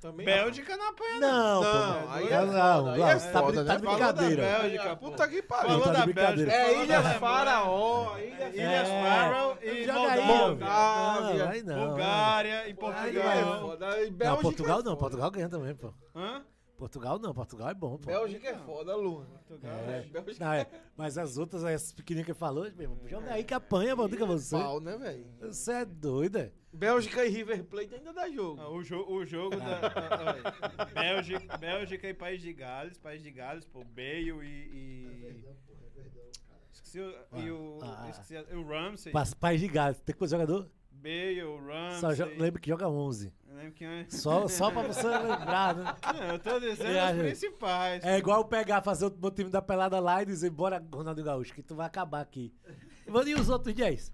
Também 0.00 0.24
Bélgica 0.24 0.76
não 0.76 0.88
apanha, 0.88 1.20
Não, 1.20 1.62
Não, 1.62 2.02
pô. 2.02 2.08
aí 2.10 2.30
não, 2.30 2.36
é 2.38 2.46
não, 2.46 2.88
aí 2.88 2.94
é 2.94 3.04
Glaucio, 3.04 3.32
tá, 3.32 3.40
foda, 3.40 3.64
né? 3.64 3.72
tá 3.74 3.78
Falou 3.78 3.96
brincadeira. 3.96 4.42
da 4.42 4.58
Bélgica. 4.58 4.96
Puta 4.96 5.28
que 5.28 5.42
pariu. 5.42 5.68
Falou 5.68 5.84
tá 5.84 5.90
de 5.92 6.12
da. 6.12 6.22
Bélgica. 6.22 6.52
É 6.52 6.64
da 6.74 6.82
Ilhas 6.82 7.16
Faraó, 7.18 8.18
Ilhas 8.18 8.54
Ilhas 8.54 8.88
É. 8.88 9.02
Faroe 9.02 9.56
e 9.62 10.22
Moldávia. 10.22 11.62
Não, 11.64 11.76
não. 11.76 11.88
Bulgária 11.88 12.48
e 12.50 12.70
Aí 12.70 12.70
é 12.70 12.74
Portugal. 12.74 14.12
Não, 14.18 14.36
Portugal 14.38 14.80
é 14.80 14.82
não. 14.82 14.96
Portugal 14.96 15.30
ganha 15.30 15.48
também, 15.48 15.74
pô. 15.74 15.92
Hã? 16.16 16.42
Portugal 16.80 17.18
não. 17.18 17.34
Portugal 17.34 17.68
é 17.68 17.74
bom, 17.74 17.98
pô. 17.98 18.06
Bélgica 18.06 18.48
é 18.48 18.58
foda, 18.58 18.96
Lu. 18.96 19.24
Portugal. 19.46 19.70
É. 19.80 20.02
Bélgica 20.02 20.44
Não, 20.44 20.52
é, 20.52 20.66
mas 20.96 21.18
as 21.18 21.36
outras, 21.36 21.62
as 21.62 21.92
pequenininhas 21.92 22.24
que 22.24 22.32
ele 22.32 22.38
falou, 22.38 22.64
meu 22.72 22.80
irmão, 22.82 22.98
joga 23.06 23.32
aí 23.34 23.44
que 23.44 23.52
apanha, 23.54 23.94
mano. 23.94 24.08
Diga 24.08 24.24
você. 24.24 24.56
Pau, 24.56 24.80
né, 24.80 24.96
velho? 24.96 25.26
Você 25.42 25.72
é 25.72 25.84
doido, 25.84 26.38
é? 26.38 26.52
Bélgica 26.72 27.24
e 27.26 27.28
River 27.28 27.64
Plate 27.64 27.94
ainda 27.96 28.12
dá 28.12 28.30
jogo. 28.30 28.60
Ah, 28.60 28.70
O, 28.70 28.82
jo 28.82 29.04
o 29.08 29.24
jogo 29.26 29.56
da. 29.56 29.80
ah, 29.88 30.64
ah, 30.78 30.84
Bélgica, 30.86 31.58
Bélgica 31.58 32.08
e 32.08 32.14
País 32.14 32.40
de 32.40 32.52
Gales. 32.52 32.96
País 32.98 33.22
de 33.22 33.30
Gales, 33.30 33.64
pô, 33.66 33.84
Bale 33.84 34.30
e. 34.42 34.70
e... 34.72 35.44
Esqueci 36.72 37.00
o. 37.00 37.12
e 37.38 37.50
o, 37.50 37.78
Ah, 37.82 38.04
ah. 38.06 38.10
esqueci 38.10 38.36
o 38.54 38.66
Ramsey. 38.66 39.12
Pa- 39.12 39.24
País 39.38 39.60
de 39.60 39.68
Gales. 39.68 40.00
Tem 40.00 40.14
quantos 40.14 40.30
jogador? 40.30 40.70
Bale, 41.02 41.40
Ramsey. 41.66 42.00
Só 42.00 42.12
jo- 42.14 42.32
lembra 42.38 42.60
que 42.60 42.68
joga 42.68 42.88
11. 42.88 43.32
Eu 43.48 43.56
lembro 43.56 43.72
quem 43.72 43.86
é. 43.86 44.06
Só, 44.08 44.46
só 44.48 44.70
pra 44.70 44.82
você 44.82 45.06
lembrar, 45.06 45.74
né? 45.74 45.94
Não, 46.14 46.24
eu 46.32 46.38
tô 46.38 46.60
dizendo 46.60 46.88
É, 46.90 47.04
os 47.10 47.16
gente. 47.16 47.26
principais. 47.26 48.04
É 48.04 48.18
igual 48.18 48.38
eu 48.40 48.44
pegar, 48.44 48.82
fazer 48.82 49.06
o 49.06 49.16
meu 49.20 49.30
time 49.30 49.50
da 49.50 49.60
pelada 49.62 49.98
lá 49.98 50.22
e 50.22 50.26
dizer, 50.26 50.50
bora, 50.50 50.84
Ronaldo 50.92 51.22
Gaúcho, 51.24 51.54
que 51.54 51.62
tu 51.62 51.74
vai 51.74 51.86
acabar 51.86 52.20
aqui. 52.20 52.52
E 53.26 53.34
os 53.34 53.48
outros 53.48 53.74
10? 53.74 54.12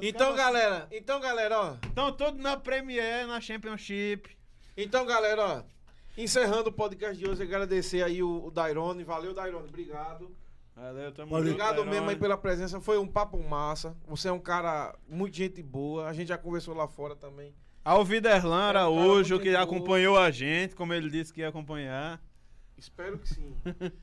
Então, 0.00 0.34
galera, 0.34 0.88
então, 0.90 1.20
galera, 1.20 1.58
ó. 1.60 1.74
Estão 1.86 2.12
todos 2.12 2.40
na 2.42 2.56
Premier, 2.56 3.26
na 3.26 3.40
Championship. 3.40 4.36
Então, 4.76 5.06
galera, 5.06 5.42
ó. 5.46 5.62
Encerrando 6.20 6.68
o 6.68 6.72
podcast 6.72 7.16
de 7.16 7.28
hoje, 7.28 7.42
agradecer 7.42 8.02
aí 8.02 8.22
o, 8.22 8.44
o 8.46 8.50
Dairone. 8.50 9.04
Valeu, 9.04 9.32
Dairone. 9.32 9.68
Obrigado. 9.68 10.30
Valeu, 10.74 11.12
tamo 11.12 11.30
Valeu. 11.32 11.50
junto, 11.52 11.60
Obrigado 11.62 11.84
mesmo 11.86 12.08
aí 12.10 12.16
pela 12.16 12.36
presença. 12.36 12.80
Foi 12.80 12.98
um 12.98 13.06
papo 13.06 13.38
massa. 13.42 13.96
Você 14.06 14.28
é 14.28 14.32
um 14.32 14.38
cara 14.40 14.96
muito 15.08 15.36
gente 15.36 15.62
boa. 15.62 16.08
A 16.08 16.12
gente 16.12 16.28
já 16.28 16.38
conversou 16.38 16.74
lá 16.74 16.88
fora 16.88 17.14
também. 17.14 17.54
Ao 17.84 18.04
Viderlan 18.04 18.62
É 18.66 18.68
Araújo, 18.68 19.38
que 19.40 19.54
acompanhou 19.54 20.16
a 20.18 20.30
gente, 20.30 20.74
como 20.74 20.94
ele 20.94 21.10
disse 21.10 21.32
que 21.32 21.40
ia 21.40 21.48
acompanhar. 21.48 22.22
Espero 22.76 23.18
que 23.18 23.28
sim. 23.28 23.54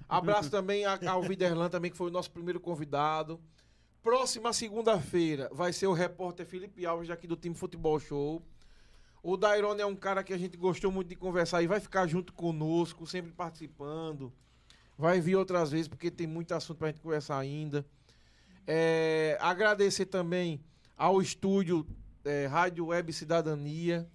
Abraço 0.08 0.50
também 0.52 0.86
a- 0.86 1.00
ao 1.10 1.22
Viderlan 1.24 1.70
também, 1.70 1.90
que 1.90 1.98
foi 1.98 2.08
o 2.08 2.12
nosso 2.12 2.30
primeiro 2.32 2.60
convidado. 2.60 3.40
Próxima 4.02 4.54
segunda-feira 4.54 5.50
vai 5.52 5.74
ser 5.74 5.88
o 5.88 5.94
repórter 5.94 6.46
Felipe 6.46 6.86
Alves 6.86 7.10
aqui 7.10 7.28
do 7.28 7.36
time 7.36 7.56
Futebol 7.56 8.00
Show. 8.00 8.42
O 9.22 9.36
Dairone 9.36 9.82
é 9.82 9.86
um 9.86 9.96
cara 9.96 10.24
que 10.24 10.34
a 10.34 10.38
gente 10.38 10.56
gostou 10.56 10.92
muito 10.92 11.10
de 11.10 11.16
conversar 11.16 11.62
e 11.62 11.68
vai 11.68 11.80
ficar 11.82 12.08
junto 12.08 12.32
conosco, 12.32 13.06
sempre 13.06 13.32
participando. 13.34 14.32
Vai 15.00 15.22
vir 15.22 15.38
outras 15.38 15.72
vezes, 15.72 15.88
porque 15.88 16.12
tem 16.12 16.28
muito 16.28 16.54
assunto 16.54 16.78
pra 16.78 16.90
gente 16.90 17.00
conversar 17.00 17.38
ainda. 17.40 17.86
É, 18.68 19.38
agradecer 19.40 20.06
também 20.06 20.62
ao 20.98 21.22
estúdio 21.22 21.88
é, 22.26 22.48
Rádio 22.48 22.88
Web 22.88 23.14
Cidadania. 23.14 24.06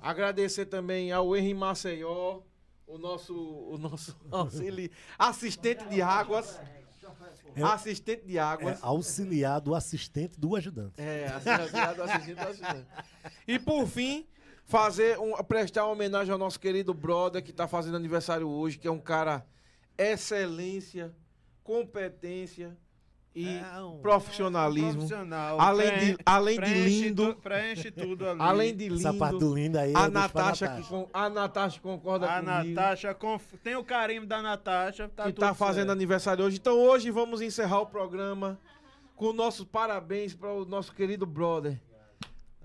Agradecer 0.00 0.66
também 0.66 1.10
ao 1.10 1.36
Henry 1.36 1.52
Maceió, 1.52 2.42
o 2.86 2.96
nosso, 2.96 3.34
o 3.34 3.76
nosso 3.76 4.16
auxili- 4.30 4.92
assistente 5.18 5.84
de 5.88 6.00
águas. 6.00 6.60
É- 7.56 7.62
assistente 7.64 8.24
de 8.24 8.38
É 8.38 8.40
águas. 8.40 8.78
auxiliar 8.82 9.60
do 9.60 9.74
assistente 9.74 10.38
do 10.38 10.54
ajudante. 10.54 10.94
É, 10.96 11.26
assistente 11.26 11.96
do 11.96 12.02
assistente 12.04 12.34
do 12.36 12.48
assistente. 12.48 12.86
E 13.48 13.58
por 13.58 13.84
fim, 13.88 14.28
fazer 14.64 15.18
um, 15.18 15.32
prestar 15.42 15.84
uma 15.86 15.92
homenagem 15.92 16.32
ao 16.32 16.38
nosso 16.38 16.60
querido 16.60 16.94
brother 16.94 17.42
que 17.42 17.50
está 17.50 17.66
fazendo 17.66 17.96
aniversário 17.96 18.48
hoje, 18.48 18.78
que 18.78 18.86
é 18.86 18.90
um 18.92 19.00
cara 19.00 19.44
excelência, 20.00 21.12
competência, 21.62 22.76
e 23.32 23.46
É 23.46 23.80
um- 23.80 24.00
profissionalismo. 24.00 24.92
Profissional. 24.94 25.60
Além 25.60 25.98
de, 25.98 26.16
além 26.26 26.60
de 26.60 26.74
lindo, 26.74 27.32
tu- 27.34 27.40
preenche 27.40 27.88
tudo 27.92 28.26
ali. 28.28 28.40
além 28.42 28.74
de 28.76 28.88
lindo, 28.88 29.38
do 29.38 29.54
lindo 29.54 29.78
aí. 29.78 29.92
a 29.94 30.08
Natasha, 30.08 30.66
que, 30.68 30.82
con- 30.88 31.08
a 31.12 31.28
Natasha 31.30 31.80
concorda 31.80 32.26
A 32.28 32.40
comigo. 32.42 32.74
Natasha, 32.74 33.14
conf- 33.14 33.54
tem 33.62 33.76
o 33.76 33.84
carimbo 33.84 34.26
da 34.26 34.42
Natasha, 34.42 35.08
tá 35.08 35.24
que 35.26 35.32
tudo 35.32 35.40
tá 35.46 35.54
fazendo 35.54 35.86
certo. 35.86 35.92
aniversário 35.92 36.44
hoje. 36.44 36.56
Então 36.56 36.76
hoje 36.76 37.08
vamos 37.12 37.40
encerrar 37.40 37.78
o 37.80 37.86
programa 37.86 38.58
com 39.14 39.32
nossos 39.32 39.64
parabéns 39.64 40.34
para 40.34 40.52
o 40.52 40.64
nosso 40.64 40.92
querido 40.92 41.24
brother. 41.24 41.78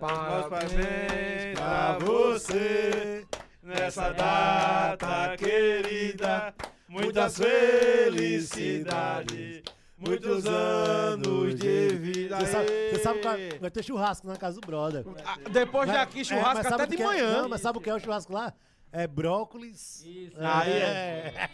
Meus 0.02 0.48
parabéns 0.48 1.54
pra 1.60 1.98
você 2.00 3.24
nessa 3.62 4.10
data 4.12 5.38
querida. 5.38 6.56
Muitas 7.04 7.38
felicidades, 7.38 9.64
muitos 9.98 10.46
anos 10.46 11.56
de 11.56 11.88
vida. 11.90 12.38
Você 12.40 12.46
sabe, 12.48 12.66
você 12.92 13.00
sabe 13.00 13.20
que 13.20 13.26
vai- 13.28 13.50
vai 13.60 13.72
ter 13.72 13.84
churrasco 13.84 14.26
na 14.28 14.38
casa 14.38 14.60
do 14.62 14.66
brother. 14.66 15.04
Ah, 15.26 15.38
Depois 15.52 15.88
de 15.90 15.94
Vai- 15.94 16.04
aqui, 16.04 16.22
é, 16.22 16.24
churrasco 16.24 16.64
sabe 16.64 16.76
até 16.76 16.84
o 16.84 16.88
de 16.88 16.96
que 16.98 17.04
é? 17.04 17.06
manhã. 17.06 17.42
Não, 17.42 17.50
mas 17.50 17.60
sabe 17.62 17.78
o 17.78 17.82
que 17.82 17.90
é 17.90 17.94
o 17.96 18.00
churrasco 18.00 18.32
lá? 18.34 18.54
É 18.94 19.06
brócolis. 19.08 20.06
Isso. 20.06 20.38
Aí 20.40 20.72
é. 20.72 21.50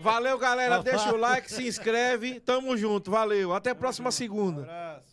Valeu, 0.00 0.38
galera. 0.38 0.82
Deixa 0.82 1.12
o 1.12 1.18
like, 1.18 1.52
se 1.52 1.66
inscreve. 1.68 2.40
Tamo 2.40 2.74
junto. 2.78 3.10
Valeu. 3.10 3.52
Até 3.52 3.70
a 3.70 3.74
próxima 3.74 4.10
segunda. 4.10 4.62
Abraço. 4.62 5.07